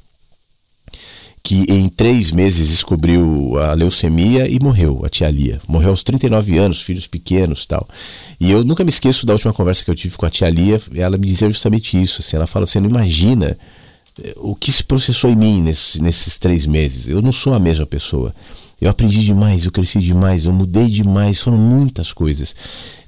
que 1.43 1.65
em 1.69 1.89
três 1.89 2.32
meses 2.32 2.69
descobriu 2.69 3.59
a 3.59 3.73
leucemia 3.74 4.48
e 4.48 4.59
morreu, 4.60 5.02
a 5.05 5.09
tia 5.09 5.31
Lia. 5.31 5.60
Morreu 5.66 5.90
aos 5.90 6.02
39 6.02 6.59
anos, 6.59 6.82
filhos 6.82 7.06
pequenos 7.06 7.65
tal. 7.66 7.89
E 8.40 8.51
eu 8.51 8.65
nunca 8.65 8.85
me 8.85 8.90
esqueço 8.90 9.27
da 9.27 9.32
última 9.32 9.52
conversa 9.52 9.85
que 9.85 9.90
eu 9.90 9.94
tive 9.94 10.16
com 10.16 10.27
a 10.27 10.31
tia 10.31 10.48
Lia, 10.48 10.81
ela 10.94 11.16
me 11.16 11.27
dizia 11.27 11.48
justamente 11.51 12.01
isso. 12.01 12.20
Assim, 12.20 12.36
ela 12.36 12.47
fala: 12.47 12.66
você 12.66 12.81
não 12.81 12.89
imagina 12.89 13.56
eh, 14.23 14.35
o 14.36 14.55
que 14.55 14.73
se 14.73 14.85
processou 14.85 15.31
em 15.31 15.36
mim 15.36 15.62
nesses 15.62 16.39
três 16.39 16.66
meses. 16.66 17.09
Eu 17.09 17.23
não 17.23 17.32
sou 17.32 17.55
a 17.55 17.59
mesma 17.59 17.86
pessoa. 17.86 18.35
Eu 18.81 18.89
aprendi 18.89 19.24
demais, 19.24 19.65
eu 19.65 19.73
cresci 19.73 19.98
demais, 19.98 20.44
eu 20.44 20.52
mudei 20.52 20.86
demais, 20.86 21.40
foram 21.40 21.59
muitas 21.59 22.12
coisas. 22.12 22.55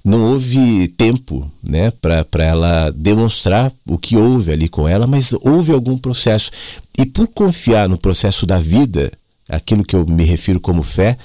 Não 0.02 0.32
houve 0.32 0.88
tempo 0.88 1.50
né, 1.62 1.90
para 1.90 2.44
ela 2.44 2.90
demonstrar 2.90 3.70
o 3.86 3.98
que 3.98 4.16
houve 4.16 4.50
ali 4.50 4.68
com 4.68 4.88
ela, 4.88 5.06
mas 5.06 5.32
houve 5.42 5.72
algum 5.72 5.98
processo. 5.98 6.50
E 6.98 7.04
por 7.04 7.28
confiar 7.28 7.88
no 7.88 7.98
processo 7.98 8.46
da 8.46 8.58
vida, 8.58 9.12
aquilo 9.48 9.84
que 9.84 9.94
eu 9.94 10.06
me 10.06 10.24
refiro 10.24 10.58
como 10.58 10.82
fé, 10.82 11.18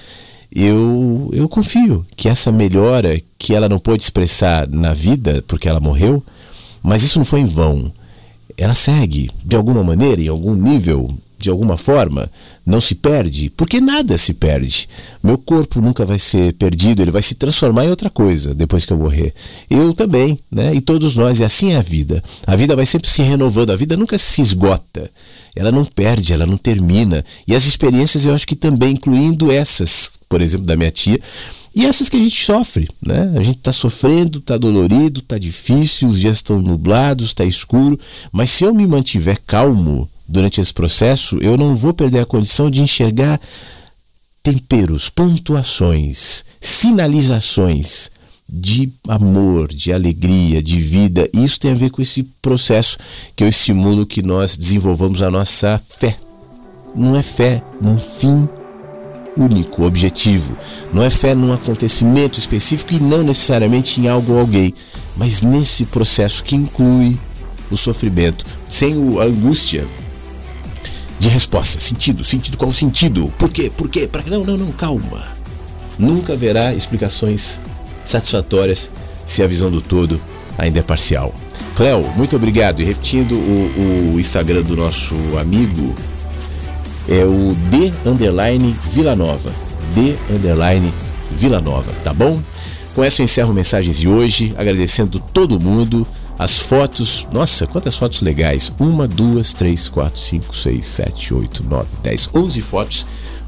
eu, 0.51 1.29
eu 1.33 1.47
confio 1.47 2.05
que 2.15 2.29
essa 2.29 2.51
melhora 2.51 3.19
que 3.37 3.53
ela 3.53 3.69
não 3.69 3.79
pôde 3.79 4.03
expressar 4.03 4.67
na 4.67 4.93
vida, 4.93 5.43
porque 5.47 5.67
ela 5.67 5.79
morreu, 5.79 6.23
mas 6.81 7.03
isso 7.03 7.17
não 7.17 7.25
foi 7.25 7.41
em 7.41 7.45
vão. 7.45 7.91
Ela 8.57 8.75
segue, 8.75 9.29
de 9.43 9.55
alguma 9.55 9.83
maneira, 9.83 10.21
em 10.21 10.27
algum 10.27 10.53
nível, 10.53 11.13
de 11.45 11.49
alguma 11.51 11.77
forma, 11.77 12.29
não 12.65 12.81
se 12.81 12.95
perde, 12.95 13.51
porque 13.51 13.79
nada 13.79 14.17
se 14.17 14.33
perde. 14.33 14.89
Meu 15.23 15.37
corpo 15.37 15.79
nunca 15.79 16.03
vai 16.03 16.17
ser 16.17 16.53
perdido, 16.53 17.01
ele 17.01 17.11
vai 17.11 17.21
se 17.21 17.35
transformar 17.35 17.85
em 17.85 17.89
outra 17.89 18.09
coisa 18.09 18.53
depois 18.55 18.83
que 18.83 18.91
eu 18.91 18.97
morrer. 18.97 19.31
Eu 19.69 19.93
também, 19.93 20.39
né? 20.51 20.73
E 20.73 20.81
todos 20.81 21.15
nós, 21.15 21.39
e 21.39 21.43
assim 21.43 21.73
é 21.73 21.77
a 21.77 21.81
vida. 21.81 22.23
A 22.47 22.55
vida 22.55 22.75
vai 22.75 22.85
sempre 22.85 23.07
se 23.07 23.21
renovando, 23.21 23.69
a 23.69 23.75
vida 23.75 23.95
nunca 23.95 24.17
se 24.17 24.41
esgota. 24.41 25.09
Ela 25.55 25.71
não 25.71 25.85
perde, 25.85 26.33
ela 26.33 26.47
não 26.47 26.57
termina. 26.57 27.23
E 27.47 27.53
as 27.53 27.65
experiências 27.65 28.25
eu 28.25 28.33
acho 28.33 28.47
que 28.47 28.55
também, 28.55 28.93
incluindo 28.93 29.51
essas, 29.51 30.13
por 30.27 30.41
exemplo, 30.41 30.65
da 30.65 30.75
minha 30.75 30.91
tia, 30.91 31.19
e 31.75 31.85
essas 31.85 32.09
que 32.09 32.17
a 32.17 32.19
gente 32.19 32.43
sofre, 32.43 32.89
né? 33.05 33.33
A 33.37 33.43
gente 33.43 33.57
está 33.57 33.71
sofrendo, 33.71 34.39
está 34.39 34.57
dolorido, 34.57 35.19
está 35.19 35.37
difícil, 35.37 36.07
os 36.07 36.21
dias 36.21 36.37
estão 36.37 36.59
nublados, 36.59 37.27
está 37.27 37.45
escuro, 37.45 37.99
mas 38.31 38.49
se 38.49 38.63
eu 38.63 38.73
me 38.73 38.87
mantiver 38.87 39.39
calmo, 39.45 40.09
durante 40.27 40.59
esse 40.59 40.73
processo, 40.73 41.37
eu 41.41 41.57
não 41.57 41.75
vou 41.75 41.93
perder 41.93 42.19
a 42.19 42.25
condição 42.25 42.69
de 42.69 42.81
enxergar 42.81 43.39
temperos, 44.41 45.09
pontuações, 45.09 46.45
sinalizações 46.61 48.11
de 48.47 48.91
amor, 49.07 49.67
de 49.73 49.91
alegria, 49.91 50.61
de 50.61 50.79
vida. 50.79 51.27
Isso 51.33 51.59
tem 51.59 51.71
a 51.71 51.75
ver 51.75 51.89
com 51.89 52.01
esse 52.01 52.23
processo 52.41 52.97
que 53.35 53.43
eu 53.43 53.47
estimulo 53.47 54.05
que 54.05 54.21
nós 54.21 54.55
desenvolvamos 54.55 55.21
a 55.21 55.31
nossa 55.31 55.81
fé. 55.83 56.15
Não 56.93 57.15
é 57.15 57.23
fé 57.23 57.61
num 57.81 57.99
fim 57.99 58.47
único, 59.35 59.83
objetivo. 59.83 60.55
Não 60.93 61.03
é 61.03 61.09
fé 61.09 61.35
num 61.35 61.51
acontecimento 61.51 62.39
específico 62.39 62.93
e 62.93 62.99
não 62.99 63.23
necessariamente 63.23 63.99
em 63.99 64.07
algo 64.07 64.33
ou 64.33 64.39
alguém, 64.39 64.73
mas 65.17 65.41
nesse 65.41 65.85
processo 65.85 66.43
que 66.43 66.55
inclui 66.55 67.17
o 67.69 67.75
sofrimento. 67.75 68.45
Sem 68.69 68.93
a 69.19 69.23
angústia, 69.23 69.85
de 71.19 71.27
resposta. 71.27 71.79
Sentido, 71.79 72.23
sentido, 72.23 72.57
qual 72.57 72.69
o 72.69 72.73
sentido? 72.73 73.31
Por 73.37 73.49
quê? 73.51 73.71
Por 73.75 73.89
quê? 73.89 74.07
Pra... 74.07 74.23
Não, 74.23 74.43
não, 74.43 74.57
não, 74.57 74.71
calma. 74.71 75.23
Nunca 75.97 76.33
haverá 76.33 76.73
explicações 76.73 77.61
satisfatórias 78.03 78.91
se 79.25 79.41
a 79.41 79.47
visão 79.47 79.71
do 79.71 79.81
todo 79.81 80.21
ainda 80.57 80.79
é 80.79 80.83
parcial. 80.83 81.33
Cléo, 81.75 82.11
muito 82.15 82.35
obrigado. 82.35 82.81
E 82.81 82.85
repetindo 82.85 83.33
o, 83.33 84.13
o 84.13 84.19
Instagram 84.19 84.63
do 84.63 84.75
nosso 84.75 85.15
amigo, 85.37 85.95
é 87.07 87.23
o 87.23 87.53
D 87.69 87.91
underline 88.05 88.75
Vila 88.91 89.15
Nova. 89.15 89.51
D 89.93 90.15
underline 90.29 90.93
Vila 91.31 91.61
Nova, 91.61 91.91
tá 92.03 92.13
bom? 92.13 92.41
Com 92.93 93.03
essa 93.03 93.21
eu 93.21 93.25
encerro 93.25 93.53
mensagens 93.53 93.99
de 93.99 94.07
hoje, 94.07 94.53
agradecendo 94.57 95.19
todo 95.19 95.59
mundo. 95.59 96.07
As 96.37 96.59
fotos, 96.59 97.27
nossa, 97.31 97.65
quantas 97.65 97.95
fotos 97.95 98.21
legais! 98.21 98.71
Uma, 98.77 99.07
duas, 99.07 99.53
três, 99.53 99.87
quatro, 99.87 100.19
cinco, 100.19 100.53
seis, 100.53 100.85
sete, 100.85 101.33
oito, 101.33 101.63
nove, 101.67 101.87
dez, 102.03 102.29
onze 102.35 102.61
fotos 102.61 103.05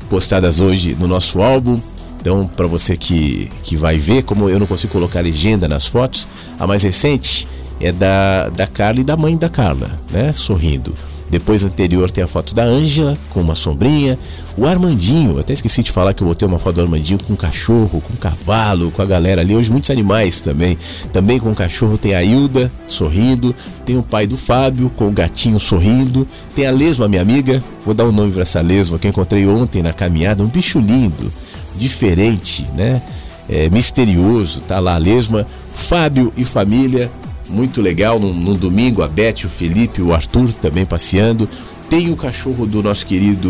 postadas 0.09 0.61
hoje 0.61 0.95
no 0.97 1.07
nosso 1.07 1.41
álbum. 1.41 1.79
Então, 2.19 2.47
para 2.47 2.65
você 2.65 2.95
que, 2.95 3.51
que 3.61 3.75
vai 3.75 3.97
ver, 3.97 4.23
como 4.23 4.49
eu 4.49 4.59
não 4.59 4.65
consigo 4.65 4.93
colocar 4.93 5.21
legenda 5.21 5.67
nas 5.67 5.85
fotos, 5.85 6.27
a 6.57 6.65
mais 6.65 6.83
recente 6.83 7.47
é 7.79 7.91
da, 7.91 8.49
da 8.49 8.65
Carla 8.65 9.01
e 9.01 9.03
da 9.03 9.15
mãe 9.15 9.37
da 9.37 9.49
Carla, 9.49 9.91
né? 10.09 10.31
Sorrindo. 10.33 10.93
Depois 11.29 11.65
anterior 11.65 12.09
tem 12.09 12.23
a 12.23 12.27
foto 12.27 12.55
da 12.55 12.63
Ângela 12.63 13.17
com 13.29 13.41
uma 13.41 13.53
sombrinha. 13.53 14.17
O 14.57 14.65
Armandinho, 14.65 15.37
até 15.39 15.53
esqueci 15.53 15.83
de 15.83 15.91
falar 15.91 16.13
que 16.13 16.23
eu 16.23 16.27
botei 16.27 16.47
uma 16.47 16.57
foto 16.57 16.75
do 16.75 16.81
Armandinho 16.81 17.19
com 17.19 17.33
um 17.33 17.35
cachorro, 17.35 18.01
com 18.01 18.13
um 18.13 18.15
cavalo, 18.15 18.91
com 18.91 19.01
a 19.01 19.05
galera 19.05 19.41
ali. 19.41 19.55
Hoje 19.55 19.69
muitos 19.69 19.89
animais 19.89 20.39
também. 20.39 20.77
Também 21.11 21.39
com 21.39 21.51
o 21.51 21.55
cachorro 21.55 21.97
tem 21.97 22.15
a 22.15 22.23
Hilda 22.23 22.71
sorrindo. 22.87 23.53
Tem 23.85 23.97
o 23.97 24.03
pai 24.03 24.25
do 24.25 24.37
Fábio 24.37 24.89
com 24.89 25.07
o 25.09 25.11
gatinho 25.11 25.59
sorrindo. 25.59 26.25
Tem 26.55 26.65
a 26.65 26.71
Lesma, 26.71 27.07
minha 27.07 27.21
amiga. 27.21 27.61
Vou 27.85 27.93
dar 27.93 28.05
um 28.05 28.11
nome 28.11 28.31
para 28.31 28.43
essa 28.43 28.61
Lesma 28.61 28.97
que 28.97 29.07
eu 29.07 29.09
encontrei 29.09 29.45
ontem 29.47 29.83
na 29.83 29.91
caminhada. 29.91 30.43
Um 30.43 30.47
bicho 30.47 30.79
lindo, 30.79 31.31
diferente, 31.77 32.65
né? 32.75 33.01
É, 33.49 33.69
misterioso. 33.69 34.61
Tá 34.61 34.79
lá 34.79 34.95
a 34.95 34.97
Lesma. 34.97 35.45
Fábio 35.75 36.33
e 36.35 36.43
família 36.43 37.11
muito 37.49 37.81
legal. 37.81 38.19
No, 38.19 38.55
domingo, 38.55 39.01
a 39.01 39.07
Beth, 39.07 39.45
o 39.45 39.49
Felipe, 39.49 40.01
o 40.01 40.13
Arthur 40.13 40.53
também 40.53 40.85
passeando. 40.85 41.47
Tem 41.89 42.11
o 42.11 42.15
cachorro 42.17 42.65
do 42.65 42.83
nosso 42.83 43.05
querido 43.05 43.49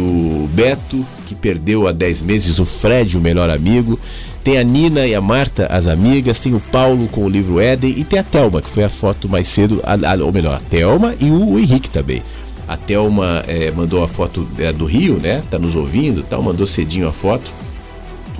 Beto, 0.54 1.06
que 1.26 1.34
perdeu 1.34 1.88
há 1.88 1.92
10 1.92 2.22
meses, 2.22 2.60
o 2.60 2.66
Fred, 2.66 3.18
o 3.18 3.22
melhor 3.22 3.50
amigo. 3.50 4.00
Tem 4.44 4.58
a 4.60 4.64
Nina 4.64 5.06
e 5.08 5.16
a 5.16 5.22
Marta, 5.22 5.68
as 5.68 5.88
amigas. 5.88 6.40
Tem 6.40 6.54
o 6.54 6.60
Paulo 6.60 7.08
com 7.08 7.26
o 7.26 7.30
livro 7.30 7.60
Éden. 7.60 7.94
E 7.98 8.04
tem 8.04 8.20
a 8.20 8.24
Thelma, 8.24 8.62
que 8.62 8.70
foi 8.70 8.84
a 8.84 8.90
foto 8.90 9.28
mais 9.28 9.48
cedo, 9.48 9.82
a, 9.84 9.94
a, 9.94 10.24
ou 10.24 10.32
melhor, 10.32 10.56
a 10.56 10.60
Thelma 10.60 11.16
e 11.20 11.30
o, 11.32 11.54
o 11.54 11.60
Henrique 11.60 11.90
também. 11.90 12.22
A 12.68 12.78
Thelma 12.78 13.44
é, 13.48 13.72
mandou 13.72 14.04
a 14.04 14.08
foto 14.08 14.48
é, 14.60 14.72
do 14.72 14.86
Rio, 14.86 15.16
né? 15.16 15.42
Tá 15.50 15.58
nos 15.58 15.76
ouvindo 15.76 16.22
tal, 16.22 16.44
mandou 16.44 16.68
cedinho 16.68 17.08
a 17.08 17.14
foto 17.14 17.52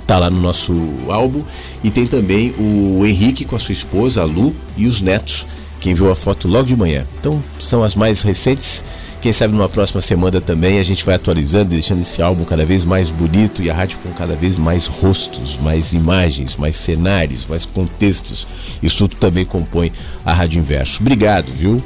tá 0.08 0.18
lá 0.18 0.30
no 0.30 0.40
nosso 0.40 0.72
álbum. 1.08 1.44
E 1.82 1.90
tem 1.90 2.06
também 2.06 2.54
o 2.58 3.04
Henrique 3.06 3.44
com 3.44 3.56
a 3.56 3.58
sua 3.58 3.72
esposa, 3.72 4.22
a 4.22 4.24
Lu, 4.24 4.54
e 4.76 4.86
os 4.86 5.00
netos, 5.00 5.46
que 5.80 5.90
enviou 5.90 6.10
a 6.10 6.16
foto 6.16 6.48
logo 6.48 6.66
de 6.66 6.76
manhã. 6.76 7.06
Então 7.20 7.42
são 7.58 7.82
as 7.82 7.94
mais 7.94 8.22
recentes. 8.22 8.84
Quem 9.20 9.32
sabe 9.32 9.52
numa 9.52 9.68
próxima 9.68 10.00
semana 10.00 10.40
também 10.40 10.78
a 10.78 10.82
gente 10.82 11.04
vai 11.04 11.16
atualizando, 11.16 11.70
deixando 11.70 12.00
esse 12.00 12.22
álbum 12.22 12.44
cada 12.44 12.64
vez 12.64 12.84
mais 12.84 13.10
bonito 13.10 13.62
e 13.62 13.70
a 13.70 13.74
rádio 13.74 13.98
com 13.98 14.10
cada 14.12 14.36
vez 14.36 14.56
mais 14.56 14.86
rostos, 14.86 15.58
mais 15.58 15.92
imagens, 15.92 16.56
mais 16.56 16.76
cenários, 16.76 17.46
mais 17.46 17.64
contextos. 17.64 18.46
Isso 18.82 18.98
tudo 18.98 19.16
também 19.16 19.44
compõe 19.44 19.92
a 20.24 20.32
Rádio 20.32 20.60
Inverso. 20.60 21.00
Obrigado, 21.00 21.52
viu? 21.52 21.82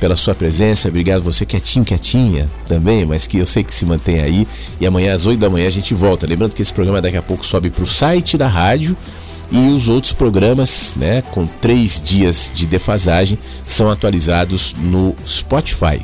pela 0.00 0.14
sua 0.14 0.34
presença. 0.34 0.88
Obrigado 0.88 1.22
você 1.22 1.46
quietinho, 1.46 1.84
quietinha 1.84 2.46
também, 2.68 3.04
mas 3.04 3.26
que 3.26 3.38
eu 3.38 3.46
sei 3.46 3.64
que 3.64 3.74
se 3.74 3.84
mantém 3.84 4.20
aí. 4.20 4.46
E 4.80 4.86
amanhã 4.86 5.14
às 5.14 5.26
8 5.26 5.38
da 5.38 5.50
manhã 5.50 5.66
a 5.66 5.70
gente 5.70 5.94
volta. 5.94 6.26
Lembrando 6.26 6.54
que 6.54 6.62
esse 6.62 6.72
programa 6.72 7.00
daqui 7.00 7.16
a 7.16 7.22
pouco 7.22 7.44
sobe 7.44 7.70
para 7.70 7.82
o 7.82 7.86
site 7.86 8.36
da 8.36 8.46
rádio 8.46 8.96
e 9.50 9.68
os 9.68 9.88
outros 9.88 10.12
programas, 10.12 10.94
né, 10.96 11.22
com 11.22 11.46
três 11.46 12.02
dias 12.02 12.50
de 12.54 12.66
defasagem, 12.66 13.38
são 13.64 13.90
atualizados 13.90 14.74
no 14.78 15.14
Spotify. 15.26 16.00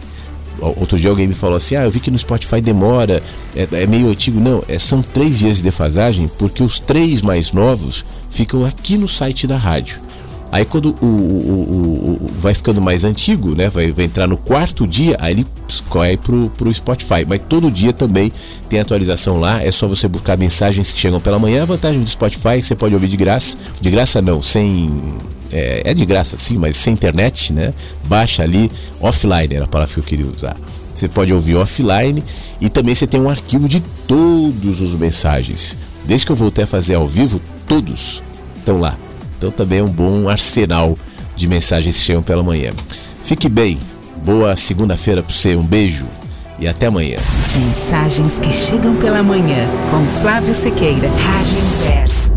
Outro 0.60 0.96
dia 0.96 1.10
alguém 1.10 1.26
me 1.26 1.34
falou 1.34 1.56
assim: 1.56 1.74
Ah, 1.74 1.84
eu 1.84 1.90
vi 1.90 1.98
que 1.98 2.10
no 2.10 2.18
Spotify 2.18 2.60
demora, 2.60 3.20
é, 3.56 3.66
é 3.72 3.86
meio 3.86 4.08
antigo. 4.08 4.38
Não, 4.38 4.62
é, 4.68 4.78
são 4.78 5.02
três 5.02 5.40
dias 5.40 5.56
de 5.56 5.64
defasagem, 5.64 6.30
porque 6.38 6.62
os 6.62 6.78
três 6.78 7.20
mais 7.20 7.52
novos 7.52 8.04
ficam 8.30 8.64
aqui 8.64 8.96
no 8.96 9.08
site 9.08 9.46
da 9.46 9.56
rádio. 9.56 10.00
Aí 10.52 10.66
quando 10.66 10.94
o, 11.00 11.06
o, 11.06 12.18
o, 12.20 12.30
vai 12.38 12.52
ficando 12.52 12.78
mais 12.78 13.04
antigo, 13.04 13.54
né? 13.54 13.70
Vai, 13.70 13.90
vai, 13.90 14.04
entrar 14.04 14.26
no 14.26 14.36
quarto 14.36 14.86
dia, 14.86 15.16
aí 15.18 15.32
ele 15.32 15.46
escolhe 15.66 16.18
pro, 16.18 16.50
pro 16.50 16.72
Spotify. 16.72 17.24
Mas 17.26 17.40
todo 17.48 17.70
dia 17.70 17.90
também 17.90 18.30
tem 18.68 18.78
atualização 18.78 19.40
lá. 19.40 19.62
É 19.62 19.70
só 19.70 19.88
você 19.88 20.06
buscar 20.06 20.36
mensagens 20.36 20.92
que 20.92 21.00
chegam 21.00 21.18
pela 21.22 21.38
manhã. 21.38 21.62
A 21.62 21.64
vantagem 21.64 22.02
do 22.02 22.08
Spotify 22.08 22.48
é 22.48 22.56
que 22.58 22.66
você 22.66 22.74
pode 22.74 22.92
ouvir 22.92 23.08
de 23.08 23.16
graça. 23.16 23.56
De 23.80 23.90
graça 23.90 24.20
não, 24.20 24.42
sem. 24.42 24.92
É, 25.50 25.90
é 25.90 25.94
de 25.94 26.04
graça 26.04 26.36
sim, 26.36 26.58
mas 26.58 26.76
sem 26.76 26.92
internet, 26.92 27.54
né? 27.54 27.72
Baixa 28.04 28.42
ali, 28.42 28.70
offline 29.00 29.54
era 29.54 29.64
a 29.64 29.68
palavra 29.68 29.94
que 29.94 30.00
eu 30.00 30.04
queria 30.04 30.26
usar. 30.26 30.54
Você 30.92 31.08
pode 31.08 31.32
ouvir 31.32 31.56
offline 31.56 32.22
e 32.60 32.68
também 32.68 32.94
você 32.94 33.06
tem 33.06 33.18
um 33.18 33.30
arquivo 33.30 33.66
de 33.66 33.80
todos 34.06 34.82
os 34.82 34.94
mensagens. 34.94 35.78
Desde 36.04 36.26
que 36.26 36.32
eu 36.32 36.36
voltei 36.36 36.64
a 36.64 36.66
fazer 36.66 36.96
ao 36.96 37.08
vivo, 37.08 37.40
todos 37.66 38.22
estão 38.58 38.78
lá. 38.78 38.98
Então 39.42 39.50
também 39.50 39.80
é 39.80 39.82
um 39.82 39.88
bom 39.88 40.28
arsenal 40.28 40.96
de 41.34 41.48
mensagens 41.48 41.98
que 41.98 42.04
chegam 42.04 42.22
pela 42.22 42.44
manhã. 42.44 42.70
Fique 43.24 43.48
bem, 43.48 43.76
boa 44.24 44.54
segunda-feira 44.54 45.20
para 45.20 45.34
você, 45.34 45.56
um 45.56 45.64
beijo 45.64 46.06
e 46.60 46.68
até 46.68 46.86
amanhã. 46.86 47.16
Mensagens 47.56 48.38
que 48.38 48.52
chegam 48.52 48.94
pela 48.94 49.20
manhã 49.20 49.68
com 49.90 50.20
Flávio 50.20 50.54
Sequeira, 50.54 51.08
Rádio 51.08 51.58
Inverso. 51.58 52.31